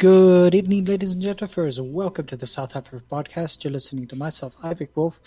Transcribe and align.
Good 0.00 0.54
evening, 0.54 0.86
ladies 0.86 1.12
and 1.12 1.20
gentlemen. 1.20 1.70
and 1.76 1.92
Welcome 1.92 2.24
to 2.28 2.34
the 2.34 2.46
South 2.46 2.74
Africa 2.74 3.04
podcast. 3.12 3.62
You're 3.62 3.70
listening 3.74 4.06
to 4.06 4.16
myself, 4.16 4.56
Ivik 4.64 4.88
Wolf, 4.94 5.20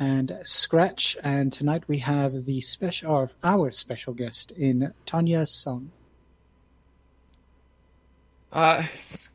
and 0.00 0.32
Scratch. 0.44 1.14
And 1.22 1.52
tonight 1.52 1.82
we 1.88 1.98
have 1.98 2.46
the 2.46 2.62
special, 2.62 3.30
our 3.42 3.70
special 3.70 4.14
guest 4.14 4.50
in 4.52 4.94
Tonya 5.04 5.46
Song. 5.46 5.90
Uh, 8.50 8.84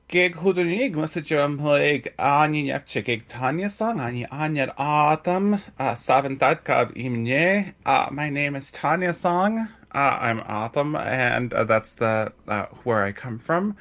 gig 0.08 0.36
hwdwnig, 0.38 0.96
message 0.96 1.34
am 1.34 1.60
hwyg 1.60 2.12
ani 2.18 2.64
nepche 2.64 3.06
gig 3.06 3.28
Tonya 3.28 3.70
song, 3.70 4.00
ani 4.00 4.26
anyar 4.32 4.74
Adam, 4.80 5.54
uh, 5.78 5.94
savantadkab 5.94 6.98
imne. 6.98 7.76
Uh, 7.86 8.08
my 8.10 8.32
name 8.32 8.56
is 8.56 8.72
Tonya 8.72 9.14
Song. 9.14 9.68
Uh, 9.94 10.18
I'm 10.20 10.40
O'odham, 10.40 10.96
and 10.96 11.54
uh, 11.54 11.64
that's 11.66 11.94
the 11.94 12.34
uh, 12.48 12.66
where 12.84 13.04
I 13.04 13.12
come 13.12 13.38
from. 13.38 13.76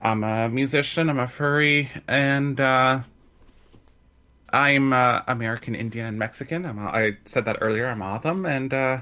I'm 0.00 0.22
a 0.22 0.48
musician, 0.48 1.10
I'm 1.10 1.18
a 1.18 1.28
furry, 1.28 1.90
and 2.06 2.60
uh, 2.60 3.00
I'm 4.50 4.92
uh, 4.92 5.22
American, 5.26 5.74
Indian, 5.74 6.06
and 6.06 6.18
Mexican. 6.18 6.64
I'm, 6.64 6.78
I 6.78 7.16
said 7.24 7.44
that 7.46 7.58
earlier. 7.60 7.86
I'm 7.86 8.02
O'odham, 8.02 8.46
and 8.46 8.72
uh, 8.72 9.00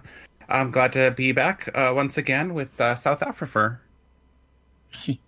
I'm 0.48 0.70
glad 0.70 0.92
to 0.94 1.10
be 1.10 1.32
back 1.32 1.68
uh, 1.74 1.92
once 1.94 2.16
again 2.16 2.54
with 2.54 2.80
uh, 2.80 2.94
South 2.96 3.22
Africa. 3.22 3.80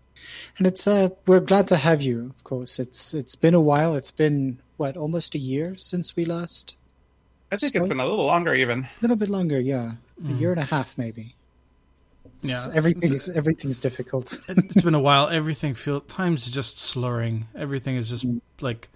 And 0.58 0.66
it's 0.66 0.86
uh, 0.86 1.10
we're 1.26 1.40
glad 1.40 1.68
to 1.68 1.76
have 1.76 2.02
you. 2.02 2.26
Of 2.30 2.42
course, 2.42 2.80
it's 2.80 3.14
it's 3.14 3.36
been 3.36 3.54
a 3.54 3.60
while. 3.60 3.94
It's 3.94 4.10
been 4.10 4.58
what 4.76 4.96
almost 4.96 5.36
a 5.36 5.38
year 5.38 5.76
since 5.78 6.16
we 6.16 6.24
last. 6.24 6.76
I 7.52 7.56
think 7.56 7.76
it's 7.76 7.88
been 7.88 8.00
a 8.00 8.06
little 8.06 8.26
longer, 8.26 8.54
even 8.54 8.84
a 8.84 8.88
little 9.00 9.16
bit 9.16 9.28
longer. 9.28 9.60
Yeah, 9.60 9.92
a 10.26 10.32
year 10.32 10.50
and 10.50 10.60
a 10.60 10.64
half, 10.64 10.98
maybe. 10.98 11.34
Yeah, 12.42 12.66
everything's 12.72 13.28
everything's 13.28 13.80
difficult. 13.80 14.40
it's 14.48 14.82
been 14.82 14.94
a 14.94 15.00
while. 15.00 15.28
Everything 15.28 15.74
feels 15.74 16.04
time's 16.08 16.48
just 16.48 16.78
slurring. 16.78 17.48
Everything 17.56 17.96
is 17.96 18.08
just 18.08 18.24
like 18.60 18.88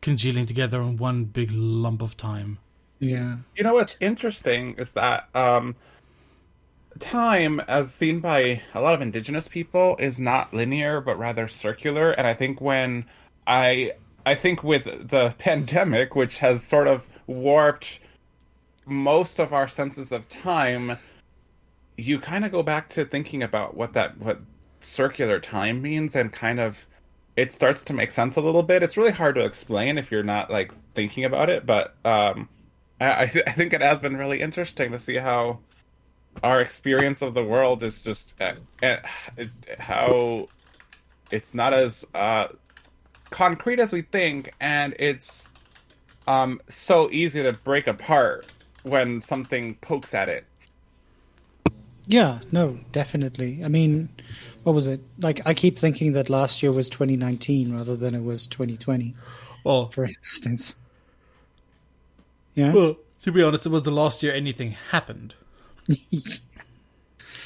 congealing 0.00 0.46
together 0.46 0.80
in 0.80 0.96
one 0.96 1.24
big 1.24 1.50
lump 1.50 2.02
of 2.02 2.16
time. 2.16 2.58
Yeah. 2.98 3.38
You 3.56 3.64
know 3.64 3.74
what's 3.74 3.96
interesting 4.00 4.76
is 4.78 4.92
that 4.92 5.28
um, 5.34 5.74
time, 7.00 7.60
as 7.60 7.92
seen 7.92 8.20
by 8.20 8.62
a 8.74 8.80
lot 8.80 8.94
of 8.94 9.00
indigenous 9.00 9.48
people, 9.48 9.96
is 9.98 10.20
not 10.20 10.54
linear 10.54 11.00
but 11.00 11.18
rather 11.18 11.48
circular. 11.48 12.12
And 12.12 12.26
I 12.26 12.34
think 12.34 12.60
when 12.60 13.06
I 13.46 13.92
I 14.24 14.36
think 14.36 14.62
with 14.62 14.84
the 14.84 15.34
pandemic, 15.38 16.14
which 16.14 16.38
has 16.38 16.62
sort 16.62 16.86
of 16.86 17.04
warped 17.26 17.98
most 18.86 19.38
of 19.40 19.52
our 19.52 19.68
senses 19.68 20.12
of 20.12 20.28
time 20.28 20.98
you 21.96 22.18
kind 22.18 22.44
of 22.44 22.52
go 22.52 22.62
back 22.62 22.88
to 22.90 23.04
thinking 23.04 23.42
about 23.42 23.76
what 23.76 23.92
that 23.94 24.18
what 24.18 24.40
circular 24.80 25.38
time 25.38 25.80
means 25.80 26.16
and 26.16 26.32
kind 26.32 26.58
of 26.58 26.86
it 27.36 27.52
starts 27.52 27.84
to 27.84 27.92
make 27.92 28.10
sense 28.10 28.36
a 28.36 28.40
little 28.40 28.62
bit. 28.62 28.82
It's 28.82 28.96
really 28.96 29.10
hard 29.10 29.36
to 29.36 29.44
explain 29.44 29.96
if 29.96 30.10
you're 30.10 30.22
not 30.22 30.50
like 30.50 30.72
thinking 30.94 31.24
about 31.24 31.48
it, 31.48 31.64
but 31.64 31.94
um, 32.04 32.48
I, 33.00 33.22
I 33.22 33.26
think 33.56 33.72
it 33.72 33.80
has 33.80 34.00
been 34.00 34.16
really 34.16 34.40
interesting 34.40 34.92
to 34.92 34.98
see 34.98 35.16
how 35.16 35.60
our 36.42 36.60
experience 36.60 37.22
of 37.22 37.34
the 37.34 37.44
world 37.44 37.82
is 37.82 38.02
just 38.02 38.34
uh, 38.40 38.54
uh, 38.82 38.96
how 39.78 40.46
it's 41.30 41.54
not 41.54 41.74
as 41.74 42.04
uh, 42.14 42.48
concrete 43.30 43.80
as 43.80 43.92
we 43.92 44.02
think, 44.02 44.52
and 44.60 44.94
it's 44.98 45.46
um, 46.26 46.60
so 46.68 47.10
easy 47.10 47.42
to 47.42 47.52
break 47.52 47.86
apart 47.86 48.46
when 48.82 49.20
something 49.20 49.74
pokes 49.76 50.14
at 50.14 50.28
it. 50.28 50.44
Yeah, 52.06 52.40
no, 52.50 52.78
definitely. 52.92 53.64
I 53.64 53.68
mean, 53.68 54.08
what 54.64 54.74
was 54.74 54.88
it? 54.88 55.00
Like, 55.18 55.40
I 55.46 55.54
keep 55.54 55.78
thinking 55.78 56.12
that 56.12 56.28
last 56.28 56.62
year 56.62 56.72
was 56.72 56.90
2019 56.90 57.74
rather 57.74 57.96
than 57.96 58.14
it 58.14 58.22
was 58.22 58.46
2020. 58.46 59.14
Well, 59.64 59.88
for 59.88 60.04
instance. 60.04 60.74
Yeah. 62.54 62.72
Well, 62.72 62.96
to 63.22 63.32
be 63.32 63.42
honest, 63.42 63.66
it 63.66 63.70
was 63.70 63.84
the 63.84 63.92
last 63.92 64.22
year 64.22 64.34
anything 64.34 64.72
happened. 64.90 65.34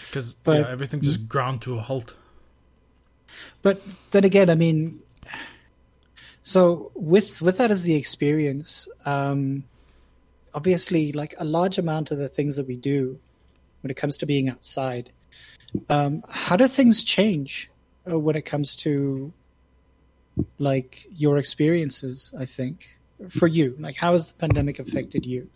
Because 0.06 0.36
yeah, 0.46 0.66
everything 0.70 1.02
just 1.02 1.28
ground 1.28 1.60
to 1.62 1.76
a 1.76 1.80
halt. 1.82 2.14
But 3.60 3.82
then 4.12 4.24
again, 4.24 4.48
I 4.48 4.54
mean, 4.54 5.00
so 6.40 6.90
with 6.94 7.42
with 7.42 7.58
that 7.58 7.70
as 7.70 7.82
the 7.82 7.94
experience, 7.94 8.88
um, 9.04 9.64
obviously, 10.54 11.12
like 11.12 11.34
a 11.36 11.44
large 11.44 11.76
amount 11.76 12.12
of 12.12 12.18
the 12.18 12.30
things 12.30 12.56
that 12.56 12.66
we 12.66 12.76
do 12.76 13.18
when 13.86 13.92
it 13.92 13.96
comes 13.96 14.16
to 14.16 14.26
being 14.26 14.48
outside. 14.48 15.10
Um, 15.88 16.24
how 16.28 16.56
do 16.56 16.66
things 16.66 17.04
change 17.04 17.70
uh, 18.10 18.18
when 18.18 18.34
it 18.34 18.42
comes 18.42 18.74
to 18.76 19.32
like 20.58 21.06
your 21.14 21.38
experiences? 21.38 22.34
I 22.36 22.46
think 22.46 22.98
for 23.28 23.46
you, 23.46 23.76
like 23.78 23.94
how 23.94 24.10
has 24.10 24.26
the 24.26 24.34
pandemic 24.34 24.80
affected 24.80 25.24
you? 25.24 25.48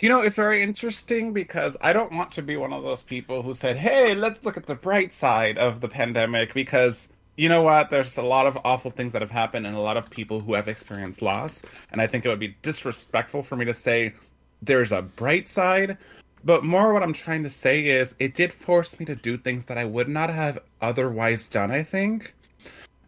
You 0.00 0.08
know, 0.08 0.22
it's 0.22 0.34
very 0.34 0.60
interesting 0.60 1.32
because 1.32 1.76
I 1.80 1.92
don't 1.92 2.10
want 2.10 2.32
to 2.32 2.42
be 2.42 2.56
one 2.56 2.72
of 2.72 2.82
those 2.82 3.04
people 3.04 3.42
who 3.42 3.54
said, 3.54 3.76
"Hey, 3.76 4.16
let's 4.16 4.44
look 4.44 4.56
at 4.56 4.66
the 4.66 4.74
bright 4.74 5.12
side 5.12 5.56
of 5.56 5.80
the 5.80 5.88
pandemic," 5.88 6.52
because 6.52 7.08
you 7.36 7.48
know 7.48 7.62
what? 7.62 7.90
There's 7.90 8.16
a 8.16 8.22
lot 8.22 8.48
of 8.48 8.58
awful 8.64 8.90
things 8.90 9.12
that 9.12 9.22
have 9.22 9.30
happened 9.30 9.68
and 9.68 9.76
a 9.76 9.80
lot 9.80 9.96
of 9.96 10.10
people 10.10 10.40
who 10.40 10.54
have 10.54 10.66
experienced 10.66 11.22
loss. 11.22 11.62
And 11.92 12.02
I 12.02 12.08
think 12.08 12.24
it 12.24 12.28
would 12.28 12.40
be 12.40 12.56
disrespectful 12.62 13.44
for 13.44 13.54
me 13.54 13.66
to 13.66 13.74
say 13.74 14.14
there's 14.62 14.90
a 14.90 15.02
bright 15.02 15.48
side 15.48 15.96
but 16.44 16.64
more 16.64 16.92
what 16.92 17.02
I'm 17.02 17.12
trying 17.12 17.42
to 17.42 17.50
say 17.50 17.86
is 17.86 18.14
it 18.18 18.34
did 18.34 18.52
force 18.52 18.98
me 18.98 19.06
to 19.06 19.14
do 19.14 19.36
things 19.36 19.66
that 19.66 19.76
I 19.76 19.84
would 19.84 20.08
not 20.08 20.30
have 20.30 20.58
otherwise 20.80 21.48
done, 21.48 21.70
I 21.70 21.82
think. 21.82 22.34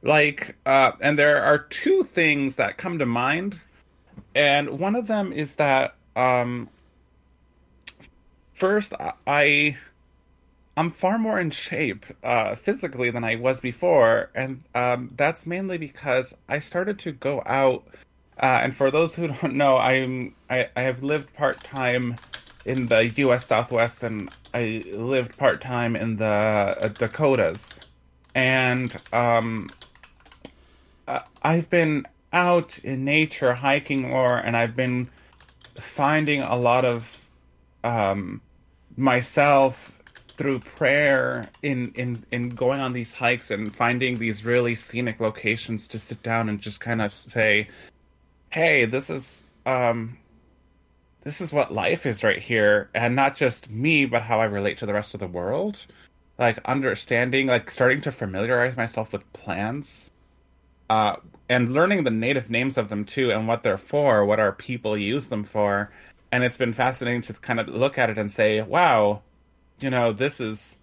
Like, 0.02 0.56
uh, 0.66 0.92
and 1.00 1.18
there 1.18 1.42
are 1.42 1.58
two 1.58 2.04
things 2.04 2.56
that 2.56 2.76
come 2.76 2.98
to 2.98 3.06
mind. 3.06 3.60
And 4.34 4.78
one 4.78 4.96
of 4.96 5.06
them 5.06 5.32
is 5.32 5.54
that, 5.54 5.94
um, 6.16 6.68
first, 8.52 8.92
I, 9.26 9.78
I'm 10.76 10.90
far 10.90 11.18
more 11.18 11.38
in 11.38 11.50
shape 11.50 12.04
uh, 12.22 12.56
physically 12.56 13.10
than 13.10 13.24
I 13.24 13.36
was 13.36 13.60
before. 13.60 14.30
And 14.34 14.62
um, 14.74 15.12
that's 15.16 15.46
mainly 15.46 15.78
because 15.78 16.34
I 16.48 16.58
started 16.58 16.98
to 17.00 17.12
go 17.12 17.42
out. 17.46 17.84
Uh, 18.42 18.60
and 18.62 18.74
for 18.74 18.90
those 18.90 19.14
who 19.14 19.28
don't 19.28 19.54
know, 19.54 19.76
I'm 19.76 20.34
I, 20.50 20.68
I 20.74 20.82
have 20.82 21.02
lived 21.02 21.32
part 21.34 21.62
time 21.62 22.16
in 22.64 22.86
the 22.86 23.12
U.S. 23.16 23.46
Southwest, 23.46 24.02
and 24.02 24.30
I 24.54 24.84
lived 24.92 25.36
part 25.36 25.60
time 25.60 25.96
in 25.96 26.16
the 26.16 26.24
uh, 26.24 26.88
Dakotas, 26.88 27.70
and 28.34 28.94
um, 29.12 29.68
uh, 31.08 31.20
I've 31.42 31.68
been 31.70 32.06
out 32.32 32.78
in 32.78 33.04
nature 33.04 33.54
hiking 33.54 34.08
more, 34.08 34.36
and 34.36 34.56
I've 34.56 34.76
been 34.76 35.08
finding 35.74 36.42
a 36.42 36.56
lot 36.56 36.84
of 36.84 37.18
um, 37.84 38.40
myself 38.96 39.92
through 40.28 40.60
prayer 40.60 41.44
in, 41.62 41.92
in 41.94 42.24
in 42.30 42.48
going 42.48 42.80
on 42.80 42.92
these 42.92 43.12
hikes 43.12 43.50
and 43.50 43.74
finding 43.74 44.18
these 44.18 44.44
really 44.44 44.74
scenic 44.74 45.20
locations 45.20 45.86
to 45.88 45.98
sit 45.98 46.22
down 46.22 46.48
and 46.48 46.60
just 46.60 46.80
kind 46.80 47.02
of 47.02 47.12
say, 47.12 47.68
"Hey, 48.50 48.86
this 48.86 49.10
is 49.10 49.42
um, 49.66 50.16
this 51.22 51.40
is 51.40 51.52
what 51.52 51.72
life 51.72 52.04
is 52.06 52.24
right 52.24 52.40
here 52.40 52.90
and 52.94 53.14
not 53.16 53.36
just 53.36 53.70
me 53.70 54.04
but 54.04 54.22
how 54.22 54.40
i 54.40 54.44
relate 54.44 54.78
to 54.78 54.86
the 54.86 54.92
rest 54.94 55.14
of 55.14 55.20
the 55.20 55.26
world. 55.26 55.86
Like 56.38 56.58
understanding 56.64 57.46
like 57.46 57.70
starting 57.70 58.00
to 58.02 58.12
familiarize 58.12 58.76
myself 58.76 59.12
with 59.12 59.30
plants 59.32 60.10
uh, 60.90 61.16
and 61.48 61.72
learning 61.72 62.04
the 62.04 62.10
native 62.10 62.50
names 62.50 62.76
of 62.76 62.88
them 62.88 63.04
too 63.04 63.30
and 63.30 63.46
what 63.46 63.62
they're 63.62 63.78
for 63.78 64.24
what 64.24 64.40
our 64.40 64.52
people 64.52 64.96
use 64.96 65.28
them 65.28 65.44
for. 65.44 65.92
And 66.32 66.42
it's 66.42 66.56
been 66.56 66.72
fascinating 66.72 67.20
to 67.22 67.34
kind 67.34 67.60
of 67.60 67.68
look 67.68 67.98
at 67.98 68.10
it 68.10 68.18
and 68.18 68.30
say 68.30 68.62
wow 68.62 69.22
you 69.80 69.90
know 69.90 70.12
this 70.12 70.40
is 70.40 70.78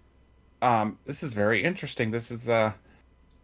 um 0.62 0.98
this 1.04 1.22
is 1.22 1.32
very 1.32 1.62
interesting. 1.62 2.10
This 2.10 2.30
is 2.30 2.48
uh 2.48 2.72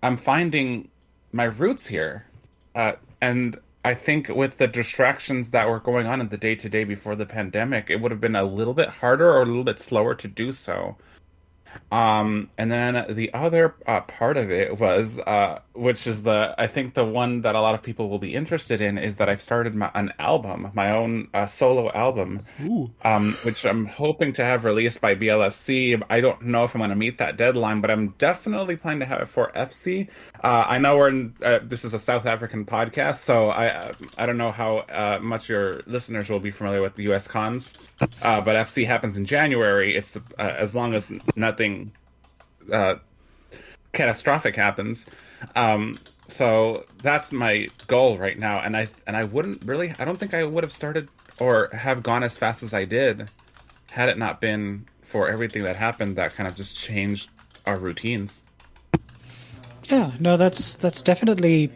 i'm 0.02 0.16
finding 0.16 0.88
my 1.32 1.44
roots 1.44 1.86
here. 1.86 2.26
Uh 2.74 2.92
and 3.20 3.58
I 3.86 3.94
think 3.94 4.28
with 4.28 4.58
the 4.58 4.66
distractions 4.66 5.52
that 5.52 5.68
were 5.68 5.78
going 5.78 6.08
on 6.08 6.20
in 6.20 6.28
the 6.28 6.36
day 6.36 6.56
to 6.56 6.68
day 6.68 6.82
before 6.82 7.14
the 7.14 7.24
pandemic, 7.24 7.88
it 7.88 8.00
would 8.00 8.10
have 8.10 8.20
been 8.20 8.34
a 8.34 8.42
little 8.42 8.74
bit 8.74 8.88
harder 8.88 9.30
or 9.30 9.42
a 9.42 9.46
little 9.46 9.62
bit 9.62 9.78
slower 9.78 10.12
to 10.16 10.26
do 10.26 10.50
so. 10.50 10.96
Um, 11.90 12.50
and 12.58 12.70
then 12.70 13.14
the 13.14 13.32
other 13.32 13.74
uh, 13.86 14.00
part 14.02 14.36
of 14.36 14.50
it 14.50 14.78
was, 14.78 15.18
uh, 15.20 15.60
which 15.72 16.06
is 16.06 16.22
the 16.22 16.54
I 16.58 16.66
think 16.66 16.94
the 16.94 17.04
one 17.04 17.42
that 17.42 17.54
a 17.54 17.60
lot 17.60 17.74
of 17.74 17.82
people 17.82 18.08
will 18.08 18.18
be 18.18 18.34
interested 18.34 18.80
in 18.80 18.98
is 18.98 19.16
that 19.16 19.28
I've 19.28 19.42
started 19.42 19.74
my, 19.74 19.90
an 19.94 20.12
album, 20.18 20.70
my 20.74 20.90
own 20.90 21.28
uh, 21.32 21.46
solo 21.46 21.92
album, 21.92 22.44
um, 23.04 23.32
which 23.42 23.64
I'm 23.64 23.86
hoping 23.86 24.32
to 24.34 24.44
have 24.44 24.64
released 24.64 25.00
by 25.00 25.14
BLFC. 25.14 26.02
I 26.10 26.20
don't 26.20 26.42
know 26.42 26.64
if 26.64 26.74
I'm 26.74 26.80
going 26.80 26.90
to 26.90 26.96
meet 26.96 27.18
that 27.18 27.36
deadline, 27.36 27.80
but 27.80 27.90
I'm 27.90 28.08
definitely 28.18 28.76
planning 28.76 29.00
to 29.00 29.06
have 29.06 29.20
it 29.20 29.28
for 29.28 29.52
FC. 29.54 30.08
Uh, 30.42 30.64
I 30.66 30.78
know 30.78 30.96
we're 30.96 31.08
in. 31.08 31.34
Uh, 31.42 31.60
this 31.62 31.84
is 31.84 31.94
a 31.94 31.98
South 31.98 32.26
African 32.26 32.64
podcast, 32.64 33.16
so 33.16 33.46
I 33.46 33.92
I 34.18 34.26
don't 34.26 34.38
know 34.38 34.50
how 34.50 34.78
uh, 34.78 35.18
much 35.20 35.48
your 35.48 35.82
listeners 35.86 36.30
will 36.30 36.40
be 36.40 36.50
familiar 36.50 36.82
with 36.82 36.94
the 36.96 37.04
U.S. 37.04 37.28
cons, 37.28 37.74
but 37.98 38.44
FC 38.44 38.86
happens 38.86 39.16
in 39.16 39.24
January. 39.24 39.94
It's 39.94 40.16
as 40.38 40.74
long 40.74 40.94
as 40.94 41.12
nothing 41.36 41.65
uh, 42.72 42.96
catastrophic 43.92 44.56
happens. 44.56 45.06
Um, 45.54 45.98
so 46.28 46.84
that's 47.02 47.32
my 47.32 47.68
goal 47.86 48.18
right 48.18 48.38
now, 48.38 48.60
and 48.60 48.76
I 48.76 48.88
and 49.06 49.16
I 49.16 49.24
wouldn't 49.24 49.64
really. 49.64 49.92
I 49.98 50.04
don't 50.04 50.18
think 50.18 50.34
I 50.34 50.44
would 50.44 50.64
have 50.64 50.72
started 50.72 51.08
or 51.38 51.68
have 51.72 52.02
gone 52.02 52.22
as 52.22 52.36
fast 52.36 52.62
as 52.62 52.74
I 52.74 52.84
did 52.84 53.30
had 53.90 54.08
it 54.08 54.18
not 54.18 54.40
been 54.40 54.86
for 55.02 55.28
everything 55.28 55.62
that 55.64 55.76
happened. 55.76 56.16
That 56.16 56.34
kind 56.34 56.48
of 56.48 56.56
just 56.56 56.76
changed 56.76 57.30
our 57.64 57.78
routines. 57.78 58.42
Yeah, 59.84 60.12
no, 60.18 60.36
that's 60.36 60.74
that's 60.74 61.02
definitely 61.02 61.70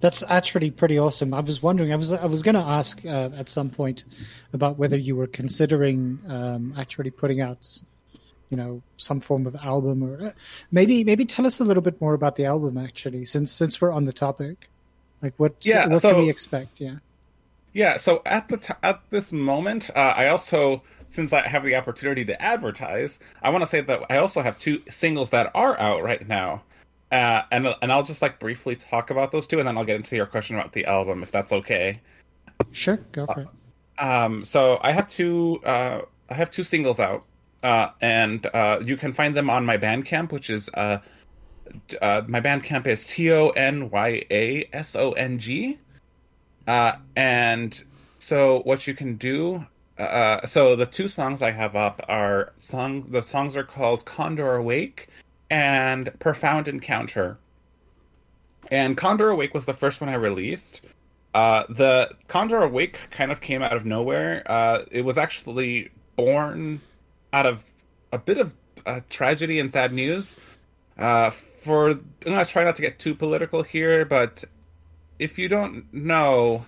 that's 0.00 0.22
actually 0.28 0.70
pretty 0.70 0.98
awesome. 0.98 1.32
I 1.32 1.40
was 1.40 1.62
wondering, 1.62 1.92
I 1.92 1.96
was 1.96 2.12
I 2.12 2.26
was 2.26 2.42
going 2.42 2.54
to 2.54 2.60
ask 2.60 3.04
uh, 3.04 3.30
at 3.36 3.48
some 3.48 3.70
point 3.70 4.04
about 4.52 4.78
whether 4.78 4.96
you 4.96 5.16
were 5.16 5.26
considering 5.26 6.18
um, 6.28 6.74
actually 6.76 7.10
putting 7.10 7.40
out, 7.40 7.66
you 8.50 8.56
know, 8.56 8.82
some 8.96 9.20
form 9.20 9.46
of 9.46 9.56
album 9.56 10.02
or 10.02 10.26
uh, 10.28 10.32
maybe 10.70 11.04
maybe 11.04 11.24
tell 11.24 11.46
us 11.46 11.60
a 11.60 11.64
little 11.64 11.82
bit 11.82 12.00
more 12.00 12.14
about 12.14 12.36
the 12.36 12.44
album 12.44 12.78
actually, 12.78 13.24
since 13.24 13.50
since 13.52 13.80
we're 13.80 13.92
on 13.92 14.04
the 14.04 14.12
topic. 14.12 14.68
Like 15.22 15.34
what 15.38 15.54
Yeah, 15.66 15.86
what 15.88 16.02
so- 16.02 16.12
can 16.12 16.22
we 16.22 16.30
expect? 16.30 16.80
Yeah. 16.80 16.96
Yeah. 17.72 17.96
So 17.98 18.22
at 18.24 18.48
the 18.48 18.56
t- 18.58 18.74
at 18.82 19.00
this 19.10 19.32
moment, 19.32 19.90
uh, 19.94 19.98
I 20.16 20.28
also 20.28 20.82
since 21.08 21.32
I 21.32 21.46
have 21.46 21.62
the 21.64 21.76
opportunity 21.76 22.24
to 22.24 22.40
advertise, 22.42 23.18
I 23.42 23.50
want 23.50 23.62
to 23.62 23.66
say 23.66 23.80
that 23.80 24.02
I 24.10 24.18
also 24.18 24.42
have 24.42 24.58
two 24.58 24.82
singles 24.90 25.30
that 25.30 25.50
are 25.54 25.78
out 25.78 26.02
right 26.02 26.26
now. 26.26 26.62
Uh, 27.12 27.42
and 27.52 27.68
and 27.82 27.92
I'll 27.92 28.02
just 28.02 28.20
like 28.22 28.40
briefly 28.40 28.74
talk 28.76 29.10
about 29.10 29.30
those 29.30 29.46
two, 29.46 29.58
and 29.60 29.68
then 29.68 29.76
I'll 29.78 29.84
get 29.84 29.96
into 29.96 30.16
your 30.16 30.26
question 30.26 30.56
about 30.58 30.72
the 30.72 30.86
album, 30.86 31.22
if 31.22 31.30
that's 31.30 31.52
okay. 31.52 32.00
Sure, 32.72 32.96
go 33.12 33.26
for 33.26 33.42
it. 33.42 33.48
Um, 34.02 34.44
so 34.44 34.78
I 34.82 34.90
have 34.92 35.06
two. 35.08 35.60
Uh, 35.64 36.02
I 36.28 36.34
have 36.34 36.50
two 36.50 36.64
singles 36.64 36.98
out, 36.98 37.24
uh, 37.62 37.88
and 38.00 38.46
uh, 38.46 38.80
you 38.84 38.96
can 38.96 39.12
find 39.12 39.36
them 39.36 39.50
on 39.50 39.64
my 39.64 39.76
Bandcamp, 39.76 40.32
which 40.32 40.50
is 40.50 40.68
uh, 40.74 40.98
uh, 42.00 42.22
my 42.26 42.40
Bandcamp 42.40 42.86
is 42.86 43.06
T 43.06 43.30
O 43.32 43.50
N 43.50 43.90
Y 43.90 44.24
A 44.30 44.68
S 44.72 44.96
O 44.96 45.12
N 45.12 45.38
G. 45.38 45.78
Uh, 46.66 46.92
and 47.14 47.82
so 48.18 48.60
what 48.64 48.86
you 48.86 48.94
can 48.94 49.16
do. 49.16 49.64
Uh, 49.98 50.46
so 50.46 50.76
the 50.76 50.84
two 50.84 51.08
songs 51.08 51.40
I 51.40 51.52
have 51.52 51.74
up 51.74 52.02
are 52.08 52.52
song. 52.58 53.06
The 53.10 53.22
songs 53.22 53.56
are 53.56 53.64
called 53.64 54.04
"Condor 54.04 54.56
Awake" 54.56 55.08
and 55.50 56.10
"Profound 56.18 56.68
Encounter." 56.68 57.38
And 58.70 58.96
"Condor 58.96 59.30
Awake" 59.30 59.54
was 59.54 59.64
the 59.64 59.74
first 59.74 60.00
one 60.00 60.10
I 60.10 60.14
released. 60.14 60.82
Uh, 61.34 61.64
the 61.68 62.10
Condor 62.28 62.62
Awake 62.62 62.98
kind 63.10 63.30
of 63.30 63.40
came 63.40 63.62
out 63.62 63.76
of 63.76 63.84
nowhere. 63.84 64.42
Uh, 64.46 64.84
it 64.90 65.02
was 65.02 65.18
actually 65.18 65.90
born 66.16 66.80
out 67.36 67.44
of 67.44 67.62
a 68.12 68.18
bit 68.18 68.38
of 68.38 68.56
uh, 68.86 69.00
tragedy 69.10 69.58
and 69.58 69.70
sad 69.70 69.92
news. 69.92 70.36
Uh, 70.98 71.30
for 71.30 71.90
I'm 71.90 72.04
gonna 72.24 72.44
try 72.46 72.64
not 72.64 72.76
to 72.76 72.82
get 72.82 72.98
too 72.98 73.14
political 73.14 73.62
here, 73.62 74.06
but 74.06 74.44
if 75.18 75.38
you 75.38 75.48
don't 75.48 75.92
know 75.92 76.64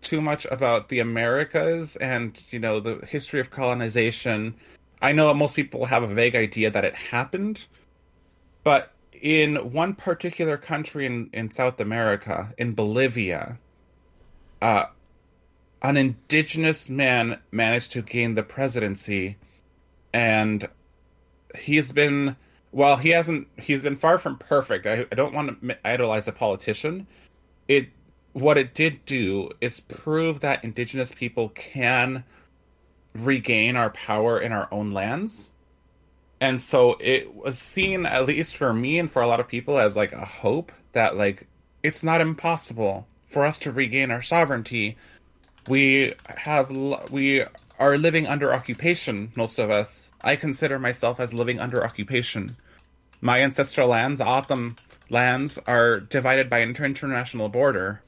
too 0.00 0.22
much 0.22 0.46
about 0.50 0.88
the 0.88 1.00
Americas 1.00 1.96
and 1.96 2.40
you 2.50 2.58
know 2.58 2.80
the 2.80 3.04
history 3.06 3.40
of 3.40 3.50
colonization, 3.50 4.54
I 5.02 5.12
know 5.12 5.34
most 5.34 5.54
people 5.54 5.84
have 5.84 6.02
a 6.02 6.14
vague 6.14 6.36
idea 6.36 6.70
that 6.70 6.84
it 6.84 6.94
happened, 6.94 7.66
but 8.64 8.92
in 9.12 9.56
one 9.72 9.94
particular 9.94 10.56
country 10.56 11.04
in, 11.04 11.28
in 11.34 11.50
South 11.50 11.78
America, 11.78 12.54
in 12.56 12.72
Bolivia, 12.72 13.58
uh, 14.62 14.86
an 15.82 15.98
indigenous 15.98 16.88
man 16.88 17.38
managed 17.50 17.92
to 17.92 18.00
gain 18.00 18.34
the 18.34 18.42
presidency, 18.42 19.36
and 20.12 20.68
he's 21.56 21.92
been 21.92 22.36
while 22.70 22.96
he 22.96 23.10
hasn't 23.10 23.48
he's 23.56 23.82
been 23.82 23.96
far 23.96 24.18
from 24.18 24.38
perfect. 24.38 24.86
I, 24.86 25.06
I 25.10 25.14
don't 25.14 25.34
want 25.34 25.60
to 25.62 25.86
idolize 25.86 26.28
a 26.28 26.32
politician. 26.32 27.06
It 27.68 27.88
what 28.32 28.58
it 28.58 28.74
did 28.74 29.04
do 29.06 29.50
is 29.60 29.80
prove 29.80 30.40
that 30.40 30.64
indigenous 30.64 31.12
people 31.12 31.48
can 31.50 32.24
regain 33.14 33.76
our 33.76 33.90
power 33.90 34.40
in 34.40 34.52
our 34.52 34.68
own 34.70 34.92
lands. 34.92 35.50
And 36.40 36.60
so 36.60 36.96
it 37.00 37.34
was 37.34 37.58
seen, 37.58 38.06
at 38.06 38.26
least 38.26 38.56
for 38.56 38.72
me 38.72 38.98
and 38.98 39.10
for 39.10 39.20
a 39.20 39.26
lot 39.26 39.40
of 39.40 39.48
people, 39.48 39.78
as 39.78 39.96
like 39.96 40.12
a 40.12 40.24
hope 40.24 40.72
that 40.92 41.16
like 41.16 41.46
it's 41.82 42.02
not 42.02 42.20
impossible 42.20 43.06
for 43.26 43.44
us 43.44 43.58
to 43.60 43.72
regain 43.72 44.10
our 44.10 44.22
sovereignty. 44.22 44.96
We 45.68 46.12
have 46.24 46.70
we 47.10 47.44
are 47.80 47.96
living 47.96 48.26
under 48.26 48.52
occupation. 48.52 49.32
Most 49.34 49.58
of 49.58 49.70
us. 49.70 50.10
I 50.22 50.36
consider 50.36 50.78
myself 50.78 51.18
as 51.18 51.34
living 51.34 51.58
under 51.58 51.82
occupation. 51.82 52.56
My 53.22 53.40
ancestral 53.40 53.88
lands, 53.88 54.20
O'odham 54.20 54.76
lands, 55.08 55.58
are 55.66 55.98
divided 55.98 56.48
by 56.50 56.58
an 56.58 56.76
international 56.76 57.48
border 57.48 58.02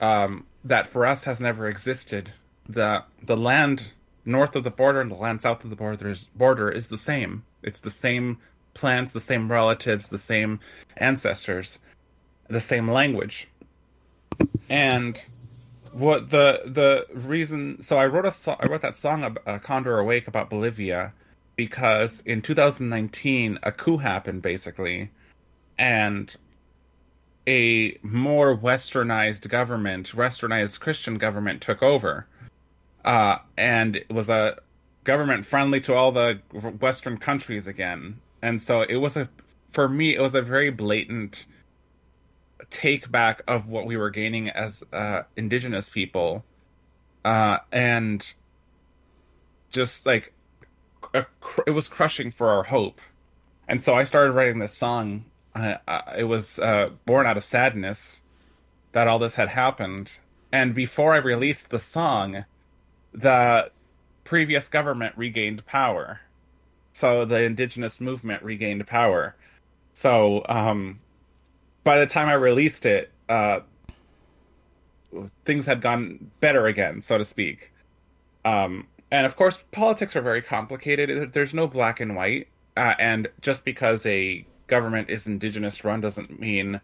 um, 0.00 0.44
that 0.64 0.88
for 0.88 1.06
us 1.06 1.24
has 1.24 1.40
never 1.40 1.68
existed. 1.68 2.32
The 2.68 3.04
the 3.22 3.36
land 3.36 3.84
north 4.24 4.54
of 4.56 4.64
the 4.64 4.70
border 4.70 5.00
and 5.00 5.10
the 5.10 5.16
land 5.16 5.42
south 5.42 5.64
of 5.64 5.70
the 5.70 5.76
border 5.76 6.10
is, 6.10 6.24
border 6.34 6.70
is 6.70 6.88
the 6.88 6.98
same. 6.98 7.44
It's 7.62 7.80
the 7.80 7.90
same 7.90 8.38
plants, 8.74 9.12
the 9.12 9.20
same 9.20 9.50
relatives, 9.50 10.10
the 10.10 10.18
same 10.18 10.60
ancestors, 10.96 11.78
the 12.48 12.60
same 12.60 12.90
language. 12.90 13.48
And 14.68 15.20
what 15.92 16.30
the 16.30 16.62
the 16.66 17.06
reason? 17.14 17.82
So 17.82 17.98
I 17.98 18.06
wrote 18.06 18.26
a 18.26 18.32
so- 18.32 18.56
I 18.58 18.66
wrote 18.66 18.82
that 18.82 18.96
song 18.96 19.36
uh, 19.46 19.58
"Condor 19.58 19.98
Awake" 19.98 20.28
about 20.28 20.50
Bolivia 20.50 21.12
because 21.56 22.22
in 22.24 22.42
2019 22.42 23.58
a 23.62 23.72
coup 23.72 23.98
happened 23.98 24.42
basically, 24.42 25.10
and 25.78 26.36
a 27.48 27.98
more 28.02 28.56
westernized 28.56 29.48
government, 29.48 30.12
westernized 30.14 30.80
Christian 30.80 31.16
government 31.16 31.62
took 31.62 31.82
over. 31.82 32.26
Uh, 33.04 33.38
and 33.56 33.96
it 33.96 34.12
was 34.12 34.28
a 34.28 34.58
government 35.04 35.46
friendly 35.46 35.80
to 35.80 35.94
all 35.94 36.12
the 36.12 36.40
Western 36.78 37.16
countries 37.16 37.66
again. 37.66 38.20
And 38.42 38.60
so 38.60 38.82
it 38.82 38.96
was 38.96 39.16
a, 39.16 39.30
for 39.70 39.88
me, 39.88 40.14
it 40.14 40.20
was 40.20 40.34
a 40.34 40.42
very 40.42 40.70
blatant 40.70 41.46
take 42.70 43.10
back 43.10 43.42
of 43.48 43.68
what 43.68 43.86
we 43.86 43.96
were 43.96 44.10
gaining 44.10 44.50
as 44.50 44.82
uh, 44.92 45.22
indigenous 45.36 45.88
people. 45.88 46.44
Uh, 47.24 47.58
and 47.72 48.34
just 49.70 50.06
like, 50.06 50.32
it 51.66 51.70
was 51.70 51.88
crushing 51.88 52.30
for 52.30 52.48
our 52.48 52.62
hope. 52.62 53.00
And 53.66 53.82
so 53.82 53.94
I 53.94 54.04
started 54.04 54.32
writing 54.32 54.58
this 54.58 54.74
song 54.74 55.24
uh, 55.58 55.76
uh, 55.88 56.02
it 56.16 56.24
was 56.24 56.58
uh, 56.58 56.90
born 57.04 57.26
out 57.26 57.36
of 57.36 57.44
sadness 57.44 58.22
that 58.92 59.08
all 59.08 59.18
this 59.18 59.34
had 59.34 59.48
happened. 59.48 60.18
And 60.52 60.74
before 60.74 61.14
I 61.14 61.18
released 61.18 61.70
the 61.70 61.78
song, 61.78 62.44
the 63.12 63.70
previous 64.24 64.68
government 64.68 65.16
regained 65.16 65.66
power. 65.66 66.20
So 66.92 67.24
the 67.24 67.42
indigenous 67.42 68.00
movement 68.00 68.42
regained 68.42 68.86
power. 68.86 69.34
So 69.92 70.44
um, 70.48 71.00
by 71.88 71.98
the 71.98 72.04
time 72.04 72.28
I 72.28 72.34
released 72.34 72.84
it, 72.84 73.10
uh, 73.30 73.60
things 75.46 75.64
had 75.64 75.80
gone 75.80 76.30
better 76.38 76.66
again, 76.66 77.00
so 77.00 77.16
to 77.16 77.24
speak. 77.24 77.72
Um, 78.44 78.86
and 79.10 79.24
of 79.24 79.36
course, 79.36 79.64
politics 79.72 80.14
are 80.14 80.20
very 80.20 80.42
complicated. 80.42 81.32
There's 81.32 81.54
no 81.54 81.66
black 81.66 82.00
and 82.00 82.14
white. 82.14 82.48
Uh, 82.76 82.92
and 82.98 83.26
just 83.40 83.64
because 83.64 84.04
a 84.04 84.44
government 84.66 85.08
is 85.08 85.26
indigenous 85.26 85.82
run 85.82 86.02
doesn't 86.02 86.38
mean 86.38 86.78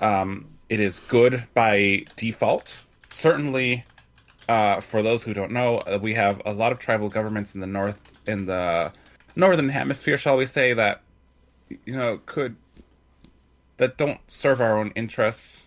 um, 0.00 0.46
it 0.70 0.80
is 0.80 1.00
good 1.00 1.46
by 1.52 2.04
default. 2.16 2.86
Certainly, 3.10 3.84
uh, 4.48 4.80
for 4.80 5.02
those 5.02 5.22
who 5.22 5.34
don't 5.34 5.52
know, 5.52 5.80
uh, 5.80 5.98
we 6.00 6.14
have 6.14 6.40
a 6.46 6.54
lot 6.54 6.72
of 6.72 6.78
tribal 6.78 7.10
governments 7.10 7.54
in 7.54 7.60
the 7.60 7.66
north, 7.66 8.00
in 8.26 8.46
the 8.46 8.92
northern 9.36 9.68
hemisphere, 9.68 10.16
shall 10.16 10.38
we 10.38 10.46
say, 10.46 10.72
that 10.72 11.02
you 11.84 11.94
know 11.94 12.18
could 12.24 12.56
that 13.78 13.96
don't 13.96 14.20
serve 14.30 14.60
our 14.60 14.78
own 14.78 14.92
interests. 14.94 15.66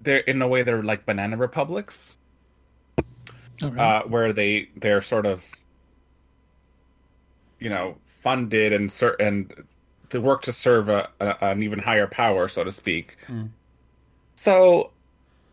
They're 0.00 0.18
in 0.18 0.42
a 0.42 0.48
way 0.48 0.62
they're 0.62 0.82
like 0.82 1.06
banana 1.06 1.36
republics, 1.36 2.16
right. 3.62 3.78
uh, 3.78 4.02
where 4.02 4.32
they 4.32 4.68
they're 4.76 5.00
sort 5.00 5.24
of 5.26 5.44
you 7.58 7.70
know 7.70 7.96
funded 8.06 8.72
and 8.72 8.90
cer- 8.90 9.16
and 9.18 9.52
to 10.10 10.20
work 10.20 10.42
to 10.42 10.52
serve 10.52 10.88
a, 10.88 11.08
a, 11.20 11.36
an 11.46 11.62
even 11.62 11.78
higher 11.78 12.06
power, 12.06 12.48
so 12.48 12.62
to 12.64 12.72
speak. 12.72 13.16
So 14.34 14.90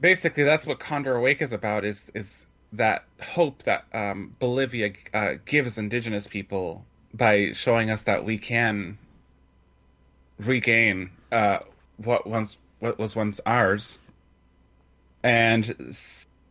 basically, 0.02 0.44
that's 0.44 0.66
what 0.66 0.80
Condor 0.80 1.16
Awake 1.16 1.42
is 1.42 1.54
about: 1.54 1.86
is 1.86 2.12
is 2.14 2.46
that 2.74 3.06
hope 3.22 3.64
that 3.64 3.86
um, 3.94 4.36
Bolivia 4.40 4.94
uh, 5.14 5.34
gives 5.46 5.78
indigenous 5.78 6.28
people 6.28 6.86
by 7.14 7.52
showing 7.54 7.90
us 7.90 8.04
that 8.04 8.24
we 8.24 8.38
can 8.38 8.98
regain 10.40 11.12
uh, 11.32 11.60
what 12.04 12.26
once 12.28 12.58
what 12.80 12.98
was 12.98 13.16
once 13.16 13.40
ours. 13.46 14.00
And 15.24 15.96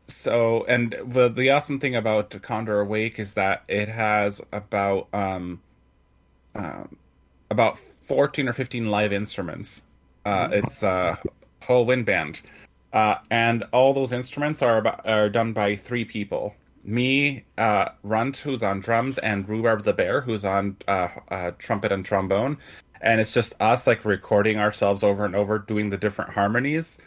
so, 0.07 0.64
and 0.64 0.95
the 1.04 1.28
the 1.28 1.50
awesome 1.50 1.80
thing 1.80 1.97
about 1.97 2.30
Condor 2.42 2.80
Awake 2.80 3.19
is 3.19 3.35
that 3.35 3.64
it 3.69 3.88
has 3.88 4.40
about 4.52 5.09
um, 5.12 5.61
um 6.54 6.97
about 7.50 7.78
fourteen 7.78 8.49
or 8.49 8.52
fifteen 8.52 8.90
live 8.90 9.12
instruments. 9.12 9.83
Uh, 10.25 10.49
it's 10.52 10.83
a 10.83 11.19
whole 11.62 11.87
wind 11.87 12.07
band, 12.07 12.40
uh, 12.92 13.16
and 13.30 13.64
all 13.73 13.95
those 13.95 14.12
instruments 14.12 14.62
are 14.62 14.78
about, 14.78 15.07
are 15.07 15.30
done 15.30 15.52
by 15.52 15.76
three 15.76 16.04
people. 16.04 16.54
Me, 16.85 17.45
uh, 17.59 17.88
Runt, 18.02 18.37
who's 18.38 18.62
on 18.62 18.80
drums, 18.80 19.19
and 19.19 19.49
Rhubarb 19.49 19.85
the 19.85 19.92
Bear, 19.92 20.21
who's 20.21 20.45
on 20.45 20.76
uh, 20.88 21.09
uh, 21.28 21.50
trumpet 21.59 21.92
and 21.92 22.04
trombone. 22.04 22.57
And 23.00 23.21
it's 23.21 23.33
just 23.33 23.54
us 23.61 23.87
like 23.87 24.04
recording 24.04 24.59
ourselves 24.59 25.02
over 25.02 25.25
and 25.25 25.35
over, 25.35 25.59
doing 25.59 25.88
the 25.90 25.97
different 25.97 26.33
harmonies, 26.33 26.99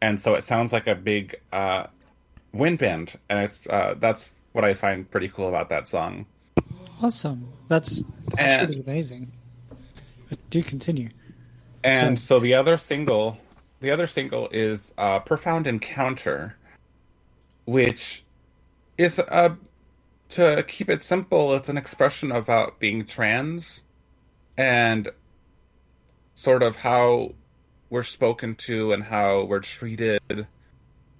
and 0.00 0.18
so 0.18 0.34
it 0.34 0.44
sounds 0.44 0.72
like 0.72 0.86
a 0.86 0.94
big 0.94 1.34
uh, 1.52 1.86
wind 2.52 2.78
band, 2.78 3.18
and 3.28 3.40
it's 3.40 3.58
uh, 3.68 3.94
that's 3.98 4.24
what 4.52 4.64
I 4.64 4.74
find 4.74 5.10
pretty 5.10 5.28
cool 5.28 5.48
about 5.48 5.68
that 5.70 5.88
song. 5.88 6.26
Awesome. 7.02 7.52
That's 7.68 8.00
And- 8.38 8.40
actually 8.40 8.80
amazing. 8.80 9.32
But 10.28 10.38
do 10.50 10.62
continue. 10.62 11.08
And 11.82 12.18
So- 12.20 12.36
so 12.36 12.40
the 12.40 12.54
other 12.54 12.76
single, 12.76 13.38
the 13.80 13.90
other 13.90 14.06
single 14.06 14.48
is 14.52 14.94
uh, 14.98 15.18
"Profound 15.20 15.66
Encounter," 15.66 16.54
which 17.64 18.22
is 18.98 19.18
uh, 19.18 19.54
to 20.30 20.64
keep 20.68 20.88
it 20.88 21.02
simple. 21.02 21.54
It's 21.56 21.68
an 21.68 21.76
expression 21.76 22.30
about 22.30 22.78
being 22.78 23.04
trans 23.04 23.82
and 24.56 25.08
sort 26.40 26.62
of 26.62 26.74
how 26.74 27.34
we're 27.90 28.02
spoken 28.02 28.54
to 28.54 28.94
and 28.94 29.04
how 29.04 29.42
we're 29.42 29.60
treated 29.60 30.46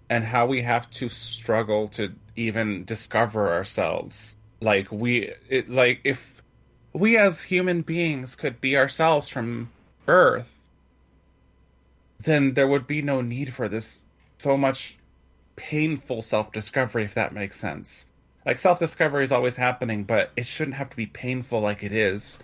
and 0.08 0.24
how 0.24 0.46
we 0.46 0.62
have 0.62 0.88
to 0.90 1.10
struggle 1.10 1.88
to 1.88 2.10
even 2.36 2.84
discover 2.86 3.52
ourselves. 3.52 4.38
Like 4.62 4.90
we, 4.90 5.30
it, 5.50 5.68
like 5.68 6.00
if 6.04 6.40
we 6.94 7.18
as 7.18 7.42
human 7.42 7.82
beings 7.82 8.34
could 8.34 8.62
be 8.62 8.78
ourselves 8.78 9.28
from 9.28 9.70
birth, 10.06 10.56
then 12.18 12.54
there 12.54 12.66
would 12.66 12.86
be 12.86 13.02
no 13.02 13.20
need 13.20 13.52
for 13.52 13.68
this 13.68 14.06
so 14.38 14.56
much 14.56 14.96
painful 15.54 16.22
self 16.22 16.50
discovery, 16.50 17.04
if 17.04 17.12
that 17.12 17.34
makes 17.34 17.60
sense. 17.60 18.06
Like 18.46 18.58
self 18.58 18.78
discovery 18.78 19.24
is 19.24 19.32
always 19.32 19.56
happening, 19.56 20.04
but 20.04 20.30
it 20.38 20.46
shouldn't 20.46 20.78
have 20.78 20.88
to 20.88 20.96
be 20.96 21.06
painful 21.06 21.60
like 21.60 21.82
it 21.82 21.92
is. 21.92 22.38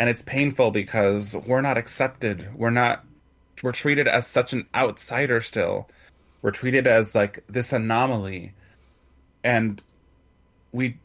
And 0.00 0.08
it's 0.08 0.22
painful 0.22 0.72
because 0.72 1.36
we're 1.36 1.60
not 1.60 1.76
accepted. 1.76 2.48
We're 2.56 2.70
not, 2.70 3.04
we're 3.62 3.72
treated 3.72 4.08
as 4.08 4.26
such 4.26 4.54
an 4.54 4.66
outsider 4.74 5.42
still. 5.42 5.88
We're 6.40 6.52
treated 6.52 6.86
as 6.86 7.14
like 7.14 7.44
this 7.48 7.72
anomaly. 7.72 8.54
And 9.44 9.82
we 10.72 10.96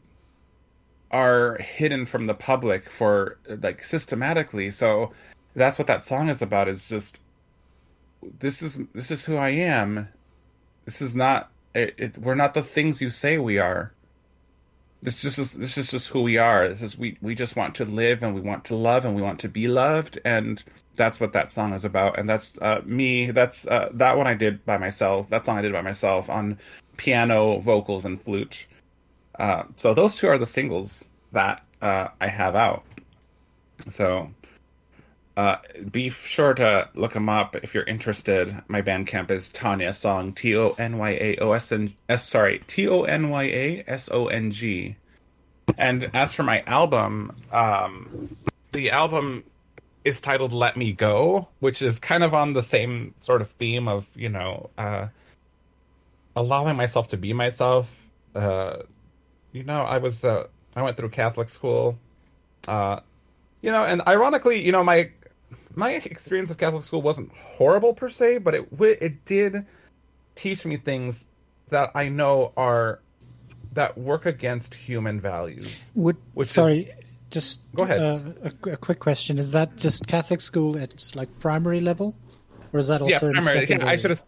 are 1.10 1.58
hidden 1.58 2.06
from 2.06 2.26
the 2.26 2.32
public 2.34 2.88
for 2.88 3.36
like 3.46 3.84
systematically. 3.84 4.70
So 4.70 5.12
that's 5.54 5.78
what 5.78 5.86
that 5.88 6.02
song 6.02 6.30
is 6.30 6.40
about 6.40 6.66
is 6.66 6.88
just 6.88 7.20
this 8.40 8.62
is 8.62 8.78
this 8.94 9.10
is 9.10 9.26
who 9.26 9.36
I 9.36 9.50
am. 9.50 10.08
This 10.86 11.02
is 11.02 11.14
not 11.14 11.50
it, 11.74 11.94
it, 11.98 12.18
we're 12.18 12.34
not 12.34 12.54
the 12.54 12.62
things 12.62 13.02
you 13.02 13.10
say 13.10 13.36
we 13.36 13.58
are. 13.58 13.92
This 15.06 15.22
just 15.22 15.56
this 15.56 15.78
is 15.78 15.88
just 15.88 16.08
who 16.08 16.22
we 16.22 16.36
are. 16.36 16.68
This 16.68 16.82
is 16.82 16.98
we 16.98 17.16
we 17.22 17.36
just 17.36 17.54
want 17.54 17.76
to 17.76 17.84
live 17.84 18.24
and 18.24 18.34
we 18.34 18.40
want 18.40 18.64
to 18.64 18.74
love 18.74 19.04
and 19.04 19.14
we 19.14 19.22
want 19.22 19.38
to 19.38 19.48
be 19.48 19.68
loved 19.68 20.18
and 20.24 20.60
that's 20.96 21.20
what 21.20 21.32
that 21.34 21.52
song 21.52 21.74
is 21.74 21.84
about 21.84 22.18
and 22.18 22.28
that's 22.28 22.58
uh, 22.60 22.80
me 22.84 23.30
that's 23.30 23.68
uh, 23.68 23.88
that 23.92 24.16
one 24.16 24.26
I 24.26 24.34
did 24.34 24.64
by 24.64 24.78
myself. 24.78 25.30
That 25.30 25.44
song 25.44 25.58
I 25.58 25.62
did 25.62 25.72
by 25.72 25.80
myself 25.80 26.28
on 26.28 26.58
piano, 26.96 27.60
vocals 27.60 28.04
and 28.04 28.20
flute. 28.20 28.66
Uh, 29.38 29.62
so 29.76 29.94
those 29.94 30.16
two 30.16 30.26
are 30.26 30.38
the 30.38 30.44
singles 30.46 31.04
that 31.30 31.64
uh, 31.80 32.08
I 32.20 32.26
have 32.26 32.56
out. 32.56 32.82
So 33.90 34.32
uh, 35.36 35.56
be 35.90 36.08
sure 36.08 36.54
to 36.54 36.88
look 36.94 37.12
them 37.12 37.28
up 37.28 37.56
if 37.56 37.74
you're 37.74 37.84
interested. 37.84 38.56
My 38.68 38.80
Bandcamp 38.80 39.30
is 39.30 39.52
Tonya 39.52 39.94
Song 39.94 40.32
T 40.32 40.56
O 40.56 40.74
N 40.78 40.96
Y 40.96 41.10
A 41.10 41.36
O 41.38 41.52
S 41.52 41.72
N 41.72 41.94
S 42.08 42.26
sorry 42.26 42.62
T 42.66 42.88
O 42.88 43.02
N 43.02 43.28
Y 43.28 43.42
A 43.44 43.84
S 43.86 44.08
O 44.10 44.28
N 44.28 44.50
G. 44.50 44.96
And 45.76 46.10
as 46.14 46.32
for 46.32 46.42
my 46.42 46.62
album, 46.62 47.36
um, 47.52 48.34
the 48.72 48.90
album 48.92 49.44
is 50.04 50.22
titled 50.22 50.54
"Let 50.54 50.76
Me 50.78 50.92
Go," 50.92 51.48
which 51.60 51.82
is 51.82 51.98
kind 51.98 52.24
of 52.24 52.32
on 52.32 52.54
the 52.54 52.62
same 52.62 53.14
sort 53.18 53.42
of 53.42 53.50
theme 53.50 53.88
of 53.88 54.06
you 54.14 54.30
know 54.30 54.70
uh, 54.78 55.08
allowing 56.34 56.76
myself 56.76 57.08
to 57.08 57.18
be 57.18 57.34
myself. 57.34 58.08
Uh, 58.34 58.78
you 59.52 59.64
know, 59.64 59.82
I 59.82 59.98
was 59.98 60.24
uh, 60.24 60.46
I 60.74 60.80
went 60.80 60.96
through 60.96 61.10
Catholic 61.10 61.50
school. 61.50 61.98
Uh, 62.66 63.00
you 63.60 63.70
know, 63.70 63.84
and 63.84 64.02
ironically, 64.06 64.64
you 64.64 64.72
know, 64.72 64.84
my 64.84 65.10
my 65.76 65.92
experience 65.92 66.50
of 66.50 66.58
Catholic 66.58 66.84
school 66.84 67.02
wasn't 67.02 67.30
horrible 67.32 67.94
per 67.94 68.08
se, 68.08 68.38
but 68.38 68.54
it 68.54 68.68
it 68.80 69.24
did 69.24 69.66
teach 70.34 70.66
me 70.66 70.76
things 70.76 71.24
that 71.68 71.92
I 71.94 72.08
know 72.08 72.52
are 72.56 73.00
that 73.74 73.96
work 73.96 74.26
against 74.26 74.74
human 74.74 75.20
values. 75.20 75.92
Would 75.94 76.16
Which 76.34 76.48
sorry, 76.48 76.78
is- 76.78 77.04
just 77.30 77.60
Go 77.74 77.82
ahead. 77.82 78.00
Uh, 78.00 78.50
a, 78.66 78.70
a 78.72 78.76
quick 78.76 78.98
question: 79.00 79.38
Is 79.38 79.50
that 79.52 79.76
just 79.76 80.06
Catholic 80.06 80.40
school 80.40 80.78
at 80.78 81.12
like 81.14 81.28
primary 81.38 81.80
level, 81.80 82.14
or 82.72 82.78
is 82.78 82.88
that 82.88 83.02
also 83.02 83.10
yeah, 83.10 83.16
in 83.26 83.32
primary. 83.34 83.54
Yeah, 83.54 83.62
secondary? 83.62 83.90
I 83.90 83.96
should 83.96 84.10
have. 84.10 84.24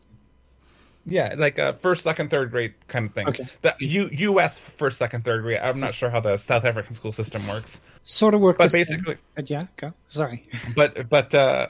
Yeah, 1.06 1.34
like 1.38 1.56
a 1.56 1.72
first, 1.74 2.02
second, 2.02 2.28
third 2.28 2.50
grade 2.50 2.74
kind 2.88 3.06
of 3.06 3.14
thing. 3.14 3.28
Okay. 3.28 3.46
The 3.62 3.74
U 3.78 4.10
U.S. 4.12 4.58
first, 4.58 4.98
second, 4.98 5.24
third 5.24 5.42
grade. 5.42 5.60
I'm 5.62 5.80
not 5.80 5.94
sure 5.94 6.10
how 6.10 6.20
the 6.20 6.36
South 6.36 6.64
African 6.66 6.94
school 6.94 7.12
system 7.12 7.46
works, 7.48 7.80
Sort 8.10 8.32
of 8.32 8.40
work 8.40 8.56
but 8.56 8.70
same, 8.70 8.78
basically, 8.78 9.18
but 9.34 9.50
yeah, 9.50 9.66
go. 9.76 9.92
Sorry. 10.08 10.48
but 10.74 11.10
but 11.10 11.34
uh 11.34 11.68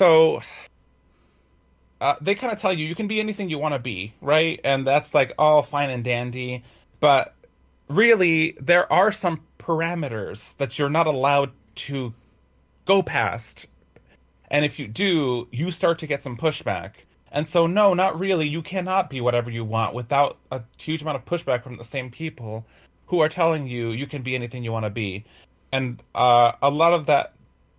so 0.00 0.42
uh, 2.00 2.16
they 2.20 2.34
kind 2.34 2.52
of 2.52 2.60
tell 2.60 2.72
you 2.72 2.84
you 2.84 2.96
can 2.96 3.06
be 3.06 3.20
anything 3.20 3.48
you 3.48 3.58
want 3.58 3.72
to 3.72 3.78
be 3.78 4.12
right? 4.20 4.60
And 4.64 4.84
that's 4.84 5.14
like 5.14 5.32
all 5.38 5.62
fine 5.62 5.90
and 5.90 6.02
dandy. 6.02 6.64
But 6.98 7.36
really 7.88 8.56
there 8.60 8.92
are 8.92 9.12
some 9.12 9.42
parameters 9.60 10.56
that 10.56 10.76
you're 10.76 10.90
not 10.90 11.06
allowed 11.06 11.52
to 11.76 12.12
go 12.84 13.00
past. 13.00 13.66
And 14.50 14.64
if 14.64 14.80
you 14.80 14.88
do 14.88 15.46
you 15.52 15.70
start 15.70 16.00
to 16.00 16.08
get 16.08 16.20
some 16.20 16.36
pushback. 16.36 16.94
And 17.30 17.46
so 17.46 17.68
no 17.68 17.94
not 17.94 18.18
really. 18.18 18.48
You 18.48 18.60
cannot 18.60 19.08
be 19.08 19.20
whatever 19.20 19.52
you 19.52 19.64
want 19.64 19.94
without 19.94 20.38
a 20.50 20.62
huge 20.78 21.02
amount 21.02 21.18
of 21.18 21.24
pushback 21.24 21.62
from 21.62 21.76
the 21.76 21.84
same 21.84 22.10
people 22.10 22.66
who 23.06 23.20
are 23.20 23.28
telling 23.28 23.68
you 23.68 23.90
you 23.90 24.08
can 24.08 24.22
be 24.22 24.34
anything 24.34 24.64
you 24.64 24.72
want 24.72 24.84
to 24.84 24.90
be 24.90 25.24
and 25.76 26.02
uh, 26.14 26.52
a 26.62 26.70
lot 26.70 26.94
of 26.94 27.06
that 27.06 27.34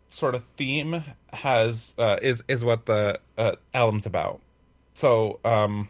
sort 0.10 0.36
of 0.36 0.44
theme 0.56 1.04
has 1.34 1.96
uh, 1.98 2.18
is 2.22 2.44
is 2.48 2.64
what 2.64 2.86
the 2.86 3.20
uh, 3.38 3.54
album's 3.74 4.06
about. 4.06 4.40
So 4.94 5.40
um, 5.44 5.90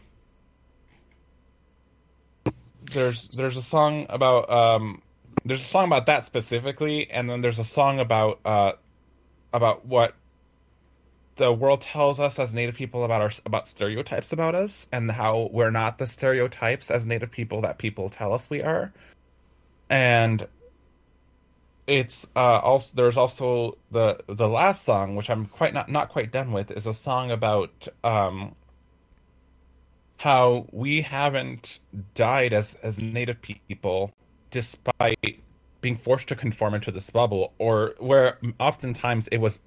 there's 2.94 3.28
there's 3.30 3.58
a 3.58 3.62
song 3.62 4.06
about 4.10 4.50
um, 4.50 5.02
there's 5.44 5.62
a 5.62 5.66
song 5.66 5.86
about 5.86 6.06
that 6.06 6.26
specifically, 6.26 7.10
and 7.12 7.30
then 7.30 7.42
there's 7.42 7.60
a 7.60 7.66
song 7.66 8.00
about 8.00 8.40
uh, 8.46 8.72
about 9.52 9.86
what 9.86 10.16
the 11.36 11.52
world 11.52 11.82
tells 11.82 12.20
us 12.22 12.40
as 12.40 12.54
Native 12.54 12.76
people 12.76 13.04
about 13.04 13.22
our 13.22 13.32
about 13.46 13.68
stereotypes 13.68 14.32
about 14.32 14.56
us, 14.56 14.88
and 14.94 15.12
how 15.12 15.50
we're 15.52 15.72
not 15.72 15.98
the 15.98 16.08
stereotypes 16.08 16.90
as 16.90 17.06
Native 17.06 17.32
people 17.32 17.62
that 17.62 17.78
people 17.78 18.08
tell 18.08 18.32
us 18.32 18.50
we 18.50 18.62
are, 18.62 18.94
and 19.90 20.48
it's 21.88 22.28
uh 22.36 22.60
also 22.60 22.92
there's 22.96 23.18
also 23.18 23.78
the 23.92 24.20
the 24.28 24.48
last 24.48 24.84
song 24.84 25.16
which 25.16 25.30
i'm 25.30 25.46
quite 25.46 25.74
not 25.74 25.90
not 25.90 26.10
quite 26.10 26.32
done 26.32 26.52
with 26.52 26.70
is 26.70 26.86
a 26.86 26.94
song 26.94 27.32
about 27.32 27.88
um 28.04 28.54
how 30.18 30.66
we 30.72 31.02
haven't 31.02 31.80
died 32.14 32.52
as 32.52 32.76
as 32.84 33.00
native 33.00 33.42
people 33.42 34.12
despite 34.52 35.42
being 35.80 35.96
forced 35.96 36.28
to 36.28 36.36
conform 36.36 36.74
into 36.74 36.92
this 36.92 37.10
bubble 37.10 37.54
or 37.58 37.94
where 38.00 38.38
oftentimes 38.60 39.28
it 39.30 39.38
was 39.38 39.60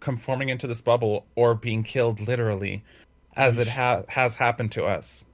conforming 0.00 0.48
into 0.48 0.66
this 0.66 0.82
bubble 0.82 1.26
or 1.36 1.54
being 1.54 1.84
killed 1.84 2.20
literally 2.20 2.82
as 3.36 3.56
it 3.58 3.68
ha- 3.68 4.02
has 4.08 4.34
happened 4.34 4.72
to 4.72 4.84
us 4.84 5.24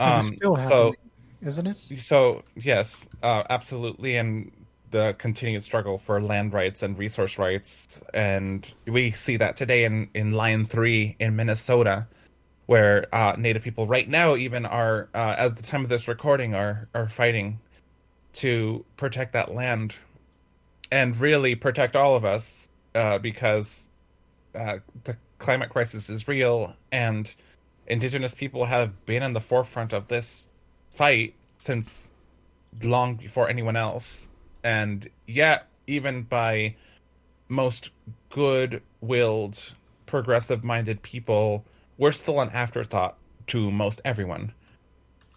um 0.00 0.22
still 0.22 0.56
so 0.58 0.94
isn't 1.42 1.66
it? 1.66 1.76
so 1.98 2.42
yes, 2.54 3.08
uh, 3.22 3.44
absolutely, 3.48 4.16
and 4.16 4.52
the 4.90 5.14
continued 5.18 5.62
struggle 5.62 5.98
for 5.98 6.20
land 6.20 6.52
rights 6.52 6.82
and 6.82 6.98
resource 6.98 7.38
rights, 7.38 8.00
and 8.12 8.72
we 8.86 9.10
see 9.10 9.36
that 9.36 9.56
today 9.56 9.84
in 9.84 10.08
in 10.14 10.32
Line 10.32 10.66
Three 10.66 11.16
in 11.18 11.36
Minnesota, 11.36 12.06
where 12.66 13.12
uh, 13.14 13.34
Native 13.38 13.62
people 13.62 13.86
right 13.86 14.08
now 14.08 14.36
even 14.36 14.66
are 14.66 15.08
uh, 15.14 15.34
at 15.38 15.56
the 15.56 15.62
time 15.62 15.82
of 15.84 15.88
this 15.88 16.08
recording 16.08 16.54
are 16.54 16.88
are 16.94 17.08
fighting 17.08 17.60
to 18.34 18.84
protect 18.96 19.32
that 19.32 19.54
land, 19.54 19.94
and 20.90 21.18
really 21.18 21.54
protect 21.54 21.96
all 21.96 22.16
of 22.16 22.24
us 22.24 22.68
uh, 22.94 23.18
because 23.18 23.88
uh, 24.54 24.78
the 25.04 25.16
climate 25.38 25.70
crisis 25.70 26.10
is 26.10 26.28
real 26.28 26.74
and 26.92 27.34
indigenous 27.86 28.34
people 28.34 28.64
have 28.64 29.04
been 29.06 29.22
in 29.22 29.32
the 29.32 29.40
forefront 29.40 29.92
of 29.92 30.06
this 30.08 30.46
fight 30.90 31.34
since 31.58 32.10
long 32.82 33.16
before 33.16 33.48
anyone 33.48 33.74
else 33.74 34.28
and 34.62 35.08
yet 35.26 35.66
even 35.86 36.22
by 36.22 36.74
most 37.48 37.90
good-willed, 38.30 39.74
progressive-minded 40.06 41.02
people, 41.02 41.64
we're 41.98 42.12
still 42.12 42.40
an 42.40 42.50
afterthought 42.50 43.16
to 43.48 43.70
most 43.70 44.00
everyone. 44.04 44.52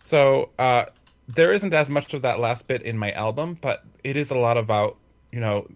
So 0.04 0.50
uh, 0.60 0.86
there 1.28 1.54
isn't 1.54 1.74
as 1.74 1.90
much 1.90 2.14
of 2.14 2.22
that 2.24 2.40
last 2.40 2.68
bit 2.68 2.82
in 2.84 2.98
my 2.98 3.12
album, 3.12 3.58
but 3.60 3.84
it 4.04 4.16
is 4.16 4.32
a 4.32 4.38
lot 4.38 4.58
about 4.58 4.98
you 5.32 5.40
know 5.40 5.68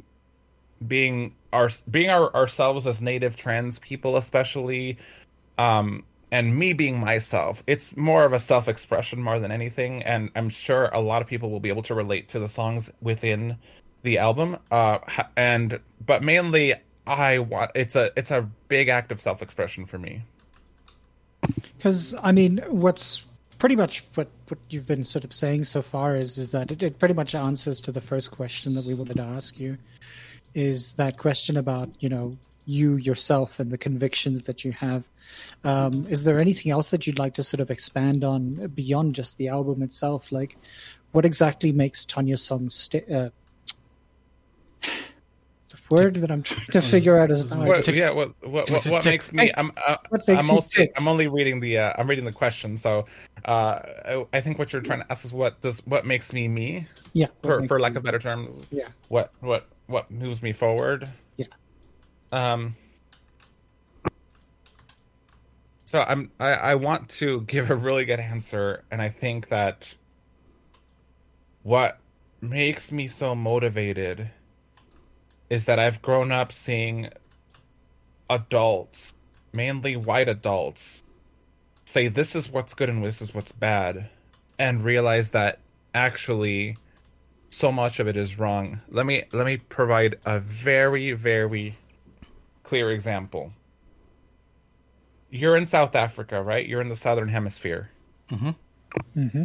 being 0.86 1.34
our 1.52 1.70
being 1.90 2.10
our, 2.10 2.34
ourselves 2.36 2.86
as 2.86 3.02
native 3.02 3.36
trans 3.36 3.80
people, 3.80 4.18
especially, 4.18 4.98
um, 5.58 6.04
and 6.32 6.56
me 6.56 6.74
being 6.74 7.00
myself. 7.00 7.64
It's 7.68 7.96
more 7.96 8.26
of 8.26 8.34
a 8.34 8.40
self 8.40 8.68
expression 8.68 9.22
more 9.22 9.40
than 9.40 9.52
anything, 9.52 10.04
and 10.04 10.30
I'm 10.36 10.50
sure 10.50 10.86
a 10.86 11.00
lot 11.00 11.22
of 11.22 11.28
people 11.28 11.50
will 11.50 11.60
be 11.60 11.70
able 11.70 11.84
to 11.84 11.96
relate 11.96 12.30
to 12.30 12.40
the 12.40 12.50
songs 12.50 12.92
within 13.02 13.58
the 14.04 14.18
album. 14.18 14.58
Uh, 14.70 15.00
and 15.36 15.80
but 16.06 16.24
mainly, 16.24 16.76
I 17.06 17.40
want 17.40 17.72
it's 17.76 17.96
a 17.96 18.12
it's 18.16 18.32
a 18.32 18.50
big 18.68 18.90
act 18.90 19.12
of 19.12 19.22
self 19.22 19.42
expression 19.42 19.86
for 19.86 19.98
me. 19.98 20.24
Because 21.78 22.14
I 22.22 22.32
mean, 22.32 22.62
what's 22.68 23.22
pretty 23.60 23.76
much 23.76 24.04
what, 24.16 24.28
what 24.48 24.60
you've 24.70 24.86
been 24.86 25.04
sort 25.04 25.24
of 25.24 25.34
saying 25.34 25.64
so 25.64 25.82
far 25.82 26.16
is 26.16 26.38
is 26.38 26.52
that 26.52 26.72
it, 26.72 26.84
it 26.84 27.00
pretty 27.00 27.14
much 27.14 27.36
answers 27.36 27.82
to 27.82 27.92
the 27.92 28.02
first 28.02 28.32
question 28.32 28.74
that 28.76 28.86
we 28.86 28.94
wanted 28.94 29.18
to 29.18 29.24
ask 29.24 29.60
you 29.60 29.78
is 30.54 30.94
that 30.96 31.18
question 31.18 31.58
about 31.58 31.90
you 32.00 32.10
know 32.10 32.38
you 32.68 32.98
yourself 32.98 33.60
and 33.60 33.72
the 33.72 33.78
convictions 33.78 34.44
that 34.44 34.64
you 34.64 34.72
have 34.72 35.08
um, 35.64 36.06
is 36.10 36.24
there 36.24 36.40
anything 36.40 36.72
else 36.72 36.90
that 36.90 37.08
you'd 37.08 37.18
like 37.18 37.34
to 37.34 37.42
sort 37.42 37.60
of 37.60 37.72
expand 37.72 38.24
on 38.24 38.54
beyond 38.76 39.16
just 39.16 39.38
the 39.38 39.48
album 39.48 39.82
itself 39.82 40.32
like 40.32 40.58
what 41.14 41.26
exactly 41.26 41.72
makes 41.72 42.06
Tonya 42.06 42.38
songs 42.38 42.76
st- 42.76 43.10
uh, 43.10 43.30
the 44.82 45.78
word 45.90 46.16
that 46.16 46.32
I'm 46.32 46.44
trying 46.44 46.66
to 46.68 46.82
figure 46.82 47.18
out 47.18 47.32
is 47.32 47.46
what, 47.48 47.88
yeah. 47.88 48.10
What 48.10 48.34
what 48.42 48.70
what, 48.70 48.86
what 48.88 49.06
makes 49.06 49.34
me? 49.34 49.52
I'm 49.56 49.72
uh, 49.88 49.98
I'm 50.28 50.50
also 50.50 50.86
I'm 50.96 51.08
only 51.08 51.28
reading 51.28 51.60
the 51.60 51.78
uh, 51.80 51.94
I'm 51.98 52.08
reading 52.08 52.26
the 52.26 52.32
question. 52.32 52.78
So 52.78 53.06
uh, 53.46 53.80
I, 54.06 54.26
I, 54.34 54.42
think 54.42 54.60
what 54.60 54.74
you're 54.74 54.82
trying 54.82 55.00
to 55.00 55.12
ask 55.12 55.26
is 55.26 55.34
what 55.34 55.60
does 55.62 55.82
what 55.86 56.06
makes 56.06 56.34
me 56.34 56.48
me? 56.48 56.88
Yeah. 57.14 57.28
For 57.42 57.66
for 57.68 57.80
lack 57.80 57.96
of 57.96 58.04
better 58.04 58.20
terms. 58.20 58.56
Yeah. 58.70 58.88
What 59.08 59.32
what 59.40 59.68
what 59.88 60.12
moves 60.12 60.42
me 60.42 60.54
forward? 60.54 61.10
Um. 62.32 62.76
So 65.86 66.02
I'm 66.02 66.32
I, 66.40 66.50
I 66.50 66.76
want 66.76 67.10
to 67.10 67.42
give 67.42 67.70
a 67.70 67.76
really 67.76 68.06
good 68.06 68.20
answer, 68.20 68.84
and 68.92 69.02
I 69.02 69.10
think 69.10 69.50
that 69.50 69.96
what 71.64 72.00
makes 72.42 72.92
me 72.92 73.08
so 73.08 73.36
motivated 73.36 74.30
is 75.50 75.66
that 75.66 75.80
I've 75.80 76.02
grown 76.02 76.32
up 76.32 76.52
seeing 76.52 77.10
adults, 78.30 79.14
mainly 79.54 79.96
white 79.96 80.28
adults, 80.28 81.04
say 81.86 82.10
this 82.10 82.36
is 82.36 82.50
what's 82.50 82.74
good 82.74 82.90
and 82.90 83.04
this 83.06 83.22
is 83.22 83.34
what's 83.34 83.52
bad, 83.52 84.10
and 84.60 84.84
realize 84.84 85.32
that 85.32 85.60
actually 85.94 86.76
so 87.50 87.72
much 87.72 88.00
of 88.00 88.08
it 88.08 88.18
is 88.18 88.38
wrong. 88.38 88.82
Let 88.90 89.06
me 89.06 89.24
let 89.32 89.46
me 89.46 89.58
provide 89.58 90.20
a 90.26 90.40
very 90.40 91.14
very 91.14 91.78
clear 92.68 92.92
example. 92.92 93.54
You're 95.30 95.56
in 95.56 95.66
South 95.66 95.96
Africa, 95.96 96.42
right? 96.42 96.66
You're 96.68 96.82
in 96.82 96.90
the 96.90 96.96
southern 96.96 97.30
hemisphere. 97.30 97.90
Mm-hmm. 98.30 99.20
Mm-hmm. 99.20 99.44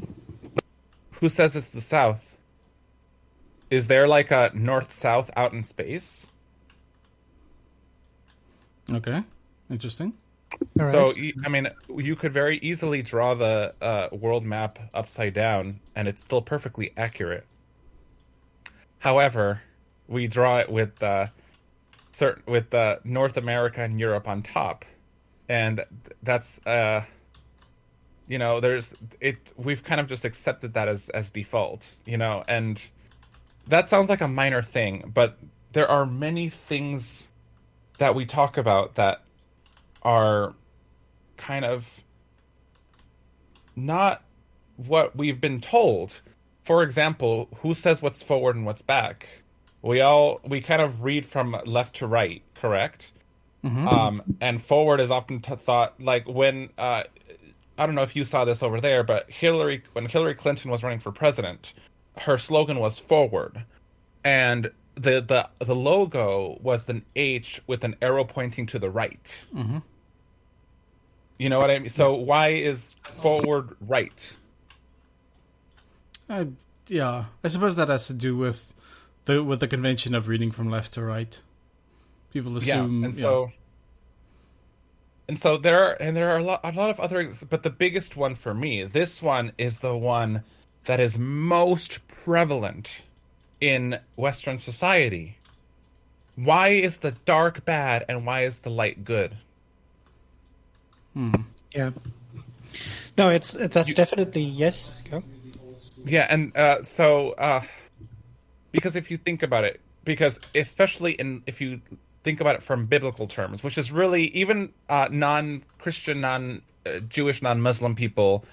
Who 1.13 1.29
says 1.29 1.55
it's 1.55 1.71
the 1.71 1.81
South? 1.81 2.37
Is 3.71 3.87
there 3.89 4.07
like 4.09 4.33
a 4.33 4.51
north 4.55 4.93
south 4.93 5.31
out 5.37 5.53
in 5.53 5.65
space? 5.65 6.27
Okay, 8.91 9.23
interesting. 9.71 10.13
So 10.77 11.15
I 11.45 11.49
mean, 11.49 11.69
you 11.89 12.17
could 12.17 12.33
very 12.33 12.59
easily 12.59 13.03
draw 13.03 13.35
the 13.35 13.73
uh, 13.81 14.09
world 14.13 14.45
map 14.45 14.79
upside 14.93 15.33
down, 15.33 15.81
and 15.97 16.09
it's 16.09 16.21
still 16.21 16.43
perfectly 16.43 16.93
accurate. 16.97 17.47
However, 18.99 19.63
we 20.09 20.27
draw 20.27 20.59
it 20.59 20.71
with 20.71 21.03
uh, 21.03 21.29
certain 22.13 22.45
with 22.47 22.73
uh, 22.73 22.97
North 23.05 23.37
America 23.37 23.83
and 23.83 23.99
Europe 23.99 24.29
on 24.29 24.43
top, 24.43 24.85
and 25.49 25.85
that's 26.23 26.65
uh, 26.67 27.05
you 28.29 28.39
know, 28.39 28.61
there's 28.61 28.95
it. 29.21 29.53
We've 29.57 29.83
kind 29.83 30.01
of 30.01 30.07
just 30.07 30.25
accepted 30.25 30.75
that 30.75 30.89
as 30.89 31.09
as 31.11 31.31
default, 31.31 31.97
you 32.07 32.17
know, 32.17 32.43
and 32.49 32.81
that 33.67 33.89
sounds 33.89 34.09
like 34.09 34.21
a 34.21 34.29
minor 34.29 34.63
thing, 34.63 35.11
but 35.15 35.39
there 35.73 35.89
are 35.91 36.07
many 36.07 36.49
things 36.49 37.29
that 37.99 38.15
we 38.15 38.27
talk 38.27 38.57
about 38.57 38.97
that 38.97 39.23
are 40.03 40.55
kind 41.37 41.65
of 41.65 41.87
not 43.77 44.23
what 44.77 45.17
we've 45.17 45.41
been 45.41 45.61
told. 45.61 46.21
For 46.65 46.83
example, 46.83 47.49
who 47.59 47.75
says 47.75 48.01
what's 48.01 48.23
forward 48.23 48.57
and 48.57 48.65
what's 48.65 48.83
back? 48.83 49.29
We 49.83 50.01
all 50.01 50.41
we 50.45 50.61
kind 50.61 50.81
of 50.81 51.03
read 51.03 51.27
from 51.27 51.57
left 51.67 51.97
to 51.97 52.07
right, 52.07 52.43
correct? 52.55 53.13
Mm-hmm. 53.65 53.89
Um, 53.89 54.23
and 54.41 54.63
forward 54.63 55.01
is 55.01 55.11
often 55.11 55.41
t- 55.41 55.55
thought 55.57 56.01
like 56.01 56.27
when 56.29 56.71
uh, 56.79 57.05
I 57.79 57.87
don't 57.87 57.95
know 57.95 58.03
if 58.03 58.17
you 58.17 58.25
saw 58.25 58.45
this 58.45 58.63
over 58.63 58.81
there, 58.81 59.03
but 59.03 59.31
Hillary 59.31 59.83
when 59.93 60.07
Hillary 60.07 60.35
Clinton 60.35 60.71
was 60.71 60.83
running 60.83 61.01
for 61.01 61.13
president, 61.13 61.75
her 62.19 62.39
slogan 62.39 62.79
was 62.79 62.99
forward, 62.99 63.65
and 64.25 64.71
the 64.95 65.21
the 65.21 65.49
the 65.65 65.75
logo 65.75 66.59
was 66.63 66.89
an 66.89 67.05
H 67.17 67.61
with 67.67 67.85
an 67.85 67.97
arrow 68.03 68.25
pointing 68.25 68.67
to 68.67 68.79
the 68.79 68.91
right. 68.91 69.45
Mm-hmm. 69.55 69.79
You 71.39 71.49
know 71.49 71.59
what 71.59 71.71
I 71.71 71.79
mean? 71.79 71.91
So 71.91 72.15
why 72.15 72.51
is 72.51 72.95
forward 73.03 73.77
right? 73.81 74.37
I, 76.29 76.49
yeah, 76.87 77.25
I 77.43 77.49
suppose 77.49 77.77
that 77.77 77.89
has 77.89 78.07
to 78.07 78.13
do 78.13 78.37
with 78.37 78.75
the 79.25 79.43
with 79.43 79.61
the 79.61 79.69
convention 79.69 80.15
of 80.15 80.29
reading 80.29 80.51
from 80.51 80.71
left 80.71 80.95
to 80.95 81.03
right. 81.03 81.39
People 82.33 82.57
assume, 82.57 83.01
yeah, 83.01 83.07
and 83.07 83.15
so. 83.15 83.45
Yeah. 83.45 83.51
And 85.29 85.39
so 85.39 85.57
there 85.57 85.85
are, 85.85 85.93
and 85.93 86.17
there 86.17 86.31
are 86.31 86.39
a 86.39 86.43
lot, 86.43 86.61
a 86.65 86.73
lot 86.73 86.91
of 86.91 86.99
other, 86.99 87.31
but 87.49 87.63
the 87.63 87.71
biggest 87.71 88.17
one 88.17 88.35
for 88.35 88.53
me, 88.53 88.85
this 88.85 89.23
one 89.23 89.53
is 89.57 89.79
the 89.79 89.97
one 89.97 90.43
that 90.85 90.99
is 90.99 91.17
most 91.17 92.01
prevalent 92.09 93.03
in 93.61 94.01
Western 94.17 94.59
society. 94.59 95.39
Why 96.35 96.69
is 96.69 96.99
the 96.99 97.13
dark 97.25 97.65
bad 97.65 98.05
and 98.09 98.27
why 98.27 98.45
is 98.45 98.59
the 98.59 98.71
light 98.71 99.05
good? 99.05 99.37
Hmm. 101.15 101.35
Yeah. 101.73 101.91
No, 103.17 103.29
it's 103.29 103.53
that's 103.53 103.91
you, 103.91 103.95
definitely 103.95 104.43
yes. 104.43 104.93
Go. 105.11 105.23
Yeah, 106.05 106.27
and 106.29 106.57
uh, 106.57 106.83
so 106.83 107.33
uh, 107.33 107.63
because 108.73 108.97
if 108.97 109.11
you 109.11 109.17
think 109.17 109.43
about 109.43 109.65
it, 109.65 109.81
because 110.05 110.41
especially 110.55 111.13
in 111.13 111.43
if 111.47 111.61
you 111.61 111.81
think 112.25 112.41
about 112.41 112.55
it 112.55 112.63
from 112.63 112.87
biblical 112.87 113.27
terms, 113.27 113.63
which 113.63 113.79
is 113.79 113.93
really 113.93 114.27
even 114.29 114.73
uh, 114.89 115.09
non-Christian, 115.11 116.21
non-Jewish, 116.21 117.43
non-Muslim 117.43 117.95
people, 117.95 118.45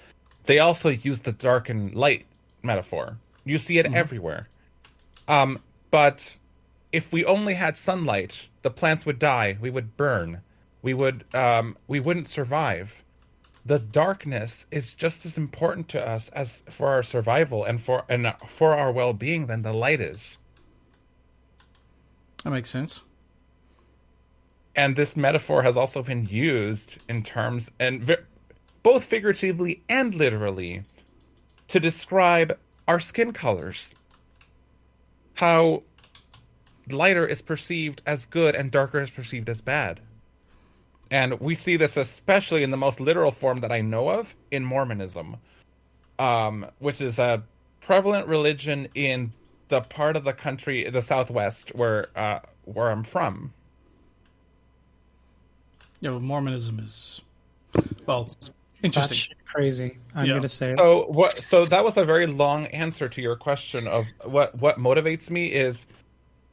they 0.44 0.58
also 0.58 0.88
use 0.88 1.20
the 1.20 1.32
dark 1.32 1.68
and 1.68 1.94
light 1.94 2.26
metaphor. 2.62 3.16
You 3.44 3.58
see 3.58 3.78
it 3.78 3.86
mm-hmm. 3.86 3.94
everywhere. 3.94 4.48
Um, 5.28 5.60
but 5.90 6.36
if 6.92 7.12
we 7.12 7.24
only 7.24 7.54
had 7.54 7.76
sunlight, 7.76 8.48
the 8.62 8.70
plants 8.70 9.06
would 9.06 9.18
die. 9.18 9.56
We 9.60 9.70
would 9.70 9.96
burn. 9.96 10.42
We 10.82 10.94
would 10.94 11.24
um, 11.34 11.76
we 11.86 12.00
wouldn't 12.00 12.28
survive. 12.28 13.02
The 13.70 13.78
darkness 13.78 14.66
is 14.72 14.94
just 14.94 15.24
as 15.26 15.38
important 15.38 15.90
to 15.90 16.04
us 16.04 16.28
as 16.30 16.64
for 16.68 16.88
our 16.88 17.04
survival 17.04 17.64
and 17.64 17.80
for 17.80 18.04
and 18.08 18.34
for 18.48 18.74
our 18.74 18.90
well 18.90 19.12
being 19.12 19.46
than 19.46 19.62
the 19.62 19.72
light 19.72 20.00
is. 20.00 20.40
That 22.42 22.50
makes 22.50 22.68
sense. 22.68 23.04
And 24.74 24.96
this 24.96 25.16
metaphor 25.16 25.62
has 25.62 25.76
also 25.76 26.02
been 26.02 26.24
used 26.24 27.00
in 27.08 27.22
terms 27.22 27.70
and 27.78 28.02
vi- 28.02 28.16
both 28.82 29.04
figuratively 29.04 29.84
and 29.88 30.16
literally 30.16 30.82
to 31.68 31.78
describe 31.78 32.58
our 32.88 32.98
skin 32.98 33.32
colors. 33.32 33.94
How 35.34 35.84
lighter 36.88 37.24
is 37.24 37.40
perceived 37.40 38.02
as 38.04 38.26
good 38.26 38.56
and 38.56 38.72
darker 38.72 39.00
is 39.00 39.10
perceived 39.10 39.48
as 39.48 39.60
bad. 39.60 40.00
And 41.10 41.40
we 41.40 41.54
see 41.54 41.76
this 41.76 41.96
especially 41.96 42.62
in 42.62 42.70
the 42.70 42.76
most 42.76 43.00
literal 43.00 43.32
form 43.32 43.60
that 43.60 43.72
I 43.72 43.80
know 43.80 44.08
of 44.08 44.34
in 44.50 44.64
Mormonism, 44.64 45.36
um, 46.18 46.66
which 46.78 47.00
is 47.00 47.18
a 47.18 47.42
prevalent 47.80 48.28
religion 48.28 48.88
in 48.94 49.32
the 49.68 49.80
part 49.80 50.16
of 50.16 50.24
the 50.24 50.32
country, 50.32 50.88
the 50.88 51.02
Southwest, 51.02 51.70
where 51.74 52.08
uh, 52.16 52.40
where 52.64 52.90
I'm 52.90 53.02
from. 53.02 53.52
Yeah, 56.00 56.10
well, 56.10 56.20
Mormonism 56.20 56.78
is 56.78 57.20
well, 58.06 58.28
interesting 58.82 59.36
crazy. 59.52 59.98
I'm 60.14 60.26
yeah. 60.26 60.32
going 60.32 60.42
to 60.42 60.48
say. 60.48 60.74
So 60.76 61.06
what? 61.08 61.42
So 61.42 61.66
that 61.66 61.84
was 61.84 61.96
a 61.96 62.04
very 62.04 62.26
long 62.26 62.66
answer 62.68 63.08
to 63.08 63.20
your 63.20 63.36
question 63.36 63.86
of 63.86 64.06
what 64.24 64.54
what 64.58 64.78
motivates 64.78 65.30
me 65.30 65.46
is 65.46 65.86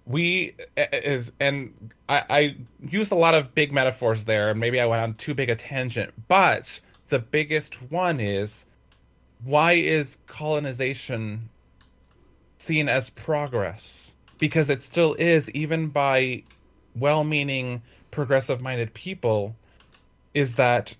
we 0.08 0.56
is 0.78 1.32
and 1.40 1.92
I, 2.08 2.24
I 2.30 2.56
used 2.88 3.12
a 3.12 3.16
lot 3.16 3.36
of 3.36 3.54
big 3.54 3.72
metaphors 3.74 4.24
there 4.24 4.50
and 4.50 4.60
maybe 4.60 4.80
i 4.80 4.86
went 4.86 5.04
on 5.04 5.14
too 5.14 5.34
big 5.34 5.50
a 5.50 5.56
tangent 5.56 6.14
but 6.28 6.80
the 7.10 7.20
biggest 7.20 7.76
one 7.92 8.20
is 8.20 8.66
why 9.44 9.74
is 9.74 10.18
colonization 10.28 11.50
seen 12.58 12.90
as 12.90 13.10
progress? 13.10 14.12
Because 14.40 14.70
it 14.70 14.84
still 14.84 15.16
is 15.16 15.50
even 15.52 15.88
by 15.88 16.44
well-meaning 16.96 17.82
progressive 18.12 18.62
minded 18.62 18.94
people 18.94 19.56
is 20.34 20.56
that 20.56 20.96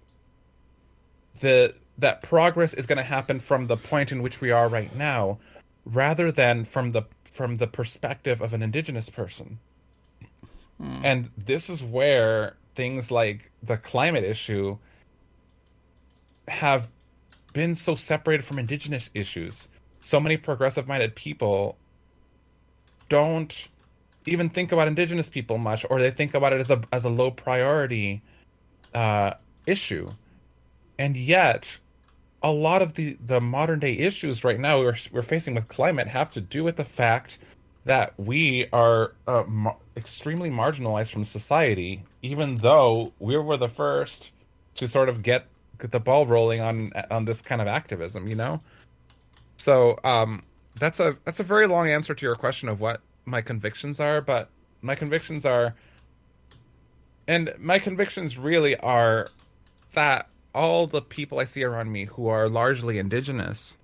the 1.42 1.74
that 2.00 2.22
progress 2.22 2.76
is 2.76 2.86
going 2.86 2.98
to 2.98 3.04
happen 3.04 3.40
from 3.40 3.66
the 3.66 3.78
point 3.78 4.12
in 4.12 4.22
which 4.22 4.40
we 4.40 4.52
are 4.52 4.68
right 4.68 4.96
now 4.96 5.40
rather 5.84 6.32
than 6.32 6.64
from 6.64 6.92
the 6.92 7.02
from 7.38 7.58
the 7.58 7.68
perspective 7.68 8.42
of 8.42 8.54
an 8.54 8.64
indigenous 8.64 9.10
person. 9.10 9.60
Hmm. 10.80 11.02
And 11.04 11.30
this 11.38 11.70
is 11.70 11.84
where 11.84 12.56
things 12.76 13.12
like 13.12 13.52
the 13.62 13.78
climate 13.78 14.24
issue 14.24 14.78
have 16.48 16.88
been 17.54 17.76
so 17.76 17.96
separated 17.96 18.44
from 18.44 18.58
indigenous 18.58 19.10
issues. 19.14 19.68
So 20.02 20.20
many 20.20 20.38
progressive 20.38 20.88
minded 20.88 21.16
people 21.16 21.78
don't 23.10 23.68
even 24.26 24.50
think 24.50 24.72
about 24.72 24.88
indigenous 24.88 25.30
people 25.30 25.58
much, 25.58 25.86
or 25.90 26.00
they 26.00 26.12
think 26.12 26.34
about 26.34 26.54
it 26.54 26.60
as 26.60 26.72
a 26.72 26.82
as 26.92 27.06
a 27.06 27.10
low 27.10 27.32
priority 27.32 28.22
uh, 28.94 29.34
issue. 29.66 30.08
And 31.00 31.16
yet, 31.16 31.78
a 32.48 32.52
lot 32.52 32.82
of 32.82 32.94
the 32.94 33.18
the 33.26 33.42
modern 33.42 33.80
day 33.80 33.94
issues 33.98 34.44
right 34.44 34.60
now 34.60 34.80
we're 34.80 34.96
we're 35.12 35.22
facing 35.22 35.54
with 35.54 35.68
climate 35.68 36.08
have 36.08 36.32
to 36.32 36.40
do 36.40 36.64
with 36.64 36.78
the 36.78 36.86
fact 36.86 37.38
that 37.84 38.14
we 38.18 38.68
are 38.74 39.14
uh, 39.28 39.44
mar- 39.48 39.78
extremely 39.96 40.50
marginalized 40.50 41.10
from 41.10 41.24
society, 41.24 42.04
even 42.22 42.58
though 42.58 43.14
we 43.18 43.38
were 43.38 43.56
the 43.56 43.70
first 43.70 44.32
to 44.76 44.88
sort 44.90 45.08
of 45.08 45.24
get, 45.24 45.46
get 45.80 45.92
the 45.92 46.00
ball 46.00 46.28
rolling 46.28 46.60
on 46.62 46.92
on 47.10 47.26
this 47.26 47.42
kind 47.42 47.62
of 47.62 47.68
activism. 47.68 48.28
You 48.28 48.36
know, 48.36 48.62
so 49.58 50.00
um, 50.04 50.44
that's 50.80 51.00
a 51.00 51.18
that's 51.24 51.40
a 51.40 51.44
very 51.44 51.68
long 51.68 51.90
answer 51.90 52.14
to 52.14 52.26
your 52.26 52.36
question 52.36 52.70
of 52.70 52.80
what 52.80 53.02
my 53.26 53.42
convictions 53.42 54.00
are, 54.00 54.22
but 54.22 54.50
my 54.82 54.96
convictions 54.96 55.46
are, 55.46 55.74
and 57.28 57.54
my 57.58 57.80
convictions 57.80 58.38
really 58.38 58.76
are 58.78 59.28
that 59.94 60.30
all 60.58 60.88
the 60.88 61.04
people 61.04 61.40
I 61.40 61.44
see 61.44 61.64
around 61.64 61.92
me 61.92 62.06
who 62.06 62.28
are 62.28 62.50
largely 62.50 62.98
indigenous, 62.98 63.78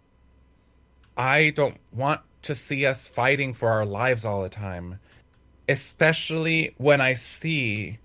I 1.16 1.52
don't 1.52 1.78
want 1.92 2.22
to 2.42 2.56
see 2.56 2.88
us 2.88 3.06
fighting 3.06 3.54
for 3.54 3.70
our 3.70 3.86
lives 3.86 4.26
all 4.26 4.42
the 4.42 4.50
time, 4.50 5.00
especially 5.70 6.74
when 6.78 7.00
I 7.00 7.14
see 7.14 8.00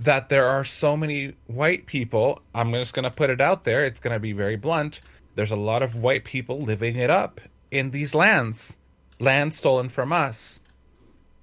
that 0.00 0.28
there 0.28 0.48
are 0.48 0.64
so 0.64 0.96
many 0.96 1.34
white 1.46 1.86
people. 1.86 2.42
I'm 2.52 2.72
just 2.72 2.92
going 2.92 3.04
to 3.04 3.16
put 3.16 3.30
it 3.30 3.40
out 3.40 3.62
there, 3.62 3.84
it's 3.84 4.00
going 4.00 4.14
to 4.14 4.20
be 4.20 4.32
very 4.32 4.56
blunt. 4.56 5.00
There's 5.36 5.52
a 5.52 5.56
lot 5.56 5.84
of 5.84 5.94
white 5.94 6.24
people 6.24 6.58
living 6.58 6.96
it 6.96 7.08
up 7.08 7.40
in 7.70 7.92
these 7.92 8.16
lands, 8.16 8.76
land 9.20 9.54
stolen 9.54 9.88
from 9.88 10.12
us. 10.12 10.60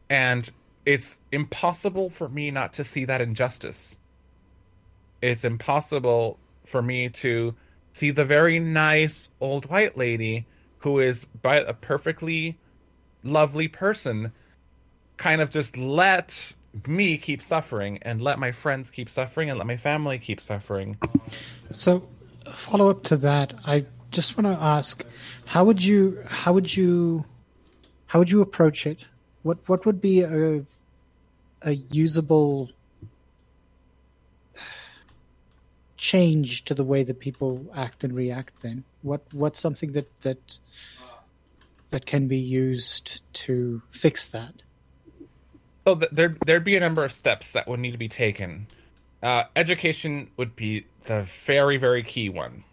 And 0.09 0.49
it's 0.85 1.19
impossible 1.31 2.09
for 2.09 2.27
me 2.27 2.51
not 2.51 2.73
to 2.73 2.83
see 2.83 3.05
that 3.05 3.21
injustice. 3.21 3.97
It's 5.21 5.45
impossible 5.45 6.37
for 6.69 6.81
me 6.81 7.09
to 7.09 7.55
see 7.91 8.11
the 8.11 8.25
very 8.25 8.59
nice 8.59 9.29
old 9.41 9.65
white 9.69 9.97
lady 9.97 10.45
who 10.79 10.99
is 10.99 11.25
by 11.25 11.57
a 11.57 11.73
perfectly 11.73 12.57
lovely 13.23 13.67
person 13.67 14.31
kind 15.17 15.41
of 15.41 15.49
just 15.49 15.75
let 15.77 16.53
me 16.87 17.17
keep 17.17 17.41
suffering 17.41 17.99
and 18.03 18.21
let 18.21 18.39
my 18.39 18.51
friends 18.51 18.89
keep 18.89 19.09
suffering 19.09 19.49
and 19.49 19.57
let 19.57 19.67
my 19.67 19.75
family 19.75 20.17
keep 20.17 20.39
suffering. 20.39 20.97
So, 21.73 22.07
follow 22.53 22.89
up 22.89 23.03
to 23.03 23.17
that, 23.17 23.53
I 23.65 23.85
just 24.11 24.37
want 24.37 24.47
to 24.47 24.63
ask, 24.63 25.03
how 25.45 25.65
would 25.65 25.83
you 25.83 26.23
how 26.27 26.53
would 26.53 26.73
you 26.73 27.25
how 28.05 28.19
would 28.19 28.31
you 28.31 28.41
approach 28.41 28.87
it? 28.87 29.07
What 29.43 29.57
what 29.67 29.85
would 29.85 29.99
be 29.99 30.21
a 30.21 30.63
a 31.63 31.71
usable 31.71 32.69
change 36.09 36.65
to 36.65 36.73
the 36.73 36.83
way 36.83 37.03
that 37.03 37.19
people 37.19 37.63
act 37.75 38.03
and 38.03 38.15
react 38.15 38.61
then? 38.61 38.83
What 39.03 39.21
what's 39.31 39.59
something 39.59 39.91
that 39.93 40.07
that 40.21 40.59
that 41.91 42.05
can 42.05 42.27
be 42.27 42.37
used 42.37 43.21
to 43.45 43.81
fix 43.91 44.27
that? 44.29 44.53
So 45.85 45.95
there 45.95 46.35
there'd 46.45 46.63
be 46.63 46.75
a 46.75 46.79
number 46.79 47.03
of 47.03 47.13
steps 47.13 47.53
that 47.53 47.67
would 47.67 47.79
need 47.79 47.91
to 47.91 47.97
be 47.97 48.09
taken. 48.09 48.67
Uh, 49.21 49.43
education 49.55 50.29
would 50.37 50.55
be 50.55 50.85
the 51.05 51.27
very 51.45 51.77
very 51.77 52.03
key 52.03 52.29
one. 52.29 52.63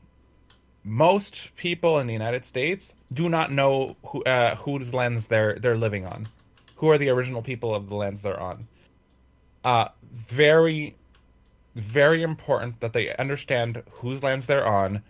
Most 0.83 1.51
people 1.57 1.99
in 1.99 2.07
the 2.07 2.13
United 2.13 2.45
States 2.47 2.95
do 3.13 3.29
not 3.29 3.53
know 3.53 3.97
who 4.07 4.23
uh, 4.25 4.57
whose 4.57 4.95
lands 4.95 5.29
they're 5.29 5.59
they're 5.59 5.77
living 5.77 6.07
on, 6.07 6.27
who 6.77 6.89
are 6.91 6.97
the 6.97 7.11
original 7.11 7.43
people 7.43 7.75
of 7.75 7.89
the 7.89 7.97
lands 7.97 8.23
they're 8.23 8.41
on. 8.41 8.67
Uh, 9.65 9.89
very 10.29 10.95
very 11.77 12.23
important 12.23 12.81
that 12.81 12.93
they 12.93 13.15
understand 13.17 13.83
whose 14.01 14.23
lands 14.23 14.47
they're 14.47 14.67
on 14.67 15.03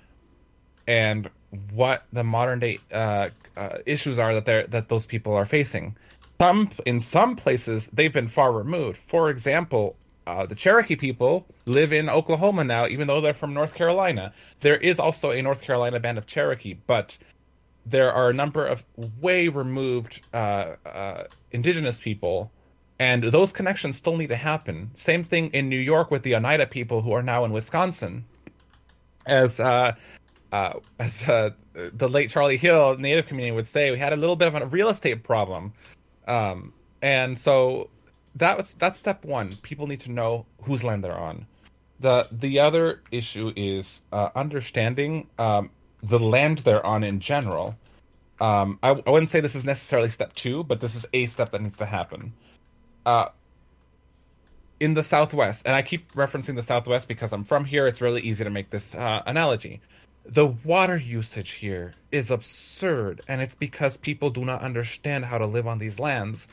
and 0.87 1.31
what 1.73 2.05
the 2.13 2.25
modern 2.25 2.59
day 2.59 2.79
uh, 2.93 3.29
uh, 3.57 3.79
issues 3.87 4.19
are 4.19 4.35
that 4.35 4.45
they 4.45 4.67
that 4.69 4.89
those 4.89 5.07
people 5.07 5.35
are 5.35 5.47
facing. 5.47 5.97
Some 6.41 6.71
in 6.85 7.01
some 7.01 7.37
places 7.37 7.89
they've 7.93 8.13
been 8.13 8.29
far 8.29 8.53
removed. 8.53 9.01
For 9.07 9.31
example, 9.31 9.97
uh, 10.27 10.45
the 10.47 10.55
Cherokee 10.55 10.97
people 10.97 11.47
live 11.67 11.93
in 11.93 12.11
Oklahoma 12.11 12.65
now, 12.65 12.87
even 12.89 13.07
though 13.07 13.21
they're 13.21 13.35
from 13.35 13.55
North 13.55 13.75
Carolina. 13.75 14.33
There 14.61 14.77
is 14.77 14.99
also 14.99 15.31
a 15.31 15.41
North 15.41 15.63
Carolina 15.63 16.01
band 16.01 16.19
of 16.19 16.27
Cherokee, 16.27 16.75
but 16.75 17.17
there 17.87 18.13
are 18.13 18.31
a 18.31 18.35
number 18.35 18.67
of 18.67 18.85
way 19.21 19.49
removed 19.49 20.21
uh, 20.35 20.75
uh, 20.85 21.25
indigenous 21.53 22.01
people 22.01 22.51
and 22.99 23.25
those 23.25 23.53
connections 23.53 23.97
still 23.97 24.17
need 24.17 24.29
to 24.29 24.37
happen. 24.37 24.91
Same 24.95 25.23
thing 25.23 25.51
in 25.53 25.69
New 25.69 25.79
York 25.79 26.11
with 26.11 26.23
the 26.23 26.35
Oneida 26.35 26.67
people 26.67 27.03
who 27.03 27.13
are 27.13 27.23
now 27.23 27.45
in 27.45 27.53
Wisconsin. 27.53 28.25
As 29.27 29.61
uh, 29.61 29.95
uh, 30.53 30.75
as 30.99 31.29
uh, 31.29 31.51
the 31.75 32.09
late 32.09 32.31
Charlie 32.31 32.57
Hill 32.57 32.97
Native 32.97 33.27
community 33.27 33.55
would 33.55 33.67
say, 33.67 33.91
we 33.91 33.99
had 33.99 34.13
a 34.13 34.17
little 34.17 34.37
bit 34.37 34.49
of 34.49 34.55
a 34.55 34.67
real 34.67 34.89
estate 34.89 35.25
problem, 35.25 35.73
um, 36.27 36.73
and 37.03 37.37
so 37.37 37.91
that 38.37 38.57
was 38.57 38.75
that's 38.75 38.99
step 38.99 39.25
one. 39.25 39.57
People 39.63 39.89
need 39.89 40.01
to 40.01 40.13
know 40.13 40.47
whose 40.63 40.85
land 40.85 41.03
they're 41.05 41.19
on. 41.19 41.47
the 42.01 42.29
The 42.31 42.61
other 42.61 43.03
issue 43.11 43.53
is 43.57 44.01
uh, 44.13 44.31
understanding 44.35 45.27
um, 45.39 45.71
the 46.03 46.21
land 46.21 46.59
they're 46.59 46.87
on 46.87 47.03
in 47.03 47.21
general. 47.21 47.77
Um, 48.41 48.79
I, 48.83 48.91
I 48.91 49.11
wouldn't 49.11 49.31
say 49.31 49.41
this 49.41 49.55
is 49.55 49.65
necessarily 49.65 50.11
step 50.11 50.35
two, 50.35 50.63
but 50.63 50.81
this 50.81 50.95
is 50.95 51.07
a 51.13 51.27
step 51.27 51.51
that 51.51 51.63
needs 51.63 51.79
to 51.79 51.87
happen 51.87 52.33
uh, 53.07 53.29
in 54.79 54.92
the 54.92 55.03
Southwest, 55.03 55.64
and 55.64 55.75
I 55.75 55.81
keep 55.81 56.12
referencing 56.12 56.57
the 56.57 56.62
Southwest 56.62 57.09
because 57.09 57.33
I'm 57.33 57.45
from 57.45 57.64
here. 57.64 57.87
It's 57.87 58.03
really 58.03 58.21
easy 58.21 58.45
to 58.45 58.51
make 58.51 58.69
this 58.69 58.95
uh, 58.95 59.23
analogy. 59.25 59.81
The 60.27 60.47
water 60.47 60.97
usage 60.97 61.53
here 61.53 61.95
is 62.11 62.31
absurd, 62.31 63.23
and 63.29 63.40
it's 63.40 63.55
because 63.55 63.97
people 63.97 64.29
do 64.31 64.45
not 64.45 64.61
understand 64.61 65.25
how 65.25 65.38
to 65.38 65.47
live 65.47 65.66
on 65.66 65.79
these 65.79 65.99
lands. 65.99 66.49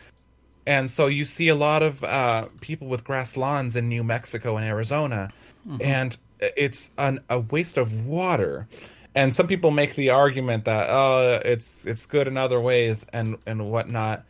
And 0.65 0.89
so 0.89 1.07
you 1.07 1.25
see 1.25 1.49
a 1.49 1.55
lot 1.55 1.83
of 1.83 2.03
uh, 2.03 2.47
people 2.61 2.87
with 2.87 3.03
grass 3.03 3.35
lawns 3.35 3.75
in 3.75 3.89
New 3.89 4.03
Mexico 4.03 4.55
and 4.55 4.65
Arizona, 4.65 5.33
mm-hmm. 5.67 5.81
and 5.81 6.15
it's 6.39 6.91
an, 6.97 7.19
a 7.29 7.39
waste 7.39 7.77
of 7.77 8.05
water. 8.05 8.67
And 9.15 9.35
some 9.35 9.47
people 9.47 9.71
make 9.71 9.95
the 9.95 10.11
argument 10.11 10.65
that 10.65 10.89
oh, 10.89 11.41
it's 11.43 11.85
it's 11.85 12.05
good 12.05 12.27
in 12.27 12.37
other 12.37 12.59
ways 12.59 13.05
and 13.11 13.37
and 13.45 13.69
whatnot, 13.69 14.23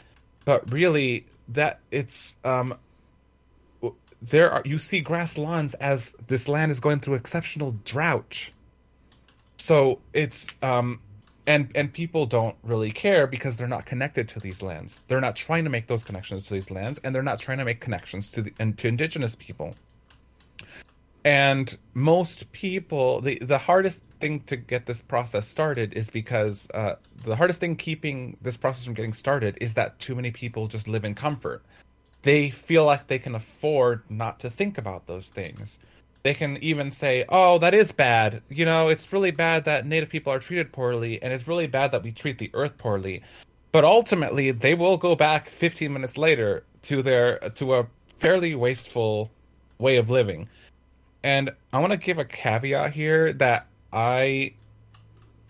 but 0.46 0.72
really 0.72 1.26
that 1.50 1.80
it's 1.92 2.36
um 2.44 2.76
there 4.22 4.52
are 4.52 4.62
you 4.66 4.78
see 4.78 5.02
grass 5.02 5.38
lawns 5.38 5.74
as 5.76 6.16
this 6.28 6.48
land 6.48 6.72
is 6.72 6.80
going 6.80 7.00
through 7.00 7.16
exceptional 7.16 7.76
drought. 7.84 8.50
So 9.58 10.00
it's 10.14 10.48
um 10.62 11.00
and 11.46 11.70
and 11.76 11.92
people 11.92 12.26
don't 12.26 12.56
really 12.64 12.92
care 12.92 13.28
because 13.28 13.58
they're 13.58 13.68
not 13.68 13.86
connected 13.86 14.30
to 14.30 14.40
these 14.40 14.62
lands. 14.62 15.02
They're 15.08 15.22
not 15.22 15.36
trying 15.36 15.66
to 15.66 15.70
make 15.70 15.88
those 15.88 16.04
connections 16.04 16.48
to 16.48 16.54
these 16.54 16.72
lands 16.72 17.00
and 17.04 17.14
they're 17.14 17.22
not 17.22 17.40
trying 17.40 17.58
to 17.58 17.66
make 17.66 17.82
connections 17.82 18.32
to 18.32 18.44
the 18.44 18.54
and 18.60 18.78
to 18.78 18.88
indigenous 18.88 19.36
people 19.36 19.76
and 21.26 21.78
most 21.94 22.52
people 22.52 23.22
the 23.22 23.38
the 23.40 23.58
hardest 23.58 24.02
thing 24.20 24.42
to 24.42 24.56
get 24.56 24.86
this 24.86 25.02
process 25.02 25.48
started 25.48 25.94
is 25.94 26.10
because 26.10 26.70
uh, 26.74 26.96
the 27.26 27.36
hardest 27.36 27.60
thing 27.60 27.76
keeping 27.76 28.38
this 28.42 28.58
process 28.58 28.86
from 28.86 28.94
getting 28.94 29.14
started 29.14 29.58
is 29.62 29.74
that 29.74 29.98
too 30.00 30.16
many 30.16 30.32
people 30.32 30.68
just 30.68 30.88
live 30.88 31.06
in 31.06 31.16
comfort. 31.16 31.64
They 32.24 32.50
feel 32.50 32.86
like 32.86 33.08
they 33.08 33.20
can 33.20 33.36
afford 33.36 34.04
not 34.10 34.40
to 34.40 34.50
think 34.50 34.78
about 34.78 35.08
those 35.08 35.30
things. 35.30 35.78
They 36.24 36.34
can 36.34 36.58
even 36.58 36.92
say 36.92 37.26
oh 37.30 37.58
that 37.60 37.74
is 37.74 37.92
bad. 37.92 38.42
You 38.50 38.66
know 38.66 38.90
it's 38.90 39.12
really 39.14 39.32
bad 39.32 39.66
that 39.66 39.86
native 39.86 40.10
people 40.10 40.34
are 40.34 40.40
treated 40.40 40.74
poorly 40.74 41.22
and 41.22 41.32
it's 41.32 41.48
really 41.48 41.68
bad 41.68 41.92
that 41.92 42.04
we 42.04 42.12
treat 42.12 42.38
the 42.38 42.52
earth 42.54 42.78
poorly. 42.78 43.24
But 43.72 43.86
ultimately 43.86 44.52
they 44.52 44.74
will 44.74 44.98
go 44.98 45.16
back 45.16 45.50
15 45.50 45.92
minutes 45.92 46.18
later 46.18 46.64
to 46.84 47.02
their 47.02 47.40
to 47.56 47.76
a 47.76 47.88
fairly 48.20 48.56
wasteful 48.56 49.32
way 49.80 49.98
of 49.98 50.10
living. 50.10 50.48
And 51.24 51.52
I 51.72 51.80
want 51.80 51.92
to 51.92 51.98
give 51.98 52.18
a 52.18 52.26
caveat 52.26 52.94
here 52.94 53.34
that 53.34 53.68
I 53.92 54.54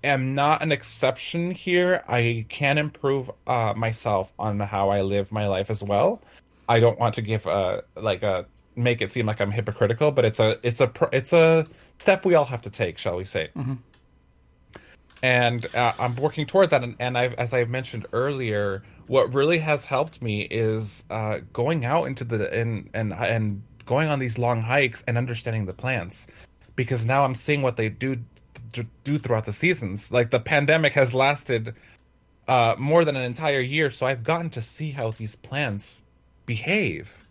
am 0.03 0.35
not 0.35 0.61
an 0.61 0.71
exception 0.71 1.51
here. 1.51 2.03
I 2.07 2.45
can 2.49 2.77
improve 2.77 3.31
uh, 3.47 3.73
myself 3.75 4.31
on 4.37 4.59
how 4.59 4.89
I 4.89 5.01
live 5.01 5.31
my 5.31 5.47
life 5.47 5.69
as 5.69 5.81
well. 5.81 6.21
I 6.69 6.79
don't 6.79 6.99
want 6.99 7.15
to 7.15 7.21
give 7.21 7.45
a 7.45 7.83
like 7.95 8.23
a 8.23 8.45
make 8.75 9.01
it 9.01 9.11
seem 9.11 9.25
like 9.25 9.41
I'm 9.41 9.51
hypocritical, 9.51 10.11
but 10.11 10.25
it's 10.25 10.39
a 10.39 10.59
it's 10.63 10.81
a 10.81 10.91
it's 11.11 11.33
a 11.33 11.65
step 11.97 12.25
we 12.25 12.35
all 12.35 12.45
have 12.45 12.61
to 12.61 12.69
take, 12.69 12.97
shall 12.97 13.17
we 13.17 13.25
say? 13.25 13.49
Mm-hmm. 13.55 13.73
And 15.21 15.73
uh, 15.73 15.93
I'm 15.97 16.17
working 16.17 16.45
toward 16.45 16.69
that. 16.71 16.83
And, 16.83 16.97
and 16.99 17.17
I've, 17.17 17.33
as 17.35 17.53
I 17.53 17.63
mentioned 17.63 18.05
earlier, 18.11 18.83
what 19.07 19.33
really 19.33 19.57
has 19.59 19.85
helped 19.85 20.21
me 20.21 20.41
is 20.41 21.05
uh, 21.09 21.39
going 21.53 21.85
out 21.85 22.05
into 22.05 22.25
the 22.25 22.53
and 22.53 22.89
and 22.93 23.13
and 23.13 23.63
going 23.85 24.09
on 24.09 24.19
these 24.19 24.37
long 24.37 24.61
hikes 24.61 25.03
and 25.07 25.17
understanding 25.17 25.65
the 25.65 25.73
plants, 25.73 26.27
because 26.75 27.05
now 27.05 27.23
I'm 27.25 27.35
seeing 27.35 27.61
what 27.61 27.77
they 27.77 27.89
do 27.89 28.17
do 29.03 29.19
throughout 29.19 29.45
the 29.45 29.53
seasons. 29.53 30.11
Like 30.11 30.31
the 30.31 30.39
pandemic 30.39 30.93
has 30.93 31.13
lasted 31.13 31.75
uh, 32.47 32.75
more 32.77 33.05
than 33.05 33.15
an 33.15 33.23
entire 33.23 33.59
year, 33.59 33.91
so 33.91 34.05
I've 34.05 34.23
gotten 34.23 34.49
to 34.51 34.61
see 34.61 34.91
how 34.91 35.11
these 35.11 35.35
plants 35.35 36.01
behave, 36.45 37.27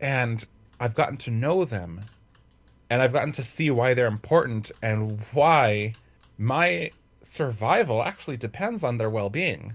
and 0.00 0.44
I've 0.78 0.94
gotten 0.94 1.16
to 1.18 1.30
know 1.30 1.64
them, 1.64 2.00
and 2.88 3.02
I've 3.02 3.12
gotten 3.12 3.32
to 3.32 3.44
see 3.44 3.70
why 3.70 3.94
they're 3.94 4.06
important 4.06 4.72
and 4.82 5.20
why 5.32 5.92
my 6.38 6.90
survival 7.22 8.02
actually 8.02 8.38
depends 8.38 8.82
on 8.82 8.96
their 8.96 9.10
well-being. 9.10 9.74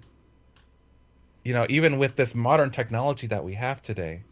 You 1.43 1.53
know, 1.53 1.67
even 1.69 1.99
with 1.99 2.15
this 2.15 2.33
modern 2.33 2.71
technology 2.71 3.27
that 3.27 3.43
we 3.43 3.53
have 3.53 3.81
today. 3.83 4.23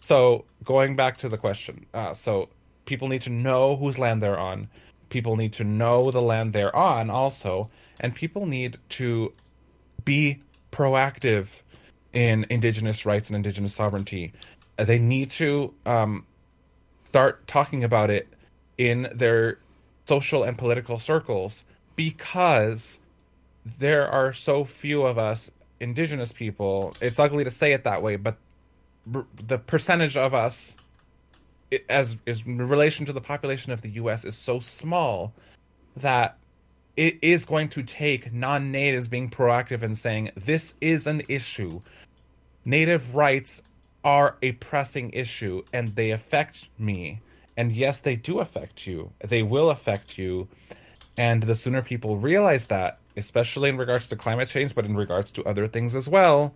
So 0.00 0.44
going 0.64 0.96
back 0.96 1.16
to 1.18 1.28
the 1.28 1.38
question, 1.38 1.86
uh, 1.94 2.14
so 2.14 2.48
people 2.84 3.08
need 3.08 3.22
to 3.22 3.30
know 3.30 3.76
whose 3.76 3.98
land 3.98 4.22
they're 4.22 4.38
on. 4.38 4.68
People 5.08 5.36
need 5.36 5.52
to 5.54 5.64
know 5.64 6.10
the 6.10 6.22
land 6.22 6.52
they're 6.52 6.74
on 6.74 7.10
also. 7.10 7.70
And 8.00 8.14
people 8.14 8.46
need 8.46 8.78
to 8.90 9.32
be 10.04 10.42
proactive 10.72 11.48
in 12.12 12.46
indigenous 12.50 13.04
rights 13.06 13.28
and 13.28 13.36
indigenous 13.36 13.74
sovereignty. 13.74 14.32
They 14.76 14.98
need 14.98 15.30
to 15.32 15.72
um, 15.84 16.26
start 17.04 17.46
talking 17.46 17.84
about 17.84 18.10
it 18.10 18.28
in 18.78 19.08
their 19.14 19.58
social 20.06 20.44
and 20.44 20.56
political 20.56 20.98
circles 20.98 21.64
because 21.94 22.98
there 23.78 24.06
are 24.08 24.32
so 24.32 24.64
few 24.64 25.02
of 25.02 25.18
us 25.18 25.50
indigenous 25.80 26.32
people. 26.32 26.94
It's 27.00 27.18
ugly 27.18 27.44
to 27.44 27.50
say 27.50 27.72
it 27.72 27.84
that 27.84 28.02
way 28.02 28.16
but 28.16 28.36
the 29.06 29.58
percentage 29.58 30.16
of 30.16 30.34
us 30.34 30.74
as 31.88 32.16
is 32.26 32.42
in 32.46 32.58
relation 32.58 33.06
to 33.06 33.12
the 33.12 33.20
population 33.20 33.72
of 33.72 33.82
the 33.82 33.90
U.S. 33.90 34.24
is 34.24 34.36
so 34.36 34.60
small 34.60 35.32
that 35.96 36.38
it 36.96 37.18
is 37.22 37.44
going 37.44 37.68
to 37.70 37.82
take 37.82 38.32
non-natives 38.32 39.08
being 39.08 39.30
proactive 39.30 39.82
and 39.82 39.96
saying 39.96 40.30
this 40.36 40.74
is 40.80 41.06
an 41.06 41.22
issue. 41.28 41.80
Native 42.64 43.14
rights 43.14 43.62
are 44.04 44.36
a 44.42 44.52
pressing 44.52 45.10
issue 45.10 45.62
and 45.72 45.94
they 45.94 46.10
affect 46.10 46.68
me. 46.78 47.20
And 47.56 47.72
yes, 47.72 48.00
they 48.00 48.16
do 48.16 48.38
affect 48.38 48.86
you. 48.86 49.10
They 49.24 49.42
will 49.42 49.70
affect 49.70 50.18
you. 50.18 50.48
And 51.18 51.42
the 51.42 51.54
sooner 51.54 51.82
people 51.82 52.16
realize 52.16 52.66
that, 52.66 52.98
especially 53.16 53.70
in 53.70 53.78
regards 53.78 54.08
to 54.08 54.16
climate 54.16 54.48
change, 54.48 54.74
but 54.74 54.84
in 54.84 54.94
regards 54.94 55.32
to 55.32 55.44
other 55.44 55.66
things 55.66 55.94
as 55.94 56.08
well, 56.08 56.54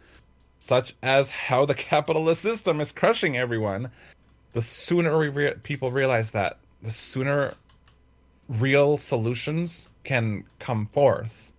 such 0.60 0.94
as 1.02 1.30
how 1.30 1.64
the 1.64 1.74
capitalist 1.74 2.42
system 2.42 2.80
is 2.80 2.92
crushing 2.92 3.36
everyone, 3.36 3.90
the 4.52 4.60
sooner 4.60 5.18
we 5.18 5.28
re- 5.28 5.54
people 5.62 5.90
realize 5.90 6.32
that, 6.32 6.58
the 6.82 6.90
sooner 6.90 7.54
real 8.48 8.98
solutions 8.98 9.88
can 10.04 10.44
come 10.58 10.86
forth. 10.92 11.50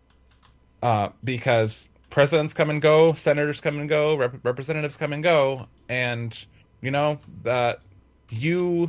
Uh, 0.83 1.09
because 1.23 1.89
presidents 2.11 2.53
come 2.53 2.69
and 2.69 2.81
go, 2.81 3.13
senators 3.13 3.59
come 3.59 3.79
and 3.79 3.89
go, 3.89 4.15
rep- 4.15 4.43
representatives 4.43 4.97
come 4.97 5.13
and 5.13 5.23
go, 5.23 5.67
and 5.89 6.45
you 6.81 6.91
know 6.91 7.17
that 7.43 7.81
you 8.29 8.87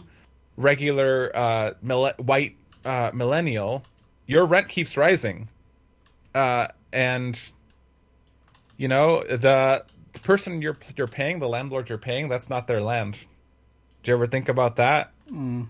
regular 0.58 1.34
uh, 1.34 1.72
white 2.18 2.56
uh, 2.84 3.10
millennial, 3.14 3.82
your 4.26 4.44
rent 4.44 4.68
keeps 4.68 4.96
rising, 4.96 5.48
uh, 6.34 6.68
and 6.92 7.38
you 8.76 8.88
know 8.88 9.22
the, 9.24 9.84
the 10.12 10.20
person 10.20 10.60
you're 10.62 10.76
you're 10.96 11.06
paying, 11.06 11.38
the 11.38 11.48
landlord 11.48 11.88
you're 11.88 11.98
paying, 11.98 12.28
that's 12.28 12.48
not 12.50 12.66
their 12.66 12.80
land. 12.80 13.16
Do 14.02 14.10
you 14.10 14.14
ever 14.16 14.26
think 14.26 14.48
about 14.48 14.76
that? 14.76 15.12
Mm. 15.30 15.68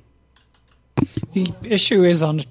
The 1.33 1.53
issue 1.65 2.05
is 2.05 2.23
on 2.23 2.43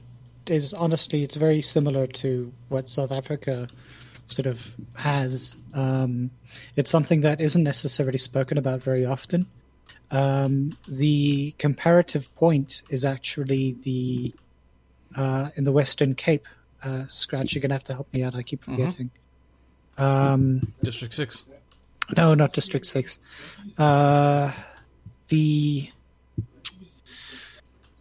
is 0.47 0.73
honestly 0.73 1.23
it's 1.23 1.35
very 1.35 1.61
similar 1.61 2.07
to 2.07 2.51
what 2.69 2.89
South 2.89 3.11
Africa 3.11 3.67
sort 4.27 4.45
of 4.47 4.75
has. 4.95 5.55
Um, 5.73 6.31
it's 6.75 6.89
something 6.89 7.21
that 7.21 7.39
isn't 7.41 7.63
necessarily 7.63 8.17
spoken 8.17 8.57
about 8.57 8.81
very 8.81 9.05
often. 9.05 9.45
Um, 10.11 10.77
the 10.87 11.53
comparative 11.57 12.33
point 12.35 12.81
is 12.89 13.05
actually 13.05 13.77
the 13.83 14.33
uh, 15.15 15.49
in 15.55 15.63
the 15.63 15.71
Western 15.71 16.15
Cape. 16.15 16.47
Uh, 16.83 17.05
Scratch, 17.07 17.53
you're 17.53 17.61
gonna 17.61 17.75
have 17.75 17.83
to 17.85 17.93
help 17.93 18.11
me 18.13 18.23
out. 18.23 18.35
I 18.35 18.43
keep 18.43 18.61
Mm-hmm. 18.61 18.75
forgetting. 18.75 19.11
Um, 19.97 20.73
District 20.83 21.13
Six. 21.13 21.43
No, 22.17 22.33
not 22.33 22.53
District 22.53 22.85
Six. 22.85 23.19
Uh, 23.77 24.51
the 25.29 25.89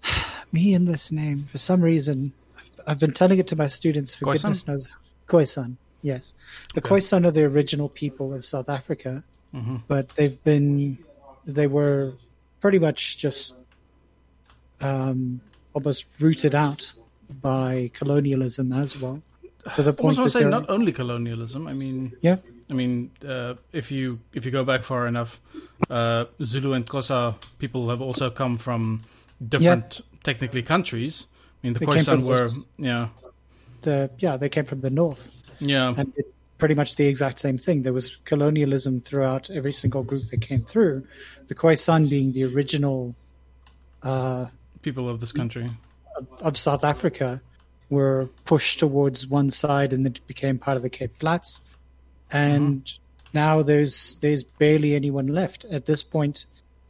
me 0.52 0.74
and 0.74 0.86
this 0.88 1.10
name 1.12 1.44
for 1.44 1.58
some 1.58 1.80
reason 1.80 2.32
I've, 2.58 2.70
I've 2.86 2.98
been 2.98 3.12
telling 3.12 3.38
it 3.38 3.46
to 3.48 3.56
my 3.56 3.66
students 3.66 4.14
for 4.14 4.24
Khoisan? 4.26 4.42
goodness 4.42 4.66
knows 4.66 4.88
Khoisan, 5.28 5.76
yes, 6.02 6.32
the 6.74 6.80
Okay. 6.80 6.88
Khoisan 6.96 7.24
are 7.26 7.30
the 7.30 7.44
original 7.44 7.88
people 7.88 8.34
of 8.34 8.44
South 8.44 8.68
Africa, 8.68 9.22
Mm-hmm. 9.54 9.76
but 9.88 10.08
they've 10.10 10.42
been 10.44 10.96
they 11.44 11.66
were 11.66 12.12
pretty 12.60 12.78
much 12.78 13.18
just 13.18 13.56
um, 14.80 15.40
almost 15.74 16.04
rooted 16.20 16.54
out 16.54 16.92
by 17.42 17.90
colonialism 17.92 18.72
as 18.72 19.00
well. 19.00 19.20
To 19.74 19.82
the 19.82 19.92
point, 19.92 20.18
I 20.18 20.22
was 20.22 20.34
going 20.34 20.44
to 20.46 20.50
that 20.50 20.58
say 20.60 20.60
not 20.66 20.70
only 20.70 20.92
colonialism. 20.92 21.66
I 21.66 21.72
mean, 21.72 22.12
yeah, 22.22 22.36
I 22.70 22.74
mean, 22.74 23.10
uh, 23.26 23.54
if 23.72 23.90
you 23.90 24.20
if 24.32 24.44
you 24.44 24.50
go 24.50 24.64
back 24.64 24.82
far 24.82 25.06
enough, 25.06 25.40
uh, 25.88 26.24
Zulu 26.42 26.72
and 26.72 26.86
Xhosa 26.86 27.34
people 27.58 27.88
have 27.90 28.00
also 28.00 28.30
come 28.30 28.56
from 28.58 29.02
different 29.48 30.00
technically 30.22 30.62
countries. 30.62 31.26
I 31.62 31.66
mean, 31.66 31.72
the 31.74 31.80
They 31.80 31.86
Khoisan 31.86 32.24
were 32.24 32.48
this- 32.48 32.58
yeah 32.78 33.08
the 33.82 34.10
yeah 34.18 34.36
they 34.36 34.48
came 34.48 34.66
from 34.66 34.80
the 34.82 34.90
north. 34.90 35.50
yeah 35.58 35.94
and 35.96 36.14
did 36.14 36.24
pretty 36.58 36.74
much 36.74 36.96
the 36.96 37.06
exact 37.06 37.38
same 37.38 37.56
thing. 37.58 37.82
There 37.82 37.92
was 37.94 38.16
colonialism 38.26 39.00
throughout 39.00 39.50
every 39.50 39.72
single 39.72 40.02
group 40.02 40.24
that 40.30 40.40
came 40.42 40.62
through. 40.62 41.06
The 41.48 41.54
Khoisan 41.54 42.08
being 42.10 42.32
the 42.32 42.44
original 42.44 43.14
uh, 44.02 44.46
people 44.82 45.08
of 45.08 45.20
this 45.20 45.32
country. 45.32 45.66
of, 46.16 46.26
of 46.42 46.56
South 46.58 46.84
Africa 46.84 47.40
were 47.88 48.28
pushed 48.44 48.78
towards 48.78 49.26
one 49.26 49.50
side, 49.50 49.92
and 49.94 50.06
it 50.06 50.20
became 50.26 50.58
part 50.58 50.76
of 50.76 50.82
the 50.82 50.90
Cape 50.90 51.16
Flats. 51.16 51.60
And 52.30 52.92
now 53.32 53.62
there's 53.62 54.16
there's 54.18 54.42
barely 54.42 54.94
anyone 54.94 55.28
left 55.28 55.64
at 55.66 55.86
this 55.86 56.02
point. 56.02 56.46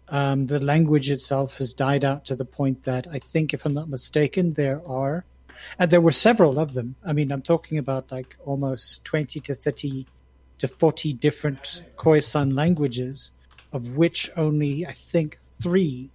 Um, 0.09 0.46
the 0.46 0.59
language 0.59 1.11
itself 1.11 1.59
has 1.59 1.72
died 1.72 2.05
out 2.05 2.24
to 2.26 2.35
the 2.35 2.44
point 2.44 2.83
that 2.83 3.07
I 3.12 3.20
think, 3.20 3.55
if 3.55 3.64
I'm 3.64 3.74
not 3.74 3.88
mistaken, 3.88 4.55
there 4.55 4.83
are 4.87 5.24
and 5.79 5.90
there 5.90 6.00
were 6.00 6.12
several 6.12 6.59
of 6.59 6.74
them. 6.74 6.96
I 7.05 7.12
mean, 7.12 7.31
I'm 7.33 7.42
talking 7.42 7.79
about 7.79 8.11
like 8.11 8.37
almost 8.44 9.05
20 9.05 9.40
to 9.40 9.55
30 9.55 10.07
to 10.59 10.68
40 10.68 11.12
different 11.14 11.85
Khoisan 11.96 12.55
languages, 12.55 13.33
of 13.72 13.96
which 13.96 14.31
only 14.37 14.87
I 14.87 14.92
think 14.92 15.38
three 15.61 16.11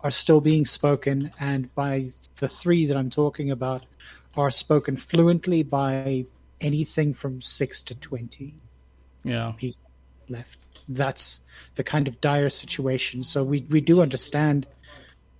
are 0.00 0.10
still 0.10 0.40
being 0.40 0.64
spoken. 0.66 1.30
And 1.38 1.74
by 1.74 2.12
the 2.36 2.48
three 2.48 2.86
that 2.86 2.96
I'm 2.96 3.10
talking 3.10 3.50
about, 3.50 3.84
are 4.36 4.50
spoken 4.50 4.96
fluently 4.96 5.62
by 5.62 6.24
anything 6.60 7.14
from 7.14 7.40
six 7.40 7.82
to 7.84 7.94
20 7.94 8.54
Yeah, 9.24 9.52
people 9.56 9.80
left. 10.28 10.58
That's 10.88 11.40
the 11.76 11.84
kind 11.84 12.08
of 12.08 12.20
dire 12.20 12.50
situation. 12.50 13.22
So 13.22 13.44
we, 13.44 13.66
we 13.70 13.80
do 13.80 14.00
understand 14.02 14.66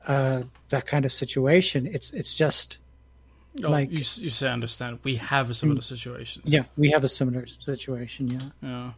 uh, 0.07 0.43
that 0.69 0.87
kind 0.87 1.05
of 1.05 1.13
situation. 1.13 1.87
It's 1.87 2.11
it's 2.13 2.35
just 2.35 2.79
oh, 3.65 3.71
Like- 3.71 3.91
you 3.91 3.99
you 3.99 4.31
say 4.31 4.49
understand. 4.49 4.99
We 5.03 5.17
have 5.17 5.51
a 5.51 5.55
similar 5.55 5.83
situation. 5.83 6.43
Yeah, 6.45 6.65
we 6.77 6.91
have 6.91 7.05
a 7.05 7.09
similar 7.09 7.47
situation. 7.47 8.29
Yeah. 8.29 8.49
Yeah. 8.63 8.91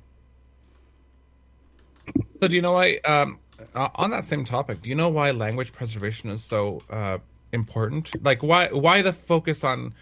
So 2.40 2.48
do 2.48 2.56
you 2.56 2.62
know 2.62 2.72
why? 2.72 2.98
Um, 3.04 3.38
uh, 3.74 3.88
on 3.94 4.10
that 4.10 4.26
same 4.26 4.44
topic, 4.44 4.82
do 4.82 4.88
you 4.88 4.94
know 4.96 5.08
why 5.08 5.30
language 5.30 5.72
preservation 5.72 6.30
is 6.30 6.42
so 6.42 6.80
uh, 6.90 7.18
important? 7.52 8.10
Like, 8.24 8.42
why 8.42 8.68
why 8.68 9.02
the 9.02 9.12
focus 9.12 9.62
on 9.64 9.94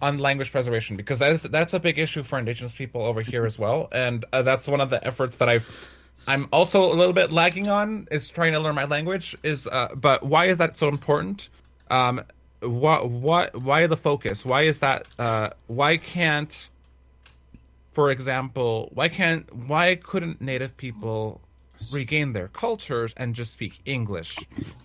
on 0.00 0.18
language 0.18 0.52
preservation 0.52 0.96
because 0.96 1.18
that's 1.18 1.42
that's 1.42 1.74
a 1.74 1.80
big 1.80 1.98
issue 1.98 2.22
for 2.22 2.38
indigenous 2.38 2.74
people 2.74 3.02
over 3.02 3.22
here 3.22 3.46
as 3.46 3.58
well, 3.58 3.88
and 3.92 4.24
uh, 4.32 4.42
that's 4.42 4.66
one 4.66 4.80
of 4.80 4.90
the 4.90 5.04
efforts 5.06 5.38
that 5.38 5.48
I've. 5.48 5.66
I'm 6.26 6.48
also 6.52 6.92
a 6.92 6.94
little 6.94 7.12
bit 7.12 7.30
lagging 7.30 7.68
on 7.68 8.08
is 8.10 8.28
trying 8.28 8.52
to 8.52 8.60
learn 8.60 8.74
my 8.74 8.84
language 8.86 9.36
is 9.42 9.66
uh, 9.66 9.88
but 9.94 10.22
why 10.24 10.46
is 10.46 10.58
that 10.58 10.76
so 10.76 10.88
important? 10.88 11.48
Um, 11.90 12.22
what 12.60 13.08
what 13.08 13.56
why 13.60 13.86
the 13.86 13.96
focus? 13.96 14.44
Why 14.44 14.62
is 14.62 14.80
that? 14.80 15.06
Uh, 15.18 15.50
why 15.68 15.96
can't, 15.96 16.68
for 17.92 18.10
example, 18.10 18.90
why 18.92 19.08
can't 19.08 19.52
why 19.54 19.94
couldn't 19.94 20.40
Native 20.40 20.76
people 20.76 21.40
regain 21.92 22.32
their 22.32 22.48
cultures 22.48 23.14
and 23.16 23.34
just 23.34 23.52
speak 23.52 23.78
English? 23.84 24.36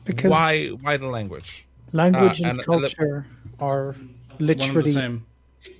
Because 0.05 0.31
why 0.31 0.67
why 0.67 0.97
the 0.97 1.07
language? 1.07 1.65
language 1.91 2.41
Uh, 2.41 2.49
and, 2.49 2.59
and- 2.59 2.65
culture 2.65 3.25
are 3.59 3.89
and 3.89 4.09
the 4.09 4.22
literally 4.39 4.91
same. 4.91 5.25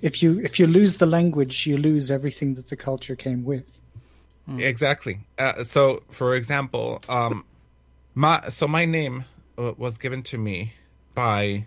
if 0.02 0.22
you 0.24 0.40
if 0.40 0.60
you 0.60 0.68
lose 0.68 0.98
the 0.98 1.06
language 1.06 1.66
you 1.66 1.78
lose 1.78 2.12
everything 2.12 2.56
that 2.56 2.68
the 2.68 2.76
culture 2.76 3.16
came 3.16 3.44
with 3.44 3.80
Exactly. 4.58 5.20
Uh, 5.38 5.64
so, 5.64 6.04
for 6.12 6.36
example, 6.36 7.02
um, 7.08 7.46
my 8.14 8.50
so 8.50 8.68
my 8.68 8.86
name 8.86 9.26
uh, 9.58 9.72
was 9.78 9.98
given 9.98 10.24
to 10.24 10.38
me 10.38 10.74
by 11.16 11.66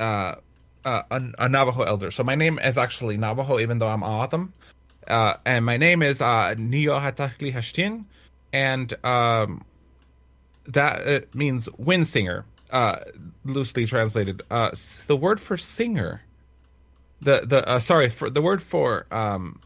uh, 0.00 0.36
uh, 0.84 1.02
a, 1.10 1.20
a 1.38 1.48
Navajo 1.48 1.82
elder. 1.82 2.10
So 2.10 2.24
my 2.24 2.34
name 2.34 2.58
is 2.58 2.78
actually 2.78 3.16
Navajo, 3.16 3.58
even 3.58 3.78
though 3.78 3.88
I'm 3.88 4.02
O'odham. 4.02 4.52
Uh, 5.06 5.34
and 5.44 5.64
my 5.64 5.76
name 5.76 6.02
is 6.02 6.20
uh, 6.20 6.54
Niyo 6.56 7.00
Hatakli 7.00 7.52
Hashtin, 7.52 8.04
and 8.52 8.92
um, 9.04 9.64
that 10.66 11.06
uh, 11.06 11.20
means 11.34 11.68
wind 11.78 12.06
singer, 12.06 12.44
uh, 12.70 13.00
loosely 13.44 13.86
translated. 13.86 14.42
Uh, 14.50 14.70
the 15.06 15.16
word 15.16 15.40
for 15.40 15.56
singer, 15.56 16.22
the 17.20 17.42
the 17.46 17.68
uh, 17.68 17.80
sorry 17.80 18.08
for 18.08 18.30
the 18.30 18.42
word 18.42 18.62
for 18.62 19.06
um, 19.10 19.60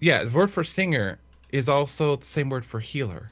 yeah, 0.00 0.24
the 0.24 0.30
word 0.30 0.50
for 0.50 0.64
singer 0.64 1.18
is 1.50 1.68
also 1.68 2.16
the 2.16 2.26
same 2.26 2.50
word 2.50 2.64
for 2.64 2.80
healer. 2.80 3.28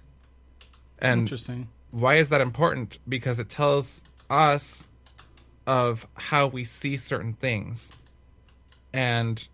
And 0.98 1.20
Interesting. 1.22 1.68
why 1.90 2.16
is 2.16 2.28
that 2.30 2.40
important? 2.40 2.98
Because 3.08 3.38
it 3.38 3.48
tells 3.48 4.00
us 4.30 4.86
of 5.66 6.06
how 6.14 6.46
we 6.46 6.64
see 6.64 6.96
certain 6.96 7.34
things. 7.34 7.90
And 8.92 9.46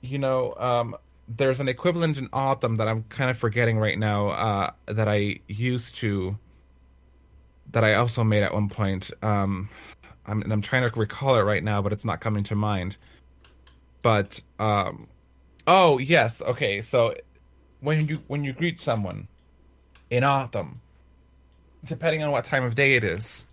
you 0.00 0.18
know, 0.18 0.54
um 0.54 0.96
there's 1.28 1.58
an 1.58 1.68
equivalent 1.68 2.18
in 2.18 2.28
O'odham 2.32 2.76
that 2.76 2.86
I'm 2.86 3.02
kind 3.08 3.30
of 3.30 3.36
forgetting 3.36 3.78
right 3.78 3.98
now, 3.98 4.28
uh 4.30 4.70
that 4.86 5.08
I 5.08 5.40
used 5.48 5.96
to 5.96 6.38
that 7.72 7.84
I 7.84 7.94
also 7.94 8.24
made 8.24 8.42
at 8.42 8.52
one 8.52 8.68
point. 8.68 9.10
Um 9.22 9.68
I'm 10.26 10.42
I'm 10.50 10.62
trying 10.62 10.90
to 10.90 10.98
recall 10.98 11.36
it 11.36 11.42
right 11.42 11.62
now, 11.62 11.82
but 11.82 11.92
it's 11.92 12.04
not 12.04 12.20
coming 12.20 12.44
to 12.44 12.54
mind. 12.54 12.96
But 14.02 14.40
um 14.58 15.08
oh 15.66 15.98
yes, 15.98 16.42
okay, 16.42 16.82
so 16.82 17.14
when 17.80 18.08
you 18.08 18.22
when 18.26 18.44
you 18.44 18.52
greet 18.52 18.80
someone 18.80 19.28
in 20.10 20.24
O'odham, 20.24 20.80
depending 21.84 22.22
on 22.22 22.30
what 22.30 22.44
time 22.44 22.64
of 22.64 22.74
day 22.74 22.94
it 22.94 23.04
is, 23.04 23.46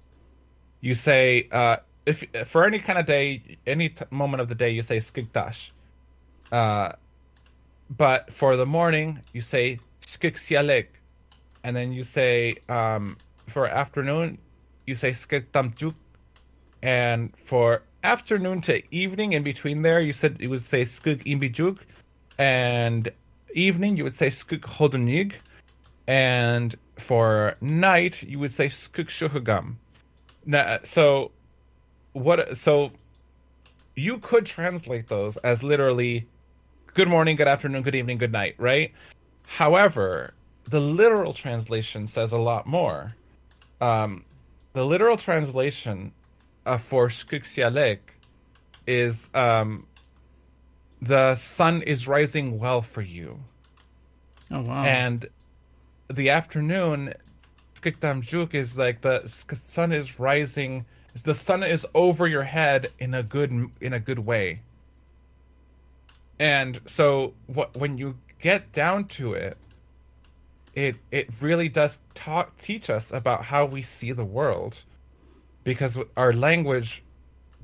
you 0.82 0.94
say 0.94 1.48
uh, 1.52 1.78
if 2.06 2.24
for 2.46 2.66
any 2.66 2.80
kind 2.80 3.00
of 3.00 3.06
day, 3.06 3.58
any 3.66 3.90
t- 3.90 4.06
moment 4.12 4.42
of 4.42 4.50
the 4.50 4.56
day, 4.56 4.72
you 4.72 4.82
say 4.82 4.98
skigdash. 4.98 5.70
Uh, 6.52 6.94
but 7.90 8.34
for 8.34 8.56
the 8.56 8.66
morning, 8.66 9.22
you 9.34 9.42
say 9.42 9.80
skigsialek, 10.06 10.88
and 11.64 11.76
then 11.76 11.92
you 11.94 12.04
say 12.04 12.56
um, 12.70 13.18
for 13.48 13.68
afternoon, 13.68 14.38
you 14.86 14.96
say 14.96 15.12
skigdamjuk, 15.12 15.96
and 16.82 17.34
for 17.46 17.84
afternoon 18.04 18.62
to 18.62 18.82
evening, 18.94 19.34
in 19.34 19.44
between 19.44 19.82
there, 19.82 20.02
you 20.02 20.14
said 20.14 20.38
you 20.40 20.50
would 20.50 20.62
say 20.62 20.82
skug 20.84 21.24
imbijuk, 21.24 21.80
and 22.38 23.10
evening 23.54 23.98
you 23.98 24.04
would 24.04 24.14
say 24.14 24.28
skug 24.28 24.62
hodenig, 24.62 25.38
and 26.08 26.76
for 26.98 27.56
night 27.62 28.24
you 28.24 28.40
would 28.40 28.52
say 28.52 28.68
skuk 28.68 29.08
shuhugam. 29.08 29.76
Now, 30.46 30.80
so 30.84 31.32
what? 32.14 32.58
So 32.58 32.92
you 33.96 34.18
could 34.18 34.46
translate 34.46 35.08
those 35.08 35.38
as 35.38 35.64
literally 35.64 36.28
good 36.94 37.08
morning, 37.08 37.36
good 37.36 37.48
afternoon, 37.48 37.84
good 37.84 37.96
evening, 37.96 38.18
good 38.18 38.32
night, 38.32 38.56
right? 38.58 38.92
However, 39.46 40.34
the 40.66 40.80
literal 40.80 41.34
translation 41.34 42.08
says 42.08 42.32
a 42.32 42.38
lot 42.38 42.66
more. 42.68 43.16
Um, 43.84 44.24
the 44.74 44.86
literal 44.86 45.18
translation 45.18 46.14
uh, 46.66 46.78
for 46.78 47.10
skuksialek 47.10 48.00
is 48.88 49.30
um, 49.34 49.86
the 51.02 51.36
sun 51.36 51.82
is 51.82 52.08
rising 52.08 52.60
well 52.60 52.82
for 52.82 53.02
you 53.02 53.40
Oh 54.50 54.62
wow. 54.62 54.84
and 54.84 55.28
the 56.08 56.30
afternoon 56.30 57.14
skikdamjuk 57.76 58.54
is 58.54 58.78
like 58.78 59.02
the 59.02 59.28
sun 59.28 59.92
is 59.92 60.20
rising 60.20 60.86
the 61.26 61.36
sun 61.36 61.64
is 61.64 61.86
over 61.94 62.28
your 62.28 62.44
head 62.44 62.90
in 63.00 63.14
a 63.14 63.24
good 63.24 63.52
in 63.82 63.94
a 63.94 64.00
good 64.00 64.20
way 64.20 64.62
and 66.40 66.80
so 66.86 67.34
what 67.48 67.76
when 67.76 67.98
you 67.98 68.16
get 68.40 68.72
down 68.72 69.06
to 69.06 69.34
it 69.34 69.58
it 70.76 70.96
it 71.12 71.30
really 71.42 71.70
does 71.70 72.00
talk 72.16 72.58
teach 72.58 72.90
us 72.90 73.12
about 73.12 73.44
how 73.44 73.66
we 73.66 73.82
see 73.82 74.12
the 74.12 74.26
world. 74.26 74.84
Because 75.64 75.98
our 76.18 76.34
language 76.34 77.04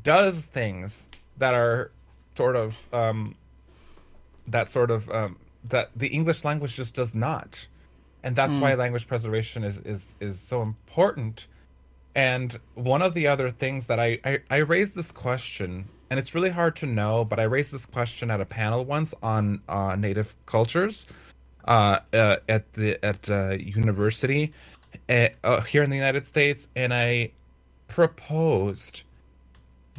does 0.03 0.45
things 0.45 1.07
that 1.37 1.53
are 1.53 1.91
sort 2.35 2.55
of 2.55 2.75
um 2.93 3.35
that 4.47 4.69
sort 4.69 4.91
of 4.91 5.09
um 5.09 5.37
that 5.65 5.91
the 5.95 6.07
english 6.07 6.43
language 6.43 6.75
just 6.75 6.93
does 6.93 7.15
not. 7.15 7.67
And 8.23 8.35
that's 8.35 8.55
why 8.55 8.73
language 8.75 9.07
preservation 9.07 9.63
is 9.63 9.79
is 9.79 10.13
is 10.19 10.39
so 10.39 10.61
important. 10.61 11.47
And 12.15 12.57
one 12.75 13.01
of 13.01 13.13
the 13.13 13.27
other 13.27 13.49
things 13.49 13.87
that 13.87 13.99
I, 13.99 14.19
I 14.23 14.39
i 14.49 14.57
raised 14.57 14.95
this 14.95 15.11
question 15.11 15.87
and 16.09 16.19
it's 16.19 16.33
really 16.35 16.49
hard 16.49 16.75
to 16.77 16.85
know 16.85 17.23
but 17.23 17.39
i 17.39 17.43
raised 17.43 17.71
this 17.71 17.85
question 17.85 18.31
at 18.31 18.41
a 18.41 18.45
panel 18.45 18.83
once 18.83 19.13
on 19.21 19.61
uh, 19.69 19.95
native 19.95 20.35
cultures 20.45 21.05
uh, 21.65 21.99
uh, 22.13 22.37
at 22.47 22.71
the 22.73 23.03
at 23.03 23.29
uh, 23.29 23.51
university 23.51 24.53
uh, 25.09 25.27
uh, 25.43 25.61
here 25.61 25.83
in 25.83 25.89
the 25.89 25.95
united 25.95 26.25
states 26.25 26.67
and 26.75 26.93
i 26.93 27.31
proposed 27.87 29.03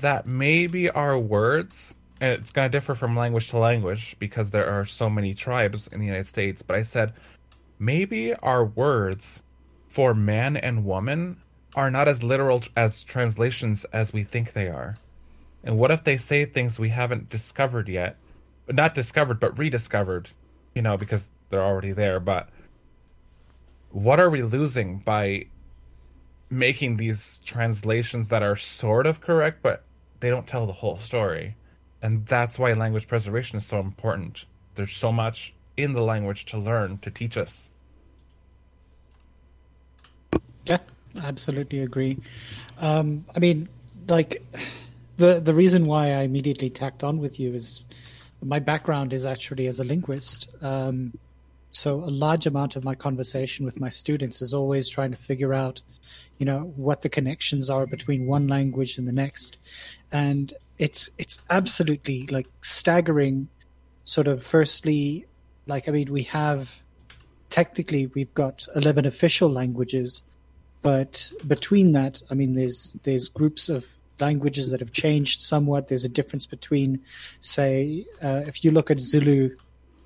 that 0.01 0.27
maybe 0.27 0.89
our 0.91 1.19
words 1.19 1.95
and 2.21 2.33
it's 2.33 2.51
going 2.51 2.71
to 2.71 2.77
differ 2.77 2.95
from 2.95 3.17
language 3.17 3.49
to 3.51 3.59
language 3.59 4.17
because 4.19 4.51
there 4.51 4.69
are 4.69 4.87
so 4.87 5.11
many 5.11 5.35
tribes 5.35 5.87
in 5.89 6.01
the 6.01 6.07
united 6.07 6.27
states 6.27 6.63
but 6.63 6.77
i 6.77 6.83
said 6.83 7.13
maybe 7.79 8.35
our 8.35 8.65
words 8.65 9.43
for 9.89 10.15
man 10.15 10.57
and 10.57 10.85
woman 10.85 11.37
are 11.75 11.91
not 11.91 12.09
as 12.09 12.23
literal 12.23 12.63
as 12.77 13.03
translations 13.03 13.85
as 13.93 14.13
we 14.13 14.25
think 14.25 14.53
they 14.53 14.69
are. 14.69 14.95
And 15.63 15.79
what 15.79 15.91
if 15.91 16.05
they 16.05 16.17
say 16.17 16.45
things 16.45 16.79
we 16.79 16.89
haven't 16.89 17.29
discovered 17.29 17.89
yet? 17.89 18.17
Not 18.69 18.95
discovered, 18.95 19.41
but 19.41 19.59
rediscovered, 19.59 20.29
you 20.75 20.83
know, 20.83 20.97
because 20.97 21.31
they're 21.51 21.63
already 21.63 21.93
there. 21.93 22.21
But 22.21 22.49
what 23.91 24.21
are 24.21 24.31
we 24.31 24.43
losing 24.43 24.99
by 24.99 25.47
making 26.49 26.97
these 26.97 27.41
translations 27.45 28.29
that 28.29 28.43
are 28.43 28.57
sort 28.57 29.07
of 29.07 29.21
correct, 29.21 29.63
but 29.63 29.85
they 30.21 30.31
don't 30.31 30.47
tell 30.47 30.67
the 30.67 30.73
whole 30.73 30.97
story? 30.97 31.57
And 32.03 32.25
that's 32.27 32.59
why 32.59 32.73
language 32.73 33.07
preservation 33.07 33.59
is 33.59 33.67
so 33.67 33.79
important. 33.79 34.45
There's 34.75 34.97
so 34.97 35.13
much 35.13 35.53
in 35.77 35.93
the 35.93 36.03
language 36.03 36.47
to 36.47 36.59
learn 36.59 36.99
to 36.99 37.11
teach 37.11 37.37
us. 37.37 37.69
Yeah, 40.65 40.79
absolutely 41.23 41.81
agree. 41.81 42.19
Um, 42.79 43.25
I 43.35 43.39
mean, 43.39 43.69
like 44.09 44.43
the 45.17 45.41
the 45.41 45.55
reason 45.55 45.85
why 45.85 46.13
I 46.13 46.23
immediately 46.23 46.71
tacked 46.71 47.05
on 47.05 47.19
with 47.19 47.39
you 47.39 47.55
is 47.55 47.83
my 48.43 48.59
background 48.59 49.13
is 49.13 49.27
actually 49.27 49.67
as 49.67 49.81
a 49.81 49.85
linguist. 49.85 50.49
Um, 50.63 51.13
so 51.71 52.03
a 52.03 52.11
large 52.11 52.47
amount 52.47 52.77
of 52.77 52.85
my 52.85 52.95
conversation 52.95 53.65
with 53.65 53.81
my 53.81 53.89
students 53.89 54.43
is 54.43 54.53
always 54.53 54.89
trying 54.89 55.13
to 55.13 55.17
figure 55.17 55.55
out, 55.55 55.83
you 56.39 56.47
know, 56.47 56.73
what 56.77 57.03
the 57.03 57.09
connections 57.09 57.71
are 57.71 57.87
between 57.87 58.27
one 58.27 58.49
language 58.49 58.99
and 58.99 59.07
the 59.07 59.13
next, 59.13 59.57
and 60.11 60.53
it's 60.79 61.11
it's 61.19 61.43
absolutely 61.51 62.27
like 62.27 62.47
staggering. 62.63 63.49
Sort 64.05 64.27
of, 64.27 64.43
firstly, 64.43 65.27
like 65.67 65.89
I 65.89 65.93
mean, 65.93 66.11
we 66.11 66.25
have 66.25 66.83
technically 67.51 68.07
we've 68.07 68.35
got 68.35 68.67
eleven 68.75 69.05
official 69.05 69.51
languages 69.51 70.23
but 70.83 71.31
between 71.47 71.93
that 71.93 72.23
i 72.31 72.35
mean 72.35 72.55
there's 72.55 72.97
there's 73.03 73.29
groups 73.29 73.69
of 73.69 73.87
languages 74.21 74.71
that 74.71 74.81
have 74.81 74.93
changed 74.93 75.41
somewhat 75.41 75.89
there's 75.89 76.05
a 76.05 76.09
difference 76.09 76.47
between 76.47 77.01
say 77.41 78.07
uh, 78.23 78.43
if 78.47 78.65
you 78.65 78.71
look 78.71 78.91
at 78.91 79.01
zulu 79.01 79.51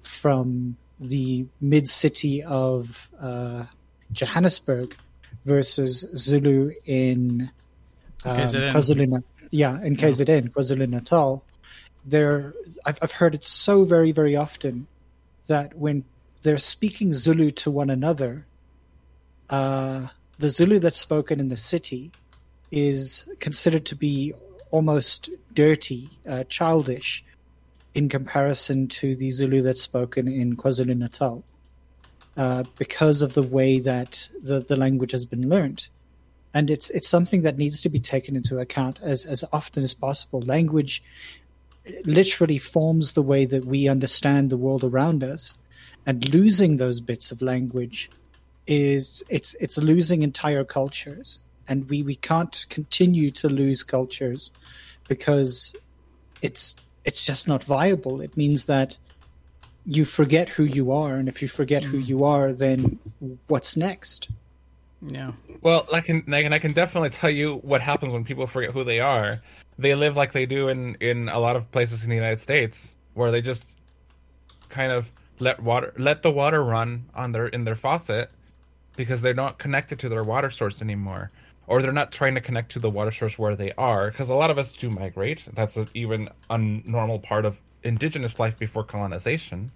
from 0.02 0.76
the 1.00 1.46
mid 1.60 1.88
city 1.88 2.42
of 2.42 3.08
uh, 3.20 3.64
johannesburg 4.12 4.96
versus 5.44 6.06
zulu 6.16 6.72
in 6.86 7.50
um, 8.24 8.36
KZN. 8.36 8.72
KwaZulu- 8.72 9.22
yeah, 9.50 9.80
in 9.82 9.96
KZN, 9.96 10.50
KwaZulu 10.50 10.88
Natal, 10.88 11.44
there 12.04 12.54
I've 12.84 12.98
I've 13.02 13.12
heard 13.12 13.34
it 13.34 13.44
so 13.44 13.84
very 13.84 14.12
very 14.12 14.36
often 14.36 14.86
that 15.46 15.76
when 15.76 16.04
they're 16.42 16.58
speaking 16.58 17.12
Zulu 17.12 17.50
to 17.52 17.70
one 17.70 17.90
another, 17.90 18.46
uh, 19.50 20.08
the 20.38 20.50
Zulu 20.50 20.78
that's 20.78 20.98
spoken 20.98 21.40
in 21.40 21.48
the 21.48 21.56
city 21.56 22.12
is 22.70 23.26
considered 23.40 23.86
to 23.86 23.96
be 23.96 24.34
almost 24.70 25.30
dirty, 25.54 26.10
uh, 26.28 26.44
childish, 26.48 27.24
in 27.94 28.08
comparison 28.08 28.88
to 28.88 29.14
the 29.16 29.30
Zulu 29.30 29.62
that's 29.62 29.80
spoken 29.80 30.28
in 30.28 30.56
KwaZulu 30.56 30.96
Natal, 30.96 31.44
uh, 32.36 32.64
because 32.78 33.22
of 33.22 33.34
the 33.34 33.42
way 33.42 33.78
that 33.78 34.28
the, 34.42 34.60
the 34.60 34.76
language 34.76 35.12
has 35.12 35.24
been 35.24 35.48
learned. 35.48 35.88
And 36.52 36.70
it's 36.70 36.90
it's 36.90 37.08
something 37.08 37.42
that 37.42 37.58
needs 37.58 37.80
to 37.82 37.88
be 37.88 37.98
taken 37.98 38.36
into 38.36 38.58
account 38.58 39.00
as, 39.02 39.26
as 39.26 39.44
often 39.52 39.82
as 39.82 39.92
possible. 39.92 40.40
Language 40.40 41.02
literally 42.04 42.58
forms 42.58 43.12
the 43.12 43.22
way 43.22 43.44
that 43.44 43.64
we 43.64 43.88
understand 43.88 44.50
the 44.50 44.56
world 44.56 44.84
around 44.84 45.24
us, 45.24 45.54
and 46.06 46.32
losing 46.32 46.76
those 46.76 47.00
bits 47.00 47.32
of 47.32 47.42
language 47.42 48.10
is 48.66 49.22
it's 49.28 49.54
it's 49.60 49.76
losing 49.78 50.22
entire 50.22 50.64
cultures 50.64 51.38
and 51.68 51.88
we 51.88 52.02
we 52.02 52.16
can't 52.16 52.66
continue 52.68 53.30
to 53.30 53.48
lose 53.48 53.82
cultures 53.82 54.50
because 55.08 55.74
it's 56.42 56.76
it's 57.04 57.24
just 57.24 57.48
not 57.48 57.62
viable 57.64 58.20
it 58.20 58.36
means 58.36 58.66
that 58.66 58.98
you 59.86 60.04
forget 60.04 60.48
who 60.48 60.64
you 60.64 60.92
are 60.92 61.16
and 61.16 61.28
if 61.28 61.42
you 61.42 61.48
forget 61.48 61.84
who 61.84 62.00
mm. 62.00 62.06
you 62.06 62.24
are 62.24 62.52
then 62.52 62.98
what's 63.48 63.76
next 63.76 64.28
Yeah. 65.10 65.32
Well, 65.60 65.86
I 65.92 66.00
can, 66.00 66.24
I 66.32 66.42
can, 66.42 66.52
I 66.52 66.58
can 66.58 66.72
definitely 66.72 67.10
tell 67.10 67.30
you 67.30 67.56
what 67.56 67.80
happens 67.80 68.12
when 68.12 68.24
people 68.24 68.46
forget 68.46 68.70
who 68.70 68.84
they 68.84 69.00
are. 69.00 69.40
They 69.78 69.94
live 69.94 70.16
like 70.16 70.32
they 70.32 70.46
do 70.46 70.68
in 70.68 70.96
in 71.00 71.28
a 71.28 71.38
lot 71.38 71.56
of 71.56 71.70
places 71.72 72.04
in 72.04 72.10
the 72.10 72.16
United 72.16 72.40
States, 72.40 72.94
where 73.14 73.30
they 73.30 73.42
just 73.42 73.68
kind 74.68 74.92
of 74.92 75.10
let 75.40 75.60
water, 75.60 75.92
let 75.98 76.22
the 76.22 76.30
water 76.30 76.62
run 76.62 77.06
on 77.14 77.32
their 77.32 77.48
in 77.48 77.64
their 77.64 77.74
faucet, 77.74 78.30
because 78.96 79.20
they're 79.20 79.34
not 79.34 79.58
connected 79.58 79.98
to 80.00 80.08
their 80.08 80.22
water 80.22 80.50
source 80.50 80.80
anymore, 80.80 81.30
or 81.66 81.82
they're 81.82 81.92
not 81.92 82.12
trying 82.12 82.34
to 82.34 82.40
connect 82.40 82.72
to 82.72 82.78
the 82.78 82.90
water 82.90 83.10
source 83.10 83.38
where 83.38 83.56
they 83.56 83.72
are. 83.72 84.10
Because 84.10 84.28
a 84.28 84.34
lot 84.34 84.50
of 84.50 84.58
us 84.58 84.72
do 84.72 84.90
migrate. 84.90 85.44
That's 85.54 85.76
a, 85.76 85.86
even 85.94 86.28
a 86.50 86.58
normal 86.58 87.18
part 87.18 87.44
of 87.44 87.56
indigenous 87.82 88.38
life 88.38 88.58
before 88.58 88.84
colonization. 88.84 89.70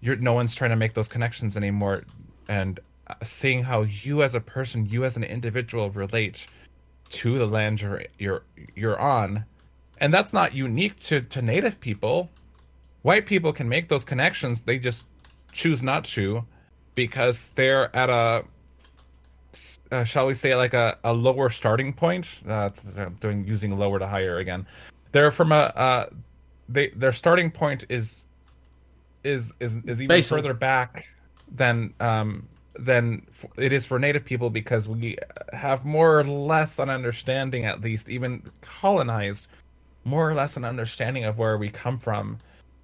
You're 0.00 0.16
no 0.16 0.32
one's 0.32 0.54
trying 0.54 0.70
to 0.70 0.76
make 0.76 0.94
those 0.94 1.08
connections 1.08 1.56
anymore, 1.56 2.04
and 2.48 2.80
uh, 3.06 3.14
seeing 3.22 3.62
how 3.62 3.82
you 3.82 4.22
as 4.22 4.34
a 4.34 4.40
person, 4.40 4.86
you 4.86 5.04
as 5.04 5.16
an 5.16 5.24
individual, 5.24 5.90
relate 5.90 6.46
to 7.10 7.38
the 7.38 7.46
land 7.46 7.82
you're 7.82 8.04
you're 8.18 8.42
you're 8.74 8.98
on, 8.98 9.44
and 9.98 10.12
that's 10.12 10.32
not 10.32 10.54
unique 10.54 10.98
to 11.00 11.20
to 11.20 11.42
native 11.42 11.80
people. 11.80 12.30
White 13.02 13.26
people 13.26 13.52
can 13.52 13.68
make 13.68 13.88
those 13.88 14.06
connections; 14.06 14.62
they 14.62 14.78
just 14.78 15.04
choose 15.52 15.82
not 15.82 16.04
to 16.04 16.44
because 16.94 17.52
they're 17.56 17.94
at 17.94 18.08
a 18.08 18.44
uh, 19.90 20.04
shall 20.04 20.26
we 20.26 20.34
say 20.34 20.54
like 20.54 20.74
a, 20.74 20.98
a 21.04 21.12
lower 21.12 21.50
starting 21.50 21.92
point? 21.92 22.26
Uh, 22.48 22.70
I'm 22.96 23.14
doing 23.20 23.46
using 23.46 23.76
lower 23.78 23.98
to 23.98 24.06
higher 24.06 24.38
again. 24.38 24.66
They're 25.12 25.30
from 25.30 25.52
a 25.52 25.72
uh, 25.74 26.06
they 26.68 26.90
their 26.90 27.12
starting 27.12 27.50
point 27.50 27.84
is 27.88 28.26
is 29.24 29.52
is, 29.60 29.76
is 29.76 30.00
even 30.00 30.08
Basal. 30.08 30.38
further 30.38 30.54
back 30.54 31.08
than 31.52 31.92
um 32.00 32.48
than 32.78 33.26
it 33.56 33.72
is 33.72 33.84
for 33.84 33.98
native 33.98 34.24
people 34.24 34.48
because 34.48 34.88
we 34.88 35.16
have 35.52 35.84
more 35.84 36.20
or 36.20 36.24
less 36.24 36.78
an 36.78 36.88
understanding 36.88 37.64
at 37.64 37.80
least 37.80 38.08
even 38.08 38.42
colonized 38.60 39.48
more 40.04 40.30
or 40.30 40.34
less 40.34 40.56
an 40.56 40.64
understanding 40.64 41.24
of 41.24 41.36
where 41.36 41.58
we 41.58 41.68
come 41.68 41.98
from. 41.98 42.38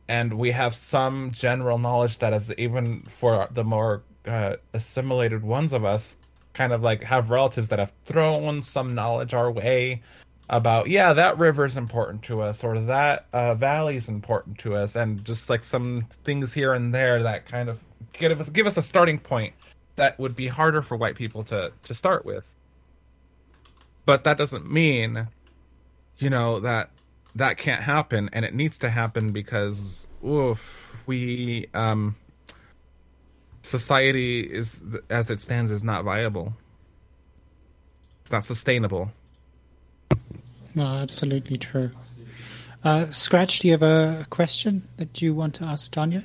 And 0.08 0.34
we 0.34 0.50
have 0.50 0.74
some 0.74 1.30
general 1.32 1.78
knowledge 1.78 2.18
that 2.18 2.32
is 2.32 2.52
even 2.58 3.02
for 3.02 3.48
the 3.52 3.64
more 3.64 4.02
uh, 4.26 4.56
assimilated 4.74 5.42
ones 5.42 5.72
of 5.72 5.84
us 5.84 6.16
kind 6.56 6.72
of 6.72 6.82
like 6.82 7.02
have 7.04 7.30
relatives 7.30 7.68
that 7.68 7.78
have 7.78 7.92
thrown 8.04 8.62
some 8.62 8.94
knowledge 8.94 9.34
our 9.34 9.50
way 9.50 10.02
about 10.48 10.88
yeah 10.88 11.12
that 11.12 11.38
river 11.38 11.64
is 11.64 11.76
important 11.76 12.22
to 12.22 12.40
us 12.40 12.64
or 12.64 12.80
that 12.80 13.26
uh, 13.32 13.54
valley 13.54 13.96
is 13.96 14.08
important 14.08 14.56
to 14.56 14.74
us 14.74 14.96
and 14.96 15.24
just 15.24 15.50
like 15.50 15.62
some 15.62 16.06
things 16.24 16.52
here 16.52 16.72
and 16.72 16.94
there 16.94 17.22
that 17.22 17.46
kind 17.46 17.68
of 17.68 17.82
give 18.12 18.40
us 18.40 18.48
give 18.48 18.66
us 18.66 18.76
a 18.76 18.82
starting 18.82 19.18
point 19.18 19.52
that 19.96 20.18
would 20.18 20.36
be 20.36 20.46
harder 20.46 20.82
for 20.82 20.96
white 20.96 21.16
people 21.16 21.42
to 21.44 21.72
to 21.82 21.94
start 21.94 22.24
with. 22.24 22.44
But 24.04 24.24
that 24.24 24.38
doesn't 24.38 24.70
mean 24.70 25.28
you 26.18 26.30
know 26.30 26.60
that 26.60 26.90
that 27.34 27.58
can't 27.58 27.82
happen 27.82 28.30
and 28.32 28.44
it 28.44 28.54
needs 28.54 28.78
to 28.78 28.88
happen 28.88 29.32
because 29.32 30.06
oof 30.24 31.02
we 31.06 31.68
um 31.74 32.16
society 33.66 34.40
is 34.40 34.82
as 35.10 35.30
it 35.30 35.40
stands 35.40 35.70
is 35.70 35.82
not 35.82 36.04
viable 36.04 36.54
it's 38.22 38.32
not 38.32 38.44
sustainable 38.44 39.10
no 40.74 40.86
absolutely 40.98 41.58
true 41.58 41.90
uh, 42.84 43.10
scratch 43.10 43.58
do 43.58 43.68
you 43.68 43.72
have 43.72 43.82
a 43.82 44.26
question 44.30 44.86
that 44.98 45.20
you 45.20 45.34
want 45.34 45.54
to 45.54 45.64
ask 45.64 45.92
Tonya 45.92 46.24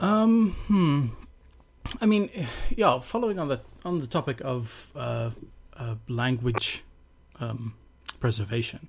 Um, 0.00 0.52
hmm. 0.66 1.06
I 2.00 2.06
mean, 2.06 2.30
yeah. 2.74 3.00
Following 3.00 3.38
on 3.38 3.48
the 3.48 3.60
on 3.84 4.00
the 4.00 4.06
topic 4.06 4.40
of 4.42 4.90
uh, 4.96 5.30
uh, 5.76 5.96
language 6.08 6.82
um, 7.38 7.74
preservation, 8.18 8.88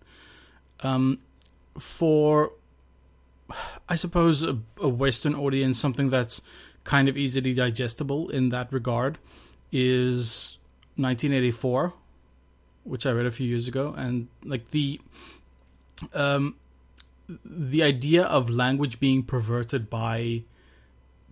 um, 0.79 1.19
for 1.77 2.53
I 3.89 3.95
suppose 3.95 4.43
a, 4.43 4.57
a 4.79 4.89
Western 4.89 5.35
audience, 5.35 5.79
something 5.79 6.09
that's 6.09 6.41
kind 6.83 7.07
of 7.07 7.17
easily 7.17 7.53
digestible 7.53 8.29
in 8.29 8.49
that 8.49 8.71
regard 8.71 9.17
is 9.71 10.57
1984, 10.95 11.93
which 12.83 13.05
I 13.05 13.11
read 13.11 13.25
a 13.25 13.31
few 13.31 13.47
years 13.47 13.67
ago, 13.67 13.93
and 13.97 14.27
like 14.43 14.71
the 14.71 14.99
um, 16.13 16.55
the 17.45 17.83
idea 17.83 18.23
of 18.23 18.49
language 18.49 18.99
being 18.99 19.23
perverted 19.23 19.89
by 19.89 20.43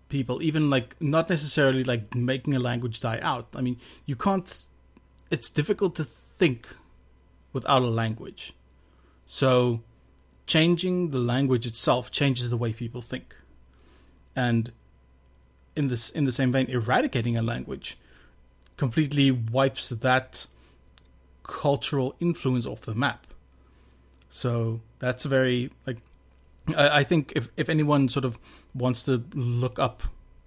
people 0.07 0.41
even 0.41 0.69
like 0.69 0.95
not 0.99 1.29
necessarily 1.29 1.83
like 1.83 2.15
making 2.15 2.53
a 2.55 2.59
language 2.59 2.99
die 2.99 3.19
out. 3.21 3.47
I 3.55 3.61
mean 3.61 3.77
you 4.05 4.15
can't 4.15 4.65
it's 5.29 5.49
difficult 5.49 5.95
to 5.95 6.03
think 6.03 6.75
without 7.53 7.81
a 7.81 7.87
language. 7.87 8.53
So 9.25 9.81
changing 10.49 11.09
the 11.09 11.19
language 11.19 11.67
itself 11.67 12.09
changes 12.09 12.49
the 12.49 12.57
way 12.57 12.73
people 12.73 13.01
think. 13.01 13.35
And 14.35 14.71
in 15.75 15.87
this 15.87 16.09
in 16.09 16.25
the 16.25 16.31
same 16.31 16.51
vein 16.51 16.65
eradicating 16.67 17.37
a 17.37 17.41
language 17.41 17.97
completely 18.75 19.29
wipes 19.29 19.89
that 19.89 20.47
cultural 21.43 22.15
influence 22.19 22.65
off 22.65 22.81
the 22.81 22.95
map. 22.95 23.27
So 24.31 24.81
that's 24.97 25.23
very 25.25 25.69
like 25.85 25.97
I, 26.75 26.99
I 26.99 27.03
think 27.03 27.33
if 27.35 27.49
if 27.55 27.69
anyone 27.69 28.09
sort 28.09 28.25
of 28.25 28.39
wants 28.73 29.03
to 29.03 29.23
look 29.35 29.77
up 29.77 30.01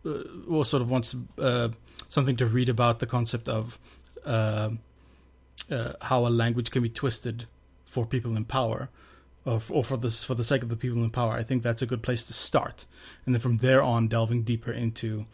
uh, 0.05 0.23
or 0.49 0.65
sort 0.65 0.83
of 0.83 0.91
wants 0.91 1.15
uh, 1.39 1.69
something 2.09 2.37
to 2.37 2.47
read 2.47 2.69
about 2.69 2.99
the 2.99 3.07
concept 3.07 3.49
of 3.49 3.79
uh, 4.27 4.71
uh, 5.71 5.93
how 6.01 6.27
a 6.27 6.33
language 6.43 6.73
can 6.73 6.83
be 6.83 6.89
twisted 6.89 7.47
for 7.85 8.05
people 8.05 8.37
in 8.37 8.45
power, 8.45 8.89
or, 9.45 9.61
or 9.71 9.85
for 9.85 9.97
this 9.97 10.25
for 10.25 10.35
the 10.35 10.45
sake 10.45 10.63
of 10.63 10.69
the 10.69 10.77
people 10.77 11.03
in 11.03 11.11
power, 11.11 11.33
I 11.33 11.43
think 11.43 11.63
that's 11.63 11.83
a 11.83 11.87
good 11.87 12.03
place 12.03 12.25
to 12.25 12.33
start, 12.33 12.87
and 13.27 13.35
then 13.35 13.41
from 13.41 13.59
there 13.59 13.83
on, 13.83 14.09
delving 14.09 14.43
deeper 14.43 14.73
into 14.73 15.27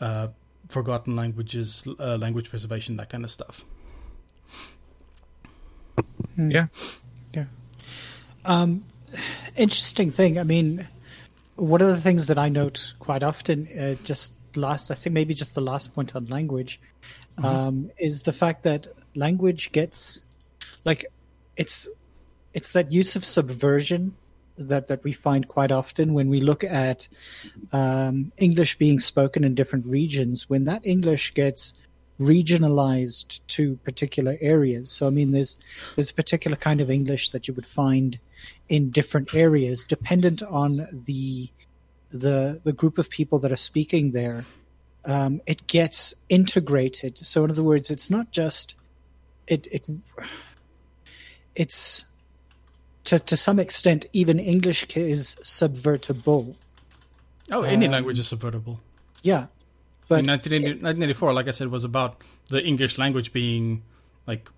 uh, 0.00 0.28
forgotten 0.68 1.16
languages, 1.16 1.86
uh, 1.98 2.16
language 2.16 2.50
preservation, 2.50 2.96
that 2.96 3.08
kind 3.08 3.24
of 3.24 3.30
stuff. 3.30 3.64
yeah 6.36 6.66
yeah. 7.34 7.44
Um, 8.44 8.84
interesting 9.56 10.10
thing. 10.10 10.38
I 10.38 10.42
mean, 10.42 10.86
one 11.56 11.80
of 11.80 11.88
the 11.88 12.00
things 12.00 12.26
that 12.28 12.38
I 12.38 12.48
note 12.48 12.94
quite 12.98 13.22
often, 13.22 13.68
uh, 13.78 13.94
just 14.04 14.32
last, 14.54 14.90
I 14.90 14.94
think 14.94 15.14
maybe 15.14 15.34
just 15.34 15.54
the 15.54 15.60
last 15.60 15.94
point 15.94 16.14
on 16.14 16.26
language, 16.26 16.80
um, 17.38 17.90
is 17.98 18.22
the 18.22 18.32
fact 18.32 18.62
that 18.62 18.86
language 19.14 19.72
gets 19.72 20.20
like 20.84 21.06
it's 21.56 21.88
it's 22.56 22.72
that 22.72 22.90
use 22.90 23.16
of 23.16 23.24
subversion 23.24 24.14
that 24.56 24.86
that 24.86 25.04
we 25.04 25.12
find 25.12 25.46
quite 25.46 25.70
often 25.70 26.14
when 26.14 26.30
we 26.30 26.40
look 26.40 26.64
at 26.64 27.06
um, 27.72 28.32
English 28.38 28.78
being 28.78 28.98
spoken 28.98 29.44
in 29.44 29.54
different 29.54 29.84
regions. 29.84 30.48
When 30.48 30.64
that 30.64 30.86
English 30.86 31.34
gets 31.34 31.74
regionalized 32.18 33.40
to 33.48 33.76
particular 33.84 34.38
areas. 34.40 34.90
So 34.90 35.06
I 35.06 35.10
mean 35.10 35.32
there's 35.32 35.58
there's 35.94 36.08
a 36.08 36.14
particular 36.14 36.56
kind 36.56 36.80
of 36.80 36.90
English 36.90 37.30
that 37.32 37.46
you 37.46 37.52
would 37.52 37.66
find 37.66 38.18
in 38.70 38.88
different 38.88 39.34
areas 39.34 39.84
dependent 39.84 40.42
on 40.42 40.88
the 41.04 41.50
the 42.10 42.58
the 42.64 42.72
group 42.72 42.96
of 42.96 43.10
people 43.10 43.38
that 43.40 43.52
are 43.52 43.62
speaking 43.70 44.12
there. 44.12 44.46
Um, 45.04 45.42
it 45.44 45.66
gets 45.66 46.14
integrated. 46.30 47.18
So 47.18 47.44
in 47.44 47.50
other 47.50 47.62
words, 47.62 47.90
it's 47.90 48.08
not 48.08 48.32
just 48.32 48.74
it 49.46 49.68
it 49.70 49.84
it's 51.54 52.06
to 53.06 53.18
to 53.18 53.36
some 53.36 53.58
extent 53.58 54.06
even 54.12 54.38
English 54.38 54.84
is 54.96 55.36
subvertible. 55.42 56.56
Oh, 57.50 57.62
any 57.62 57.86
Um, 57.86 57.92
language 57.92 58.18
is 58.18 58.28
subvertible. 58.28 58.78
Yeah, 59.22 59.46
but 60.08 60.20
In 60.20 60.26
1980 60.26 60.80
1984, 60.82 61.32
like 61.32 61.48
I 61.48 61.52
said, 61.52 61.68
was 61.68 61.84
about 61.84 62.20
the 62.50 62.62
English 62.62 62.98
language 62.98 63.32
being 63.32 63.82
like 64.26 64.50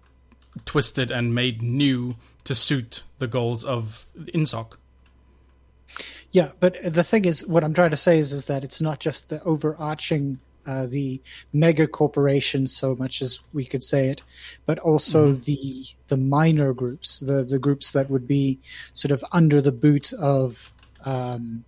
twisted 0.64 1.10
and 1.10 1.34
made 1.34 1.62
new 1.62 2.16
to 2.44 2.54
suit 2.54 3.02
the 3.18 3.26
goals 3.26 3.64
of 3.64 4.06
Ingsoc. 4.34 4.76
Yeah, 6.30 6.50
but 6.60 6.76
the 6.84 7.04
thing 7.04 7.24
is, 7.24 7.46
what 7.46 7.64
I'm 7.64 7.72
trying 7.72 7.90
to 7.90 7.96
say 7.96 8.18
is, 8.18 8.32
is 8.32 8.46
that 8.46 8.62
it's 8.64 8.80
not 8.80 9.00
just 9.00 9.28
the 9.30 9.42
overarching, 9.44 10.38
uh, 10.68 10.84
the 10.86 11.18
mega 11.54 11.86
corporations 11.86 12.76
so 12.76 12.94
much 12.94 13.22
as 13.22 13.40
we 13.54 13.64
could 13.64 13.82
say 13.82 14.10
it, 14.10 14.22
but 14.66 14.78
also 14.80 15.32
the 15.32 15.86
the 16.08 16.16
minor 16.18 16.74
groups, 16.74 17.20
the 17.20 17.42
the 17.42 17.58
groups 17.58 17.92
that 17.92 18.10
would 18.10 18.28
be 18.28 18.58
sort 18.92 19.10
of 19.10 19.24
under 19.32 19.62
the 19.62 19.72
boot 19.72 20.12
of 20.12 20.70
um, 21.06 21.64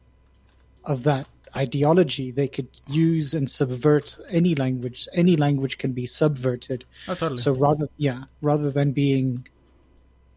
of 0.84 1.04
that 1.04 1.26
ideology. 1.56 2.30
They 2.30 2.46
could 2.46 2.68
use 2.86 3.32
and 3.32 3.50
subvert 3.50 4.18
any 4.28 4.54
language. 4.54 5.08
Any 5.14 5.34
language 5.36 5.78
can 5.78 5.92
be 5.92 6.04
subverted. 6.04 6.84
Oh, 7.08 7.14
totally. 7.14 7.38
So 7.38 7.52
rather, 7.52 7.88
yeah, 7.96 8.24
rather 8.42 8.70
than 8.70 8.92
being, 8.92 9.48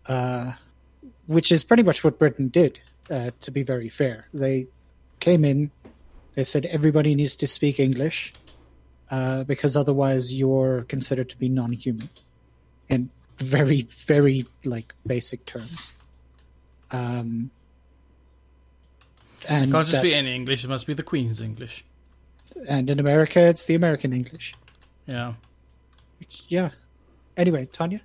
uh, 0.05 0.53
which 1.28 1.51
is 1.51 1.66
pretty 1.66 1.84
much 1.84 2.01
what 2.03 2.18
Britain 2.18 2.47
did. 2.47 2.80
Uh, 3.11 3.32
to 3.41 3.51
be 3.51 3.64
very 3.64 3.89
fair, 3.89 4.30
they 4.34 4.66
came 5.20 5.43
in, 5.43 5.70
they 6.36 6.43
said 6.45 6.66
everybody 6.66 7.14
needs 7.16 7.36
to 7.36 7.45
speak 7.45 7.78
English, 7.78 8.34
uh, 9.14 9.43
because 9.43 9.78
otherwise 9.78 10.34
you're 10.34 10.86
considered 10.93 11.30
to 11.30 11.38
be 11.38 11.47
non-human, 11.47 12.09
in 12.89 13.09
very, 13.38 13.82
very 13.84 14.45
like 14.64 14.93
basic 15.05 15.45
terms. 15.45 15.93
Um, 16.89 17.51
and 19.47 19.66
it 19.66 19.72
Can't 19.72 19.88
just 19.88 20.01
be 20.01 20.16
any 20.16 20.34
English. 20.34 20.64
It 20.64 20.70
must 20.70 20.88
be 20.88 20.95
the 20.95 21.03
Queen's 21.03 21.41
English. 21.41 21.86
And 22.68 22.89
in 22.89 22.99
America, 22.99 23.39
it's 23.41 23.66
the 23.66 23.76
American 23.76 24.14
English. 24.14 24.55
Yeah. 25.05 25.34
Which, 26.20 26.43
yeah. 26.47 26.70
Anyway, 27.36 27.68
Tonya. 27.72 28.01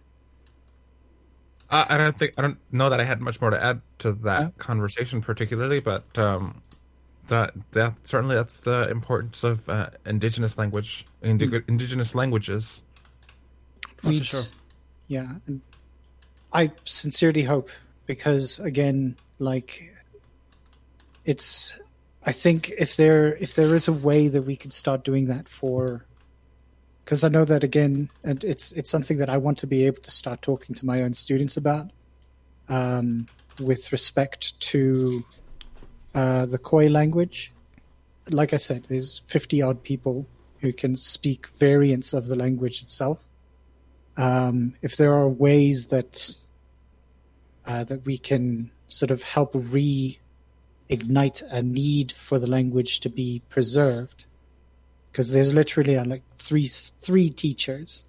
Uh, 1.70 1.84
I 1.88 1.96
don't 1.98 2.16
think 2.18 2.32
I 2.38 2.42
don't 2.42 2.58
know 2.72 2.88
that 2.90 3.00
I 3.00 3.04
had 3.04 3.20
much 3.20 3.40
more 3.40 3.50
to 3.50 3.62
add 3.62 3.80
to 4.00 4.12
that 4.28 4.40
Yeah. 4.40 4.50
conversation 4.58 5.20
particularly, 5.20 5.80
but 5.80 6.04
um, 6.18 6.62
that 7.28 7.54
that 7.72 7.94
certainly 8.04 8.34
that's 8.34 8.60
the 8.60 8.88
importance 8.90 9.44
of 9.44 9.68
uh, 9.68 9.90
indigenous 10.04 10.58
language, 10.58 11.04
indi- 11.22 11.62
indigenous 11.68 12.14
languages. 12.14 12.82
Oh, 13.84 13.88
for 13.96 14.08
We'd- 14.08 14.24
sure. 14.24 14.42
Yeah, 15.06 15.36
and 15.46 15.62
I 16.52 16.70
sincerely 16.84 17.42
hope 17.42 17.70
because 18.06 18.58
again, 18.58 19.16
like, 19.38 19.94
it's. 21.24 21.74
I 22.24 22.32
think 22.32 22.70
if 22.76 22.96
there 22.96 23.36
if 23.36 23.54
there 23.54 23.74
is 23.74 23.88
a 23.88 23.92
way 23.92 24.28
that 24.28 24.42
we 24.42 24.54
could 24.56 24.72
start 24.72 25.02
doing 25.02 25.28
that 25.28 25.48
for, 25.48 26.04
because 27.04 27.24
I 27.24 27.28
know 27.28 27.46
that 27.46 27.64
again, 27.64 28.10
and 28.22 28.44
it's 28.44 28.72
it's 28.72 28.90
something 28.90 29.16
that 29.18 29.30
I 29.30 29.38
want 29.38 29.58
to 29.58 29.66
be 29.66 29.86
able 29.86 30.02
to 30.02 30.10
start 30.10 30.42
talking 30.42 30.74
to 30.74 30.84
my 30.84 31.02
own 31.02 31.14
students 31.14 31.56
about, 31.56 31.90
um, 32.68 33.26
with 33.60 33.92
respect 33.92 34.60
to 34.60 35.24
uh, 36.18 36.46
the 36.46 36.58
Khoi 36.58 36.88
language. 36.88 37.52
Like 38.30 38.52
I 38.52 38.58
said, 38.58 38.80
there's 38.88 39.20
fifty 39.26 39.62
odd 39.62 39.82
people 39.82 40.26
who 40.60 40.72
can 40.72 40.96
speak 40.96 41.40
variants 41.58 42.12
of 42.12 42.26
the 42.26 42.36
language 42.36 42.82
itself 42.82 43.18
um, 44.18 44.74
if 44.82 44.96
there 44.96 45.14
are 45.14 45.28
ways 45.28 45.86
that 45.86 46.34
uh, 47.66 47.84
that 47.84 48.04
we 48.04 48.18
can 48.18 48.70
sort 48.88 49.10
of 49.12 49.22
help 49.22 49.52
reignite 49.52 50.18
a 50.88 51.62
need 51.62 52.12
for 52.12 52.38
the 52.38 52.46
language 52.46 53.00
to 53.00 53.08
be 53.08 53.40
preserved, 53.48 54.24
because 55.10 55.30
there's 55.30 55.54
literally 55.54 55.96
uh, 55.96 56.04
like 56.04 56.22
three 56.36 56.66
three 56.66 57.30
teachers, 57.30 58.04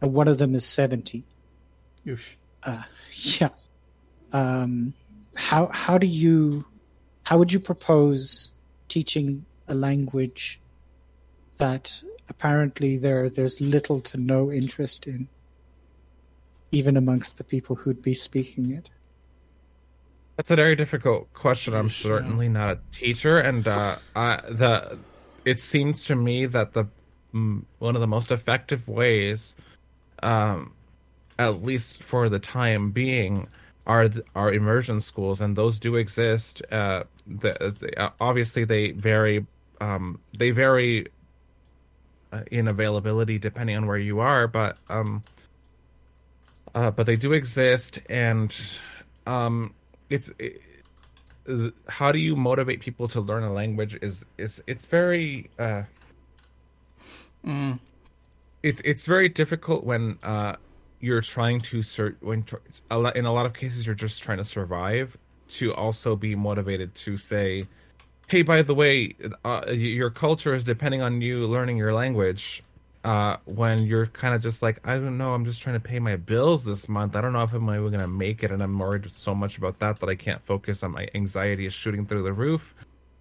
and 0.00 0.12
one 0.12 0.26
of 0.26 0.38
them 0.38 0.56
is 0.56 0.66
seventy. 0.66 1.22
Oosh. 2.04 2.34
Uh, 2.64 2.82
yeah. 3.12 3.50
Um, 4.32 4.92
how 5.34 5.68
how 5.68 5.98
do 5.98 6.06
you 6.08 6.64
how 7.24 7.38
would 7.38 7.52
you 7.52 7.60
propose 7.60 8.50
teaching 8.88 9.44
a 9.68 9.74
language 9.74 10.60
that 11.58 12.02
apparently 12.28 12.96
there 12.96 13.28
there's 13.30 13.60
little 13.60 14.00
to 14.00 14.16
no 14.18 14.50
interest 14.50 15.06
in, 15.06 15.28
even 16.70 16.96
amongst 16.96 17.38
the 17.38 17.44
people 17.44 17.76
who'd 17.76 18.02
be 18.02 18.14
speaking 18.14 18.72
it? 18.72 18.88
That's 20.36 20.50
a 20.50 20.56
very 20.56 20.76
difficult 20.76 21.32
question. 21.34 21.74
I'm 21.74 21.88
Yeesh, 21.88 22.04
yeah. 22.04 22.08
certainly 22.08 22.48
not 22.48 22.70
a 22.70 22.78
teacher, 22.90 23.38
and 23.38 23.68
uh, 23.68 23.96
I, 24.16 24.40
the 24.48 24.98
it 25.44 25.60
seems 25.60 26.04
to 26.04 26.16
me 26.16 26.46
that 26.46 26.72
the 26.72 26.86
one 27.32 27.94
of 27.94 28.00
the 28.00 28.06
most 28.06 28.30
effective 28.30 28.88
ways, 28.88 29.56
um, 30.22 30.72
at 31.38 31.62
least 31.62 32.02
for 32.02 32.28
the 32.28 32.38
time 32.38 32.90
being, 32.90 33.48
are 33.86 34.08
are 34.34 34.52
immersion 34.52 35.00
schools, 35.00 35.40
and 35.40 35.56
those 35.56 35.78
do 35.78 35.96
exist. 35.96 36.62
Uh, 36.70 37.04
the, 37.26 37.74
the, 37.78 38.00
uh, 38.00 38.10
obviously, 38.20 38.64
they 38.64 38.92
vary. 38.92 39.46
Um, 39.80 40.20
they 40.36 40.52
vary 40.52 41.08
uh, 42.32 42.42
in 42.50 42.68
availability 42.68 43.38
depending 43.38 43.76
on 43.76 43.86
where 43.86 43.98
you 43.98 44.20
are, 44.20 44.46
but 44.46 44.78
um, 44.88 45.22
uh, 46.74 46.90
but 46.90 47.06
they 47.06 47.16
do 47.16 47.32
exist, 47.32 47.98
and 48.08 48.54
um, 49.26 49.74
it's 50.08 50.30
it, 50.38 50.62
how 51.88 52.12
do 52.12 52.18
you 52.18 52.36
motivate 52.36 52.80
people 52.80 53.08
to 53.08 53.20
learn 53.20 53.42
a 53.42 53.52
language 53.52 53.98
is 54.00 54.24
is 54.38 54.62
it's 54.66 54.86
very 54.86 55.50
uh, 55.58 55.82
Mm. 57.44 57.80
it's 58.62 58.80
it's 58.84 59.04
very 59.04 59.28
difficult 59.28 59.82
when 59.82 60.16
uh, 60.22 60.54
you're 61.02 61.20
trying 61.20 61.60
to 61.60 61.82
sur- 61.82 62.16
when 62.20 62.46
in 63.14 63.24
a 63.26 63.32
lot 63.32 63.44
of 63.44 63.52
cases 63.52 63.84
you're 63.84 63.94
just 63.94 64.22
trying 64.22 64.38
to 64.38 64.44
survive 64.44 65.18
to 65.48 65.74
also 65.74 66.16
be 66.16 66.34
motivated 66.34 66.94
to 66.94 67.16
say 67.18 67.66
hey 68.28 68.40
by 68.40 68.62
the 68.62 68.72
way 68.72 69.14
uh, 69.44 69.62
your 69.68 70.08
culture 70.08 70.54
is 70.54 70.64
depending 70.64 71.02
on 71.02 71.20
you 71.20 71.46
learning 71.46 71.76
your 71.76 71.92
language. 71.92 72.62
Uh, 73.04 73.36
when 73.46 73.82
you're 73.82 74.06
kind 74.06 74.32
of 74.32 74.40
just 74.40 74.62
like 74.62 74.78
i 74.86 74.94
don't 74.94 75.18
know 75.18 75.34
i'm 75.34 75.44
just 75.44 75.60
trying 75.60 75.74
to 75.74 75.80
pay 75.80 75.98
my 75.98 76.14
bills 76.14 76.64
this 76.64 76.88
month. 76.88 77.16
I 77.16 77.20
don't 77.20 77.32
know 77.32 77.42
if 77.42 77.52
i'm 77.52 77.68
even 77.68 77.90
going 77.90 77.98
to 77.98 78.06
make 78.06 78.44
it 78.44 78.52
and 78.52 78.62
i'm 78.62 78.78
worried 78.78 79.10
so 79.12 79.34
much 79.34 79.58
about 79.58 79.80
that 79.80 79.98
that 79.98 80.08
i 80.08 80.14
can't 80.14 80.40
focus 80.44 80.84
on 80.84 80.92
my 80.92 81.08
anxiety 81.12 81.66
is 81.66 81.74
shooting 81.74 82.06
through 82.06 82.22
the 82.22 82.32
roof. 82.32 82.76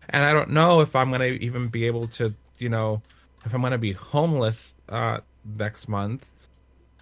And 0.10 0.24
i 0.24 0.32
don't 0.32 0.52
know 0.52 0.82
if 0.82 0.96
i'm 0.96 1.10
going 1.10 1.22
to 1.22 1.44
even 1.44 1.68
be 1.68 1.88
able 1.88 2.08
to 2.10 2.32
you 2.60 2.70
know 2.70 3.02
if 3.44 3.56
i'm 3.56 3.62
going 3.62 3.72
to 3.72 3.80
be 3.80 3.94
homeless 3.94 4.76
uh, 4.88 5.22
next 5.58 5.88
month. 5.88 6.30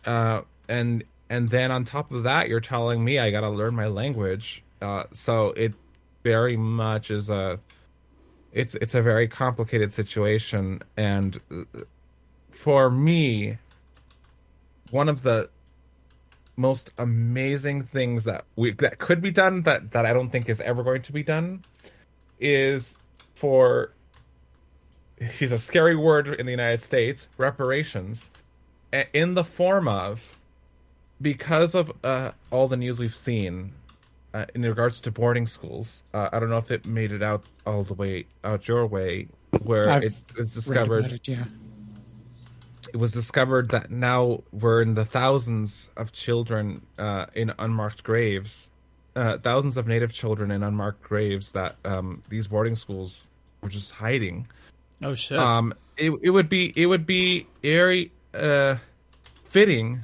Uh, 0.06 0.42
and 0.70 1.04
and 1.30 1.50
then 1.50 1.72
on 1.72 1.84
top 1.84 2.12
of 2.12 2.24
that 2.24 2.48
you're 2.48 2.62
telling 2.62 3.04
me 3.04 3.20
i 3.20 3.30
gotta 3.32 3.50
learn 3.50 3.76
my 3.76 3.88
language. 3.88 4.64
Uh, 4.82 5.04
so 5.12 5.50
it 5.50 5.74
very 6.24 6.56
much 6.56 7.12
is 7.12 7.30
a 7.30 7.60
it's 8.54 8.76
it's 8.76 8.96
a 8.96 9.02
very 9.02 9.28
complicated 9.28 9.92
situation. 9.92 10.82
And 10.96 11.40
uh, 11.52 11.82
for 12.52 12.90
me 12.90 13.58
one 14.92 15.10
of 15.10 15.22
the 15.22 15.50
most 16.56 16.92
amazing 16.98 17.82
things 17.84 18.24
that 18.26 18.46
we 18.56 18.74
that 18.74 19.00
could 19.00 19.22
be 19.22 19.32
done 19.32 19.62
that 19.62 19.92
that 19.92 20.06
i 20.06 20.12
don't 20.12 20.30
think 20.30 20.50
is 20.50 20.60
ever 20.60 20.84
going 20.84 21.02
to 21.02 21.14
be 21.14 21.24
done 21.24 21.64
is 22.38 22.98
for 23.36 23.94
he's 25.40 25.54
a 25.54 25.60
scary 25.60 25.96
word 25.96 26.28
in 26.28 26.46
the 26.46 26.52
united 26.52 26.82
states 26.82 27.28
reparations. 27.38 28.30
In 29.14 29.36
the 29.36 29.44
form 29.44 29.88
of 29.88 30.39
because 31.22 31.76
of 31.76 31.92
uh, 32.04 32.32
all 32.52 32.68
the 32.68 32.78
news 32.78 33.00
we've 33.00 33.16
seen 33.16 33.74
uh, 34.34 34.46
in 34.54 34.62
regards 34.62 35.02
to 35.02 35.12
boarding 35.12 35.48
schools 35.48 36.04
uh, 36.14 36.30
i 36.32 36.40
don't 36.40 36.50
know 36.50 36.58
if 36.58 36.72
it 36.72 36.86
made 36.86 37.12
it 37.12 37.24
out 37.24 37.44
all 37.66 37.84
the 37.84 37.94
way 37.94 38.26
out 38.44 38.68
your 38.68 38.86
way 38.86 39.28
where 39.64 39.90
I've 39.90 40.04
it 40.04 40.14
was 40.38 40.54
discovered 40.54 41.06
it, 41.06 41.28
yeah. 41.28 41.46
it 42.94 42.98
was 42.98 43.12
discovered 43.12 43.70
that 43.70 43.92
now 43.92 44.44
we're 44.52 44.82
in 44.82 44.94
the 44.94 45.06
thousands 45.06 45.90
of 45.98 46.12
children 46.12 46.82
uh, 46.98 47.26
in 47.34 47.52
unmarked 47.58 48.04
graves, 48.04 48.70
uh, 49.16 49.38
thousands 49.40 49.78
of 49.78 49.88
native 49.88 50.14
children 50.14 50.52
in 50.52 50.64
unmarked 50.64 51.02
graves 51.02 51.52
that 51.54 51.76
um, 51.86 52.22
these 52.30 52.48
boarding 52.48 52.76
schools 52.76 53.30
were 53.62 53.70
just 53.70 53.92
hiding. 53.92 54.48
Oh 55.02 55.16
shit. 55.16 55.40
Um, 55.40 55.74
it 55.98 56.12
it 56.22 56.30
would 56.30 56.50
be 56.50 56.72
it 56.76 56.86
would 56.86 57.06
be 57.06 57.48
very 57.62 58.12
uh, 58.34 58.76
fitting 59.46 60.04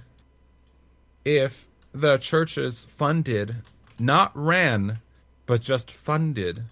if 1.26 1.68
the 1.92 2.18
churches 2.18 2.86
funded, 2.98 3.58
not 4.00 4.32
ran, 4.36 5.00
but 5.46 5.62
just 5.62 5.92
funded 5.92 6.64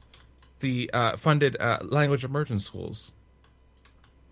the 0.60 0.90
uh, 0.94 1.18
funded 1.18 1.58
uh, 1.60 1.80
language 1.82 2.24
immersion 2.24 2.60
schools. 2.60 3.12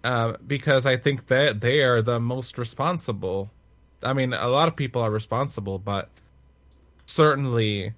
Uh, 0.04 0.34
because 0.48 0.86
I 0.86 0.98
think 0.98 1.28
that 1.28 1.62
they 1.62 1.82
are 1.82 2.02
the 2.02 2.20
most 2.20 2.58
responsible. 2.58 3.52
I 4.02 4.14
mean, 4.14 4.34
a 4.34 4.48
lot 4.48 4.68
of 4.68 4.76
people 4.76 5.02
are 5.02 5.12
responsible, 5.12 5.78
but 5.78 6.10
certainly 7.06 7.94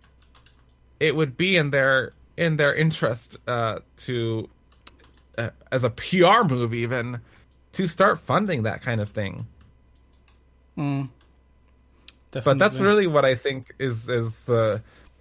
it 0.99 1.15
would 1.15 1.37
be 1.37 1.55
in 1.55 1.69
their 1.69 2.11
in 2.35 2.57
their 2.57 2.73
interest 2.75 3.37
uh, 3.47 3.79
to 3.97 4.49
uh, 5.37 5.49
as 5.71 5.83
a 5.83 5.89
PR 5.89 6.43
move 6.45 6.73
even 6.73 7.21
to 7.73 7.87
start 7.87 8.19
funding 8.19 8.63
that 8.63 8.81
kind 8.81 8.99
of 8.99 9.09
thing. 9.09 9.47
Mm. 10.77 11.09
But 12.45 12.57
that's 12.59 12.75
really 12.85 13.07
what 13.07 13.25
I 13.25 13.35
think 13.35 13.73
is 13.79 14.09
is 14.09 14.49
uh, 14.49 14.79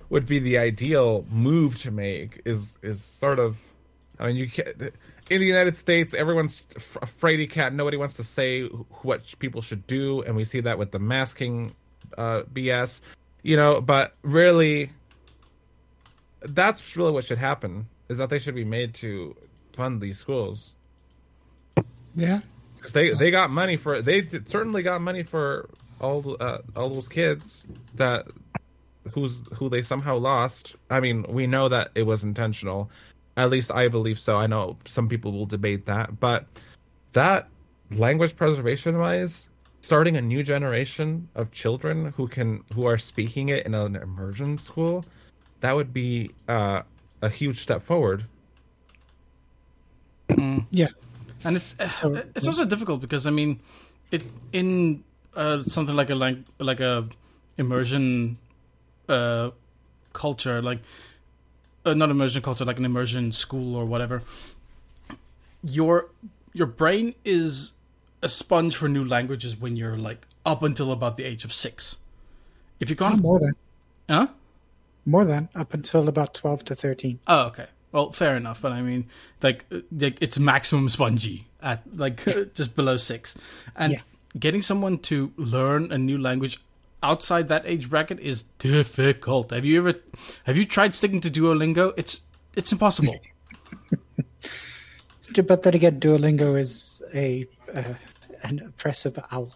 would 0.08 0.26
be 0.26 0.38
the 0.38 0.58
ideal 0.58 1.24
move 1.30 1.76
to 1.82 1.90
make 1.90 2.40
is 2.44 2.78
is 2.82 3.02
sort 3.02 3.38
of 3.38 3.56
I 4.18 4.26
mean 4.28 4.36
you 4.36 4.48
can't 4.48 4.68
in 5.30 5.40
the 5.40 5.46
United 5.46 5.76
States 5.76 6.14
everyone's 6.14 6.66
afraid 7.00 7.40
you 7.40 7.48
can't 7.48 7.74
nobody 7.74 7.96
wants 7.96 8.14
to 8.16 8.24
say 8.24 8.64
what 9.02 9.20
people 9.38 9.62
should 9.62 9.86
do 9.86 10.22
and 10.22 10.36
we 10.36 10.44
see 10.44 10.60
that 10.60 10.78
with 10.78 10.90
the 10.90 10.98
masking 10.98 11.72
uh, 12.18 12.42
BS 12.52 13.00
you 13.42 13.56
know 13.56 13.80
but 13.80 14.14
really 14.22 14.90
that's 16.42 16.96
really 16.96 17.12
what 17.12 17.24
should 17.24 17.38
happen 17.38 17.86
is 18.08 18.18
that 18.18 18.28
they 18.30 18.38
should 18.38 18.54
be 18.54 18.64
made 18.64 18.94
to 18.94 19.34
fund 19.74 20.00
these 20.00 20.18
schools 20.18 20.74
Yeah. 22.14 22.40
'Cause 22.80 22.92
they 22.92 23.14
they 23.14 23.30
got 23.30 23.50
money 23.52 23.76
for 23.76 24.02
they 24.02 24.26
certainly 24.44 24.82
got 24.82 25.00
money 25.00 25.22
for 25.22 25.70
all 26.02 26.36
uh, 26.40 26.58
all 26.76 26.90
those 26.90 27.08
kids 27.08 27.64
that 27.94 28.26
who's 29.12 29.42
who 29.54 29.68
they 29.68 29.82
somehow 29.82 30.16
lost. 30.16 30.76
I 30.90 31.00
mean, 31.00 31.24
we 31.28 31.46
know 31.46 31.68
that 31.68 31.90
it 31.94 32.04
was 32.04 32.22
intentional. 32.24 32.90
At 33.36 33.50
least 33.50 33.70
I 33.72 33.88
believe 33.88 34.18
so. 34.20 34.36
I 34.36 34.46
know 34.46 34.76
some 34.84 35.08
people 35.08 35.32
will 35.32 35.46
debate 35.46 35.86
that, 35.86 36.20
but 36.20 36.46
that 37.14 37.48
language 37.92 38.36
preservation 38.36 38.98
wise, 38.98 39.48
starting 39.80 40.16
a 40.16 40.20
new 40.20 40.42
generation 40.42 41.28
of 41.34 41.50
children 41.50 42.12
who 42.16 42.28
can 42.28 42.62
who 42.74 42.86
are 42.86 42.98
speaking 42.98 43.48
it 43.48 43.64
in 43.64 43.74
an 43.74 43.96
immersion 43.96 44.58
school, 44.58 45.04
that 45.60 45.74
would 45.74 45.92
be 45.92 46.30
uh, 46.48 46.82
a 47.22 47.28
huge 47.28 47.60
step 47.60 47.82
forward. 47.82 48.26
Yeah. 50.70 50.88
and 51.44 51.56
it's 51.56 51.74
So- 51.92 52.14
it's 52.34 52.46
also 52.46 52.64
difficult 52.64 53.00
because 53.00 53.26
I 53.26 53.30
mean, 53.30 53.60
it 54.10 54.22
in 54.52 55.04
uh, 55.36 55.62
something 55.62 55.94
like 55.94 56.10
a 56.10 56.14
lang- 56.14 56.44
like 56.58 56.80
a 56.80 57.08
immersion 57.58 58.38
uh, 59.08 59.50
culture, 60.12 60.60
like 60.62 60.80
uh, 61.84 61.94
not 61.94 62.10
immersion 62.10 62.42
culture, 62.42 62.64
like 62.64 62.78
an 62.78 62.84
immersion 62.84 63.32
school 63.32 63.74
or 63.74 63.84
whatever. 63.84 64.22
Your 65.64 66.08
your 66.52 66.66
brain 66.66 67.14
is 67.24 67.72
a 68.22 68.28
sponge 68.28 68.76
for 68.76 68.88
new 68.88 69.04
languages 69.04 69.56
when 69.56 69.76
you're 69.76 69.96
like 69.96 70.26
up 70.44 70.62
until 70.62 70.92
about 70.92 71.16
the 71.16 71.24
age 71.24 71.44
of 71.44 71.52
six. 71.52 71.96
If 72.80 72.90
you 72.90 72.96
Oh, 73.00 73.10
can't, 73.10 73.22
more 73.22 73.38
than 73.38 73.52
huh? 74.08 74.26
more 75.06 75.24
than 75.24 75.48
up 75.54 75.72
until 75.74 76.08
about 76.08 76.34
twelve 76.34 76.64
to 76.66 76.74
thirteen. 76.74 77.20
Oh, 77.26 77.46
okay. 77.48 77.66
Well, 77.92 78.10
fair 78.10 78.36
enough, 78.36 78.62
but 78.62 78.72
I 78.72 78.80
mean, 78.80 79.06
like, 79.42 79.66
uh, 79.70 79.80
like 79.96 80.16
it's 80.22 80.38
maximum 80.38 80.88
spongy 80.88 81.46
at 81.62 81.82
like 81.94 82.24
just 82.54 82.74
below 82.74 82.96
six, 82.96 83.36
and 83.76 83.92
Yeah. 83.92 84.00
Getting 84.38 84.62
someone 84.62 84.98
to 84.98 85.32
learn 85.36 85.92
a 85.92 85.98
new 85.98 86.18
language 86.18 86.58
outside 87.02 87.48
that 87.48 87.64
age 87.66 87.90
bracket 87.90 88.20
is 88.20 88.42
difficult. 88.58 89.50
Have 89.50 89.64
you 89.64 89.78
ever, 89.78 89.98
have 90.44 90.56
you 90.56 90.64
tried 90.64 90.94
sticking 90.94 91.20
to 91.22 91.30
Duolingo? 91.30 91.92
It's 91.96 92.22
it's 92.54 92.72
impossible. 92.72 93.16
But 95.46 95.62
then 95.62 95.74
again, 95.74 95.98
Duolingo 95.98 96.60
is 96.60 97.02
a 97.14 97.46
uh, 97.74 97.94
an 98.42 98.60
oppressive 98.60 99.18
owl. 99.30 99.50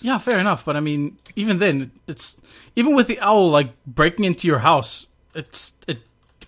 yeah, 0.00 0.16
fair 0.18 0.38
enough, 0.38 0.64
but 0.64 0.76
I 0.76 0.80
mean, 0.80 1.18
even 1.36 1.58
then, 1.58 1.90
it's 2.06 2.40
even 2.76 2.94
with 2.94 3.08
the 3.08 3.20
owl 3.20 3.50
like 3.50 3.70
breaking 3.86 4.24
into 4.24 4.46
your 4.46 4.60
house, 4.60 5.08
it's 5.34 5.72
it 5.86 5.98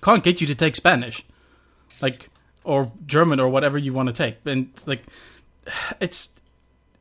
can't 0.03 0.24
get 0.24 0.41
you 0.41 0.47
to 0.47 0.55
take 0.55 0.76
Spanish, 0.76 1.24
like 2.01 2.31
or 2.64 2.91
German 3.07 3.39
or 3.39 3.49
whatever 3.49 3.76
you 3.76 3.93
want 3.93 4.09
to 4.09 4.14
take, 4.14 4.37
and 4.47 4.70
like 4.87 5.03
it's 6.01 6.31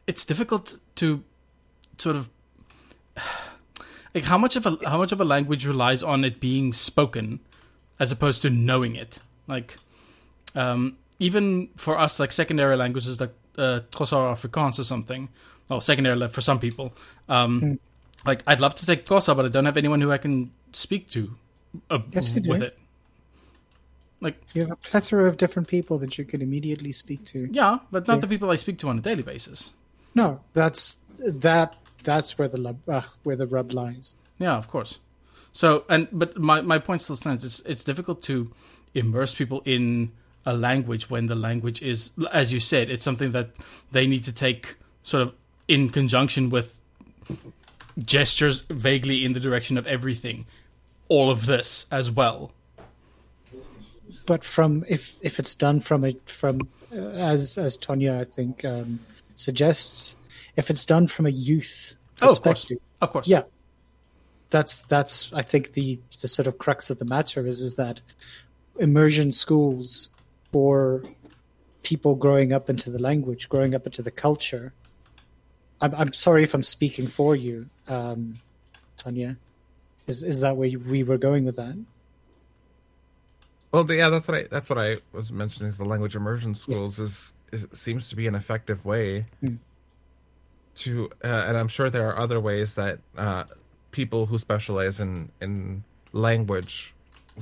it's 0.10 0.26
difficult 0.26 0.80
to 0.96 1.24
sort 1.98 2.16
of 2.16 2.30
like 4.16 4.24
how 4.24 4.38
much 4.38 4.56
of 4.56 4.66
a 4.66 4.78
how 4.92 4.98
much 4.98 5.12
of 5.12 5.22
a 5.22 5.26
language 5.36 5.66
relies 5.66 6.02
on 6.04 6.24
it 6.24 6.40
being 6.40 6.74
spoken 6.74 7.40
as 8.00 8.12
opposed 8.12 8.42
to 8.42 8.50
knowing 8.50 8.96
it 8.96 9.20
like 9.48 9.76
um 10.56 10.98
even 11.20 11.70
for 11.76 11.94
us 12.06 12.20
like 12.20 12.32
secondary 12.32 12.76
languages 12.76 13.20
like 13.22 13.34
uh 13.58 13.82
Xhosa 13.92 14.18
Afrikaans 14.36 14.80
or 14.80 14.84
something 14.84 15.30
or 15.70 15.82
secondary 15.82 16.28
for 16.30 16.42
some 16.42 16.60
people 16.60 16.94
um 17.28 17.80
like 18.26 18.42
I'd 18.48 18.62
love 18.62 18.76
to 18.76 18.86
take 18.86 19.06
Xhosa 19.06 19.36
but 19.36 19.46
I 19.46 19.50
don't 19.50 19.66
have 19.66 19.78
anyone 19.78 20.02
who 20.02 20.12
I 20.12 20.18
can 20.18 20.52
speak 20.72 21.10
to 21.12 21.36
uh, 21.92 22.00
Yes, 22.12 22.34
you 22.34 22.42
do. 22.42 22.50
with 22.50 22.64
it 22.64 22.78
like 24.22 24.42
You 24.54 24.62
have 24.64 24.72
a 24.72 24.76
plethora 24.78 25.28
of 25.28 25.38
different 25.38 25.68
people 25.68 26.00
that 26.00 26.18
you 26.18 26.26
could 26.26 26.42
immediately 26.42 26.92
speak 26.94 27.26
to. 27.26 27.48
yeah 27.52 27.80
but 27.92 28.08
not 28.08 28.16
Yeah. 28.16 28.22
the 28.22 28.28
people 28.28 28.50
I 28.50 28.56
speak 28.56 28.78
to 28.80 28.90
on 28.90 28.98
a 28.98 29.02
daily 29.02 29.24
basis 29.24 29.74
No, 30.16 30.42
that's 30.54 30.98
that. 31.20 31.76
That's 32.04 32.38
where 32.38 32.48
the 32.48 32.58
lub, 32.58 32.78
uh, 32.88 33.02
where 33.24 33.36
the 33.36 33.48
rub 33.48 33.72
lies. 33.72 34.16
Yeah, 34.40 34.56
of 34.56 34.68
course. 34.68 35.00
So, 35.52 35.84
and 35.90 36.08
but 36.12 36.38
my 36.38 36.62
my 36.62 36.80
point 36.80 37.02
still 37.02 37.16
stands. 37.16 37.44
It's 37.44 37.60
it's 37.62 37.84
difficult 37.84 38.22
to 38.24 38.52
immerse 38.94 39.36
people 39.36 39.62
in 39.66 40.12
a 40.46 40.54
language 40.54 41.10
when 41.10 41.28
the 41.28 41.36
language 41.36 41.82
is, 41.82 42.12
as 42.32 42.52
you 42.52 42.60
said, 42.60 42.90
it's 42.90 43.04
something 43.04 43.32
that 43.34 43.52
they 43.92 44.08
need 44.08 44.24
to 44.24 44.32
take 44.32 44.78
sort 45.04 45.24
of 45.24 45.34
in 45.68 45.90
conjunction 45.90 46.50
with 46.50 46.82
gestures 48.00 48.62
vaguely 48.70 49.26
in 49.26 49.34
the 49.34 49.40
direction 49.40 49.78
of 49.78 49.86
everything. 49.86 50.46
All 51.08 51.30
of 51.30 51.46
this 51.46 51.86
as 51.92 52.10
well. 52.12 52.52
But 54.26 54.44
from 54.44 54.86
if 54.88 55.18
if 55.22 55.40
it's 55.40 55.56
done 55.56 55.80
from 55.80 56.06
a 56.06 56.16
from 56.26 56.62
uh, 56.92 56.96
as 56.96 57.58
as 57.58 57.78
Tonya 57.78 58.20
I 58.20 58.24
think 58.24 58.64
um, 58.64 59.00
suggests, 59.40 60.16
if 60.56 60.70
it's 60.70 60.86
done 60.86 61.08
from 61.08 61.26
a 61.26 61.30
youth 61.30 61.96
Oh, 62.22 62.32
of 62.32 62.42
course, 62.42 62.66
perspective, 62.66 62.78
of 63.02 63.12
course. 63.12 63.28
yeah, 63.28 63.44
that's 64.50 64.82
that's 64.84 65.32
I 65.34 65.42
think 65.42 65.74
the 65.74 66.00
the 66.22 66.28
sort 66.28 66.48
of 66.48 66.58
crux 66.58 66.90
of 66.90 67.00
the 67.00 67.06
matter 67.06 67.48
is 67.48 67.62
is 67.62 67.76
that 67.76 68.02
immersion 68.78 69.32
schools 69.32 70.10
for 70.52 71.04
people 71.84 72.16
growing 72.16 72.52
up 72.52 72.70
into 72.70 72.90
the 72.90 73.00
language, 73.00 73.48
growing 73.48 73.74
up 73.74 73.86
into 73.86 74.02
the 74.02 74.12
culture. 74.12 74.74
I'm 75.80 75.96
I'm 75.96 76.12
sorry 76.14 76.44
if 76.44 76.54
I'm 76.54 76.64
speaking 76.64 77.08
for 77.08 77.36
you, 77.38 77.70
um, 77.88 78.40
Tonya. 78.98 79.38
Is 80.08 80.24
is 80.24 80.42
that 80.42 80.58
where 80.58 80.70
we 80.78 81.04
were 81.04 81.18
going 81.18 81.46
with 81.46 81.56
that? 81.56 81.78
Well, 83.72 83.90
yeah, 83.90 84.10
that's 84.10 84.28
what 84.28 84.36
I 84.38 84.44
that's 84.52 84.70
what 84.70 84.80
I 84.80 84.98
was 85.14 85.32
mentioning. 85.32 85.70
Is 85.70 85.78
the 85.78 85.86
language 85.86 86.16
immersion 86.16 86.54
schools 86.54 87.00
is, 87.00 87.12
is 87.12 87.34
seems 87.74 88.10
to 88.10 88.16
be 88.16 88.28
an 88.28 88.36
effective 88.36 88.86
way 88.86 89.26
Hmm. 89.42 89.56
to, 90.76 91.10
uh, 91.24 91.28
and 91.28 91.58
I'm 91.58 91.68
sure 91.68 91.90
there 91.90 92.08
are 92.08 92.18
other 92.18 92.40
ways 92.40 92.76
that 92.76 93.00
uh, 93.18 93.44
people 93.92 94.26
who 94.26 94.38
specialize 94.38 95.00
in 95.00 95.32
in 95.42 95.84
language 96.14 96.94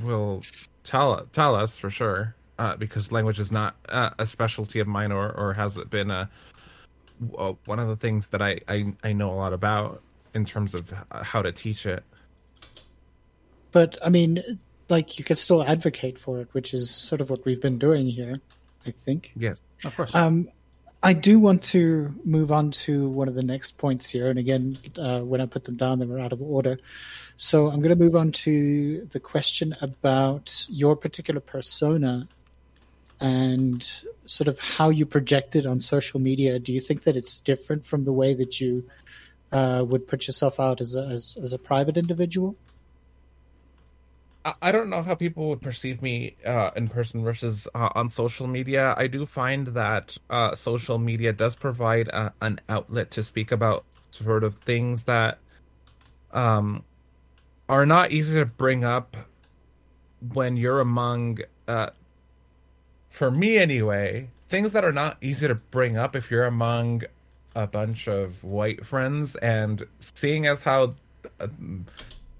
will 0.03 0.43
tell 0.83 1.25
tell 1.33 1.55
us 1.55 1.77
for 1.77 1.89
sure, 1.89 2.35
uh, 2.59 2.75
because 2.75 3.11
language 3.11 3.39
is 3.39 3.51
not 3.51 3.75
uh, 3.89 4.11
a 4.19 4.25
specialty 4.25 4.79
of 4.79 4.87
mine 4.87 5.11
or 5.11 5.31
or 5.31 5.53
has 5.53 5.77
it 5.77 5.89
been 5.89 6.11
a 6.11 6.29
one 7.65 7.79
of 7.79 7.87
the 7.87 7.95
things 7.95 8.27
that 8.29 8.41
I, 8.41 8.59
I 8.67 8.93
I 9.03 9.13
know 9.13 9.31
a 9.31 9.35
lot 9.35 9.53
about 9.53 10.01
in 10.33 10.45
terms 10.45 10.75
of 10.75 10.93
how 11.23 11.41
to 11.41 11.51
teach 11.51 11.85
it. 11.85 12.03
But 13.71 13.97
I 14.03 14.09
mean, 14.09 14.59
like 14.89 15.17
you 15.17 15.23
could 15.25 15.37
still 15.37 15.63
advocate 15.63 16.17
for 16.17 16.39
it, 16.39 16.47
which 16.53 16.73
is 16.73 16.89
sort 16.89 17.21
of 17.21 17.29
what 17.29 17.43
we've 17.45 17.61
been 17.61 17.77
doing 17.79 18.07
here. 18.07 18.39
I 18.85 18.91
think. 18.91 19.33
Yes. 19.35 19.59
Of 19.83 19.95
course. 19.95 20.13
Um, 20.15 20.49
I 21.03 21.13
do 21.13 21.39
want 21.39 21.61
to 21.63 22.13
move 22.25 22.51
on 22.51 22.71
to 22.71 23.07
one 23.09 23.27
of 23.27 23.35
the 23.35 23.43
next 23.43 23.77
points 23.77 24.09
here, 24.09 24.29
and 24.29 24.39
again, 24.39 24.77
uh, 24.97 25.19
when 25.19 25.41
I 25.41 25.45
put 25.45 25.63
them 25.65 25.75
down, 25.75 25.99
they 25.99 26.05
were 26.05 26.19
out 26.19 26.33
of 26.33 26.41
order. 26.41 26.79
So 27.35 27.67
I'm 27.67 27.81
going 27.81 27.95
to 27.97 28.03
move 28.03 28.15
on 28.15 28.31
to 28.31 29.07
the 29.11 29.19
question 29.19 29.75
about 29.79 30.65
your 30.69 30.95
particular 30.95 31.39
persona 31.39 32.27
and 33.19 33.87
sort 34.25 34.47
of 34.47 34.59
how 34.59 34.89
you 34.89 35.05
project 35.05 35.55
it 35.55 35.65
on 35.65 35.79
social 35.79 36.19
media. 36.19 36.57
Do 36.59 36.73
you 36.73 36.81
think 36.81 37.03
that 37.03 37.15
it's 37.15 37.39
different 37.39 37.85
from 37.85 38.05
the 38.05 38.11
way 38.11 38.33
that 38.33 38.59
you 38.59 38.89
uh, 39.51 39.83
would 39.87 40.07
put 40.07 40.27
yourself 40.27 40.59
out 40.59 40.81
as 40.81 40.95
a, 40.95 41.03
as, 41.03 41.37
as 41.41 41.53
a 41.53 41.59
private 41.59 41.97
individual? 41.97 42.55
I- 44.61 44.71
don't 44.71 44.89
know 44.89 45.01
how 45.01 45.15
people 45.15 45.49
would 45.49 45.61
perceive 45.61 46.01
me 46.01 46.35
uh, 46.45 46.71
in 46.75 46.87
person 46.87 47.23
versus 47.23 47.67
uh, 47.75 47.89
on 47.95 48.09
social 48.09 48.47
media. 48.47 48.93
I 48.97 49.07
do 49.07 49.25
find 49.25 49.67
that 49.67 50.17
uh, 50.29 50.55
social 50.55 50.97
media 50.97 51.33
does 51.33 51.55
provide 51.55 52.07
a, 52.09 52.33
an 52.41 52.59
outlet 52.69 53.11
to 53.11 53.23
speak 53.23 53.51
about 53.51 53.83
sort 54.11 54.43
of 54.43 54.55
things 54.55 55.03
that 55.05 55.39
um, 56.31 56.83
are 57.69 57.85
not 57.85 58.11
easy 58.11 58.39
to 58.39 58.45
bring 58.45 58.83
up 58.83 59.17
when 60.33 60.55
you're 60.55 60.79
among, 60.79 61.39
uh, 61.67 61.89
for 63.09 63.29
me 63.31 63.57
anyway, 63.57 64.29
things 64.49 64.71
that 64.73 64.83
are 64.85 64.91
not 64.91 65.17
easy 65.21 65.47
to 65.47 65.55
bring 65.55 65.97
up 65.97 66.15
if 66.15 66.31
you're 66.31 66.45
among 66.45 67.03
a 67.55 67.67
bunch 67.67 68.07
of 68.07 68.43
white 68.43 68.85
friends 68.85 69.35
and 69.37 69.85
seeing 69.99 70.45
as 70.45 70.63
how. 70.63 70.93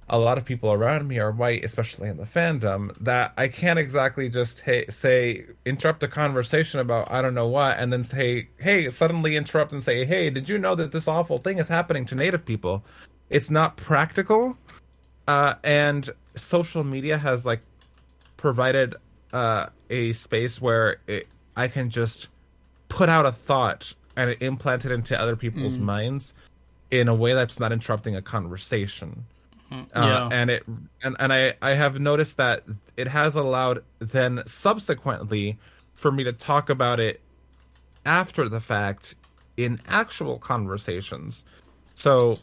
A 0.10 0.18
lot 0.18 0.38
of 0.38 0.46
people 0.46 0.72
around 0.72 1.08
me 1.08 1.20
are 1.20 1.32
white, 1.32 1.66
especially 1.66 2.08
in 2.08 2.18
the 2.18 2.24
fandom, 2.24 2.96
that 3.02 3.34
I 3.38 3.50
can't 3.50 3.78
exactly 3.78 4.30
just 4.30 4.62
hey, 4.62 4.86
say 4.90 5.46
interrupt 5.66 6.02
a 6.04 6.08
conversation 6.08 6.80
about 6.80 7.12
I 7.12 7.22
don't 7.22 7.34
know 7.34 7.48
what, 7.48 7.78
and 7.78 7.92
then 7.92 8.04
say 8.04 8.48
hey, 8.58 8.88
suddenly 8.90 9.36
interrupt 9.36 9.74
and 9.74 9.84
say 9.84 10.06
hey, 10.06 10.30
did 10.30 10.48
you 10.48 10.58
know 10.58 10.76
that 10.76 10.92
this 10.92 11.08
awful 11.08 11.40
thing 11.40 11.58
is 11.58 11.68
happening 11.68 12.06
to 12.06 12.16
Native 12.16 12.46
people? 12.46 12.84
It's 13.30 13.52
not 13.52 13.76
practical, 13.76 14.58
uh, 15.28 15.56
and 15.64 16.10
social 16.36 16.84
media 16.84 17.18
has 17.18 17.46
like 17.46 17.62
provided 18.38 18.96
uh, 19.34 19.68
a 19.90 20.14
space 20.14 20.62
where 20.62 20.98
it, 21.08 21.28
I 21.58 21.68
can 21.68 21.90
just 21.90 22.28
put 22.88 23.10
out 23.10 23.26
a 23.26 23.32
thought 23.32 23.94
and 24.16 24.36
implant 24.40 24.86
it 24.86 24.92
into 24.92 25.20
other 25.20 25.36
people's 25.36 25.78
minds 25.78 26.34
in 26.92 27.08
a 27.08 27.16
way 27.16 27.34
that's 27.34 27.60
not 27.60 27.72
interrupting 27.72 28.16
a 28.16 28.22
conversation. 28.22 29.26
Uh, 29.72 29.86
Yeah. 29.96 30.30
and 30.32 30.50
it 30.50 30.64
and, 31.04 31.16
and 31.20 31.34
I, 31.34 31.56
I 31.62 31.74
have 31.74 32.00
noticed 32.00 32.38
that 32.38 32.64
it 32.96 33.08
has 33.08 33.36
allowed 33.36 33.84
then 34.00 34.44
subsequently 34.48 35.58
for 35.94 36.12
me 36.12 36.24
to 36.24 36.34
talk 36.34 36.70
about 36.70 37.00
it 37.00 37.22
after 38.06 38.48
the 38.48 38.60
fact 38.62 39.16
in 39.58 39.80
actual 39.88 40.40
conversations. 40.40 41.44
So 41.96 42.38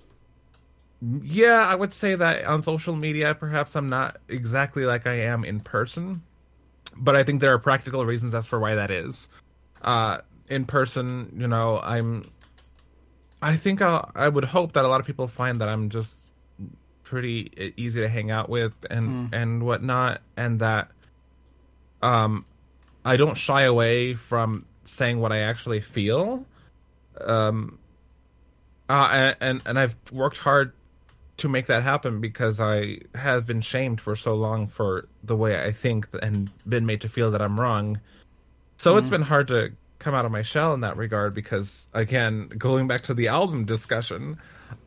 yeah, 1.22 1.66
I 1.66 1.74
would 1.74 1.92
say 1.92 2.14
that 2.14 2.44
on 2.44 2.62
social 2.62 2.96
media 2.96 3.34
perhaps 3.34 3.74
I'm 3.76 3.86
not 3.86 4.16
exactly 4.28 4.84
like 4.84 5.06
I 5.06 5.14
am 5.14 5.44
in 5.44 5.60
person, 5.60 6.22
but 6.96 7.16
I 7.16 7.24
think 7.24 7.40
there 7.40 7.52
are 7.52 7.58
practical 7.58 8.04
reasons 8.04 8.34
as 8.34 8.46
for 8.46 8.58
why 8.58 8.74
that 8.74 8.90
is. 8.90 9.28
Uh 9.82 10.18
in 10.48 10.66
person, 10.66 11.34
you 11.38 11.46
know, 11.48 11.80
I'm 11.82 12.24
I 13.40 13.56
think 13.56 13.82
I'll, 13.82 14.10
I 14.14 14.28
would 14.28 14.44
hope 14.44 14.72
that 14.72 14.84
a 14.84 14.88
lot 14.88 15.00
of 15.00 15.06
people 15.06 15.28
find 15.28 15.60
that 15.60 15.68
I'm 15.68 15.88
just 15.90 16.23
pretty 17.14 17.72
easy 17.76 18.00
to 18.00 18.08
hang 18.08 18.32
out 18.32 18.48
with 18.48 18.74
and 18.90 19.32
and 19.32 19.62
whatnot, 19.62 20.20
and 20.36 20.58
that 20.58 20.88
um 22.02 22.44
I 23.04 23.16
don't 23.16 23.36
shy 23.36 23.62
away 23.62 24.14
from 24.14 24.66
saying 24.84 25.20
what 25.20 25.30
I 25.30 25.42
actually 25.42 25.80
feel. 25.80 26.44
Um, 27.20 27.78
uh, 28.88 29.08
and, 29.12 29.36
and 29.40 29.62
and 29.64 29.78
I've 29.78 29.94
worked 30.10 30.38
hard 30.38 30.72
to 31.36 31.48
make 31.48 31.66
that 31.66 31.84
happen 31.84 32.20
because 32.20 32.58
I 32.58 32.98
have 33.14 33.46
been 33.46 33.60
shamed 33.60 34.00
for 34.00 34.16
so 34.16 34.34
long 34.34 34.66
for 34.66 35.06
the 35.22 35.36
way 35.36 35.62
I 35.62 35.70
think 35.70 36.08
and 36.20 36.50
been 36.68 36.84
made 36.84 37.00
to 37.02 37.08
feel 37.08 37.30
that 37.30 37.40
I'm 37.40 37.60
wrong. 37.60 38.00
So 38.76 38.96
it's 38.96 39.08
been 39.08 39.22
hard 39.22 39.46
to 39.48 39.70
come 40.00 40.14
out 40.14 40.24
of 40.24 40.32
my 40.32 40.42
shell 40.42 40.74
in 40.74 40.80
that 40.80 40.96
regard 40.96 41.32
because 41.32 41.86
again, 41.92 42.48
going 42.58 42.88
back 42.88 43.02
to 43.02 43.14
the 43.14 43.28
album 43.28 43.64
discussion, 43.64 44.38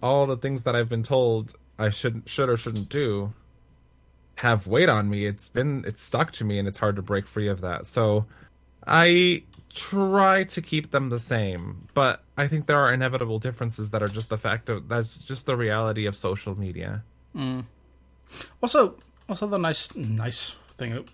all 0.03 0.25
the 0.25 0.37
things 0.37 0.63
that 0.63 0.75
I've 0.75 0.89
been 0.89 1.03
told 1.03 1.55
I 1.79 1.89
should 1.89 2.23
should 2.25 2.49
or 2.49 2.57
shouldn't 2.57 2.89
do 2.89 3.33
have 4.35 4.67
weight 4.67 4.89
on 4.89 5.09
me. 5.09 5.25
It's 5.25 5.49
been 5.49 5.83
it's 5.87 6.01
stuck 6.01 6.31
to 6.33 6.43
me 6.43 6.59
and 6.59 6.67
it's 6.67 6.77
hard 6.77 6.95
to 6.95 7.01
break 7.01 7.27
free 7.27 7.47
of 7.47 7.61
that. 7.61 7.85
So 7.85 8.25
I 8.85 9.43
try 9.73 10.45
to 10.45 10.61
keep 10.61 10.91
them 10.91 11.09
the 11.09 11.19
same, 11.19 11.87
but 11.93 12.23
I 12.37 12.47
think 12.47 12.67
there 12.67 12.79
are 12.79 12.93
inevitable 12.93 13.37
differences 13.39 13.91
that 13.91 14.01
are 14.01 14.07
just 14.07 14.29
the 14.29 14.37
fact 14.37 14.69
of 14.69 14.87
that's 14.87 15.13
just 15.15 15.45
the 15.45 15.57
reality 15.57 16.05
of 16.05 16.15
social 16.15 16.57
media. 16.57 17.03
Mm. 17.35 17.65
Also, 18.61 18.95
also 19.27 19.47
the 19.47 19.57
nice, 19.57 19.93
nice 19.95 20.55
thing, 20.77 21.05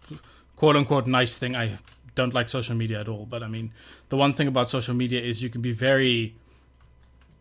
quote 0.56 0.76
unquote, 0.76 1.08
nice 1.08 1.38
thing. 1.38 1.56
I 1.56 1.78
don't 2.16 2.34
like 2.34 2.48
social 2.50 2.76
media 2.76 3.02
at 3.02 3.08
all, 3.08 3.26
but 3.26 3.42
I 3.44 3.48
mean, 3.48 3.72
the 4.10 4.18
one 4.18 4.34
thing 4.34 4.48
about 4.48 4.70
social 4.70 4.94
media 4.94 5.20
is 5.22 5.42
you 5.42 5.50
can 5.50 5.62
be 5.62 5.72
very, 5.72 6.36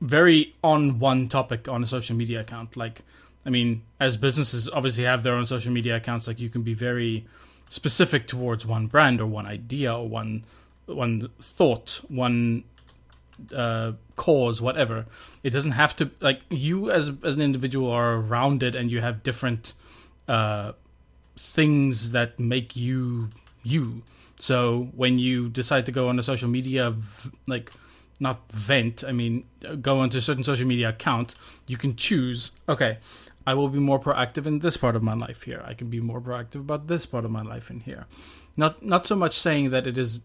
very 0.03 0.55
on 0.65 0.99
one 0.99 1.29
topic 1.29 1.69
on 1.69 1.83
a 1.83 1.87
social 1.87 2.17
media 2.17 2.41
account. 2.41 2.77
Like, 2.77 3.03
I 3.47 3.51
mean, 3.51 3.83
as 4.01 4.17
businesses 4.17 4.69
obviously 4.69 5.05
have 5.05 5.23
their 5.23 5.35
own 5.35 5.47
social 5.47 5.73
media 5.73 5.97
accounts, 5.97 6.27
like 6.27 6.41
you 6.41 6.51
can 6.51 6.63
be 6.63 6.75
very 6.75 7.25
specific 7.71 8.27
towards 8.27 8.67
one 8.67 8.89
brand 8.89 9.21
or 9.21 9.27
one 9.27 9.47
idea 9.47 9.95
or 9.95 10.09
one 10.09 10.45
one 10.87 11.31
thought, 11.41 12.01
one 12.09 12.65
uh, 13.55 13.93
cause, 14.17 14.61
whatever. 14.61 15.07
It 15.45 15.51
doesn't 15.51 15.73
have 15.73 15.95
to 15.97 16.11
like 16.21 16.41
you 16.51 16.91
as 16.91 17.13
as 17.23 17.37
an 17.37 17.41
individual 17.41 17.91
are 17.91 18.19
rounded 18.19 18.75
and 18.75 18.91
you 18.91 19.01
have 19.01 19.23
different 19.23 19.73
uh, 20.27 20.73
things 21.39 22.11
that 22.11 22.41
make 22.41 22.75
you 22.75 23.31
you. 23.63 24.03
So 24.41 24.91
when 24.97 25.21
you 25.21 25.49
decide 25.49 25.87
to 25.87 25.93
go 25.93 26.09
on 26.09 26.19
a 26.19 26.25
social 26.25 26.49
media, 26.49 26.97
like 27.47 27.71
not 28.23 28.51
vent, 28.53 29.03
I 29.05 29.13
mean, 29.13 29.45
go 29.81 29.99
onto 29.99 30.19
a 30.19 30.21
certain 30.21 30.45
social 30.45 30.67
media 30.67 30.91
account, 30.91 31.35
you 31.67 31.77
can 31.77 31.97
choose. 31.97 32.53
Okay, 32.69 32.99
I 33.47 33.55
will 33.55 33.69
be 33.69 33.81
more 33.81 33.99
proactive 33.99 34.47
in 34.47 34.61
this 34.61 34.77
part 34.77 34.95
of 34.95 35.03
my 35.03 35.15
life 35.15 35.43
here. 35.43 35.63
I 35.67 35.75
can 35.75 35.91
be 35.91 36.01
more 36.01 36.21
proactive 36.21 36.61
about 36.61 36.87
this 36.87 37.05
part 37.05 37.25
of 37.25 37.33
my 37.33 37.43
life 37.43 37.69
in 37.69 37.81
here. 37.81 38.07
Not 38.57 38.85
not 38.85 39.07
so 39.07 39.17
much 39.17 39.39
saying 39.39 39.71
that 39.71 39.87
it 39.87 39.99
is 39.99 40.21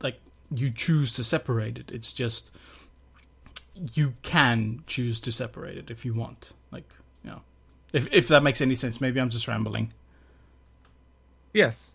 like 0.00 0.20
you 0.54 0.70
choose 0.70 1.12
to 1.14 1.24
separate 1.24 1.76
it. 1.76 1.90
It's 1.90 2.12
just 2.12 2.52
you 3.94 4.14
can 4.22 4.84
choose 4.86 5.18
to 5.20 5.32
separate 5.32 5.76
it 5.76 5.90
if 5.90 6.04
you 6.04 6.14
want. 6.14 6.52
Like, 6.70 6.88
you 7.24 7.30
know, 7.30 7.42
if 7.92 8.06
if 8.12 8.28
that 8.28 8.44
makes 8.44 8.60
any 8.60 8.76
sense. 8.76 9.00
Maybe 9.00 9.20
I'm 9.20 9.30
just 9.30 9.48
rambling. 9.48 9.92
Yes. 11.52 11.90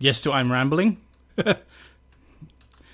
Yes, 0.00 0.20
to 0.22 0.32
I'm 0.32 0.50
rambling. 0.50 1.00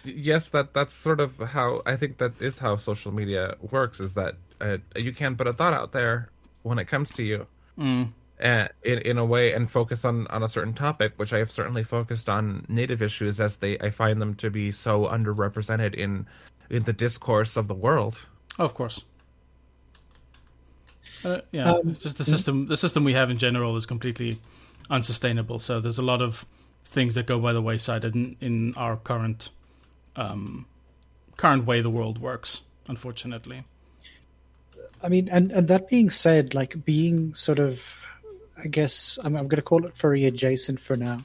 yes 0.05 0.51
that 0.51 0.73
that's 0.75 0.93
sort 0.95 1.21
of 1.21 1.39
how 1.39 1.81
i 1.87 1.97
think 1.97 2.19
that 2.19 2.41
is 2.41 2.59
how 2.59 2.77
social 2.77 3.13
media 3.13 3.57
works 3.71 4.01
is 4.01 4.15
that 4.15 4.35
uh, 4.61 4.77
you 4.97 5.13
can 5.13 5.37
put 5.37 5.47
a 5.47 5.53
thought 5.53 5.73
out 5.73 5.93
there 5.93 6.29
when 6.63 6.79
it 6.79 6.87
comes 6.87 7.11
to 7.13 7.23
you 7.23 7.47
Mm. 7.79 8.13
uh, 8.41 8.69
in, 8.85 8.99
in 8.99 9.19
a 9.19 9.25
way 9.25 9.53
and 9.53 9.69
focus 9.71 10.05
on, 10.05 10.27
on 10.29 10.43
a 10.45 10.49
certain 10.49 10.75
topic 10.75 11.13
which 11.17 11.33
i 11.33 11.39
have 11.39 11.51
certainly 11.51 11.83
focused 11.83 12.29
on 12.29 12.65
native 12.69 13.03
issues 13.03 13.41
as 13.41 13.57
they 13.57 13.79
i 13.81 13.91
find 13.91 14.21
them 14.23 14.35
to 14.37 14.49
be 14.51 14.71
so 14.71 15.07
underrepresented 15.07 15.95
in 15.95 16.27
in 16.71 16.85
the 16.85 16.93
discourse 16.93 17.57
of 17.57 17.67
the 17.67 17.75
world 17.75 18.17
of 18.59 18.73
course. 18.75 19.03
Uh, 21.25 21.41
yeah, 21.53 21.73
Um, 21.73 21.97
just 21.97 22.19
the 22.19 22.25
system. 22.25 22.67
The 22.67 22.77
system 22.77 23.03
we 23.05 23.15
have 23.15 23.31
in 23.31 23.39
general 23.39 23.77
is 23.77 23.87
completely 23.87 24.39
unsustainable. 24.91 25.59
So 25.59 25.81
there's 25.81 25.99
a 25.99 26.03
lot 26.03 26.21
of 26.23 26.45
things 26.85 27.15
that 27.15 27.27
go 27.27 27.39
by 27.41 27.53
the 27.53 27.63
wayside 27.63 28.05
in 28.05 28.37
in 28.41 28.75
our 28.77 28.97
current 28.97 29.51
um, 30.17 30.67
current 31.37 31.67
way 31.67 31.81
the 31.81 31.91
world 31.91 32.19
works. 32.19 32.62
Unfortunately. 32.87 33.65
I 35.03 35.09
mean, 35.09 35.29
and 35.29 35.53
and 35.53 35.69
that 35.69 35.89
being 35.89 36.11
said, 36.11 36.55
like 36.55 36.85
being 36.85 37.35
sort 37.35 37.59
of, 37.59 38.07
I 38.62 38.69
guess 38.69 39.19
I'm 39.23 39.37
I'm 39.37 39.49
going 39.49 39.57
to 39.57 39.62
call 39.62 39.85
it 39.85 39.97
furry 39.97 40.25
adjacent 40.25 40.81
for 40.81 40.97
now. 40.97 41.25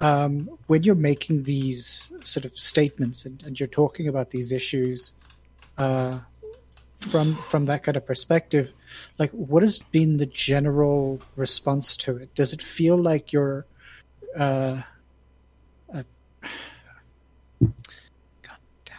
Um, 0.00 0.50
when 0.66 0.82
you're 0.82 0.94
making 0.94 1.44
these 1.44 2.10
sort 2.24 2.44
of 2.44 2.58
statements 2.58 3.24
and, 3.24 3.42
and 3.44 3.58
you're 3.58 3.68
talking 3.68 4.08
about 4.08 4.30
these 4.30 4.52
issues, 4.52 5.12
uh, 5.78 6.18
from 7.00 7.36
from 7.36 7.66
that 7.66 7.82
kind 7.82 7.96
of 7.96 8.06
perspective, 8.06 8.72
like 9.18 9.30
what 9.30 9.62
has 9.62 9.80
been 9.92 10.16
the 10.16 10.26
general 10.26 11.20
response 11.36 11.96
to 11.98 12.16
it? 12.16 12.34
Does 12.34 12.52
it 12.52 12.62
feel 12.62 12.96
like 12.96 13.32
you're, 13.32 13.66
uh, 14.36 14.82
uh 15.92 16.02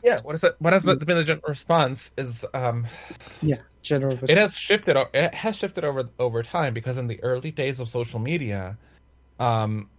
yeah 0.05 0.21
what 0.21 0.35
is 0.35 0.43
it 0.43 0.55
what 0.59 0.71
has 0.71 0.83
been 0.83 0.99
the 0.99 1.23
general 1.23 1.41
response 1.47 2.11
is 2.17 2.45
um 2.53 2.87
yeah, 3.41 3.57
general 3.81 4.11
response. 4.11 4.29
it 4.29 4.37
has 4.37 4.57
shifted 4.57 4.95
o- 4.95 5.09
it 5.13 5.33
has 5.33 5.55
shifted 5.55 5.83
over 5.83 6.07
over 6.19 6.43
time 6.43 6.73
because 6.73 6.97
in 6.97 7.07
the 7.07 7.21
early 7.23 7.51
days 7.51 7.79
of 7.79 7.89
social 7.89 8.19
media 8.19 8.77
um 9.39 9.89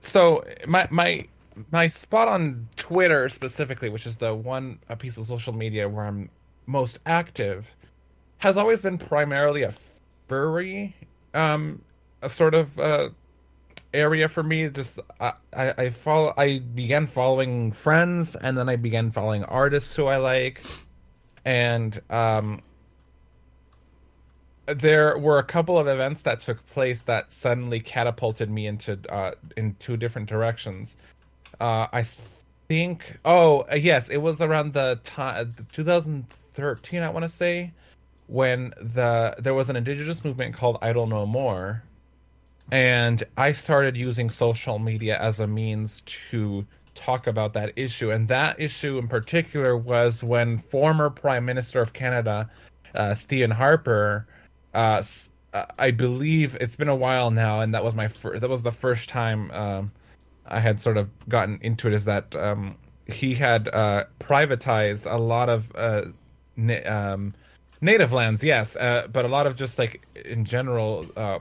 so 0.00 0.44
my 0.66 0.86
my 0.90 1.20
my 1.70 1.86
spot 1.86 2.26
on 2.26 2.68
twitter 2.76 3.28
specifically 3.28 3.88
which 3.88 4.06
is 4.06 4.16
the 4.16 4.34
one 4.34 4.78
a 4.88 4.96
piece 4.96 5.16
of 5.16 5.26
social 5.26 5.52
media 5.52 5.88
where 5.88 6.04
i'm 6.04 6.28
most 6.66 6.98
active 7.06 7.70
has 8.38 8.56
always 8.56 8.82
been 8.82 8.98
primarily 8.98 9.62
a 9.62 9.72
furry 10.26 10.94
um 11.34 11.80
a 12.22 12.28
sort 12.28 12.54
of 12.54 12.76
uh 12.80 13.08
area 13.94 14.28
for 14.28 14.42
me 14.42 14.68
just 14.68 14.98
I, 15.20 15.32
I 15.52 15.70
i 15.70 15.90
follow 15.90 16.34
i 16.36 16.58
began 16.58 17.06
following 17.06 17.72
friends 17.72 18.36
and 18.36 18.58
then 18.58 18.68
i 18.68 18.76
began 18.76 19.10
following 19.10 19.44
artists 19.44 19.94
who 19.94 20.06
i 20.06 20.16
like 20.16 20.62
and 21.44 22.00
um 22.10 22.62
there 24.66 25.18
were 25.18 25.38
a 25.38 25.44
couple 25.44 25.78
of 25.78 25.86
events 25.88 26.22
that 26.22 26.40
took 26.40 26.64
place 26.68 27.02
that 27.02 27.32
suddenly 27.32 27.80
catapulted 27.80 28.50
me 28.50 28.66
into 28.66 28.98
uh, 29.10 29.32
in 29.56 29.74
two 29.78 29.96
different 29.96 30.28
directions. 30.28 30.96
Uh, 31.60 31.86
I 31.92 32.06
think, 32.68 33.18
oh 33.24 33.66
uh, 33.70 33.76
yes, 33.76 34.08
it 34.08 34.18
was 34.18 34.40
around 34.40 34.72
the 34.72 34.98
time 35.04 35.54
2013, 35.72 37.02
I 37.02 37.08
want 37.10 37.24
to 37.24 37.28
say, 37.28 37.72
when 38.26 38.72
the 38.80 39.34
there 39.38 39.54
was 39.54 39.68
an 39.68 39.76
indigenous 39.76 40.24
movement 40.24 40.54
called 40.54 40.78
Idle 40.80 41.06
No 41.06 41.26
More, 41.26 41.82
and 42.70 43.22
I 43.36 43.52
started 43.52 43.96
using 43.96 44.30
social 44.30 44.78
media 44.78 45.18
as 45.18 45.40
a 45.40 45.46
means 45.46 46.02
to 46.30 46.66
talk 46.94 47.26
about 47.26 47.52
that 47.54 47.72
issue. 47.76 48.10
And 48.10 48.28
that 48.28 48.60
issue 48.60 48.98
in 48.98 49.08
particular 49.08 49.76
was 49.76 50.22
when 50.22 50.58
former 50.58 51.10
Prime 51.10 51.44
Minister 51.44 51.80
of 51.80 51.92
Canada, 51.92 52.50
uh, 52.94 53.14
Stephen 53.14 53.50
Harper, 53.50 54.26
uh, 54.72 55.02
uh, 55.52 55.66
I 55.78 55.90
believe 55.92 56.56
it's 56.60 56.76
been 56.76 56.88
a 56.88 56.96
while 56.96 57.30
now, 57.30 57.60
and 57.60 57.74
that 57.74 57.84
was 57.84 57.94
my 57.94 58.08
fir- 58.08 58.38
that 58.38 58.50
was 58.50 58.62
the 58.62 58.72
first 58.72 59.08
time 59.08 59.50
um, 59.52 59.92
I 60.46 60.58
had 60.60 60.80
sort 60.80 60.96
of 60.96 61.08
gotten 61.28 61.58
into 61.62 61.86
it. 61.86 61.94
Is 61.94 62.06
that 62.06 62.34
um, 62.34 62.76
he 63.06 63.34
had 63.34 63.68
uh, 63.68 64.04
privatized 64.18 65.10
a 65.10 65.16
lot 65.16 65.48
of 65.48 65.74
uh, 65.76 66.06
na- 66.56 66.84
um, 66.86 67.34
native 67.80 68.12
lands, 68.12 68.42
yes, 68.42 68.74
uh, 68.74 69.06
but 69.12 69.24
a 69.24 69.28
lot 69.28 69.46
of 69.46 69.54
just 69.54 69.78
like 69.78 70.04
in 70.24 70.44
general 70.44 71.06
uh, 71.16 71.20
uh, 71.20 71.38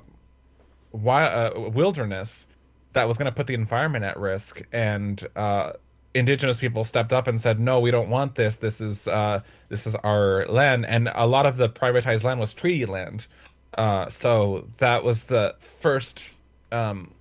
wilderness 0.93 2.47
that 2.93 3.07
was 3.07 3.17
going 3.17 3.25
to 3.25 3.35
put 3.35 3.47
the 3.47 3.53
environment 3.53 4.05
at 4.05 4.17
risk, 4.17 4.61
and 4.71 5.25
uh, 5.35 5.73
indigenous 6.13 6.57
people 6.57 6.83
stepped 6.83 7.11
up 7.11 7.27
and 7.27 7.41
said, 7.41 7.59
"No, 7.59 7.79
we 7.79 7.91
don't 7.91 8.09
want 8.09 8.35
this. 8.35 8.59
This 8.59 8.81
is 8.81 9.07
uh, 9.07 9.41
this 9.69 9.87
is 9.87 9.95
our 9.95 10.45
land." 10.47 10.85
And 10.85 11.09
a 11.13 11.25
lot 11.25 11.45
of 11.45 11.57
the 11.57 11.69
privatized 11.69 12.23
land 12.23 12.39
was 12.39 12.53
treaty 12.53 12.85
land. 12.85 13.27
Uh, 13.77 14.09
so 14.09 14.67
that 14.77 15.03
was 15.03 15.25
the 15.25 15.55
first 15.79 16.23
um, 16.71 17.11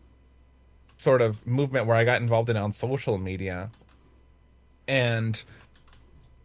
sort 0.97 1.23
of 1.23 1.47
movement 1.47 1.87
where 1.87 1.97
I 1.97 2.05
got 2.05 2.21
involved 2.21 2.51
in 2.51 2.57
on 2.57 2.73
social 2.73 3.19
media, 3.19 3.71
and 4.87 5.43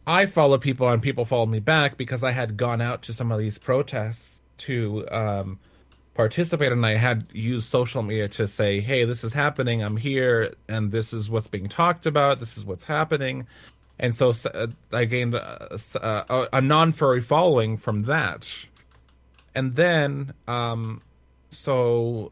I 0.05 0.25
followed 0.25 0.61
people 0.61 0.87
and 0.87 1.01
people 1.01 1.25
followed 1.25 1.49
me 1.49 1.59
back 1.59 1.97
because 1.97 2.23
I 2.23 2.31
had 2.31 2.55
gone 2.55 2.79
out 2.79 3.03
to 3.03 3.13
some 3.13 3.31
of 3.31 3.39
these 3.39 3.57
protests 3.57 4.41
to 4.59 5.05
um, 5.11 5.59
participate 6.17 6.71
and 6.71 6.85
I 6.85 6.95
had 6.95 7.27
used 7.31 7.67
social 7.67 8.01
media 8.01 8.27
to 8.29 8.47
say, 8.47 8.81
hey, 8.81 9.05
this 9.05 9.23
is 9.23 9.33
happening, 9.33 9.83
I'm 9.83 9.95
here, 9.95 10.55
and 10.67 10.91
this 10.91 11.13
is 11.13 11.29
what's 11.29 11.47
being 11.47 11.69
talked 11.69 12.07
about, 12.07 12.39
this 12.39 12.57
is 12.57 12.65
what's 12.65 12.83
happening. 12.83 13.47
And 13.99 14.13
so 14.13 14.33
uh, 14.53 14.67
I 14.91 15.05
gained 15.05 15.35
a, 15.35 15.79
a, 15.95 16.47
a 16.53 16.61
non 16.61 16.91
furry 16.91 17.21
following 17.21 17.77
from 17.77 18.03
that. 18.03 18.49
And 19.55 19.75
then, 19.75 20.33
um, 20.47 21.01
so 21.49 22.31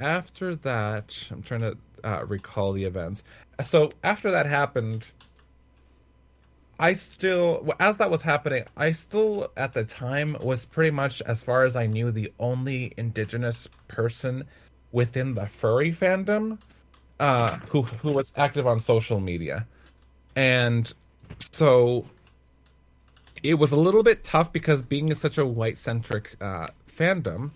after 0.00 0.54
that, 0.56 1.16
I'm 1.30 1.42
trying 1.42 1.60
to 1.60 1.76
uh, 2.04 2.24
recall 2.26 2.72
the 2.72 2.84
events. 2.84 3.22
So 3.64 3.92
after 4.02 4.30
that 4.30 4.46
happened, 4.46 5.06
I 6.78 6.92
still, 6.92 7.74
as 7.80 7.98
that 7.98 8.10
was 8.10 8.20
happening, 8.20 8.64
I 8.76 8.92
still 8.92 9.50
at 9.56 9.72
the 9.72 9.84
time 9.84 10.36
was 10.42 10.66
pretty 10.66 10.90
much, 10.90 11.22
as 11.22 11.42
far 11.42 11.62
as 11.62 11.74
I 11.74 11.86
knew, 11.86 12.10
the 12.10 12.32
only 12.38 12.92
indigenous 12.96 13.66
person 13.88 14.44
within 14.92 15.34
the 15.34 15.46
furry 15.46 15.92
fandom 15.92 16.58
uh, 17.18 17.56
who 17.70 17.82
who 17.82 18.10
was 18.10 18.32
active 18.36 18.66
on 18.66 18.78
social 18.78 19.20
media, 19.20 19.66
and 20.34 20.92
so 21.38 22.04
it 23.42 23.54
was 23.54 23.72
a 23.72 23.76
little 23.76 24.02
bit 24.02 24.22
tough 24.22 24.52
because 24.52 24.82
being 24.82 25.14
such 25.14 25.38
a 25.38 25.46
white 25.46 25.78
centric 25.78 26.36
uh, 26.40 26.68
fandom, 26.90 27.52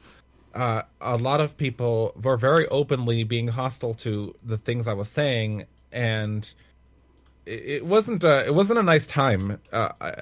uh, 0.54 0.82
a 1.00 1.16
lot 1.16 1.40
of 1.40 1.56
people 1.56 2.14
were 2.22 2.36
very 2.36 2.66
openly 2.68 3.24
being 3.24 3.48
hostile 3.48 3.94
to 3.94 4.34
the 4.42 4.56
things 4.56 4.86
I 4.86 4.94
was 4.94 5.08
saying, 5.08 5.66
and 5.92 6.50
it 7.46 7.84
wasn't 7.84 8.24
a, 8.24 8.46
it 8.46 8.54
wasn't 8.54 8.78
a 8.78 8.82
nice 8.82 9.06
time. 9.06 9.60
Uh, 9.72 9.88
I, 10.00 10.14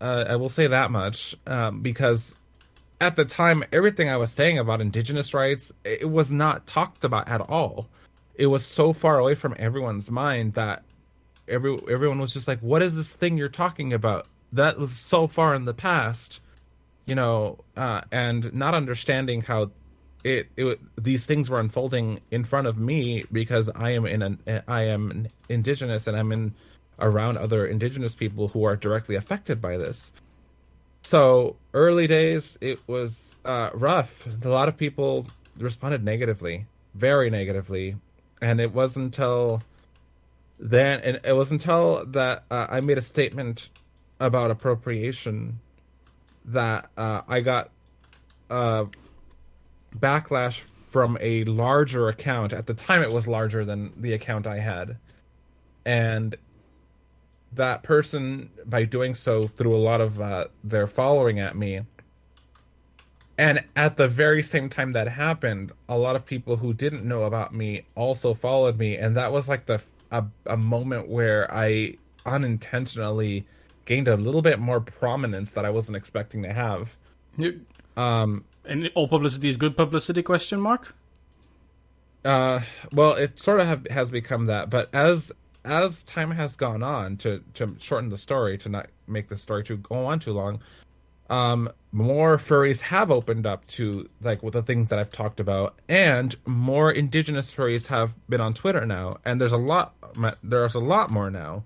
uh, 0.00 0.24
I 0.30 0.36
will 0.36 0.48
say 0.48 0.66
that 0.66 0.90
much 0.90 1.36
um, 1.46 1.80
because 1.80 2.36
at 3.00 3.16
the 3.16 3.24
time, 3.24 3.64
everything 3.72 4.08
I 4.08 4.16
was 4.16 4.30
saying 4.30 4.58
about 4.58 4.80
indigenous 4.80 5.34
rights 5.34 5.72
it 5.84 6.08
was 6.08 6.30
not 6.30 6.66
talked 6.66 7.04
about 7.04 7.28
at 7.28 7.40
all. 7.40 7.88
It 8.34 8.46
was 8.46 8.64
so 8.64 8.92
far 8.92 9.18
away 9.18 9.34
from 9.34 9.54
everyone's 9.58 10.10
mind 10.10 10.54
that 10.54 10.82
every 11.48 11.76
everyone 11.90 12.18
was 12.18 12.32
just 12.32 12.48
like, 12.48 12.60
"What 12.60 12.82
is 12.82 12.96
this 12.96 13.14
thing 13.14 13.36
you're 13.36 13.48
talking 13.48 13.92
about?" 13.92 14.26
That 14.52 14.78
was 14.78 14.96
so 14.96 15.26
far 15.26 15.54
in 15.54 15.64
the 15.64 15.74
past, 15.74 16.40
you 17.04 17.14
know, 17.14 17.58
uh, 17.76 18.02
and 18.10 18.52
not 18.54 18.74
understanding 18.74 19.42
how 19.42 19.70
it, 20.24 20.48
it 20.56 20.80
these 20.96 21.26
things 21.26 21.50
were 21.50 21.60
unfolding 21.60 22.20
in 22.30 22.44
front 22.44 22.66
of 22.66 22.78
me 22.78 23.24
because 23.30 23.68
I 23.74 23.90
am 23.90 24.06
in 24.06 24.22
an 24.22 24.62
I 24.68 24.82
am 24.84 25.28
indigenous 25.48 26.06
and 26.06 26.16
I'm 26.16 26.32
in 26.32 26.54
around 26.98 27.38
other 27.38 27.66
indigenous 27.66 28.14
people 28.14 28.48
who 28.48 28.64
are 28.64 28.76
directly 28.76 29.16
affected 29.16 29.60
by 29.60 29.76
this. 29.76 30.12
So 31.02 31.56
early 31.74 32.06
days, 32.06 32.56
it 32.60 32.80
was 32.86 33.36
uh, 33.44 33.70
rough. 33.74 34.26
A 34.44 34.48
lot 34.48 34.68
of 34.68 34.76
people 34.76 35.26
responded 35.58 36.04
negatively, 36.04 36.66
very 36.94 37.28
negatively, 37.28 37.96
and 38.40 38.60
it 38.60 38.72
wasn't 38.72 39.06
until 39.06 39.62
then, 40.58 41.00
and 41.00 41.20
it 41.24 41.32
was 41.32 41.50
until 41.50 42.06
that 42.06 42.44
uh, 42.50 42.66
I 42.70 42.80
made 42.80 42.98
a 42.98 43.02
statement 43.02 43.68
about 44.20 44.52
appropriation 44.52 45.58
that 46.44 46.88
uh, 46.96 47.22
I 47.28 47.40
got 47.40 47.70
uh, 48.48 48.84
backlash 49.98 50.60
from 50.86 51.16
a 51.20 51.44
larger 51.44 52.08
account. 52.08 52.52
At 52.52 52.66
the 52.66 52.74
time, 52.74 53.02
it 53.02 53.10
was 53.12 53.26
larger 53.26 53.64
than 53.64 53.92
the 53.96 54.12
account 54.12 54.46
I 54.46 54.58
had, 54.58 54.96
and 55.84 56.36
that 57.54 57.82
person, 57.82 58.50
by 58.66 58.84
doing 58.84 59.14
so, 59.14 59.44
threw 59.46 59.74
a 59.74 59.78
lot 59.78 60.00
of 60.00 60.20
uh, 60.20 60.46
their 60.64 60.86
following 60.86 61.38
at 61.40 61.56
me. 61.56 61.82
And 63.38 63.64
at 63.76 63.96
the 63.96 64.08
very 64.08 64.42
same 64.42 64.68
time 64.68 64.92
that 64.92 65.08
happened, 65.08 65.72
a 65.88 65.96
lot 65.96 66.16
of 66.16 66.24
people 66.24 66.56
who 66.56 66.72
didn't 66.74 67.04
know 67.04 67.24
about 67.24 67.54
me 67.54 67.84
also 67.94 68.34
followed 68.34 68.78
me, 68.78 68.96
and 68.96 69.16
that 69.16 69.32
was 69.32 69.48
like 69.48 69.66
the 69.66 69.80
a, 70.10 70.24
a 70.46 70.56
moment 70.56 71.08
where 71.08 71.52
I 71.52 71.96
unintentionally 72.26 73.46
gained 73.86 74.08
a 74.08 74.16
little 74.16 74.42
bit 74.42 74.58
more 74.58 74.80
prominence 74.80 75.52
that 75.54 75.64
I 75.64 75.70
wasn't 75.70 75.96
expecting 75.96 76.42
to 76.42 76.52
have. 76.52 76.96
You- 77.36 77.64
Um, 77.96 78.44
And 78.64 78.90
all 78.94 79.08
publicity 79.08 79.48
is 79.48 79.56
good 79.56 79.76
publicity? 79.76 80.22
Question 80.22 80.60
mark. 80.60 80.94
Uh, 82.24 82.60
well, 82.92 83.14
it 83.14 83.38
sort 83.38 83.60
of 83.60 83.66
have, 83.66 83.86
has 83.88 84.10
become 84.10 84.46
that, 84.46 84.70
but 84.70 84.94
as 84.94 85.32
as 85.64 86.02
time 86.04 86.30
has 86.30 86.56
gone 86.56 86.82
on, 86.82 87.16
to 87.18 87.42
to 87.54 87.74
shorten 87.78 88.08
the 88.08 88.18
story, 88.18 88.58
to 88.58 88.68
not 88.68 88.86
make 89.06 89.28
the 89.28 89.36
story 89.36 89.64
to 89.64 89.76
go 89.76 90.06
on 90.06 90.20
too 90.20 90.32
long, 90.32 90.60
um, 91.30 91.70
more 91.92 92.38
furries 92.38 92.80
have 92.80 93.10
opened 93.10 93.46
up 93.46 93.66
to 93.66 94.08
like 94.22 94.42
with 94.42 94.54
the 94.54 94.62
things 94.62 94.88
that 94.90 94.98
I've 94.98 95.10
talked 95.10 95.40
about, 95.40 95.78
and 95.88 96.34
more 96.46 96.92
indigenous 96.92 97.50
furries 97.50 97.86
have 97.86 98.14
been 98.28 98.40
on 98.40 98.54
Twitter 98.54 98.86
now, 98.86 99.18
and 99.24 99.40
there's 99.40 99.52
a 99.52 99.56
lot 99.56 99.94
there's 100.42 100.74
a 100.74 100.80
lot 100.80 101.10
more 101.10 101.30
now. 101.30 101.64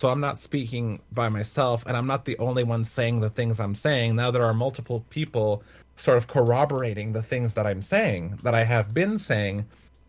So 0.00 0.08
I'm 0.08 0.20
not 0.20 0.38
speaking 0.38 1.00
by 1.10 1.28
myself, 1.28 1.84
and 1.84 1.96
I'm 1.96 2.06
not 2.06 2.24
the 2.24 2.38
only 2.38 2.62
one 2.62 2.84
saying 2.84 3.20
the 3.20 3.30
things 3.30 3.58
I'm 3.58 3.74
saying. 3.74 4.14
Now 4.14 4.30
there 4.30 4.44
are 4.44 4.54
multiple 4.54 5.04
people 5.10 5.64
sort 5.98 6.16
of 6.16 6.26
corroborating 6.28 7.12
the 7.12 7.22
things 7.22 7.52
that 7.54 7.66
I'm 7.66 7.82
saying 7.82 8.38
that 8.42 8.54
I 8.54 8.64
have 8.64 8.94
been 8.94 9.18
saying, 9.18 9.66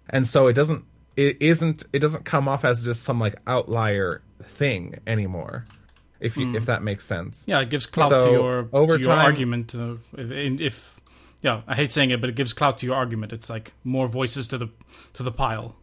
and 0.09 0.25
so 0.25 0.47
it 0.47 0.53
doesn't 0.53 0.85
it 1.17 1.35
isn't 1.41 1.83
it 1.91 1.99
doesn't 1.99 2.23
come 2.23 2.47
off 2.47 2.63
as 2.63 2.81
just 2.81 3.03
some 3.03 3.19
like 3.19 3.35
outlier 3.45 4.21
thing 4.43 4.95
anymore. 5.05 5.65
If 6.21 6.37
you 6.37 6.55
if 6.55 6.65
that 6.67 6.83
makes 6.83 7.05
sense. 7.05 7.43
Yeah, 7.47 7.59
it 7.61 7.69
gives 7.69 7.85
clout 7.87 8.09
So, 8.11 8.25
to 8.25 8.31
your 8.31 8.69
over 8.73 8.95
to 8.97 9.03
your 9.03 9.13
time- 9.15 9.25
argument. 9.25 9.73
Uh, 9.75 9.95
if, 10.17 10.31
if 10.61 10.99
yeah, 11.41 11.61
I 11.67 11.75
hate 11.75 11.91
saying 11.91 12.09
it, 12.11 12.19
but 12.21 12.29
it 12.29 12.35
gives 12.35 12.51
clout 12.53 12.77
to 12.79 12.85
your 12.85 12.95
argument. 12.95 13.31
It's 13.33 13.49
like 13.49 13.73
more 13.83 14.07
voices 14.07 14.47
to 14.49 14.57
the 14.57 14.67
to 15.13 15.23
the 15.23 15.31
pile. 15.31 15.75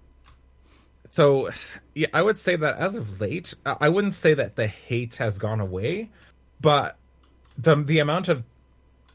So, 1.09 1.51
yeah, 1.95 2.09
I 2.13 2.21
would 2.21 2.37
say 2.37 2.57
that 2.57 2.77
as 2.77 2.95
of 2.95 3.21
late, 3.21 3.55
I 3.65 3.89
wouldn't 3.89 4.13
say 4.15 4.35
that 4.35 4.57
the 4.57 4.67
hate 4.67 5.15
has 5.17 5.39
gone 5.39 5.61
away, 5.61 6.11
but 6.61 6.97
the 7.57 7.77
the 7.77 8.01
amount 8.01 8.29
of 8.29 8.45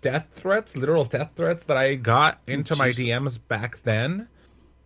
death 0.01 0.27
threats, 0.35 0.75
literal 0.75 1.05
death 1.05 1.31
threats 1.35 1.65
that 1.65 1.77
I 1.77 1.95
got 1.95 2.39
into 2.47 2.75
my 2.75 2.91
Jesus. 2.91 3.05
DMs 3.05 3.39
back 3.47 3.81
then, 3.83 4.27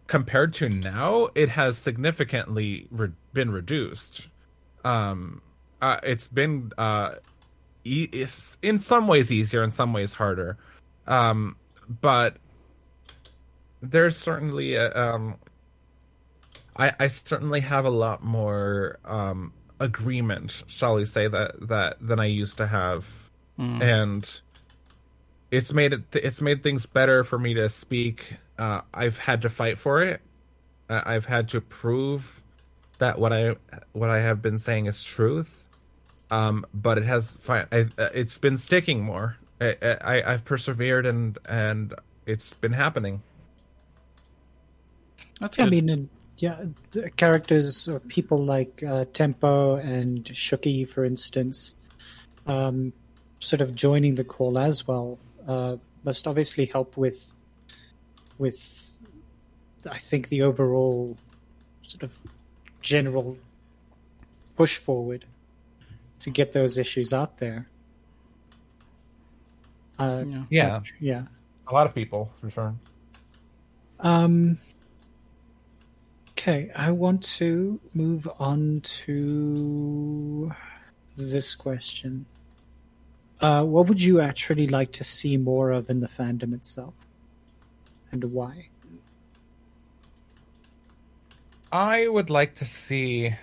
compared 0.07 0.53
to 0.55 0.69
now, 0.69 1.29
it 1.35 1.49
has 1.49 1.77
significantly 1.77 2.87
re- 2.91 3.11
been 3.33 3.51
reduced. 3.51 4.27
Um, 4.83 5.41
uh, 5.81 5.97
it's 6.03 6.27
been 6.27 6.71
uh, 6.77 7.15
e- 7.83 8.09
it's 8.11 8.57
in 8.61 8.79
some 8.79 9.07
ways 9.07 9.31
easier, 9.31 9.63
in 9.63 9.71
some 9.71 9.93
ways 9.93 10.13
harder, 10.13 10.57
um, 11.07 11.55
but 12.01 12.37
there's 13.81 14.17
certainly 14.17 14.75
a, 14.75 14.93
um, 14.95 15.35
I, 16.77 16.93
I 16.99 17.07
certainly 17.07 17.61
have 17.61 17.85
a 17.85 17.89
lot 17.89 18.23
more 18.23 18.99
um, 19.05 19.53
agreement, 19.79 20.63
shall 20.67 20.95
we 20.95 21.05
say 21.05 21.27
that 21.27 21.67
that 21.67 21.97
than 22.01 22.19
I 22.19 22.25
used 22.25 22.57
to 22.57 22.67
have, 22.67 23.05
and 23.81 24.41
it's 25.55 25.71
made 25.73 25.93
it 25.93 26.03
it's 26.13 26.41
made 26.41 26.63
things 26.63 26.85
better 26.85 27.23
for 27.23 27.39
me 27.39 27.53
to 27.53 27.69
speak. 27.69 28.35
Uh, 28.57 28.81
I've 28.93 29.17
had 29.17 29.41
to 29.43 29.49
fight 29.49 29.77
for 29.77 30.01
it. 30.01 30.21
Uh, 30.89 31.01
I've 31.05 31.25
had 31.25 31.49
to 31.49 31.61
prove 31.61 32.41
that 32.99 33.19
what 33.19 33.33
I 33.33 33.55
what 33.93 34.09
I 34.09 34.19
have 34.19 34.41
been 34.41 34.59
saying 34.59 34.87
is 34.87 35.03
truth. 35.03 35.63
Um, 36.31 36.65
but 36.73 36.97
it 36.97 37.05
has 37.05 37.37
fi- 37.37 37.67
I, 37.71 37.87
uh, 37.97 38.09
it's 38.13 38.37
been 38.37 38.57
sticking 38.57 39.03
more. 39.03 39.37
I, 39.61 39.75
I 40.01 40.33
I've 40.33 40.43
persevered 40.43 41.05
and 41.05 41.37
and 41.47 41.93
it's 42.25 42.53
been 42.53 42.73
happening. 42.73 43.21
That's 45.39 45.57
good. 45.57 45.63
I 45.67 45.69
good. 45.69 45.85
mean, 45.85 46.09
yeah, 46.37 46.65
the 46.91 47.09
characters 47.11 47.87
or 47.87 47.99
people 47.99 48.43
like 48.43 48.83
uh, 48.83 49.05
Tempo 49.13 49.75
and 49.75 50.23
Shuki, 50.25 50.87
for 50.87 51.05
instance, 51.05 51.75
um, 52.47 52.91
sort 53.39 53.61
of 53.61 53.75
joining 53.75 54.15
the 54.15 54.23
call 54.23 54.57
as 54.57 54.87
well. 54.87 55.19
Uh, 55.47 55.77
must 56.03 56.27
obviously 56.27 56.65
help 56.65 56.97
with 56.97 57.33
with 58.37 58.91
I 59.89 59.97
think 59.97 60.29
the 60.29 60.41
overall 60.41 61.17
sort 61.81 62.03
of 62.03 62.17
general 62.81 63.37
push 64.55 64.77
forward 64.77 65.25
to 66.19 66.29
get 66.29 66.53
those 66.53 66.77
issues 66.77 67.13
out 67.13 67.37
there. 67.37 67.67
Uh, 69.99 70.23
Yeah. 70.27 70.43
Yeah, 70.49 70.79
yeah. 70.99 71.23
a 71.67 71.73
lot 71.73 71.87
of 71.87 71.93
people 71.93 72.31
for 72.41 72.49
sure. 72.49 72.75
Um, 73.99 74.59
okay, 76.31 76.71
I 76.75 76.91
want 76.91 77.23
to 77.39 77.79
move 77.93 78.27
on 78.39 78.81
to 79.05 80.51
this 81.17 81.55
question. 81.55 82.25
Uh, 83.41 83.63
what 83.63 83.87
would 83.87 84.01
you 84.01 84.21
actually 84.21 84.67
like 84.67 84.91
to 84.93 85.03
see 85.03 85.37
more 85.37 85.71
of 85.71 85.89
in 85.89 85.99
the 85.99 86.07
fandom 86.07 86.53
itself, 86.53 86.93
and 88.11 88.23
why? 88.25 88.69
I 91.71 92.07
would 92.07 92.29
like 92.29 92.55
to 92.55 92.65
see. 92.65 93.35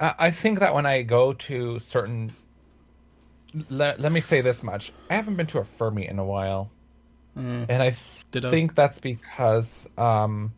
I 0.00 0.14
I 0.18 0.30
think 0.30 0.58
that 0.60 0.74
when 0.74 0.86
I 0.86 1.02
go 1.02 1.32
to 1.32 1.78
certain. 1.78 2.30
Let, 3.70 4.00
let 4.00 4.12
me 4.12 4.20
say 4.20 4.42
this 4.42 4.62
much. 4.62 4.92
I 5.08 5.14
haven't 5.14 5.36
been 5.36 5.46
to 5.46 5.58
a 5.60 5.64
fur 5.64 5.90
meet 5.90 6.10
in 6.10 6.18
a 6.18 6.24
while. 6.24 6.70
Mm. 7.38 7.66
And 7.68 7.82
I 7.82 7.96
th- 8.32 8.44
think 8.50 8.74
that's 8.74 8.98
because 8.98 9.88
um, 9.96 10.52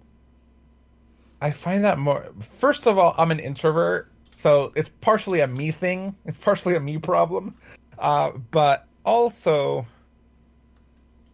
I 1.41 1.51
find 1.51 1.85
that 1.85 1.99
more. 1.99 2.29
First 2.41 2.87
of 2.87 2.99
all, 2.99 3.15
I'm 3.17 3.31
an 3.31 3.39
introvert, 3.39 4.11
so 4.39 4.73
it's 4.77 4.89
partially 5.01 5.41
a 5.41 5.47
me 5.47 5.73
thing. 5.73 6.15
It's 6.25 6.39
partially 6.39 6.77
a 6.77 6.81
me 6.81 6.99
problem, 6.99 7.57
uh, 7.99 8.31
but 8.53 8.87
also, 9.05 9.85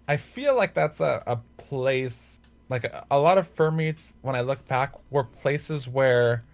I 0.09 0.16
feel 0.16 0.57
like 0.57 0.72
that's 0.72 1.00
a, 1.00 1.22
a 1.26 1.36
place. 1.62 2.40
Like 2.70 2.84
a, 2.84 3.05
a 3.11 3.18
lot 3.18 3.36
of 3.36 3.46
fur 3.46 3.70
meets, 3.70 4.16
when 4.22 4.34
I 4.34 4.40
look 4.40 4.66
back, 4.66 4.94
were 5.11 5.24
places 5.24 5.86
where 5.86 6.44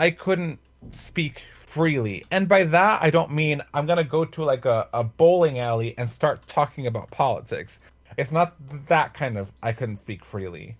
I 0.00 0.10
couldn't 0.10 0.58
speak 0.90 1.42
freely. 1.68 2.24
And 2.32 2.48
by 2.48 2.64
that, 2.64 3.02
I 3.02 3.10
don't 3.10 3.30
mean 3.30 3.62
I'm 3.72 3.86
going 3.86 3.98
to 3.98 4.04
go 4.04 4.24
to 4.24 4.44
like 4.44 4.64
a, 4.64 4.88
a 4.92 5.04
bowling 5.04 5.60
alley 5.60 5.94
and 5.96 6.08
start 6.08 6.44
talking 6.48 6.88
about 6.88 7.12
politics. 7.12 7.78
It's 8.18 8.32
not 8.32 8.54
that 8.88 9.14
kind 9.14 9.38
of 9.38 9.48
I 9.62 9.72
couldn't 9.72 9.98
speak 9.98 10.24
freely. 10.24 10.76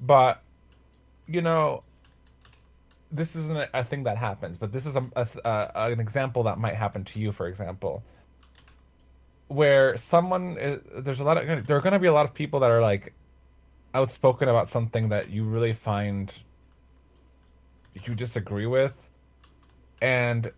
But, 0.00 0.40
you 1.26 1.42
know, 1.42 1.82
this 3.10 3.36
isn't 3.36 3.68
a, 3.72 3.84
thing 3.84 4.02
that 4.02 4.18
happens, 4.18 4.58
but 4.58 4.72
this 4.72 4.86
is 4.86 4.96
a, 4.96 5.04
a, 5.16 5.26
a, 5.44 5.90
an 5.92 6.00
example 6.00 6.42
that 6.44 6.58
might 6.58 6.74
happen 6.74 7.04
to 7.04 7.18
you, 7.18 7.32
for 7.32 7.46
example. 7.48 8.02
Where 9.48 9.96
someone, 9.96 10.58
is, 10.58 10.80
there's 11.04 11.20
a 11.20 11.24
lot 11.24 11.38
of, 11.38 11.66
there 11.66 11.76
are 11.76 11.80
going 11.80 11.94
to 11.94 11.98
be 11.98 12.06
a 12.06 12.12
lot 12.12 12.26
of 12.26 12.34
people 12.34 12.60
that 12.60 12.70
are 12.70 12.82
like 12.82 13.14
outspoken 13.94 14.48
about 14.48 14.68
something 14.68 15.08
that 15.08 15.30
you 15.30 15.44
really 15.44 15.72
find 15.72 16.32
you 18.06 18.14
disagree 18.14 18.66
with 18.66 18.92
and 20.00 20.52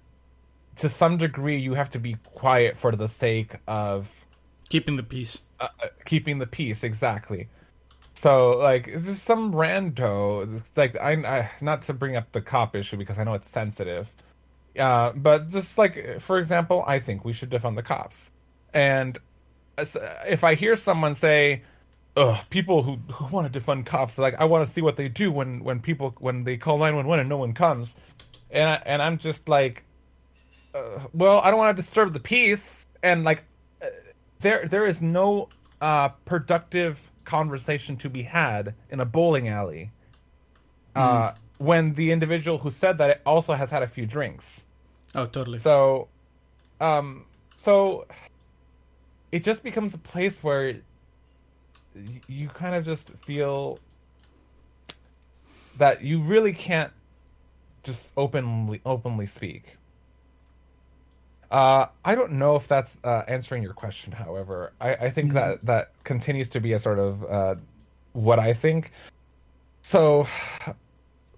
to 0.77 0.89
some 0.89 1.17
degree 1.17 1.59
you 1.59 1.75
have 1.75 1.91
to 1.91 1.99
be 1.99 2.17
quiet 2.35 2.77
for 2.77 2.93
the 2.93 3.09
sake 3.09 3.55
of 3.67 4.09
Keeping 4.69 4.97
the 4.97 5.03
peace. 5.03 5.43
uh, 5.59 5.69
uh, 5.83 5.87
keeping 6.05 6.39
the 6.39 6.47
peace 6.47 6.85
exactly 6.85 7.49
so 8.21 8.59
like 8.59 8.87
it's 8.87 9.07
just 9.07 9.23
some 9.23 9.55
rando 9.55 10.59
it's 10.59 10.77
like 10.77 10.95
I, 11.01 11.13
I 11.13 11.51
not 11.63 11.83
to 11.83 11.95
bring 11.95 12.17
up 12.17 12.31
the 12.33 12.43
cop 12.43 12.77
issue 12.77 12.99
because 12.99 13.19
i 13.19 13.25
know 13.25 13.33
it's 13.33 13.49
sensitive. 13.49 14.13
Uh 14.79 15.13
but 15.13 15.49
just 15.49 15.79
like 15.79 16.21
for 16.21 16.39
example 16.39 16.85
i 16.87 16.99
think 16.99 17.25
we 17.25 17.33
should 17.33 17.49
defund 17.49 17.77
the 17.77 17.83
cops. 17.83 18.31
And 18.75 19.19
if 19.79 20.45
i 20.45 20.55
hear 20.55 20.77
someone 20.77 21.15
say 21.15 21.63
Ugh, 22.17 22.37
people 22.51 22.83
who, 22.83 22.97
who 23.11 23.25
want 23.35 23.51
to 23.51 23.61
defund 23.61 23.87
cops 23.87 24.19
like 24.19 24.35
i 24.39 24.45
want 24.45 24.67
to 24.67 24.71
see 24.71 24.83
what 24.83 24.97
they 24.97 25.09
do 25.09 25.33
when 25.33 25.65
when 25.65 25.81
people 25.81 26.15
when 26.19 26.45
they 26.45 26.59
call 26.59 26.77
911 26.77 27.21
and 27.21 27.29
no 27.29 27.39
one 27.39 27.55
comes. 27.55 27.97
And 28.51 28.69
I, 28.69 28.83
and 28.85 29.01
i'm 29.01 29.17
just 29.17 29.49
like 29.49 29.85
uh, 30.75 31.07
well 31.15 31.39
i 31.39 31.51
don't 31.51 31.59
want 31.59 31.75
to 31.75 31.83
disturb 31.83 32.13
the 32.13 32.21
peace. 32.21 32.87
And 33.03 33.25
like 33.25 33.45
uh, 33.81 33.87
there 34.41 34.69
there 34.69 34.85
is 34.85 35.01
no 35.01 35.49
uh 35.81 36.11
productive 36.27 37.10
conversation 37.31 37.97
to 37.97 38.09
be 38.11 38.23
had 38.23 38.75
in 38.91 38.99
a 39.01 39.05
bowling 39.05 39.47
alley 39.49 39.91
uh 40.97 41.33
when 41.59 41.95
the 41.95 42.11
individual 42.11 42.59
who 42.59 42.71
said 42.71 42.99
that 42.99 43.21
also 43.25 43.53
has 43.53 43.69
had 43.71 43.83
a 43.83 43.87
few 43.87 44.07
drinks. 44.07 44.63
Oh, 45.15 45.27
totally. 45.27 45.59
so 45.59 46.09
um 46.81 47.25
so 47.55 48.07
it 49.31 49.45
just 49.45 49.63
becomes 49.63 49.95
a 49.95 49.99
place 49.99 50.43
where 50.43 50.81
you 52.27 52.49
kind 52.49 52.75
of 52.75 52.85
just 52.85 53.13
feel 53.27 53.79
that 55.79 56.03
you 56.03 56.21
really 56.21 56.53
can't 56.53 56.93
just 57.83 58.13
openly 58.17 58.81
openly 58.85 59.27
speak 59.27 59.77
uh, 61.51 61.87
I 62.05 62.15
don't 62.15 62.33
know 62.33 62.57
if 62.57 62.69
that's 62.69 63.01
uh, 63.03 63.23
answering 63.27 63.63
your 63.63 63.73
question. 63.73 64.13
However, 64.13 64.73
I, 64.81 64.95
I 64.95 65.11
think 65.11 65.33
that 65.33 65.65
that 65.67 65.93
continues 66.05 66.49
to 66.51 66.61
be 66.61 66.73
a 66.75 66.79
sort 66.79 66.99
of 66.99 67.25
uh, 67.25 67.55
what 68.13 68.39
I 68.39 68.55
think. 68.55 68.93
So, 69.83 70.27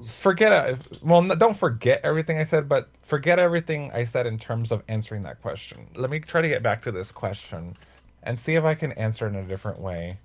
forget. 0.07 0.53
uh, 0.53 0.77
Well, 1.03 1.23
don't 1.29 1.57
forget 1.57 2.01
everything 2.05 2.39
I 2.39 2.45
said, 2.45 2.69
but 2.69 2.89
forget 3.03 3.39
everything 3.39 3.91
I 3.93 4.05
said 4.05 4.27
in 4.27 4.39
terms 4.39 4.71
of 4.73 4.83
answering 4.89 5.23
that 5.23 5.41
question. 5.41 5.87
Let 5.95 6.11
me 6.11 6.21
try 6.21 6.43
to 6.43 6.49
get 6.49 6.63
back 6.63 6.83
to 6.83 6.93
this 6.93 7.13
question 7.13 7.75
and 8.23 8.39
see 8.39 8.55
if 8.55 8.65
I 8.65 8.75
can 8.75 8.93
answer 8.93 9.27
in 9.27 9.37
a 9.37 9.45
different 9.45 9.81
way. 9.81 10.19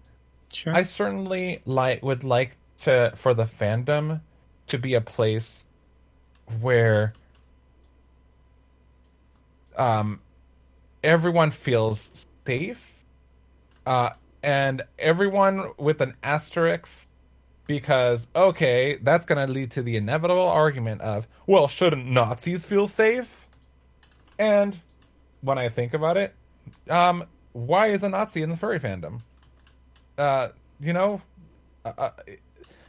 Sure. 0.54 0.74
I 0.76 0.84
certainly 0.84 1.62
like 1.66 2.04
would 2.04 2.24
like 2.24 2.58
to 2.82 3.14
for 3.16 3.34
the 3.34 3.46
fandom 3.46 4.22
to 4.68 4.78
be 4.78 4.96
a 4.96 5.02
place 5.02 5.66
where 6.62 7.14
um 9.78 10.20
everyone 11.04 11.52
feels 11.52 12.28
safe 12.46 12.84
uh 13.86 14.10
and 14.44 14.82
everyone 15.00 15.72
with 15.78 16.02
an 16.02 16.16
asterisk 16.24 17.08
because 17.68 18.28
okay 18.36 18.98
that's 19.02 19.26
going 19.26 19.46
to 19.46 19.52
lead 19.52 19.72
to 19.72 19.82
the 19.82 19.96
inevitable 19.96 20.48
argument 20.48 21.02
of 21.02 21.28
well 21.46 21.68
shouldn't 21.68 22.06
nazis 22.06 22.66
feel 22.66 22.88
safe? 22.88 23.48
And 24.40 24.80
when 25.42 25.58
i 25.58 25.70
think 25.70 25.94
about 25.94 26.18
it 26.18 26.34
um 26.90 27.26
why 27.58 27.88
is 27.88 28.04
a 28.04 28.10
nazi 28.10 28.44
in 28.44 28.50
the 28.52 28.58
furry 28.58 28.80
fandom? 28.80 29.22
Uh, 30.18 30.50
you 30.80 30.94
know, 30.94 31.22
uh, 31.84 31.94
uh, 31.98 32.10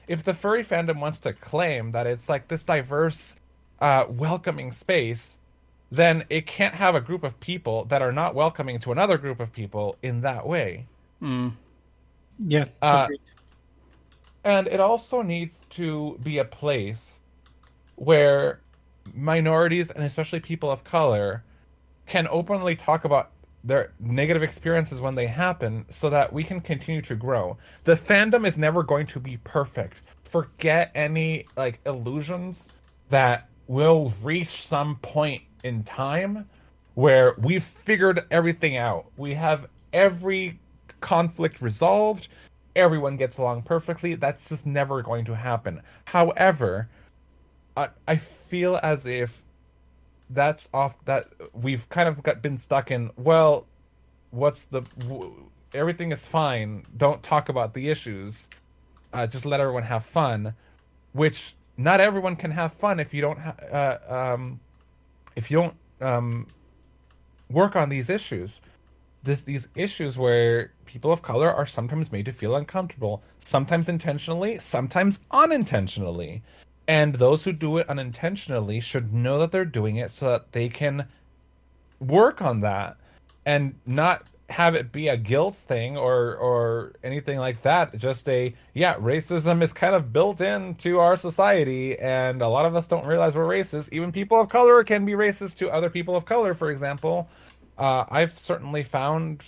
if 0.06 0.24
the 0.24 0.34
furry 0.34 0.62
fandom 0.62 1.00
wants 1.00 1.20
to 1.20 1.32
claim 1.32 1.92
that 1.92 2.06
it's 2.06 2.28
like 2.28 2.48
this 2.48 2.64
diverse, 2.64 3.34
uh, 3.80 4.04
welcoming 4.08 4.72
space, 4.72 5.38
then 5.90 6.24
it 6.28 6.46
can't 6.46 6.74
have 6.74 6.94
a 6.94 7.00
group 7.00 7.24
of 7.24 7.38
people 7.40 7.84
that 7.86 8.02
are 8.02 8.12
not 8.12 8.34
welcoming 8.34 8.78
to 8.80 8.92
another 8.92 9.18
group 9.18 9.40
of 9.40 9.52
people 9.52 9.96
in 10.02 10.20
that 10.22 10.46
way. 10.46 10.86
Mm. 11.22 11.52
yeah. 12.38 12.66
uh. 12.82 13.08
And 14.44 14.66
it 14.68 14.80
also 14.80 15.22
needs 15.22 15.66
to 15.70 16.18
be 16.22 16.38
a 16.38 16.44
place 16.44 17.18
where 17.96 18.60
minorities 19.14 19.90
and 19.90 20.04
especially 20.04 20.40
people 20.40 20.70
of 20.70 20.84
color 20.84 21.42
can 22.06 22.28
openly 22.30 22.76
talk 22.76 23.04
about 23.04 23.30
their 23.64 23.92
negative 23.98 24.42
experiences 24.42 25.00
when 25.00 25.14
they 25.14 25.26
happen 25.26 25.84
so 25.90 26.08
that 26.10 26.32
we 26.32 26.44
can 26.44 26.60
continue 26.60 27.02
to 27.02 27.14
grow. 27.16 27.58
The 27.84 27.96
fandom 27.96 28.46
is 28.46 28.56
never 28.56 28.82
going 28.82 29.06
to 29.08 29.20
be 29.20 29.38
perfect. 29.38 30.00
Forget 30.22 30.92
any 30.94 31.46
like 31.56 31.80
illusions 31.84 32.68
that 33.08 33.48
we'll 33.66 34.12
reach 34.22 34.66
some 34.66 34.96
point 34.96 35.42
in 35.64 35.84
time 35.84 36.48
where 36.94 37.34
we've 37.38 37.64
figured 37.64 38.24
everything 38.30 38.76
out. 38.76 39.06
We 39.16 39.34
have 39.34 39.66
every 39.92 40.58
conflict 41.00 41.60
resolved. 41.60 42.28
Everyone 42.74 43.16
gets 43.16 43.38
along 43.38 43.62
perfectly. 43.62 44.14
That's 44.14 44.48
just 44.48 44.66
never 44.66 45.02
going 45.02 45.24
to 45.26 45.34
happen. 45.34 45.82
However, 46.04 46.88
I, 47.76 47.88
I 48.06 48.16
feel 48.16 48.80
as 48.82 49.06
if 49.06 49.42
that's 50.30 50.68
off 50.74 50.96
that 51.04 51.28
we've 51.52 51.88
kind 51.88 52.08
of 52.08 52.22
got 52.22 52.42
been 52.42 52.58
stuck 52.58 52.90
in 52.90 53.10
well 53.16 53.66
what's 54.30 54.66
the 54.66 54.82
w- 54.98 55.32
everything 55.72 56.12
is 56.12 56.26
fine 56.26 56.84
don't 56.98 57.22
talk 57.22 57.48
about 57.48 57.72
the 57.72 57.88
issues 57.88 58.48
uh, 59.14 59.26
just 59.26 59.46
let 59.46 59.60
everyone 59.60 59.82
have 59.82 60.04
fun 60.04 60.52
which 61.12 61.54
not 61.78 62.00
everyone 62.00 62.36
can 62.36 62.50
have 62.50 62.72
fun 62.74 63.00
if 63.00 63.14
you 63.14 63.22
don't 63.22 63.38
ha- 63.38 63.56
uh, 63.72 64.34
um, 64.34 64.60
if 65.38 65.50
you 65.50 65.56
don't 65.62 65.76
um, 66.00 66.46
work 67.48 67.76
on 67.76 67.88
these 67.88 68.10
issues 68.10 68.60
this 69.22 69.42
these 69.42 69.68
issues 69.74 70.16
where 70.16 70.72
people 70.86 71.12
of 71.12 71.22
color 71.22 71.52
are 71.52 71.66
sometimes 71.66 72.10
made 72.12 72.24
to 72.24 72.32
feel 72.32 72.56
uncomfortable 72.56 73.22
sometimes 73.38 73.88
intentionally 73.88 74.58
sometimes 74.58 75.20
unintentionally. 75.30 76.42
And 76.86 77.14
those 77.14 77.44
who 77.44 77.52
do 77.52 77.76
it 77.76 77.88
unintentionally 77.90 78.80
should 78.80 79.12
know 79.12 79.38
that 79.40 79.52
they're 79.52 79.66
doing 79.66 79.96
it 79.96 80.10
so 80.10 80.30
that 80.30 80.52
they 80.52 80.70
can 80.70 81.06
work 82.00 82.40
on 82.40 82.60
that 82.60 82.96
and 83.44 83.74
not 83.84 84.26
have 84.48 84.74
it 84.74 84.90
be 84.92 85.08
a 85.08 85.16
guilt 85.16 85.54
thing 85.54 85.96
or 85.96 86.34
or 86.36 86.92
anything 87.04 87.38
like 87.38 87.62
that. 87.62 87.96
Just 87.98 88.28
a 88.28 88.54
yeah 88.74 88.94
racism 88.94 89.62
is 89.62 89.72
kind 89.72 89.94
of 89.94 90.12
built 90.12 90.40
into 90.40 90.98
our 90.98 91.16
society 91.16 91.98
and 91.98 92.40
a 92.40 92.48
lot 92.48 92.64
of 92.64 92.74
us 92.74 92.88
don't 92.88 93.06
realize 93.06 93.34
we're 93.34 93.44
racist. 93.44 93.90
Even 93.92 94.10
people 94.10 94.40
of 94.40 94.48
color 94.48 94.82
can 94.84 95.04
be 95.04 95.12
racist 95.12 95.56
to 95.56 95.68
other 95.68 95.90
people 95.90 96.16
of 96.16 96.24
color 96.24 96.54
for 96.54 96.70
example. 96.70 97.28
Uh, 97.76 98.04
i've 98.10 98.36
certainly 98.40 98.82
found 98.82 99.40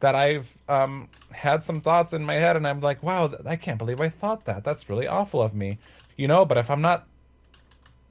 that 0.00 0.14
i've 0.14 0.46
um, 0.66 1.08
had 1.30 1.62
some 1.62 1.82
thoughts 1.82 2.14
in 2.14 2.24
my 2.24 2.34
head 2.34 2.56
and 2.56 2.66
i'm 2.66 2.80
like 2.80 3.02
wow 3.02 3.30
i 3.44 3.54
can't 3.54 3.76
believe 3.76 4.00
i 4.00 4.08
thought 4.08 4.44
that. 4.44 4.64
That's 4.64 4.88
really 4.88 5.06
awful 5.08 5.42
of 5.42 5.54
me. 5.54 5.78
You 6.16 6.28
know 6.28 6.44
but 6.44 6.56
if 6.56 6.70
i'm 6.70 6.80
not 6.80 7.06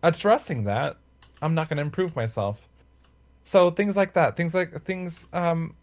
addressing 0.04 0.66
that 0.66 0.98
i'm 1.42 1.56
not 1.56 1.70
going 1.70 1.78
to 1.78 1.82
improve 1.84 2.14
myself. 2.16 2.68
So 3.46 3.70
things 3.72 3.96
like 3.96 4.14
that. 4.14 4.36
Things 4.36 4.54
like 4.54 4.84
things 4.84 5.26
um 5.32 5.76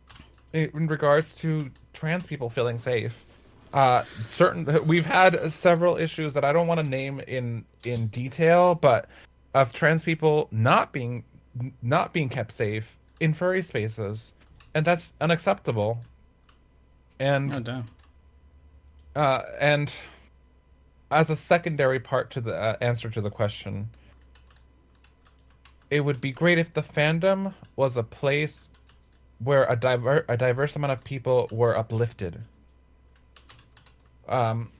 in 0.53 0.87
regards 0.87 1.35
to 1.37 1.71
trans 1.93 2.27
people 2.27 2.51
feeling 2.51 2.79
safe. 2.79 3.25
Uh, 3.73 4.05
certain 4.29 4.87
we've 4.87 5.07
had 5.07 5.51
several 5.53 5.97
issues 5.97 6.35
that 6.35 6.45
I 6.45 6.53
don't 6.53 6.67
want 6.67 6.79
to 6.79 6.87
name 6.89 7.21
in 7.21 7.65
in 7.85 8.09
detail, 8.09 8.75
but 8.75 9.09
of 9.55 9.73
trans 9.73 10.05
people 10.05 10.49
not 10.51 10.93
being 10.93 11.25
not 11.81 12.13
being 12.13 12.29
kept 12.29 12.53
safe 12.53 12.97
in 13.21 13.33
furry 13.33 13.63
spaces, 13.63 14.33
and 14.75 14.85
that's 14.85 15.13
unacceptable. 15.21 15.99
And 17.19 17.53
Oh 17.53 17.61
damn. 17.61 17.85
uh, 19.17 19.43
and 19.61 19.91
as 21.11 21.31
a 21.31 21.37
secondary 21.37 22.01
part 22.01 22.31
to 22.33 22.41
the 22.41 22.55
uh, 22.55 22.77
answer 22.81 23.09
to 23.11 23.21
the 23.21 23.31
question, 23.31 23.89
it 25.91 26.01
would 26.01 26.21
be 26.21 26.33
great 26.33 26.59
if 26.59 26.73
the 26.75 26.83
fandom 26.83 27.55
was 27.77 27.97
a 27.97 28.03
place 28.03 28.69
where 29.43 29.65
a 29.65 29.77
diver- 29.77 30.25
a 30.29 30.37
diverse 30.37 30.77
amount 30.77 30.93
of 30.93 31.05
people 31.05 31.49
were 31.51 31.77
uplifted. 31.77 32.43
Um, 34.29 34.71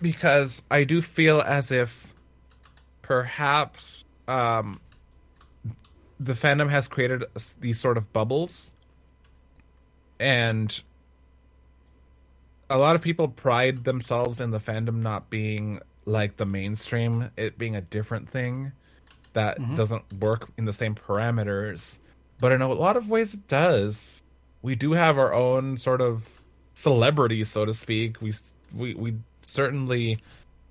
because 0.00 0.62
I 0.70 0.84
do 0.84 1.02
feel 1.02 1.40
as 1.40 1.70
if 1.70 2.14
perhaps 3.02 4.04
um, 4.28 4.80
the 6.18 6.34
fandom 6.34 6.70
has 6.70 6.88
created 6.88 7.24
these 7.60 7.80
sort 7.80 7.96
of 7.96 8.12
bubbles, 8.12 8.70
and 10.18 10.80
a 12.68 12.78
lot 12.78 12.94
of 12.94 13.02
people 13.02 13.28
pride 13.28 13.84
themselves 13.84 14.40
in 14.40 14.50
the 14.50 14.60
fandom 14.60 15.02
not 15.02 15.28
being 15.30 15.80
like 16.04 16.36
the 16.36 16.46
mainstream, 16.46 17.30
it 17.36 17.58
being 17.58 17.76
a 17.76 17.80
different 17.80 18.28
thing 18.30 18.72
that 19.32 19.58
doesn't 19.76 20.12
work 20.20 20.48
in 20.56 20.64
the 20.64 20.72
same 20.72 20.94
parameters. 20.94 21.98
But 22.40 22.52
in 22.52 22.62
a 22.62 22.68
lot 22.68 22.96
of 22.96 23.08
ways, 23.08 23.34
it 23.34 23.46
does. 23.48 24.22
We 24.62 24.74
do 24.74 24.92
have 24.92 25.18
our 25.18 25.32
own 25.32 25.76
sort 25.76 26.00
of 26.00 26.28
celebrity, 26.74 27.44
so 27.44 27.64
to 27.64 27.74
speak. 27.74 28.20
We 28.20 28.32
we 28.74 28.94
we 28.94 29.14
certainly 29.42 30.18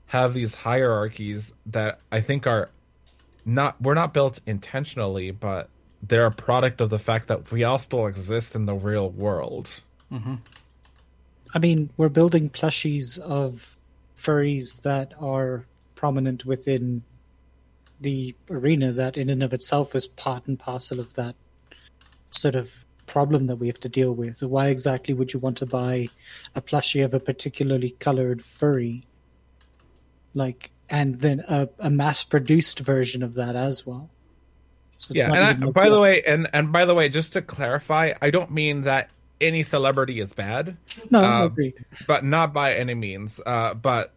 have 0.08 0.34
these 0.34 0.56
hierarchies 0.56 1.54
that 1.68 2.00
I 2.12 2.22
think 2.22 2.48
are 2.48 2.70
not 3.46 3.80
we're 3.82 3.94
not 3.94 4.14
built 4.14 4.40
intentionally, 4.46 5.32
but 5.32 5.70
they're 6.02 6.26
a 6.26 6.32
product 6.32 6.82
of 6.82 6.90
the 6.90 7.00
fact 7.00 7.28
that 7.28 7.52
we 7.52 7.64
all 7.64 7.78
still 7.78 8.08
exist 8.08 8.56
in 8.56 8.66
the 8.66 8.74
real 8.74 9.10
world. 9.12 9.70
Mm-hmm. 10.12 10.36
I 11.54 11.60
mean, 11.60 11.90
we're 11.98 12.10
building 12.10 12.50
plushies 12.50 13.20
of 13.20 13.78
furries 14.18 14.82
that 14.84 15.14
are 15.20 15.66
prominent 15.96 16.46
within 16.46 17.04
the 18.02 18.36
arena 18.50 18.94
that 18.94 19.18
in 19.18 19.30
and 19.30 19.44
of 19.44 19.54
itself 19.54 19.94
is 19.94 20.08
part 20.08 20.48
and 20.48 20.58
parcel 20.58 21.00
of 21.00 21.14
that 21.16 21.36
sort 22.32 22.56
of 22.56 22.86
problem 23.06 23.48
that 23.48 23.56
we 23.56 23.68
have 23.68 23.80
to 23.80 23.90
deal 23.90 24.14
with. 24.14 24.38
So 24.38 24.48
why 24.48 24.68
exactly 24.68 25.14
would 25.14 25.34
you 25.34 25.40
want 25.40 25.58
to 25.58 25.66
buy 25.66 26.10
a 26.56 26.62
plushie 26.62 27.04
of 27.04 27.14
a 27.14 27.20
particularly 27.20 27.92
colored 28.00 28.44
furry? 28.44 29.06
Like, 30.34 30.72
and 30.90 31.20
then 31.20 31.44
a, 31.48 31.70
a 31.80 31.90
mass 31.90 32.24
produced 32.24 32.80
version 32.80 33.24
of 33.24 33.34
that 33.36 33.56
as 33.56 33.86
well. 33.86 34.10
So 35.00 35.12
it's 35.12 35.20
yeah, 35.20 35.28
not 35.28 35.38
and 35.38 35.64
I, 35.66 35.72
by 35.72 35.90
the 35.90 36.00
way, 36.00 36.22
and 36.24 36.50
and 36.52 36.74
by 36.74 36.84
the 36.86 36.94
way, 36.94 37.08
just 37.08 37.34
to 37.34 37.42
clarify, 37.42 38.14
I 38.22 38.32
don't 38.32 38.52
mean 38.52 38.82
that 38.82 39.10
any 39.40 39.64
celebrity 39.64 40.20
is 40.20 40.34
bad, 40.34 40.76
no, 41.10 41.24
I 41.24 41.42
uh, 41.42 41.46
agree. 41.46 41.74
but 42.06 42.26
not 42.26 42.54
by 42.54 42.74
any 42.74 42.96
means. 42.96 43.40
Uh, 43.46 43.74
but 43.76 44.14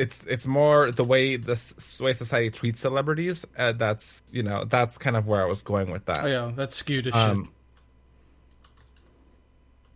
it's 0.00 0.24
it's 0.26 0.46
more 0.46 0.90
the 0.90 1.04
way 1.04 1.36
the 1.36 1.58
way 2.00 2.12
society 2.12 2.50
treats 2.50 2.80
celebrities. 2.80 3.44
Uh, 3.56 3.72
that's 3.72 4.24
you 4.32 4.42
know 4.42 4.64
that's 4.64 4.98
kind 4.98 5.16
of 5.16 5.26
where 5.26 5.42
I 5.42 5.46
was 5.46 5.62
going 5.62 5.90
with 5.90 6.04
that. 6.06 6.24
Oh 6.24 6.26
yeah, 6.26 6.52
that's 6.54 6.76
skewed 6.76 7.06
as 7.06 7.14
Um, 7.14 7.44
shit. 7.44 7.52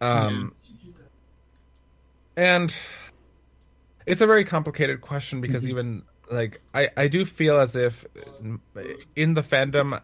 Um, 0.00 0.55
and 2.36 2.74
it's 4.07 4.20
a 4.20 4.26
very 4.26 4.44
complicated 4.44 5.00
question 5.00 5.40
because 5.40 5.66
even 5.68 6.02
like 6.30 6.61
I 6.74 6.90
I 6.96 7.09
do 7.09 7.24
feel 7.24 7.59
as 7.59 7.74
if 7.76 8.05
in 9.16 9.34
the 9.34 9.42
fandom 9.42 10.02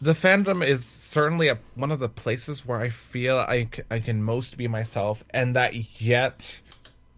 the 0.00 0.14
fandom 0.14 0.66
is 0.66 0.84
certainly 0.86 1.48
a, 1.48 1.58
one 1.74 1.90
of 1.90 1.98
the 1.98 2.08
places 2.08 2.64
where 2.64 2.80
I 2.80 2.88
feel 2.88 3.36
I, 3.36 3.68
c- 3.74 3.82
I 3.90 3.98
can 3.98 4.22
most 4.22 4.56
be 4.56 4.66
myself 4.66 5.22
and 5.28 5.54
that 5.56 6.00
yet 6.00 6.58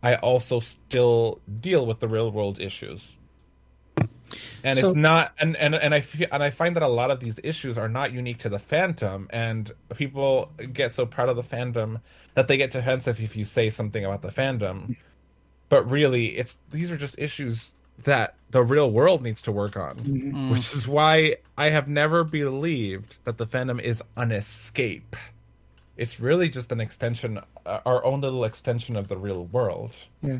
I 0.02 0.16
also 0.16 0.60
still 0.60 1.40
deal 1.60 1.86
with 1.86 2.00
the 2.00 2.08
real 2.08 2.30
world 2.30 2.60
issues. 2.60 3.18
And 4.64 4.78
So- 4.78 4.88
it's 4.88 4.96
not 4.96 5.32
and, 5.38 5.56
and 5.56 5.74
and 5.74 5.94
I 5.94 6.00
feel, 6.00 6.26
and 6.32 6.42
I 6.42 6.50
find 6.50 6.76
that 6.76 6.82
a 6.82 6.88
lot 6.88 7.10
of 7.10 7.20
these 7.20 7.38
issues 7.44 7.76
are 7.76 7.88
not 7.88 8.12
unique 8.12 8.38
to 8.38 8.48
the 8.48 8.58
fandom 8.58 9.26
and 9.30 9.70
people 9.96 10.50
get 10.72 10.92
so 10.92 11.04
proud 11.04 11.28
of 11.28 11.36
the 11.36 11.42
fandom 11.42 12.00
that 12.34 12.48
they 12.48 12.56
get 12.56 12.70
defensive 12.70 13.20
if 13.20 13.36
you 13.36 13.44
say 13.44 13.68
something 13.68 14.04
about 14.04 14.22
the 14.22 14.30
fandom. 14.30 14.96
But 15.68 15.90
really 15.90 16.26
it's 16.38 16.56
these 16.70 16.90
are 16.90 16.96
just 16.96 17.18
issues 17.18 17.72
that 18.04 18.34
the 18.50 18.62
real 18.62 18.90
world 18.90 19.22
needs 19.22 19.42
to 19.42 19.52
work 19.52 19.76
on. 19.76 19.96
Mm-hmm. 19.96 20.50
Which 20.50 20.74
is 20.74 20.88
why 20.88 21.36
I 21.56 21.68
have 21.68 21.88
never 21.88 22.24
believed 22.24 23.16
that 23.24 23.36
the 23.36 23.46
fandom 23.46 23.80
is 23.80 24.02
an 24.16 24.32
escape. 24.32 25.14
It's 25.96 26.20
really 26.20 26.48
just 26.48 26.72
an 26.72 26.80
extension, 26.80 27.40
uh, 27.66 27.80
our 27.84 28.04
own 28.04 28.22
little 28.22 28.44
extension 28.44 28.96
of 28.96 29.08
the 29.08 29.16
real 29.16 29.44
world. 29.46 29.94
Yeah. 30.22 30.38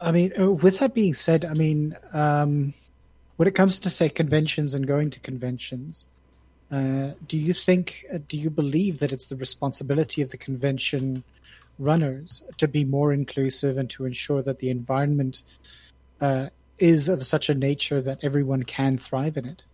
I 0.00 0.10
mean, 0.10 0.32
uh, 0.38 0.50
with 0.50 0.78
that 0.78 0.94
being 0.94 1.14
said, 1.14 1.44
I 1.44 1.54
mean, 1.54 1.96
um, 2.12 2.74
when 3.36 3.46
it 3.46 3.54
comes 3.54 3.78
to 3.80 3.90
say 3.90 4.08
conventions 4.08 4.74
and 4.74 4.86
going 4.86 5.10
to 5.10 5.20
conventions, 5.20 6.06
uh, 6.70 7.10
do 7.28 7.36
you 7.36 7.52
think, 7.52 8.04
uh, 8.12 8.18
do 8.28 8.38
you 8.38 8.50
believe 8.50 8.98
that 9.00 9.12
it's 9.12 9.26
the 9.26 9.36
responsibility 9.36 10.22
of 10.22 10.30
the 10.30 10.38
convention 10.38 11.22
runners 11.78 12.42
to 12.58 12.66
be 12.66 12.84
more 12.84 13.12
inclusive 13.12 13.76
and 13.76 13.90
to 13.90 14.06
ensure 14.06 14.42
that 14.42 14.58
the 14.58 14.70
environment 14.70 15.44
uh, 16.20 16.48
is 16.78 17.08
of 17.08 17.26
such 17.26 17.48
a 17.48 17.54
nature 17.54 18.00
that 18.00 18.18
everyone 18.22 18.62
can 18.62 18.96
thrive 18.96 19.36
in 19.36 19.46
it? 19.46 19.64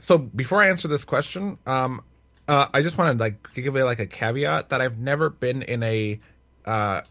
so 0.00 0.18
before 0.18 0.62
I 0.62 0.68
answer 0.68 0.88
this 0.88 1.04
question, 1.04 1.58
um, 1.66 2.02
uh, 2.48 2.66
I 2.72 2.82
just 2.82 2.98
want 2.98 3.18
to 3.18 3.22
like 3.24 3.54
give 3.54 3.76
it 3.76 3.84
like 3.84 4.00
a 4.00 4.06
caveat 4.06 4.70
that 4.70 4.80
I've 4.80 4.98
never 4.98 5.30
been 5.30 5.62
in 5.62 5.82
a 5.82 6.20
uh, 6.64 7.02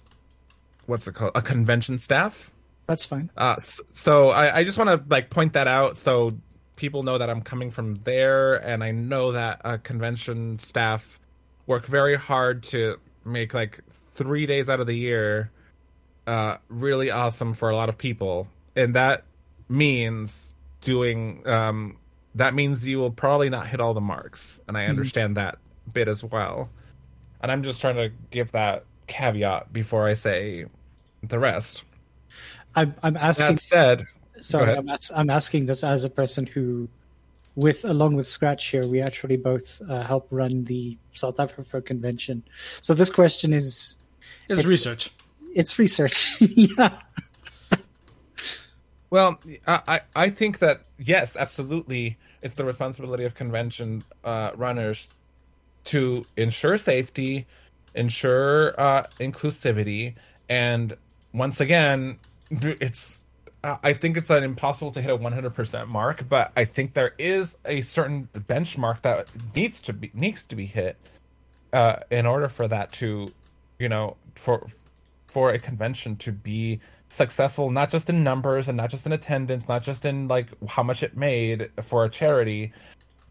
what's 0.86 1.08
it 1.08 1.14
called 1.14 1.32
a 1.36 1.42
convention 1.42 1.98
staff. 2.00 2.52
That's 2.88 3.06
fine. 3.06 3.30
Uh, 3.38 3.56
so 3.94 4.30
I, 4.30 4.58
I 4.58 4.64
just 4.64 4.78
want 4.78 4.90
to 4.90 5.02
like 5.10 5.30
point 5.30 5.54
that 5.54 5.68
out 5.68 5.98
so 5.98 6.34
people 6.76 7.04
know 7.04 7.18
that 7.18 7.30
I'm 7.30 7.42
coming 7.42 7.72
from 7.72 7.96
there, 8.04 8.56
and 8.56 8.84
I 8.84 8.92
know 8.92 9.32
that 9.32 9.62
uh, 9.64 9.78
convention 9.78 10.60
staff 10.60 11.20
work 11.66 11.86
very 11.86 12.16
hard 12.16 12.64
to 12.64 12.98
make 13.26 13.54
like 13.54 13.80
three 14.16 14.46
days 14.46 14.70
out 14.70 14.80
of 14.80 14.88
the 14.88 14.96
year 14.96 15.50
uh, 16.28 16.58
really 16.70 17.10
awesome 17.12 17.54
for 17.54 17.70
a 17.70 17.76
lot 17.76 17.90
of 17.90 17.98
people, 17.98 18.48
and 18.76 18.96
that 18.96 19.24
means 19.70 20.54
doing. 20.82 21.48
Um, 21.48 21.98
that 22.36 22.54
means 22.54 22.86
you 22.86 22.98
will 23.00 23.12
probably 23.12 23.50
not 23.50 23.68
hit 23.68 23.80
all 23.80 23.94
the 23.94 24.02
marks, 24.02 24.60
and 24.68 24.78
I 24.78 24.86
understand 24.86 25.38
that 25.38 25.58
bit 25.92 26.08
as 26.08 26.24
well. 26.24 26.70
And 27.42 27.52
I'm 27.52 27.64
just 27.64 27.82
trying 27.82 27.96
to 27.98 28.10
give 28.32 28.52
that 28.54 28.86
caveat 29.08 29.72
before 29.74 30.08
I 30.08 30.14
say 30.14 30.66
the 31.22 31.40
rest. 31.40 31.84
I'm, 32.76 32.96
I'm 33.04 33.18
asking. 33.18 33.48
That 33.56 33.62
said, 33.62 34.06
Sorry. 34.40 34.74
I'm, 34.76 34.90
as- 34.90 35.12
I'm 35.14 35.30
asking 35.30 35.66
this 35.68 35.84
as 35.84 36.06
a 36.06 36.10
person 36.10 36.46
who, 36.46 36.88
with 37.56 37.86
along 37.86 38.16
with 38.16 38.28
Scratch 38.28 38.68
here, 38.68 38.88
we 38.88 39.00
actually 39.02 39.38
both 39.38 39.82
uh, 39.90 40.04
help 40.04 40.28
run 40.32 40.64
the 40.64 40.98
South 41.14 41.40
Africa 41.40 41.82
convention. 41.82 42.44
So 42.82 42.94
this 42.94 43.10
question 43.12 43.54
is 43.54 43.98
It's, 44.50 44.60
it's- 44.60 44.66
research. 44.66 45.12
it's 45.54 45.78
research. 45.78 46.36
yeah, 46.42 46.98
Well, 49.14 49.40
I, 49.68 50.02
I 50.15 50.31
think 50.31 50.57
that 50.57 50.85
yes, 50.98 51.38
absolutely, 51.38 52.18
it's 52.41 52.56
the 52.56 52.65
responsibility 52.65 53.26
of 53.26 53.35
convention 53.35 54.02
uh, 54.23 54.53
runners 54.56 55.11
to 55.84 56.26
ensure 56.35 56.80
safety, 56.80 57.45
ensure 57.94 58.73
uh, 58.81 59.03
inclusivity, 59.19 60.15
and 60.49 60.98
once 61.31 61.61
again, 61.61 62.18
it's 62.49 63.23
I 63.64 63.94
think 63.94 64.18
it's 64.18 64.31
an 64.31 64.44
impossible 64.44 64.90
to 64.94 65.02
hit 65.03 65.11
a 65.11 65.18
100% 65.19 65.88
mark, 65.90 66.27
but 66.27 66.52
I 66.57 66.65
think 66.65 66.95
there 66.95 67.14
is 67.19 67.60
a 67.65 67.84
certain 67.84 68.27
benchmark 68.35 69.03
that 69.03 69.30
needs 69.56 69.80
to 69.81 69.94
be 69.94 70.10
needs 70.15 70.44
to 70.45 70.56
be 70.56 70.65
hit 70.65 70.98
uh, 71.72 71.98
in 72.10 72.26
order 72.26 72.49
for 72.49 72.68
that 72.68 72.91
to, 72.94 73.31
you 73.77 73.90
know, 73.90 74.18
for 74.34 74.65
for 75.27 75.52
a 75.52 75.60
convention 75.60 76.15
to 76.15 76.31
be 76.31 76.80
successful, 77.14 77.69
not 77.69 77.91
just 77.91 78.10
in 78.10 78.23
numbers 78.23 78.68
and 78.68 78.76
not 78.76 78.90
just 78.90 79.06
in 79.06 79.11
attendance, 79.14 79.68
not 79.68 79.84
just 79.84 80.03
in 80.06 80.27
like 80.27 80.48
how 80.68 80.81
much 80.84 81.03
it 81.03 81.15
made 81.15 81.69
for 81.84 82.06
a 82.06 82.10
charity, 82.10 82.73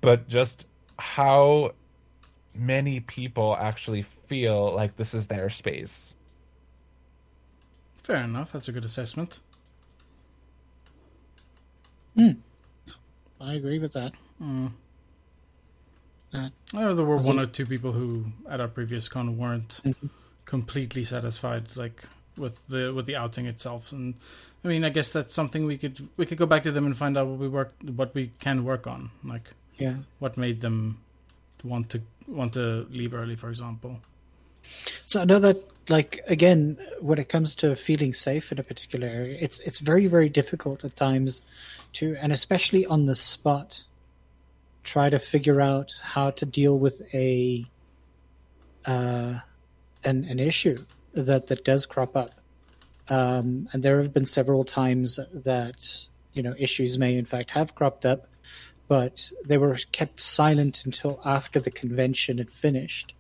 but 0.01 0.29
just 0.29 0.67
how 0.99 1.73
many 2.55 3.01
people 3.01 3.57
actually 3.59 4.03
feel 4.03 4.73
like 4.75 4.97
this 4.97 5.15
is 5.15 5.27
their 5.27 5.49
space. 5.51 6.15
Fair 8.05 8.17
enough. 8.25 8.53
That's 8.53 8.69
a 8.69 8.73
good 8.73 8.85
assessment. 8.85 9.41
I 12.17 13.55
agree 13.55 13.79
with 13.81 13.93
that. 13.95 14.13
I 16.35 16.51
know 16.73 16.95
there 16.95 17.05
were 17.05 17.17
one 17.17 17.39
it- 17.39 17.43
or 17.43 17.47
two 17.47 17.67
people 17.67 17.93
who 17.93 18.27
at 18.49 18.61
our 18.61 18.69
previous 18.69 19.09
con 19.09 19.37
weren't 19.37 19.81
Mhm. 19.85 20.11
completely 20.45 21.05
satisfied, 21.05 21.77
like 21.77 22.05
with 22.37 22.67
the 22.69 22.93
with 22.95 23.07
the 23.07 23.17
outing 23.17 23.47
itself. 23.47 23.93
And 23.93 24.15
I 24.65 24.69
mean, 24.69 24.85
I 24.85 24.89
guess 24.91 25.13
that's 25.13 25.35
something 25.35 25.67
we 25.67 25.79
could 25.79 26.09
we 26.17 26.27
could 26.27 26.39
go 26.39 26.47
back 26.47 26.63
to 26.65 26.73
them 26.73 26.87
and 26.87 26.97
find 26.97 27.17
out 27.17 27.27
what 27.27 27.39
we 27.39 27.49
work 27.49 27.75
what 27.97 28.15
we 28.15 28.31
can 28.41 28.65
work 28.65 28.87
on, 28.87 29.11
like 29.25 29.51
Yeah. 29.79 29.97
what 30.19 30.37
made 30.37 30.61
them 30.61 30.99
want 31.65 31.91
to 31.91 32.01
want 32.27 32.55
to 32.55 32.87
leave 32.91 33.15
early, 33.15 33.37
for 33.37 33.49
example. 33.49 34.01
So 35.05 35.21
I 35.21 35.25
know 35.25 35.41
that, 35.41 35.59
like 35.89 36.21
again, 36.27 36.79
when 37.01 37.19
it 37.19 37.29
comes 37.29 37.55
to 37.57 37.75
feeling 37.75 38.13
safe 38.15 38.53
in 38.53 38.59
a 38.59 38.63
particular 38.63 39.09
area, 39.09 39.39
it's 39.41 39.59
it's 39.61 39.81
very 39.81 40.07
very 40.07 40.29
difficult 40.29 40.85
at 40.85 40.97
times 40.97 41.43
to, 41.95 42.17
and 42.23 42.33
especially 42.33 42.87
on 42.87 43.07
the 43.07 43.15
spot, 43.17 43.83
try 44.85 45.11
to 45.11 45.19
figure 45.19 45.61
out 45.61 45.93
how 46.03 46.31
to 46.31 46.47
deal 46.47 46.79
with 46.79 47.03
a 47.13 47.67
uh, 48.87 49.41
an 50.05 50.25
an 50.25 50.39
issue 50.39 50.77
that 51.15 51.47
that 51.49 51.65
does 51.65 51.87
crop 51.87 52.17
up. 52.17 52.35
Um, 53.09 53.69
and 53.73 53.83
there 53.83 53.99
have 53.99 54.13
been 54.15 54.25
several 54.25 54.65
times 54.65 55.19
that 55.33 56.07
you 56.33 56.43
know 56.43 56.55
issues 56.59 56.97
may 56.99 57.17
in 57.17 57.25
fact 57.25 57.51
have 57.51 57.75
cropped 57.75 58.07
up, 58.07 58.27
but 58.89 59.33
they 59.45 59.59
were 59.59 59.79
kept 59.93 60.21
silent 60.21 60.85
until 60.85 61.21
after 61.25 61.61
the 61.61 61.71
convention 61.71 62.39
had 62.39 62.51
finished. 62.51 63.15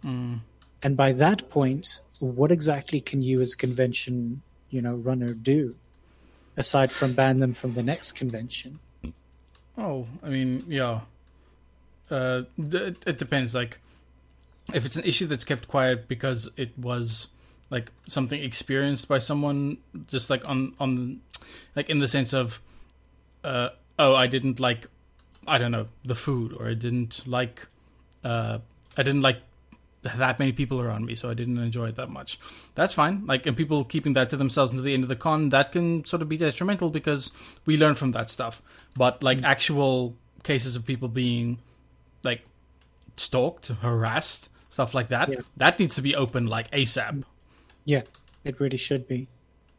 And 0.82 0.97
by 0.97 1.12
that 1.12 1.48
point, 1.48 2.01
what 2.19 2.51
exactly 2.51 3.01
can 3.01 3.23
you 3.23 3.40
as 3.40 3.52
a 3.52 3.56
convention, 3.56 4.43
you 4.70 4.82
know, 4.82 4.94
runner 4.94 5.32
do? 5.32 5.77
Aside 6.56 6.93
from 6.93 7.14
ban 7.14 7.39
them 7.39 7.55
from 7.55 7.74
the 7.74 7.82
next 7.82 8.12
convention. 8.12 8.81
Oh, 9.78 10.06
I 10.23 10.28
mean, 10.28 10.64
yeah. 10.69 11.01
Uh, 12.10 12.43
th- 12.59 12.97
it 13.06 13.19
depends. 13.19 13.55
Like, 13.55 13.81
if 14.74 14.85
it's 14.85 14.97
an 14.97 15.05
issue 15.05 15.27
that's 15.27 15.44
kept 15.44 15.69
quiet 15.69 16.09
because 16.09 16.51
it 16.56 16.77
was 16.78 17.28
like 17.73 17.90
something 18.07 18.40
experienced 18.40 19.09
by 19.09 19.19
someone, 19.19 19.78
just 20.07 20.31
like 20.31 20.44
on 20.49 20.74
on, 20.78 21.20
like 21.74 21.89
in 21.90 21.99
the 21.99 22.07
sense 22.09 22.32
of, 22.32 22.61
uh, 23.43 23.70
oh, 23.99 24.15
I 24.15 24.27
didn't 24.28 24.61
like, 24.61 24.86
I 25.49 25.59
don't 25.59 25.73
know, 25.73 25.89
the 26.05 26.15
food, 26.15 26.53
or 26.53 26.69
I 26.69 26.74
didn't 26.74 27.27
like, 27.27 27.66
uh, 28.23 28.59
I 28.97 29.03
didn't 29.03 29.23
like 29.23 29.39
that 30.03 30.39
many 30.39 30.53
people 30.53 30.81
around 30.81 31.07
me, 31.07 31.15
so 31.15 31.31
I 31.31 31.35
didn't 31.35 31.59
enjoy 31.59 31.86
it 31.89 31.97
that 31.97 32.11
much. 32.11 32.39
That's 32.74 32.93
fine. 32.93 33.24
Like, 33.27 33.47
and 33.47 33.57
people 33.57 33.85
keeping 33.85 34.15
that 34.15 34.31
to 34.31 34.36
themselves 34.36 34.70
until 34.73 34.85
the 34.85 34.94
end 34.94 35.05
of 35.05 35.09
the 35.09 35.16
con, 35.16 35.49
that 35.51 35.73
can 35.73 36.05
sort 36.05 36.23
of 36.23 36.28
be 36.28 36.36
detrimental 36.36 36.90
because 36.90 37.31
we 37.66 37.77
learn 37.77 37.94
from 37.94 38.12
that 38.12 38.28
stuff. 38.28 38.61
But 38.97 39.23
like 39.23 39.43
actual 39.44 40.15
cases 40.43 40.74
of 40.77 40.85
people 40.85 41.09
being 41.09 41.59
like 42.24 42.43
stalked, 43.16 43.69
harassed, 43.69 44.49
stuff 44.70 44.93
like 44.93 45.09
that, 45.09 45.28
Yeah. 45.28 45.40
that 45.57 45.78
needs 45.78 45.94
to 45.94 46.03
be 46.03 46.16
open 46.16 46.47
like 46.49 46.70
ASAP. 46.73 47.23
Yeah, 47.85 48.03
it 48.45 48.61
really 48.61 48.77
should 48.77 49.07
be. 49.09 49.29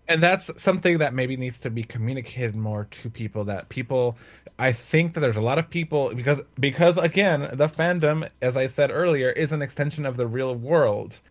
and 0.08 0.22
that's 0.22 0.52
something 0.62 0.98
that 0.98 1.14
maybe 1.14 1.38
needs 1.38 1.60
to 1.62 1.70
be 1.70 1.84
communicated 1.84 2.56
more 2.56 2.84
to 2.92 3.10
people 3.10 3.46
that 3.46 3.70
people 3.70 4.18
i 4.60 4.72
think 4.74 5.14
that 5.14 5.22
there's 5.22 5.38
a 5.38 5.48
lot 5.52 5.58
of 5.58 5.70
people 5.70 6.14
because 6.14 6.42
because 6.60 6.98
again 6.98 7.40
the 7.54 7.70
fandom 7.70 8.28
as 8.42 8.58
i 8.58 8.68
said 8.68 8.92
earlier 8.92 9.30
is 9.44 9.54
an 9.54 9.62
extension 9.62 10.06
of 10.06 10.18
the 10.18 10.28
real 10.28 10.54
world 10.56 11.22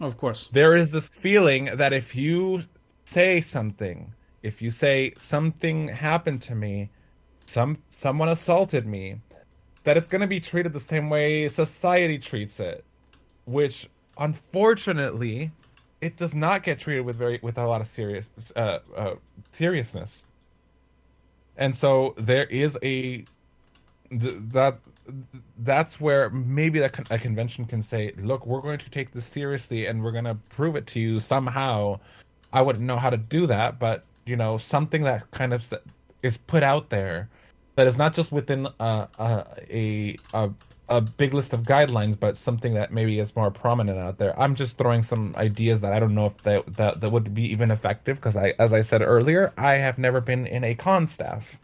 Of 0.00 0.16
course. 0.16 0.48
there 0.52 0.74
is 0.74 0.90
this 0.90 1.08
feeling 1.10 1.62
that 1.76 1.92
if 1.92 2.14
you 2.16 2.62
say 3.04 3.42
something 3.42 4.14
if 4.42 4.62
you 4.62 4.70
say 4.70 5.12
something 5.18 5.88
happened 5.88 6.40
to 6.48 6.54
me 6.54 6.88
some 7.44 7.76
someone 7.90 8.30
assaulted 8.30 8.86
me 8.86 9.20
that 9.84 9.96
it's 9.98 10.08
going 10.08 10.22
to 10.28 10.32
be 10.36 10.40
treated 10.40 10.72
the 10.72 10.80
same 10.94 11.08
way 11.08 11.48
society 11.48 12.18
treats 12.18 12.58
it 12.58 12.84
which 13.44 13.76
unfortunately 14.16 15.50
it 16.00 16.16
does 16.16 16.34
not 16.34 16.62
get 16.62 16.78
treated 16.78 17.04
with 17.04 17.16
very 17.16 17.38
with 17.42 17.58
a 17.58 17.66
lot 17.66 17.80
of 17.80 17.86
serious 17.86 18.30
uh, 18.56 18.78
uh, 18.96 19.14
seriousness. 19.52 20.24
And 21.56 21.74
so 21.74 22.14
there 22.16 22.44
is 22.44 22.78
a 22.82 23.24
that 24.10 24.78
that's 25.58 26.00
where 26.00 26.30
maybe 26.30 26.80
a, 26.80 26.90
a 27.10 27.18
convention 27.18 27.64
can 27.64 27.82
say 27.82 28.12
look 28.18 28.46
we're 28.46 28.60
going 28.60 28.78
to 28.78 28.90
take 28.90 29.10
this 29.10 29.26
seriously 29.26 29.86
and 29.86 30.02
we're 30.02 30.12
going 30.12 30.24
to 30.24 30.36
prove 30.50 30.76
it 30.76 30.86
to 30.88 31.00
you 31.00 31.20
somehow. 31.20 31.98
I 32.52 32.62
wouldn't 32.62 32.84
know 32.84 32.96
how 32.96 33.10
to 33.10 33.16
do 33.16 33.46
that 33.46 33.78
but 33.78 34.04
you 34.24 34.36
know 34.36 34.56
something 34.56 35.02
that 35.02 35.30
kind 35.32 35.52
of 35.52 35.72
is 36.22 36.36
put 36.36 36.62
out 36.62 36.90
there 36.90 37.28
that 37.74 37.86
is 37.86 37.96
not 37.96 38.14
just 38.14 38.32
within 38.32 38.66
uh, 38.80 39.06
uh, 39.18 39.44
a 39.70 40.16
a 40.32 40.50
a 40.88 41.00
big 41.00 41.34
list 41.34 41.52
of 41.52 41.62
guidelines, 41.62 42.18
but 42.18 42.36
something 42.36 42.74
that 42.74 42.92
maybe 42.92 43.18
is 43.18 43.36
more 43.36 43.50
prominent 43.50 43.98
out 43.98 44.18
there. 44.18 44.38
I'm 44.38 44.54
just 44.54 44.78
throwing 44.78 45.02
some 45.02 45.34
ideas 45.36 45.80
that 45.82 45.92
I 45.92 46.00
don't 46.00 46.14
know 46.14 46.26
if 46.26 46.36
that 46.42 46.66
that, 46.76 47.00
that 47.00 47.12
would 47.12 47.34
be 47.34 47.44
even 47.52 47.70
effective 47.70 48.16
because 48.16 48.36
I, 48.36 48.54
as 48.58 48.72
I 48.72 48.82
said 48.82 49.02
earlier, 49.02 49.52
I 49.56 49.74
have 49.74 49.98
never 49.98 50.20
been 50.20 50.46
in 50.46 50.64
a 50.64 50.74
con 50.74 51.06
staff. 51.06 51.58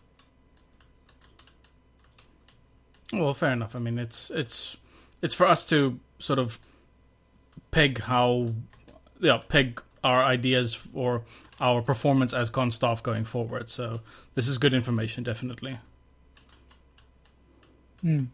Well, 3.12 3.34
fair 3.34 3.52
enough. 3.52 3.74
I 3.74 3.78
mean, 3.78 3.98
it's 3.98 4.30
it's 4.30 4.76
it's 5.22 5.34
for 5.34 5.46
us 5.46 5.64
to 5.66 5.98
sort 6.18 6.38
of 6.38 6.58
peg 7.70 8.00
how, 8.00 8.50
yeah, 9.20 9.40
peg 9.48 9.82
our 10.02 10.22
ideas 10.22 10.78
or 10.92 11.22
our 11.60 11.80
performance 11.80 12.34
as 12.34 12.50
con 12.50 12.70
staff 12.70 13.02
going 13.02 13.24
forward. 13.24 13.70
So 13.70 14.00
this 14.34 14.48
is 14.48 14.58
good 14.58 14.74
information, 14.74 15.24
definitely. 15.24 15.78
Hmm. 18.02 18.24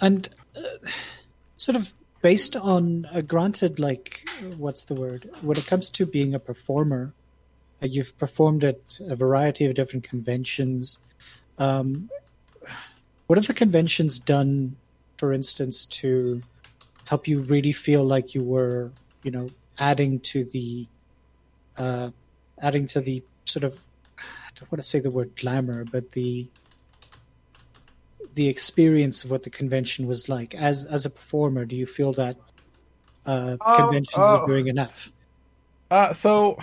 And 0.00 0.28
uh, 0.56 0.88
sort 1.56 1.76
of 1.76 1.92
based 2.22 2.56
on, 2.56 3.06
uh, 3.12 3.20
granted, 3.22 3.78
like, 3.78 4.28
what's 4.56 4.84
the 4.84 4.94
word? 4.94 5.30
When 5.40 5.56
it 5.56 5.66
comes 5.66 5.90
to 5.90 6.06
being 6.06 6.34
a 6.34 6.38
performer, 6.38 7.12
uh, 7.82 7.86
you've 7.86 8.16
performed 8.18 8.64
at 8.64 8.98
a 9.08 9.16
variety 9.16 9.66
of 9.66 9.74
different 9.74 10.04
conventions. 10.04 10.98
Um, 11.58 12.10
what 13.26 13.38
have 13.38 13.46
the 13.46 13.54
conventions 13.54 14.18
done, 14.18 14.76
for 15.16 15.32
instance, 15.32 15.86
to 15.86 16.42
help 17.04 17.26
you 17.26 17.40
really 17.40 17.72
feel 17.72 18.04
like 18.04 18.34
you 18.34 18.42
were, 18.42 18.90
you 19.22 19.30
know, 19.30 19.48
adding 19.78 20.20
to 20.20 20.44
the, 20.44 20.86
uh, 21.76 22.10
adding 22.60 22.86
to 22.88 23.00
the 23.00 23.22
sort 23.46 23.64
of, 23.64 23.80
I 24.18 24.22
don't 24.56 24.70
want 24.70 24.82
to 24.82 24.88
say 24.88 25.00
the 25.00 25.10
word 25.10 25.36
glamour, 25.36 25.84
but 25.84 26.12
the 26.12 26.46
the 28.34 28.48
experience 28.48 29.24
of 29.24 29.30
what 29.30 29.42
the 29.42 29.50
convention 29.50 30.06
was 30.06 30.28
like 30.28 30.54
as 30.54 30.84
as 30.86 31.04
a 31.06 31.10
performer 31.10 31.64
do 31.64 31.76
you 31.76 31.86
feel 31.86 32.12
that 32.12 32.36
uh 33.26 33.56
Oh, 33.60 33.76
conventions 33.76 34.16
oh. 34.18 34.38
are 34.38 34.46
doing 34.46 34.68
enough 34.68 35.10
Uh, 35.90 36.12
so 36.12 36.56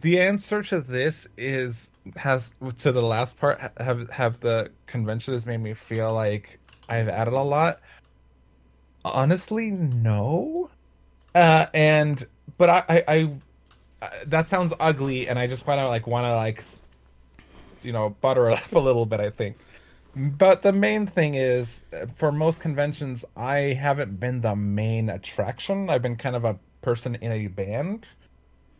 the 0.00 0.20
answer 0.20 0.62
to 0.62 0.80
this 0.80 1.26
is 1.38 1.90
has 2.16 2.52
to 2.78 2.92
the 2.92 3.02
last 3.02 3.38
part 3.38 3.72
have 3.78 4.08
have 4.10 4.38
the 4.40 4.70
convention 4.86 5.32
has 5.32 5.46
made 5.46 5.60
me 5.60 5.72
feel 5.74 6.12
like 6.12 6.58
I've 6.88 7.08
added 7.08 7.32
a 7.32 7.42
lot. 7.42 7.80
Honestly, 9.04 9.70
no. 9.70 10.70
Uh, 11.34 11.66
and 11.72 12.26
but 12.58 12.68
I, 12.68 12.84
I, 12.88 13.04
I 14.02 14.10
that 14.26 14.46
sounds 14.48 14.72
ugly, 14.78 15.28
and 15.28 15.38
I 15.38 15.46
just 15.46 15.66
want 15.66 15.78
to 15.78 15.88
like 15.88 16.06
want 16.06 16.24
to 16.24 16.34
like 16.36 16.62
you 17.84 17.92
know 17.92 18.10
butter 18.20 18.50
it 18.50 18.54
up 18.64 18.74
a 18.74 18.78
little 18.78 19.06
bit. 19.06 19.20
I 19.20 19.30
think. 19.30 19.56
But 20.16 20.62
the 20.62 20.72
main 20.72 21.08
thing 21.08 21.34
is, 21.34 21.82
for 22.16 22.30
most 22.30 22.60
conventions, 22.60 23.24
I 23.36 23.76
haven't 23.78 24.20
been 24.20 24.40
the 24.40 24.54
main 24.54 25.10
attraction. 25.10 25.90
I've 25.90 26.02
been 26.02 26.16
kind 26.16 26.36
of 26.36 26.44
a 26.44 26.56
person 26.82 27.16
in 27.16 27.32
a 27.32 27.48
band. 27.48 28.06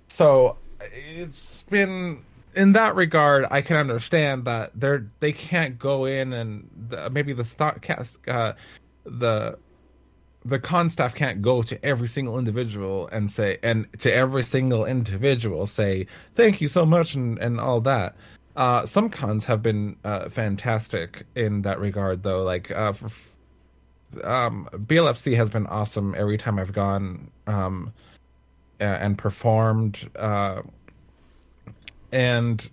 So 0.07 0.59
it's 0.81 1.65
been 1.65 2.23
in 2.57 2.73
that 2.73 2.95
regard, 2.95 3.47
I 3.51 3.63
can 3.63 3.77
understand 3.77 4.45
that 4.45 4.71
they're 4.75 5.07
they 5.21 5.33
can't 5.33 5.79
go 5.79 6.05
in 6.05 6.33
and 6.33 6.69
the, 6.89 7.11
maybe 7.11 7.33
the 7.33 7.45
stock 7.45 7.83
cast 7.83 8.19
uh, 8.29 8.55
the 9.05 9.59
the 10.45 10.59
con 10.59 10.91
staff 10.91 11.15
can't 11.15 11.41
go 11.41 11.63
to 11.63 11.85
every 11.85 12.09
single 12.09 12.39
individual 12.39 13.09
and 13.09 13.31
say 13.31 13.59
and 13.63 13.87
to 14.01 14.13
every 14.13 14.43
single 14.43 14.85
individual 14.85 15.67
say 15.67 16.07
thank 16.35 16.61
you 16.61 16.69
so 16.69 16.85
much 16.85 17.15
and 17.15 17.39
and 17.39 17.59
all 17.59 17.81
that 17.81 18.15
uh 18.57 18.87
some 18.87 19.11
cons 19.11 19.45
have 19.45 19.63
been 19.63 19.97
uh 20.05 20.29
fantastic 20.29 21.27
in 21.35 21.63
that 21.63 21.81
regard 21.81 22.23
though 22.23 22.43
like 22.43 22.71
uh 22.71 22.93
um 24.23 24.69
blfc 24.73 25.37
has 25.37 25.51
been 25.51 25.67
awesome 25.67 26.15
every 26.17 26.39
time 26.39 26.59
i've 26.59 26.73
gone 26.73 27.31
um 27.47 27.93
and 28.79 29.17
performed 29.19 30.11
uh 30.17 30.63
and 32.13 32.71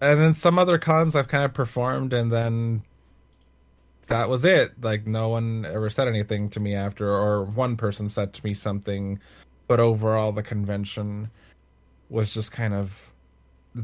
and 0.00 0.20
then 0.20 0.34
some 0.34 0.58
other 0.58 0.78
cons 0.78 1.16
i've 1.16 1.28
kind 1.28 1.44
of 1.44 1.54
performed 1.54 2.12
and 2.12 2.30
then 2.30 2.82
that 4.08 4.28
was 4.28 4.44
it. 4.44 4.72
Like 4.82 5.06
no 5.06 5.28
one 5.28 5.64
ever 5.64 5.88
said 5.88 6.08
anything 6.08 6.50
to 6.50 6.60
me 6.60 6.74
after, 6.74 7.08
or 7.08 7.44
one 7.44 7.76
person 7.76 8.08
said 8.08 8.34
to 8.34 8.44
me 8.44 8.54
something, 8.54 9.20
but 9.66 9.80
overall 9.80 10.32
the 10.32 10.42
convention 10.42 11.30
was 12.10 12.34
just 12.34 12.50
kind 12.50 12.74
of 12.74 13.07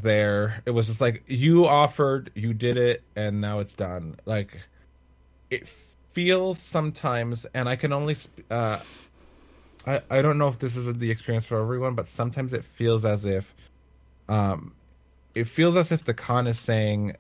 there. 0.03 0.63
It 0.67 0.71
was 0.71 0.87
just 0.87 1.01
like 1.01 1.23
you 1.27 1.67
offered, 1.67 2.31
you 2.35 2.55
did 2.55 2.77
it, 2.77 3.03
and 3.17 3.41
now 3.41 3.61
it's 3.61 3.75
done. 3.75 4.17
Like 4.25 4.59
it 5.51 5.69
feels 6.13 6.59
sometimes, 6.59 7.47
and 7.55 7.69
I 7.69 7.77
can 7.77 7.93
only. 7.93 8.17
Uh, 8.51 8.79
I 9.87 10.03
I 10.11 10.23
don't 10.23 10.39
know 10.39 10.49
if 10.49 10.59
this 10.59 10.77
is 10.77 10.93
the 10.99 11.11
experience 11.11 11.47
for 11.47 11.61
everyone, 11.61 11.95
but 11.95 12.09
sometimes 12.09 12.53
it 12.53 12.65
feels 12.65 13.05
as 13.05 13.25
if, 13.25 13.55
um, 14.29 14.75
it 15.35 15.45
feels 15.45 15.77
as 15.77 15.93
if 15.93 16.05
the 16.05 16.15
con 16.15 16.47
is 16.47 16.59
saying 16.59 17.17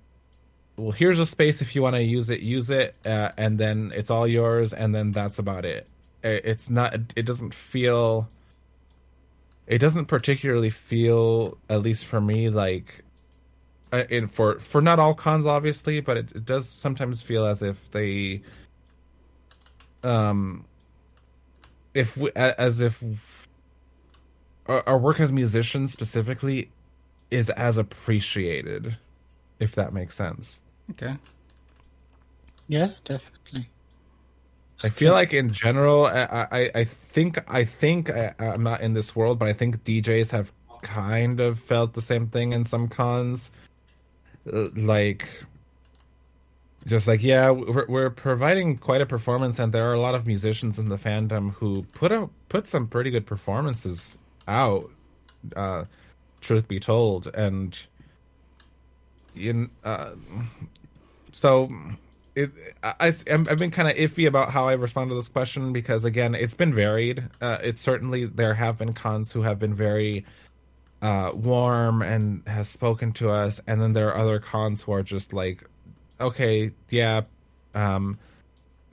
well, 0.76 0.90
here's 0.90 1.18
a 1.18 1.26
space 1.26 1.62
if 1.62 1.74
you 1.74 1.82
want 1.82 1.94
to 1.96 2.02
use 2.02 2.30
it, 2.30 2.40
use 2.40 2.70
it, 2.70 2.94
uh, 3.06 3.30
and 3.36 3.58
then 3.58 3.92
it's 3.94 4.10
all 4.10 4.26
yours, 4.26 4.72
and 4.72 4.94
then 4.94 5.12
that's 5.12 5.38
about 5.38 5.64
it. 5.64 5.86
It's 6.22 6.70
not. 6.70 6.94
It 7.14 7.26
doesn't 7.26 7.54
feel. 7.54 8.28
It 9.66 9.78
doesn't 9.78 10.06
particularly 10.06 10.70
feel, 10.70 11.58
at 11.68 11.82
least 11.82 12.04
for 12.04 12.20
me, 12.20 12.50
like. 12.50 13.04
Uh, 13.92 14.02
in 14.10 14.26
for 14.26 14.58
for 14.58 14.80
not 14.80 14.98
all 14.98 15.14
cons, 15.14 15.46
obviously, 15.46 16.00
but 16.00 16.16
it, 16.16 16.28
it 16.34 16.44
does 16.44 16.68
sometimes 16.68 17.22
feel 17.22 17.46
as 17.46 17.62
if 17.62 17.90
they. 17.92 18.42
Um. 20.02 20.64
If 21.94 22.16
we, 22.16 22.32
as 22.34 22.80
if 22.80 23.48
our, 24.66 24.82
our 24.88 24.98
work 24.98 25.20
as 25.20 25.32
musicians 25.32 25.92
specifically 25.92 26.72
is 27.30 27.50
as 27.50 27.78
appreciated, 27.78 28.96
if 29.60 29.76
that 29.76 29.92
makes 29.92 30.16
sense. 30.16 30.60
Okay. 30.90 31.16
Yeah, 32.66 32.90
definitely. 33.04 33.68
I 34.84 34.90
feel 34.90 35.12
like 35.12 35.32
in 35.32 35.48
general, 35.48 36.04
I 36.04 36.46
I, 36.52 36.70
I 36.74 36.84
think 36.84 37.38
I 37.48 37.64
think 37.64 38.10
I, 38.10 38.34
am 38.38 38.62
not 38.62 38.82
in 38.82 38.92
this 38.92 39.16
world, 39.16 39.38
but 39.38 39.48
I 39.48 39.54
think 39.54 39.82
DJs 39.82 40.30
have 40.32 40.52
kind 40.82 41.40
of 41.40 41.58
felt 41.58 41.94
the 41.94 42.02
same 42.02 42.26
thing 42.26 42.52
in 42.52 42.66
some 42.66 42.88
cons, 42.88 43.50
uh, 44.52 44.68
like 44.76 45.26
just 46.86 47.08
like 47.08 47.22
yeah, 47.22 47.48
we're 47.48 47.86
we're 47.86 48.10
providing 48.10 48.76
quite 48.76 49.00
a 49.00 49.06
performance, 49.06 49.58
and 49.58 49.72
there 49.72 49.88
are 49.88 49.94
a 49.94 50.00
lot 50.00 50.14
of 50.14 50.26
musicians 50.26 50.78
in 50.78 50.90
the 50.90 50.98
fandom 50.98 51.54
who 51.54 51.84
put 51.94 52.12
a 52.12 52.28
put 52.50 52.66
some 52.66 52.86
pretty 52.86 53.10
good 53.10 53.24
performances 53.24 54.18
out. 54.46 54.90
Uh, 55.56 55.84
truth 56.42 56.68
be 56.68 56.78
told, 56.78 57.26
and 57.28 57.78
in 59.34 59.70
uh, 59.82 60.10
so 61.32 61.72
it 62.34 62.50
I, 62.82 63.14
I've 63.30 63.58
been 63.58 63.70
kind 63.70 63.88
of 63.88 63.96
iffy 63.96 64.26
about 64.26 64.50
how 64.50 64.68
I 64.68 64.72
respond 64.72 65.10
to 65.10 65.14
this 65.14 65.28
question 65.28 65.72
because 65.72 66.04
again, 66.04 66.34
it's 66.34 66.54
been 66.54 66.74
varied. 66.74 67.24
Uh, 67.40 67.58
it's 67.62 67.80
certainly 67.80 68.26
there 68.26 68.54
have 68.54 68.78
been 68.78 68.92
cons 68.92 69.30
who 69.30 69.42
have 69.42 69.58
been 69.58 69.74
very 69.74 70.24
uh, 71.02 71.30
warm 71.34 72.02
and 72.02 72.42
has 72.46 72.68
spoken 72.68 73.12
to 73.12 73.30
us, 73.30 73.60
and 73.66 73.80
then 73.80 73.92
there 73.92 74.08
are 74.08 74.18
other 74.18 74.38
cons 74.38 74.82
who 74.82 74.92
are 74.92 75.02
just 75.02 75.32
like, 75.32 75.62
okay, 76.20 76.72
yeah, 76.88 77.22
um, 77.74 78.18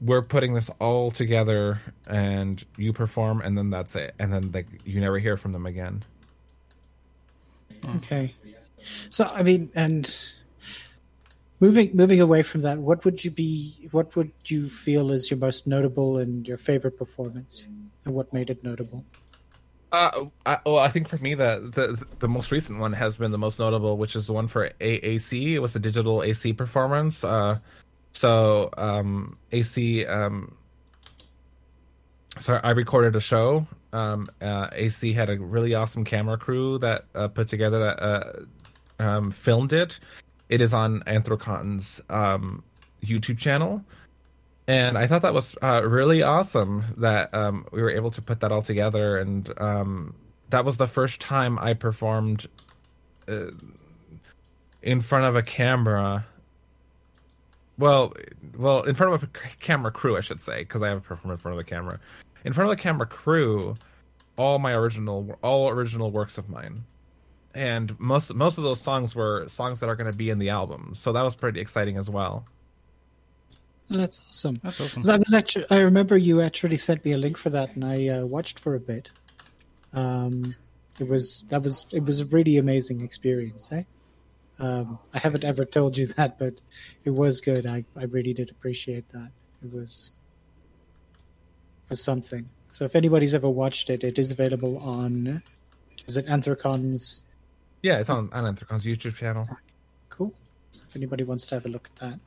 we're 0.02 0.22
putting 0.22 0.54
this 0.54 0.70
all 0.80 1.12
together, 1.12 1.82
and 2.08 2.64
you 2.78 2.92
perform, 2.92 3.42
and 3.42 3.58
then 3.58 3.70
that's 3.70 3.96
it, 3.96 4.14
and 4.20 4.34
then 4.34 4.52
like 4.52 4.68
you 4.86 5.00
never 5.00 5.20
hear 5.20 5.38
from 5.38 5.52
them 5.52 5.66
again. 5.66 6.04
Okay, 7.96 8.36
so 9.10 9.26
I 9.26 9.42
mean, 9.42 9.72
and 9.74 10.14
moving 11.62 11.92
moving 11.94 12.20
away 12.20 12.44
from 12.44 12.62
that, 12.62 12.78
what 12.80 13.06
would 13.06 13.24
you 13.24 13.32
be? 13.32 13.88
What 13.92 14.14
would 14.18 14.32
you 14.46 14.70
feel 14.70 15.12
is 15.12 15.32
your 15.32 15.40
most 15.40 15.68
notable 15.68 16.18
and 16.18 16.46
your 16.46 16.58
favorite 16.58 16.98
performance, 16.98 17.68
and 18.04 18.14
what 18.14 18.34
made 18.34 18.50
it 18.50 18.62
notable? 18.64 19.06
Uh, 19.92 20.26
I, 20.46 20.58
well, 20.66 20.78
I 20.80 20.90
think 20.90 21.08
for 21.08 21.18
me 21.18 21.36
the, 21.36 21.72
the 21.74 22.06
the 22.20 22.28
most 22.28 22.52
recent 22.52 22.80
one 22.80 22.94
has 22.94 23.18
been 23.18 23.32
the 23.32 23.38
most 23.38 23.60
notable, 23.60 23.98
which 23.98 24.16
is 24.16 24.28
the 24.28 24.34
one 24.34 24.48
for 24.48 24.70
AAC. 24.82 25.54
It 25.54 25.60
was 25.60 25.74
the 25.74 25.80
digital 25.80 26.24
AC 26.24 26.54
performance. 26.54 27.24
Uh, 27.24 27.60
so 28.14 28.70
um, 28.78 29.38
AC, 29.52 30.06
um, 30.06 30.56
sorry, 32.40 32.62
I 32.64 32.72
recorded 32.72 33.16
a 33.16 33.22
show. 33.22 33.68
Um, 33.94 34.30
uh, 34.42 34.70
AC 34.72 35.12
had 35.12 35.30
a 35.30 35.38
really 35.38 35.76
awesome 35.76 36.06
camera 36.06 36.38
crew 36.38 36.80
that 36.80 37.06
uh, 37.14 37.28
put 37.28 37.50
together 37.50 37.80
that 37.80 38.02
uh, 38.02 39.04
um, 39.04 39.32
filmed 39.32 39.74
it, 39.74 40.00
it 40.52 40.60
is 40.60 40.74
on 40.74 41.02
Anthrocon's 41.08 42.02
um, 42.10 42.62
YouTube 43.04 43.40
channel. 43.40 43.84
And 44.68 44.98
I 44.98 45.08
thought 45.08 45.24
that 45.24 45.34
was 45.34 45.56
uh, 45.64 45.82
really 45.84 46.22
awesome 46.22 46.84
that 46.98 47.34
um, 47.34 47.66
we 47.72 47.82
were 47.82 47.90
able 47.90 48.12
to 48.12 48.22
put 48.22 48.42
that 48.42 48.52
all 48.52 48.62
together. 48.62 49.18
And 49.18 49.52
um, 49.60 50.14
that 50.50 50.66
was 50.66 50.78
the 50.78 50.88
first 50.88 51.20
time 51.22 51.58
I 51.58 51.74
performed 51.74 52.48
uh, 53.28 53.48
in 54.84 55.02
front 55.02 55.26
of 55.26 55.36
a 55.36 55.42
camera. 55.42 56.26
Well, 57.78 58.14
well, 58.58 58.84
in 58.84 58.94
front 58.94 59.14
of 59.14 59.24
a 59.24 59.30
camera 59.62 59.92
crew, 59.92 60.18
I 60.18 60.22
should 60.22 60.42
say, 60.42 60.60
because 60.60 60.84
I 60.84 60.90
have 60.90 61.02
performed 61.02 61.32
in 61.32 61.38
front 61.38 61.58
of 61.58 61.66
the 61.66 61.70
camera. 61.70 62.00
In 62.44 62.52
front 62.52 62.70
of 62.70 62.78
the 62.78 62.82
camera 62.82 63.08
crew, 63.08 63.76
all 64.38 64.60
my 64.60 64.74
original, 64.74 65.40
all 65.42 65.70
original 65.70 66.12
works 66.12 66.38
of 66.38 66.50
mine 66.50 66.84
and 67.54 68.00
most 68.00 68.34
most 68.34 68.58
of 68.58 68.64
those 68.64 68.82
songs 68.82 69.16
were 69.16 69.48
songs 69.48 69.80
that 69.80 69.90
are 69.90 69.96
going 69.96 70.12
to 70.12 70.18
be 70.18 70.30
in 70.30 70.40
the 70.40 70.50
album. 70.50 70.94
So 70.96 71.14
that 71.14 71.22
was 71.22 71.36
pretty 71.36 71.60
exciting 71.60 71.98
as 71.98 72.10
well. 72.10 72.46
That's 73.90 74.22
awesome. 74.30 74.60
That's 74.64 74.80
awesome. 74.80 75.10
I 75.10 75.18
was 75.18 75.34
actually, 75.34 75.66
I 75.70 75.80
remember 75.80 76.18
you 76.18 76.42
actually 76.42 76.78
sent 76.78 77.04
me 77.04 77.12
a 77.12 77.18
link 77.18 77.38
for 77.38 77.50
that, 77.50 77.76
and 77.76 77.84
I 77.84 78.08
uh, 78.08 78.26
watched 78.26 78.60
for 78.60 78.76
a 78.76 78.80
bit. 78.80 79.12
Um, 79.94 80.56
it 81.00 81.08
was 81.08 81.44
that 81.50 81.62
was 81.62 81.86
it 81.92 82.06
was 82.06 82.22
a 82.22 82.26
really 82.26 82.58
amazing 82.58 83.02
experience. 83.02 83.70
Eh? 83.72 83.84
Um, 84.60 85.00
I 85.14 85.20
haven't 85.20 85.44
ever 85.44 85.66
told 85.66 85.98
you 85.98 86.08
that, 86.18 86.40
but 86.40 86.54
it 87.04 87.10
was 87.10 87.42
good. 87.42 87.68
I, 87.68 87.84
I 87.98 88.04
really 88.06 88.34
did 88.34 88.50
appreciate 88.50 89.10
that. 89.12 89.32
It 89.64 89.74
was 89.74 90.12
was 91.90 92.02
something. 92.02 92.48
So 92.70 92.86
if 92.86 92.96
anybody's 92.96 93.36
ever 93.36 93.50
watched 93.50 93.90
it, 93.90 94.04
it 94.06 94.18
is 94.18 94.32
available 94.32 94.78
on 94.78 95.44
is 96.08 96.16
it 96.16 96.26
Anthrocon's 96.28 97.24
yeah, 97.82 98.00
it's 98.00 98.10
on, 98.10 98.30
on 98.34 98.56
Anthrocon's 98.56 98.86
YouTube 98.86 99.16
channel. 99.16 99.48
Cool. 100.10 100.34
So 100.72 100.86
if 100.88 100.96
anybody 100.96 101.24
wants 101.24 101.48
to 101.48 101.56
have 101.56 101.66
a 101.66 101.70
look 101.70 101.90
at 101.94 102.00
that, 102.02 102.20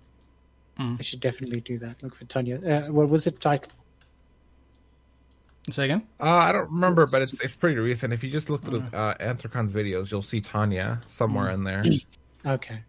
mm. 0.82 0.98
I 0.98 1.02
should 1.02 1.20
definitely 1.20 1.60
do 1.60 1.78
that. 1.78 2.02
Look 2.02 2.14
for 2.14 2.24
Tonya. 2.24 2.88
Uh, 2.88 2.92
what 2.92 3.08
was 3.08 3.26
it 3.26 3.40
titled? 3.40 3.72
Say 5.70 5.86
again? 5.86 6.06
Uh, 6.20 6.28
I 6.28 6.52
don't 6.52 6.70
remember, 6.70 7.06
but 7.06 7.22
it's 7.22 7.40
it's 7.40 7.56
pretty 7.56 7.78
recent. 7.78 8.12
If 8.12 8.22
you 8.22 8.30
just 8.30 8.50
look 8.50 8.62
through 8.62 8.84
uh, 8.92 9.14
Anthrocon's 9.14 9.72
videos, 9.72 10.10
you'll 10.10 10.20
see 10.20 10.42
Tonya 10.42 11.00
somewhere 11.08 11.48
mm. 11.48 11.54
in 11.54 11.64
there. 11.64 11.84
okay. 12.54 12.82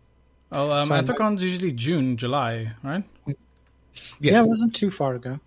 Oh, 0.51 0.71
um, 0.71 0.87
so 0.87 0.91
Anthrocon's 0.91 1.41
usually 1.41 1.71
June, 1.71 2.17
July, 2.17 2.73
right? 2.83 3.03
Yes. 3.25 3.35
Yeah, 4.19 4.43
it 4.43 4.47
wasn't 4.47 4.75
too 4.75 4.91
far 4.91 5.15
ago. 5.15 5.39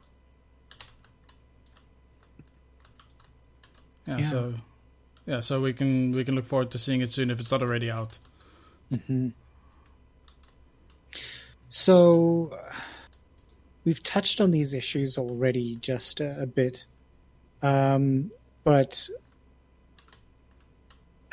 Yeah, 4.07 4.19
yeah, 4.19 4.31
so 4.31 4.55
yeah, 5.29 5.41
so 5.41 5.61
we 5.61 5.75
can 5.75 6.13
we 6.13 6.25
can 6.25 6.35
look 6.35 6.47
forward 6.47 6.71
to 6.71 6.79
seeing 6.79 7.03
it 7.03 7.13
soon 7.13 7.31
if 7.31 7.39
it's 7.39 7.51
not 7.51 7.63
already 7.63 7.91
out. 7.91 8.19
Mm-hmm. 8.91 9.29
So 11.69 12.59
we've 13.85 14.03
touched 14.03 14.41
on 14.41 14.53
these 14.53 14.73
issues 14.73 15.19
already 15.19 15.75
just 15.77 16.21
a, 16.21 16.41
a 16.41 16.47
bit, 16.47 16.87
um, 17.61 18.31
but 18.65 19.11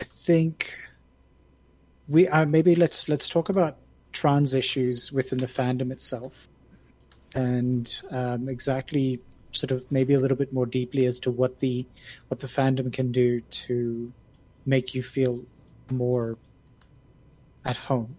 I 0.02 0.04
think 0.04 0.78
we 2.10 2.28
uh, 2.28 2.46
maybe 2.46 2.76
let's 2.76 3.08
let's 3.08 3.30
talk 3.30 3.48
about 3.48 3.78
trans 4.12 4.54
issues 4.54 5.10
within 5.10 5.38
the 5.38 5.48
fandom 5.48 5.94
itself, 5.94 6.50
and 7.34 8.02
um, 8.12 8.50
exactly 8.50 9.22
sort 9.56 9.72
of 9.72 9.90
maybe 9.92 10.14
a 10.14 10.20
little 10.20 10.38
bit 10.38 10.54
more 10.54 10.66
deeply 10.66 11.06
as 11.06 11.20
to 11.20 11.32
what 11.32 11.60
the 11.60 11.86
what 12.28 12.40
the 12.40 12.48
fandom 12.48 12.92
can 12.92 13.12
do 13.12 13.42
to 13.42 14.12
make 14.66 14.96
you 14.96 15.04
feel 15.04 15.44
more 15.90 16.38
at 17.64 17.78
home? 17.78 18.16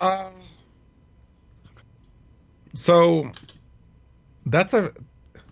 Um. 0.00 0.32
So, 2.74 3.32
that's 4.46 4.72
a 4.72 4.92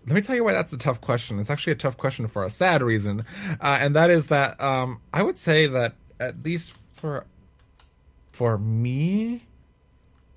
let 0.07 0.15
me 0.15 0.21
tell 0.21 0.35
you 0.37 0.43
why 0.45 0.53
that's 0.53 0.71
a 0.71 0.77
tough 0.77 1.01
question. 1.01 1.39
It's 1.39 1.49
actually 1.49 1.73
a 1.73 1.77
tough 1.77 1.97
question 1.97 2.27
for 2.27 2.45
a 2.45 2.49
sad 2.49 2.81
reason, 2.81 3.23
uh, 3.59 3.77
and 3.79 3.95
that 3.97 4.09
is 4.09 4.27
that 4.27 4.59
um, 4.61 5.01
I 5.11 5.21
would 5.21 5.37
say 5.37 5.67
that 5.67 5.95
at 6.19 6.43
least 6.43 6.73
for 6.95 7.25
for 8.31 8.57
me, 8.57 9.46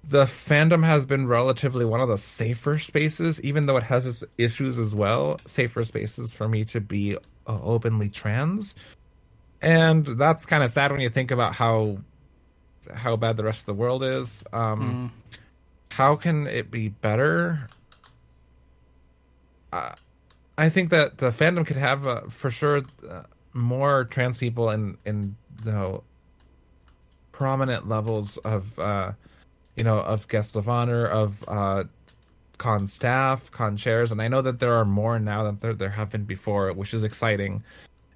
the 0.05 0.25
fandom 0.25 0.85
has 0.85 1.05
been 1.05 1.27
relatively 1.27 1.85
one 1.85 2.01
of 2.01 2.09
the 2.09 2.19
safer 2.19 2.79
spaces, 2.79 3.41
even 3.43 3.67
though 3.67 3.77
it 3.77 3.85
has 3.85 4.07
its 4.07 4.25
issues 4.39 4.79
as 4.79 4.95
well. 4.95 5.39
Safer 5.47 5.85
spaces 5.85 6.33
for 6.33 6.49
me 6.49 6.65
to 6.67 6.81
be 6.81 7.17
uh, 7.17 7.19
openly 7.63 8.09
trans, 8.09 8.75
and 9.61 10.07
that's 10.07 10.47
kind 10.47 10.63
of 10.65 10.71
sad 10.71 10.91
when 10.91 11.01
you 11.01 11.11
think 11.11 11.31
about 11.31 11.55
how 11.55 11.99
how 12.95 13.17
bad 13.17 13.37
the 13.37 13.45
rest 13.45 13.61
of 13.61 13.67
the 13.67 13.75
world 13.75 14.03
is. 14.03 14.43
Um, 14.53 15.13
How 15.93 16.17
can 16.17 16.47
it 16.47 16.71
be 16.71 16.89
better? 16.89 17.69
Uh, 19.73 19.93
I 20.57 20.69
think 20.69 20.91
that 20.91 21.19
the 21.19 21.31
fandom 21.31 21.67
could 21.67 21.77
have 21.77 22.07
uh, 22.07 22.23
for 22.29 22.51
sure 22.51 22.83
uh, 23.09 23.23
more 23.53 24.05
trans 24.05 24.39
people 24.39 24.71
in 24.71 24.97
in 25.05 25.37
you 25.65 25.73
know 25.73 26.03
prominent 27.33 27.89
levels 27.89 28.37
of 28.39 28.79
uh, 28.79 29.13
you 29.77 29.85
know 29.85 29.99
of 29.99 30.29
guests 30.29 30.57
of 30.57 30.69
honor 30.69 31.07
of 31.07 31.45
uh, 31.49 31.85
con 32.59 32.87
staff, 32.87 33.51
con 33.51 33.77
chairs, 33.77 34.13
and 34.13 34.21
I 34.21 34.29
know 34.29 34.43
that 34.43 34.61
there 34.61 34.75
are 34.75 34.85
more 34.85 35.19
now 35.19 35.45
than 35.45 35.59
there 35.61 35.75
there 35.75 35.91
have 35.91 36.11
been 36.11 36.25
before, 36.25 36.73
which 36.73 36.93
is 36.93 37.05
exciting. 37.05 37.63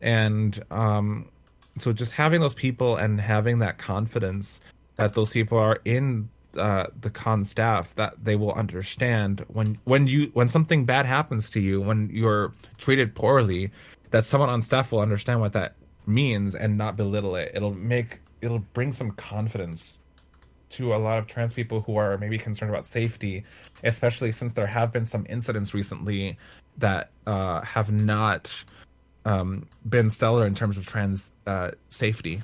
And 0.00 0.62
um, 0.70 1.30
so 1.78 1.92
just 1.92 2.12
having 2.12 2.40
those 2.40 2.54
people 2.54 2.96
and 2.96 3.20
having 3.20 3.60
that 3.60 3.78
confidence 3.78 4.60
that 4.96 5.14
those 5.14 5.30
people 5.30 5.58
are 5.58 5.80
in 5.84 6.28
uh, 6.56 6.86
the 7.00 7.10
con 7.10 7.44
staff 7.44 7.94
that 7.96 8.14
they 8.22 8.36
will 8.36 8.52
understand 8.52 9.44
when 9.48 9.78
when 9.84 10.06
you 10.06 10.30
when 10.34 10.46
something 10.46 10.84
bad 10.84 11.06
happens 11.06 11.50
to 11.50 11.60
you 11.60 11.80
when 11.80 12.10
you're 12.12 12.52
treated 12.78 13.14
poorly 13.14 13.72
that 14.10 14.24
someone 14.24 14.48
on 14.48 14.62
staff 14.62 14.92
will 14.92 15.00
understand 15.00 15.40
what 15.40 15.52
that 15.52 15.74
means 16.06 16.54
and 16.54 16.78
not 16.78 16.96
belittle 16.96 17.34
it 17.34 17.50
it'll 17.54 17.74
make 17.74 18.20
it'll 18.40 18.60
bring 18.72 18.92
some 18.92 19.10
confidence 19.12 19.98
to 20.76 20.94
a 20.94 20.98
lot 20.98 21.18
of 21.18 21.26
trans 21.26 21.52
people 21.52 21.80
who 21.80 21.96
are 21.96 22.16
maybe 22.18 22.38
concerned 22.38 22.70
about 22.70 22.86
safety 22.86 23.42
especially 23.82 24.32
since 24.32 24.52
there 24.54 24.66
have 24.66 24.92
been 24.92 25.06
some 25.06 25.24
incidents 25.28 25.74
recently 25.74 26.36
that 26.78 27.10
uh, 27.26 27.60
have 27.62 27.90
not 27.90 28.52
um, 29.24 29.66
been 29.88 30.08
stellar 30.10 30.46
in 30.46 30.54
terms 30.54 30.76
of 30.76 30.86
trans 30.86 31.30
uh, 31.46 31.70
safety 31.90 32.40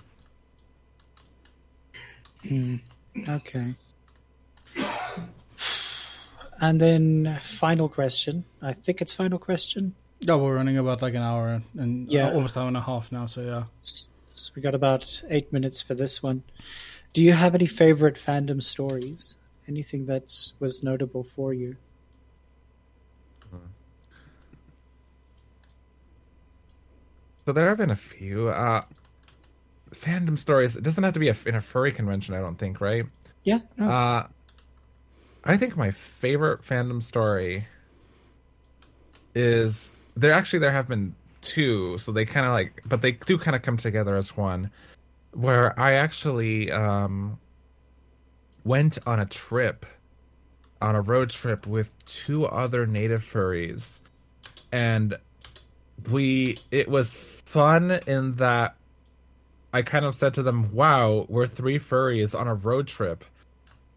Okay. 3.28 3.74
And 6.60 6.80
then 6.80 7.38
final 7.42 7.88
question. 7.88 8.44
I 8.62 8.72
think 8.72 9.00
it's 9.00 9.12
final 9.12 9.38
question. 9.38 9.94
Yeah, 10.20 10.36
we're 10.36 10.54
running 10.54 10.76
about 10.78 11.00
like 11.02 11.14
an 11.14 11.22
hour 11.22 11.62
and 11.78 12.10
Yeah. 12.10 12.28
uh, 12.28 12.34
almost 12.34 12.56
hour 12.56 12.68
and 12.68 12.76
a 12.76 12.82
half 12.82 13.10
now. 13.12 13.26
So 13.26 13.40
yeah. 13.42 13.64
So 13.82 14.52
we 14.54 14.62
got 14.62 14.74
about 14.74 15.22
eight 15.28 15.52
minutes 15.52 15.80
for 15.80 15.94
this 15.94 16.22
one. 16.22 16.42
Do 17.12 17.22
you 17.22 17.32
have 17.32 17.54
any 17.54 17.66
favorite 17.66 18.16
fandom 18.16 18.62
stories? 18.62 19.36
Anything 19.68 20.06
that 20.06 20.34
was 20.58 20.82
notable 20.82 21.24
for 21.24 21.52
you? 21.52 21.76
So 27.46 27.52
there 27.52 27.68
have 27.68 27.78
been 27.78 27.90
a 27.90 27.96
few 27.96 28.48
uh, 28.48 28.82
fandom 29.92 30.38
stories. 30.38 30.76
It 30.76 30.84
doesn't 30.84 31.02
have 31.02 31.14
to 31.14 31.20
be 31.20 31.28
a, 31.28 31.36
in 31.46 31.54
a 31.56 31.60
furry 31.60 31.90
convention, 31.90 32.34
I 32.34 32.40
don't 32.40 32.56
think, 32.56 32.80
right? 32.80 33.06
Yeah. 33.42 33.58
no. 33.76 33.90
Uh, 33.90 34.26
I 35.44 35.56
think 35.56 35.76
my 35.76 35.90
favorite 35.90 36.62
fandom 36.62 37.02
story 37.02 37.66
is 39.34 39.90
there. 40.16 40.32
Actually, 40.32 40.58
there 40.60 40.70
have 40.70 40.86
been 40.86 41.14
two, 41.40 41.96
so 41.98 42.12
they 42.12 42.24
kind 42.24 42.46
of 42.46 42.52
like, 42.52 42.82
but 42.86 43.00
they 43.02 43.12
do 43.12 43.38
kind 43.38 43.56
of 43.56 43.62
come 43.62 43.78
together 43.78 44.16
as 44.16 44.36
one. 44.36 44.70
Where 45.32 45.78
I 45.78 45.94
actually 45.94 46.70
um, 46.72 47.38
went 48.64 48.98
on 49.06 49.20
a 49.20 49.26
trip, 49.26 49.86
on 50.82 50.96
a 50.96 51.00
road 51.00 51.30
trip 51.30 51.66
with 51.66 51.90
two 52.04 52.46
other 52.46 52.86
native 52.86 53.22
furries, 53.22 54.00
and 54.72 55.16
we 56.10 56.58
it 56.70 56.88
was 56.88 57.14
fun 57.14 58.00
in 58.06 58.34
that 58.36 58.76
I 59.72 59.82
kind 59.82 60.04
of 60.04 60.14
said 60.14 60.34
to 60.34 60.42
them, 60.42 60.72
"Wow, 60.72 61.26
we're 61.28 61.46
three 61.46 61.78
furries 61.78 62.38
on 62.38 62.48
a 62.48 62.54
road 62.54 62.88
trip 62.88 63.24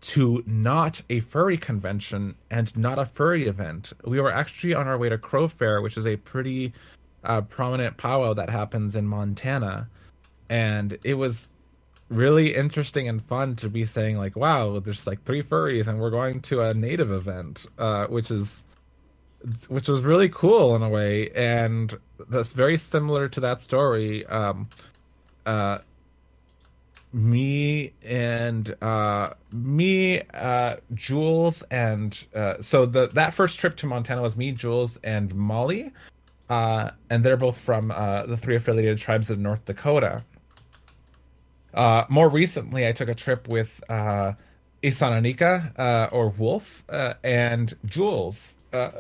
to 0.04 0.44
not 0.46 1.02
a 1.10 1.22
furry 1.22 1.58
convention 1.58 2.36
and 2.52 2.76
not 2.76 3.00
a 3.00 3.06
furry 3.06 3.48
event. 3.48 3.94
We 4.04 4.20
were 4.20 4.34
actually 4.34 4.74
on 4.74 4.86
our 4.86 4.98
way 4.98 5.08
to 5.08 5.18
Crow 5.18 5.48
Fair, 5.48 5.82
which 5.82 5.96
is 5.96 6.06
a 6.06 6.18
pretty 6.18 6.74
uh, 7.24 7.42
prominent 7.42 7.96
powwow 7.96 8.34
that 8.34 8.50
happens 8.50 8.96
in 8.96 9.08
Montana, 9.08 9.88
and 10.50 10.98
it 11.04 11.16
was 11.16 11.50
really 12.10 12.56
interesting 12.56 13.08
and 13.08 13.24
fun 13.26 13.56
to 13.58 13.70
be 13.70 13.86
saying 13.86 14.18
like, 14.18 14.36
"Wow, 14.36 14.80
there's 14.80 15.08
like 15.08 15.24
three 15.24 15.44
furries 15.44 15.88
and 15.88 16.00
we're 16.00 16.12
going 16.12 16.42
to 16.42 16.62
a 16.62 16.74
native 16.74 17.12
event," 17.12 17.66
uh, 17.78 18.08
which 18.08 18.32
is 18.32 18.66
which 19.68 19.88
was 19.88 20.02
really 20.02 20.30
cool 20.30 20.76
in 20.76 20.84
a 20.84 20.90
way, 20.90 21.30
and 21.32 21.98
that's 22.30 22.54
very 22.54 22.78
similar 22.78 23.28
to 23.30 23.40
that 23.42 23.62
story. 23.62 24.26
Um, 24.28 24.70
uh, 25.46 25.80
me 27.12 27.94
and 28.04 28.76
uh, 28.82 29.32
me, 29.52 30.22
uh, 30.34 30.78
Jules, 30.94 31.62
and 31.64 32.26
uh, 32.34 32.56
so 32.62 32.86
the 32.86 33.08
that 33.10 33.34
first 33.34 33.60
trip 33.60 33.76
to 33.78 33.86
Montana 33.86 34.22
was 34.22 34.36
me, 34.36 34.52
Jules, 34.52 34.98
and 35.04 35.34
Molly, 35.36 35.92
uh, 36.50 36.92
and 37.10 37.24
they're 37.24 37.38
both 37.38 37.58
from 37.58 37.92
uh, 37.92 38.26
the 38.26 38.38
three 38.38 38.56
affiliated 38.56 38.98
tribes 38.98 39.30
of 39.30 39.40
North 39.40 39.64
Dakota. 39.66 40.24
Uh, 41.74 42.06
more 42.08 42.30
recently, 42.30 42.88
I 42.88 42.92
took 42.92 43.10
a 43.10 43.16
trip 43.16 43.48
with 43.48 43.84
uh, 43.90 44.34
Isananika, 44.84 45.78
uh, 45.80 46.10
or 46.12 46.30
Wolf, 46.30 46.84
uh, 46.90 47.16
and 47.24 47.74
Jules, 47.86 48.58
uh, 48.72 48.92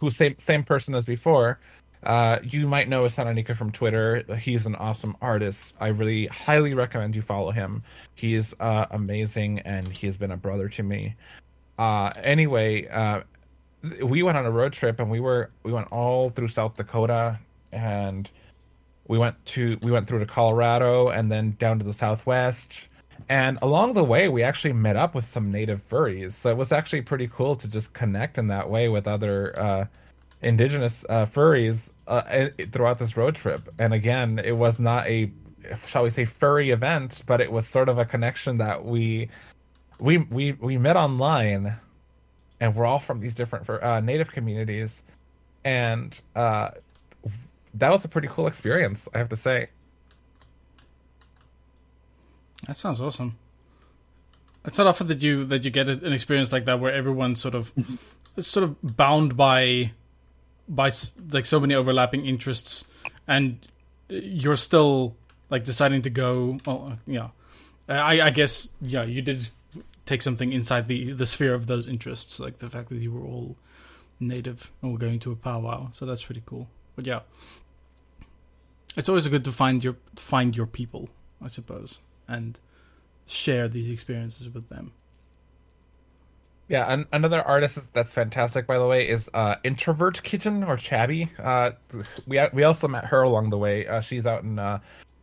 who 0.00 0.10
same 0.10 0.34
same 0.38 0.64
person 0.64 0.94
as 0.94 1.06
before. 1.06 1.60
Uh, 2.02 2.38
you 2.42 2.66
might 2.66 2.88
know 2.88 3.02
Isananika 3.02 3.56
from 3.56 3.70
Twitter. 3.70 4.24
He's 4.38 4.66
an 4.66 4.74
awesome 4.74 5.16
artist. 5.20 5.74
I 5.78 5.88
really 5.88 6.26
highly 6.26 6.72
recommend 6.72 7.14
you 7.14 7.22
follow 7.22 7.50
him. 7.50 7.82
He's 8.14 8.54
amazing, 8.58 9.60
and 9.60 9.86
he 9.86 10.06
has 10.06 10.16
been 10.16 10.30
a 10.30 10.36
brother 10.36 10.68
to 10.70 10.82
me. 10.82 11.14
Anyway, 11.78 13.22
we 14.02 14.22
went 14.22 14.38
on 14.38 14.46
a 14.46 14.50
road 14.50 14.72
trip, 14.72 14.98
and 14.98 15.10
we 15.10 15.20
were 15.20 15.50
we 15.62 15.72
went 15.72 15.88
all 15.92 16.30
through 16.30 16.48
South 16.48 16.76
Dakota, 16.76 17.38
and 17.70 18.30
we 19.10 19.18
went 19.18 19.44
to 19.44 19.76
we 19.82 19.90
went 19.90 20.06
through 20.06 20.20
to 20.20 20.26
Colorado, 20.26 21.08
and 21.08 21.32
then 21.32 21.56
down 21.58 21.80
to 21.80 21.84
the 21.84 21.92
Southwest. 21.92 22.86
And 23.28 23.58
along 23.60 23.94
the 23.94 24.04
way, 24.04 24.28
we 24.28 24.44
actually 24.44 24.72
met 24.72 24.94
up 24.94 25.16
with 25.16 25.26
some 25.26 25.50
native 25.50 25.86
furries. 25.88 26.32
So 26.34 26.48
it 26.48 26.56
was 26.56 26.70
actually 26.70 27.02
pretty 27.02 27.26
cool 27.26 27.56
to 27.56 27.66
just 27.66 27.92
connect 27.92 28.38
in 28.38 28.46
that 28.46 28.70
way 28.70 28.88
with 28.88 29.08
other 29.08 29.58
uh, 29.58 29.84
indigenous 30.42 31.04
uh, 31.08 31.26
furries 31.26 31.90
uh, 32.06 32.50
throughout 32.70 33.00
this 33.00 33.16
road 33.16 33.34
trip. 33.34 33.68
And 33.80 33.92
again, 33.92 34.38
it 34.38 34.56
was 34.56 34.78
not 34.78 35.08
a, 35.08 35.32
shall 35.86 36.04
we 36.04 36.10
say, 36.10 36.24
furry 36.24 36.70
event, 36.70 37.24
but 37.26 37.40
it 37.40 37.50
was 37.50 37.66
sort 37.66 37.88
of 37.88 37.98
a 37.98 38.04
connection 38.04 38.58
that 38.58 38.84
we 38.84 39.28
we 39.98 40.18
we 40.18 40.52
we 40.52 40.78
met 40.78 40.96
online, 40.96 41.76
and 42.60 42.76
we're 42.76 42.86
all 42.86 43.00
from 43.00 43.18
these 43.18 43.34
different 43.34 43.66
fur- 43.66 43.82
uh, 43.82 43.98
native 43.98 44.30
communities, 44.30 45.02
and 45.64 46.16
uh, 46.36 46.70
that 47.74 47.90
was 47.90 48.04
a 48.04 48.08
pretty 48.08 48.28
cool 48.28 48.46
experience, 48.46 49.08
I 49.14 49.18
have 49.18 49.28
to 49.30 49.36
say. 49.36 49.68
That 52.66 52.76
sounds 52.76 53.00
awesome. 53.00 53.36
It's 54.64 54.76
not 54.76 54.86
often 54.86 55.06
that 55.08 55.22
you 55.22 55.44
that 55.46 55.64
you 55.64 55.70
get 55.70 55.88
an 55.88 56.12
experience 56.12 56.52
like 56.52 56.66
that 56.66 56.80
where 56.80 56.92
everyone's 56.92 57.40
sort 57.40 57.54
of 57.54 57.72
sort 58.38 58.64
of 58.64 58.76
bound 58.82 59.36
by 59.36 59.92
by 60.68 60.90
like 61.32 61.46
so 61.46 61.58
many 61.58 61.74
overlapping 61.74 62.26
interests, 62.26 62.84
and 63.26 63.58
you're 64.08 64.56
still 64.56 65.16
like 65.48 65.64
deciding 65.64 66.02
to 66.02 66.10
go. 66.10 66.58
Well, 66.66 66.98
yeah, 67.06 67.28
I, 67.88 68.20
I 68.20 68.30
guess 68.30 68.70
yeah, 68.82 69.04
you 69.04 69.22
did 69.22 69.48
take 70.04 70.20
something 70.22 70.52
inside 70.52 70.88
the 70.88 71.12
the 71.12 71.26
sphere 71.26 71.54
of 71.54 71.66
those 71.66 71.88
interests, 71.88 72.38
like 72.38 72.58
the 72.58 72.68
fact 72.68 72.90
that 72.90 72.98
you 72.98 73.12
were 73.12 73.24
all 73.24 73.56
native 74.20 74.70
and 74.82 74.92
were 74.92 74.98
going 74.98 75.18
to 75.20 75.32
a 75.32 75.36
powwow. 75.36 75.90
So 75.92 76.04
that's 76.04 76.22
pretty 76.22 76.42
cool. 76.44 76.68
But 76.96 77.06
yeah, 77.06 77.20
it's 78.96 79.08
always 79.08 79.26
good 79.28 79.44
to 79.44 79.52
find 79.52 79.82
your 79.82 79.96
find 80.16 80.56
your 80.56 80.66
people, 80.66 81.08
I 81.42 81.48
suppose, 81.48 81.98
and 82.28 82.58
share 83.26 83.68
these 83.68 83.90
experiences 83.90 84.48
with 84.48 84.68
them. 84.68 84.92
Yeah, 86.68 86.92
an- 86.92 87.06
another 87.12 87.42
artist 87.42 87.92
that's 87.92 88.12
fantastic, 88.12 88.66
by 88.66 88.78
the 88.78 88.86
way, 88.86 89.08
is 89.08 89.28
uh, 89.34 89.56
Introvert 89.64 90.22
Kitten 90.22 90.62
or 90.62 90.76
Chabby. 90.76 91.28
Uh, 91.38 91.72
we 92.26 92.40
we 92.52 92.62
also 92.62 92.86
met 92.86 93.06
her 93.06 93.22
along 93.22 93.50
the 93.50 93.58
way. 93.58 93.86
Uh, 93.86 94.00
she's 94.00 94.24
out 94.24 94.44
in 94.44 94.58
uh, 94.58 94.78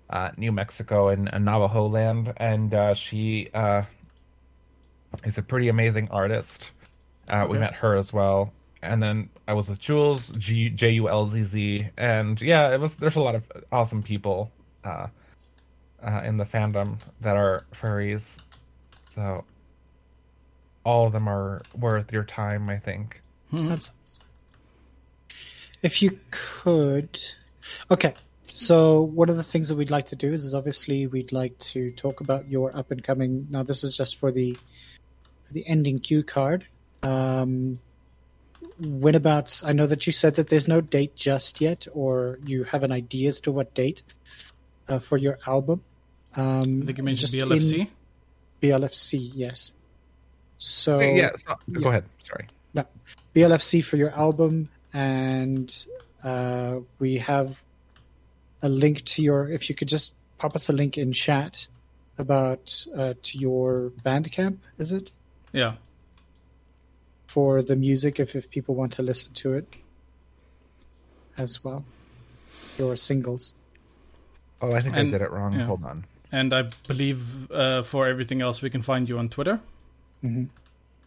uh, 0.10 0.32
New 0.38 0.52
Mexico 0.52 1.10
in, 1.10 1.28
in 1.30 1.46
Navajo 1.46 1.88
land, 1.88 2.34
and 2.38 2.74
uh, 2.74 2.94
she 2.94 3.50
uh, 3.54 3.84
is 5.24 5.38
a 5.38 5.42
pretty 5.42 5.70
amazing 5.70 6.10
artist. 6.12 6.72
Uh, 7.30 7.46
We 7.50 7.58
met 7.60 7.74
her 7.76 7.96
as 7.96 8.12
well, 8.14 8.54
and 8.82 9.02
then 9.02 9.30
I 9.48 9.54
was 9.54 9.70
with 9.70 9.80
Jules 9.80 10.32
G 10.38 10.70
J 10.70 10.92
U 10.92 11.10
L 11.10 11.26
Z 11.28 11.44
Z, 11.44 11.90
and 11.98 12.40
yeah, 12.42 12.74
it 12.74 12.80
was. 12.80 12.96
There's 12.96 13.16
a 13.16 13.22
lot 13.22 13.36
of 13.36 13.44
awesome 13.72 14.04
people 14.04 14.52
uh, 14.84 15.08
uh, 16.04 16.22
in 16.24 16.38
the 16.38 16.46
fandom 16.46 17.00
that 17.22 17.36
are 17.36 17.66
furries, 17.74 18.38
so 19.10 19.44
all 20.84 21.08
of 21.08 21.14
them 21.14 21.28
are 21.28 21.62
worth 21.78 22.12
your 22.12 22.24
time. 22.24 22.70
I 22.70 22.78
think. 22.78 23.22
That's 23.52 23.92
if 25.82 26.02
you 26.02 26.20
could. 26.32 27.20
Okay, 27.92 28.14
so 28.54 29.02
one 29.02 29.30
of 29.30 29.38
the 29.38 29.44
things 29.44 29.70
that 29.70 29.76
we'd 29.76 29.92
like 29.92 30.08
to 30.08 30.16
do 30.16 30.34
is, 30.34 30.46
is 30.46 30.56
obviously 30.56 31.08
we'd 31.08 31.32
like 31.32 31.58
to 31.60 31.92
talk 31.92 32.22
about 32.22 32.50
your 32.50 32.76
up 32.76 32.92
and 32.92 33.04
coming. 33.04 33.48
Now, 33.50 33.64
this 33.64 33.84
is 33.84 33.96
just 33.96 34.18
for 34.18 34.32
the 34.32 34.54
for 34.54 35.54
the 35.54 35.68
ending 35.68 36.00
cue 36.00 36.24
card. 36.24 36.66
Um, 37.04 37.80
when 38.80 39.16
about? 39.16 39.62
I 39.66 39.74
know 39.74 39.88
that 39.88 40.06
you 40.08 40.14
said 40.14 40.36
that 40.36 40.50
there's 40.50 40.68
no 40.68 40.82
date 40.82 41.16
just 41.16 41.62
yet, 41.62 41.88
or 41.94 42.40
you 42.46 42.64
have 42.66 42.84
an 42.84 42.92
idea 42.92 43.30
as 43.30 43.40
to 43.42 43.52
what 43.52 43.74
date 43.74 44.04
uh, 44.88 45.00
for 45.00 45.18
your 45.18 45.40
album. 45.48 45.84
Um, 46.36 46.82
I 46.84 46.86
think 46.86 46.98
you 46.98 47.04
mentioned 47.04 47.32
BLFC. 47.32 47.90
BLFC, 48.62 49.32
yes. 49.34 49.74
So 50.58 50.96
Okay, 50.96 51.18
yeah. 51.18 51.32
So, 51.36 51.56
yeah. 51.68 51.80
Go 51.80 51.90
ahead. 51.90 52.06
Sorry. 52.24 52.48
no, 52.74 52.86
BLFC 53.36 53.84
for 53.84 53.98
your 53.98 54.12
album, 54.12 54.70
and 54.94 55.86
uh, 56.24 56.78
we 57.00 57.18
have 57.18 57.62
a 58.62 58.70
link 58.70 59.06
to 59.06 59.22
your. 59.22 59.50
If 59.50 59.70
you 59.70 59.76
could 59.76 59.88
just 59.88 60.14
pop 60.38 60.56
us 60.56 60.70
a 60.70 60.74
link 60.74 60.98
in 60.98 61.14
chat 61.14 61.68
about 62.18 62.86
uh, 62.96 63.14
to 63.22 63.38
your 63.38 63.92
Bandcamp, 64.04 64.58
is 64.78 64.92
it 64.92 65.12
Yeah. 65.54 65.76
For 67.38 67.62
the 67.62 67.76
music? 67.76 68.20
If 68.20 68.36
if 68.36 68.50
people 68.50 68.74
want 68.74 68.94
to 68.94 69.04
listen 69.04 69.32
to 69.34 69.54
it 69.54 69.68
as 71.38 71.64
well, 71.64 71.86
your 72.80 72.96
singles. 72.98 73.54
Oh, 74.60 74.72
I 74.74 74.80
think 74.80 74.96
And- 74.98 75.10
I 75.10 75.12
did 75.12 75.22
it 75.22 75.30
wrong. 75.30 75.54
yeah. 75.54 75.66
Hold 75.68 75.86
on. 75.86 76.06
And 76.32 76.52
I 76.52 76.64
believe 76.88 77.52
uh, 77.52 77.84
for 77.84 78.08
everything 78.08 78.42
else, 78.42 78.64
we 78.64 78.72
can 78.72 78.82
find 78.82 79.08
you 79.08 79.20
on 79.20 79.30
Twitter. 79.30 79.60
hmm 80.22 80.46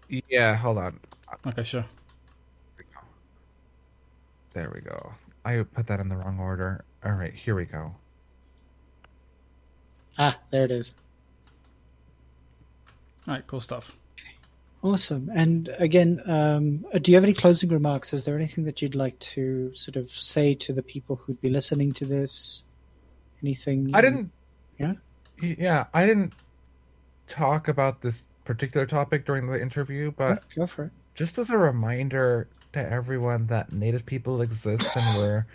Yeah. 0.08 0.54
Hold 0.54 0.78
on. 0.78 1.00
Okay, 1.46 1.64
sure. 1.64 1.84
There 4.52 4.70
we 4.74 4.80
go. 4.82 5.12
I 5.44 5.62
put 5.62 5.86
that 5.88 5.98
in 6.00 6.08
the 6.08 6.16
wrong 6.16 6.38
order. 6.38 6.84
All 7.04 7.12
right, 7.12 7.34
here 7.34 7.54
we 7.56 7.64
go. 7.64 7.94
Ah, 10.16 10.38
there 10.50 10.64
it 10.64 10.70
is. 10.70 10.94
All 13.26 13.34
right, 13.34 13.46
cool 13.48 13.60
stuff. 13.60 13.96
Awesome. 14.82 15.30
And 15.34 15.68
again, 15.78 16.22
um, 16.26 16.86
uh, 16.92 16.98
do 16.98 17.10
you 17.10 17.16
have 17.16 17.24
any 17.24 17.34
closing 17.34 17.68
remarks? 17.68 18.12
Is 18.14 18.24
there 18.24 18.34
anything 18.36 18.64
that 18.64 18.80
you'd 18.80 18.94
like 18.94 19.18
to 19.18 19.74
sort 19.74 19.96
of 19.96 20.10
say 20.10 20.54
to 20.54 20.72
the 20.72 20.82
people 20.82 21.16
who'd 21.16 21.40
be 21.40 21.50
listening 21.50 21.92
to 21.92 22.06
this? 22.06 22.64
Anything? 23.42 23.90
I 23.92 24.00
didn't. 24.00 24.30
Yeah? 24.78 24.94
Yeah, 25.42 25.84
I 25.92 26.06
didn't 26.06 26.32
talk 27.28 27.68
about 27.68 28.00
this 28.00 28.24
particular 28.44 28.86
topic 28.86 29.26
during 29.26 29.46
the 29.46 29.60
interview, 29.60 30.12
but 30.16 30.42
Go 30.54 30.66
for 30.66 30.84
it. 30.84 30.90
just 31.14 31.38
as 31.38 31.50
a 31.50 31.58
reminder 31.58 32.48
to 32.72 32.78
everyone 32.90 33.46
that 33.48 33.72
Native 33.72 34.04
people 34.06 34.40
exist 34.42 34.86
and 34.96 35.18
we're 35.18 35.46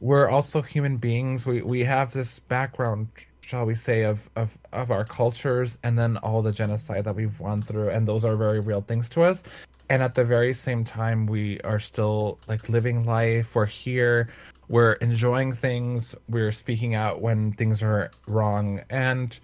we're 0.00 0.28
also 0.28 0.60
human 0.60 0.96
beings. 0.98 1.46
We 1.46 1.62
we 1.62 1.84
have 1.84 2.12
this 2.12 2.38
background, 2.38 3.08
shall 3.46 3.64
we 3.66 3.74
say, 3.74 4.02
of 4.02 4.18
of 4.36 4.50
of 4.72 4.90
our 4.90 5.04
cultures, 5.04 5.78
and 5.82 5.98
then 5.98 6.16
all 6.18 6.42
the 6.42 6.52
genocide 6.52 7.04
that 7.04 7.14
we've 7.14 7.36
gone 7.38 7.62
through, 7.62 7.90
and 7.90 8.06
those 8.08 8.24
are 8.24 8.36
very 8.36 8.60
real 8.60 8.80
things 8.82 9.08
to 9.10 9.22
us. 9.22 9.42
And 9.90 10.02
at 10.02 10.14
the 10.14 10.24
very 10.24 10.54
same 10.54 10.82
time, 10.84 11.26
we 11.26 11.60
are 11.60 11.78
still 11.78 12.38
like 12.48 12.68
living 12.68 13.04
life. 13.04 13.54
We're 13.54 13.66
here. 13.66 14.28
We're 14.68 14.92
enjoying 14.94 15.52
things. 15.52 16.14
We're 16.28 16.52
speaking 16.52 16.94
out 16.94 17.20
when 17.20 17.52
things 17.52 17.82
are 17.82 18.10
wrong, 18.26 18.80
and 18.88 19.38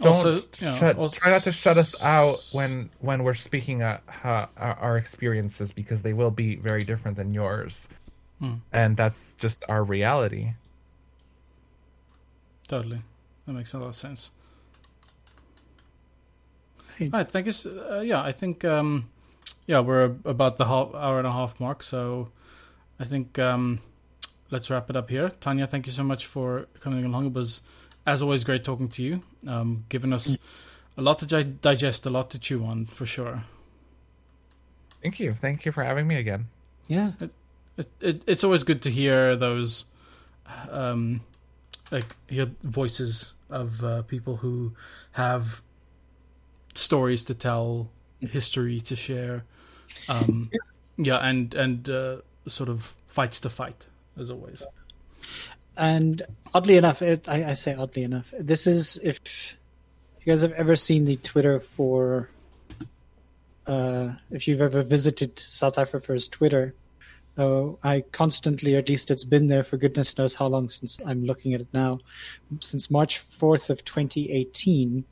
don't 0.00 0.16
Also, 0.16 0.34
you 0.36 0.42
know, 0.62 0.76
shut, 0.76 0.96
also- 0.96 1.16
try 1.16 1.30
not 1.30 1.42
to 1.42 1.52
shut 1.52 1.78
us 1.78 1.94
out 2.02 2.44
when 2.52 2.90
when 3.00 3.22
we're 3.22 3.34
speaking 3.34 3.82
uh, 3.82 4.00
uh, 4.24 4.46
our, 4.56 4.74
our 4.80 4.96
experiences 4.96 5.70
because 5.72 6.02
they 6.02 6.12
will 6.12 6.32
be 6.32 6.56
very 6.56 6.82
different 6.84 7.16
than 7.16 7.32
yours 7.32 7.88
Hmm. 8.40 8.54
and 8.72 8.96
that's 8.96 9.34
just 9.38 9.62
our 9.68 9.84
reality 9.84 10.54
Totally. 12.74 13.02
That 13.46 13.52
makes 13.52 13.72
a 13.72 13.78
lot 13.78 13.86
of 13.86 13.94
sense. 13.94 14.32
Hey. 16.98 17.04
All 17.04 17.20
right, 17.20 17.30
thank 17.30 17.46
you. 17.46 17.52
Uh, 17.88 18.00
yeah, 18.00 18.20
I 18.20 18.32
think 18.32 18.64
um, 18.64 19.08
yeah 19.66 19.78
we're 19.78 20.16
about 20.24 20.56
the 20.56 20.64
half, 20.66 20.92
hour 20.92 21.18
and 21.18 21.26
a 21.26 21.30
half 21.30 21.60
mark, 21.60 21.84
so 21.84 22.30
I 22.98 23.04
think 23.04 23.38
um, 23.38 23.78
let's 24.50 24.70
wrap 24.70 24.90
it 24.90 24.96
up 24.96 25.08
here. 25.08 25.28
Tonya, 25.28 25.68
thank 25.68 25.86
you 25.86 25.92
so 25.92 26.02
much 26.02 26.26
for 26.26 26.66
coming 26.80 27.04
along. 27.04 27.26
It 27.26 27.32
was, 27.32 27.62
as 28.08 28.22
always, 28.22 28.42
great 28.42 28.64
talking 28.64 28.88
to 28.88 29.02
you. 29.04 29.22
Um, 29.46 29.84
giving 29.88 30.12
us 30.12 30.36
a 30.96 31.02
lot 31.02 31.18
to 31.18 31.26
gi- 31.28 31.58
digest, 31.60 32.06
a 32.06 32.10
lot 32.10 32.28
to 32.30 32.40
chew 32.40 32.64
on, 32.64 32.86
for 32.86 33.06
sure. 33.06 33.44
thank 35.00 35.20
you 35.20 35.32
thank 35.34 35.64
you 35.64 35.70
for 35.70 35.84
having 35.84 36.08
me 36.08 36.16
again 36.16 36.48
Yeah. 36.88 37.12
It, 37.20 37.88
it, 38.00 38.22
it's 38.26 38.42
always 38.42 38.64
good 38.64 38.82
to 38.82 38.90
hear 38.90 39.36
those, 39.36 39.84
um, 40.70 41.20
like 41.90 42.16
hear 42.26 42.50
voices 42.62 43.34
of 43.50 43.84
uh, 43.84 44.02
people 44.02 44.36
who 44.36 44.72
have 45.12 45.60
stories 46.74 47.24
to 47.24 47.34
tell, 47.34 47.90
history 48.20 48.80
to 48.80 48.96
share, 48.96 49.44
um, 50.08 50.50
yeah, 50.96 51.18
and 51.18 51.54
and 51.54 51.88
uh, 51.88 52.16
sort 52.46 52.68
of 52.68 52.94
fights 53.06 53.40
to 53.40 53.50
fight 53.50 53.86
as 54.18 54.30
always. 54.30 54.62
And 55.76 56.22
oddly 56.52 56.76
enough, 56.76 57.02
it, 57.02 57.28
I, 57.28 57.50
I 57.50 57.52
say 57.54 57.74
oddly 57.74 58.04
enough, 58.04 58.32
this 58.38 58.66
is 58.66 58.98
if 59.02 59.18
you 60.20 60.32
guys 60.32 60.42
have 60.42 60.52
ever 60.52 60.76
seen 60.76 61.04
the 61.04 61.16
Twitter 61.16 61.58
for, 61.58 62.30
uh, 63.66 64.12
if 64.30 64.46
you've 64.46 64.60
ever 64.60 64.82
visited 64.82 65.38
South 65.38 65.78
Africa's 65.78 66.28
Twitter, 66.28 66.74
uh, 67.36 67.72
I 67.82 68.02
constantly, 68.12 68.76
at 68.76 68.88
least 68.88 69.10
it's 69.10 69.24
been 69.24 69.48
there 69.48 69.64
for 69.64 69.76
goodness 69.76 70.16
knows 70.16 70.34
how 70.34 70.46
long 70.46 70.68
since 70.68 71.00
I'm 71.04 71.24
looking 71.24 71.54
at 71.54 71.60
it 71.60 71.68
now, 71.72 71.98
since 72.60 72.90
March 72.90 73.20
4th 73.20 73.70
of 73.70 73.84
2018. 73.84 75.04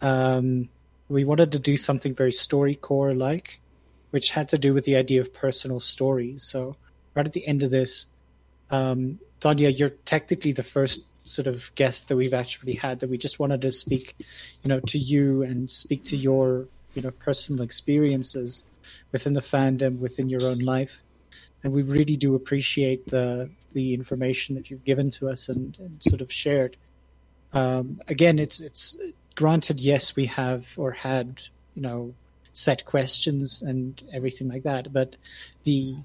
Um, 0.00 0.68
we 1.08 1.24
wanted 1.24 1.52
to 1.52 1.58
do 1.58 1.76
something 1.76 2.14
very 2.14 2.30
StoryCorps 2.30 3.18
like, 3.18 3.60
which 4.10 4.30
had 4.30 4.48
to 4.48 4.58
do 4.58 4.72
with 4.72 4.84
the 4.84 4.96
idea 4.96 5.20
of 5.20 5.34
personal 5.34 5.80
stories. 5.80 6.44
So 6.44 6.76
right 7.14 7.26
at 7.26 7.32
the 7.32 7.46
end 7.46 7.64
of 7.64 7.70
this, 7.70 8.06
um, 8.70 9.18
Tonya, 9.40 9.76
you're 9.76 9.90
technically 9.90 10.52
the 10.52 10.62
first 10.62 11.02
sort 11.24 11.48
of 11.48 11.74
guest 11.74 12.08
that 12.08 12.16
we've 12.16 12.34
actually 12.34 12.74
had 12.74 13.00
that 13.00 13.10
we 13.10 13.18
just 13.18 13.38
wanted 13.38 13.62
to 13.62 13.72
speak, 13.72 14.14
you 14.62 14.68
know, 14.68 14.80
to 14.80 14.98
you 14.98 15.42
and 15.42 15.70
speak 15.70 16.04
to 16.04 16.16
your, 16.16 16.68
you 16.94 17.02
know, 17.02 17.10
personal 17.10 17.62
experiences 17.62 18.62
within 19.10 19.32
the 19.32 19.40
fandom, 19.40 19.98
within 19.98 20.28
your 20.28 20.44
own 20.44 20.60
life. 20.60 21.00
And 21.62 21.72
we 21.72 21.82
really 21.82 22.16
do 22.16 22.34
appreciate 22.34 23.06
the 23.06 23.50
the 23.72 23.94
information 23.94 24.54
that 24.56 24.70
you've 24.70 24.84
given 24.84 25.10
to 25.12 25.28
us 25.28 25.48
and, 25.48 25.76
and 25.78 26.02
sort 26.02 26.20
of 26.20 26.32
shared. 26.32 26.76
Um, 27.52 28.00
again, 28.08 28.38
it's 28.38 28.60
it's 28.60 28.96
granted, 29.34 29.80
yes, 29.80 30.16
we 30.16 30.26
have 30.26 30.66
or 30.76 30.90
had, 30.90 31.42
you 31.74 31.82
know, 31.82 32.14
set 32.52 32.84
questions 32.84 33.62
and 33.62 34.02
everything 34.12 34.48
like 34.48 34.62
that, 34.64 34.92
but 34.92 35.16
the 35.64 35.96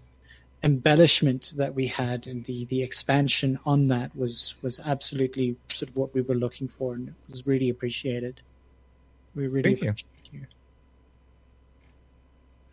embellishment 0.64 1.54
that 1.58 1.76
we 1.76 1.86
had 1.86 2.26
and 2.26 2.44
the 2.46 2.66
the 2.66 2.82
expansion 2.82 3.60
on 3.66 3.88
that 3.88 4.16
was 4.16 4.56
was 4.62 4.80
absolutely 4.80 5.56
sort 5.70 5.90
of 5.90 5.96
what 5.96 6.14
we 6.14 6.22
were 6.22 6.34
looking 6.34 6.68
for 6.68 6.96
and 6.96 7.10
it 7.10 7.14
was 7.30 7.46
really 7.46 7.70
appreciated. 7.70 8.42
We 9.36 9.48
really 9.48 9.76
Thank 9.76 9.84
you. 9.84 9.90
appreciate 9.90 10.10
you. 10.32 10.48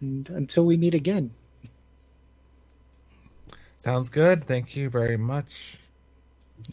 And 0.00 0.30
until 0.30 0.64
we 0.64 0.76
meet 0.76 0.94
again. 0.94 1.32
Sounds 3.82 4.08
good 4.08 4.44
thank 4.44 4.76
you 4.76 4.88
very 4.88 5.16
much 5.16 5.78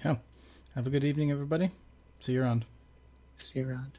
Yeah. 0.04 0.18
Have 0.76 0.86
a 0.86 0.90
good 0.92 1.04
evening, 1.04 1.32
everybody. 1.32 1.72
See 2.20 2.34
you 2.34 2.44
around. 2.44 2.66
See 3.40 3.60
you 3.60 3.68
around. 3.68 3.98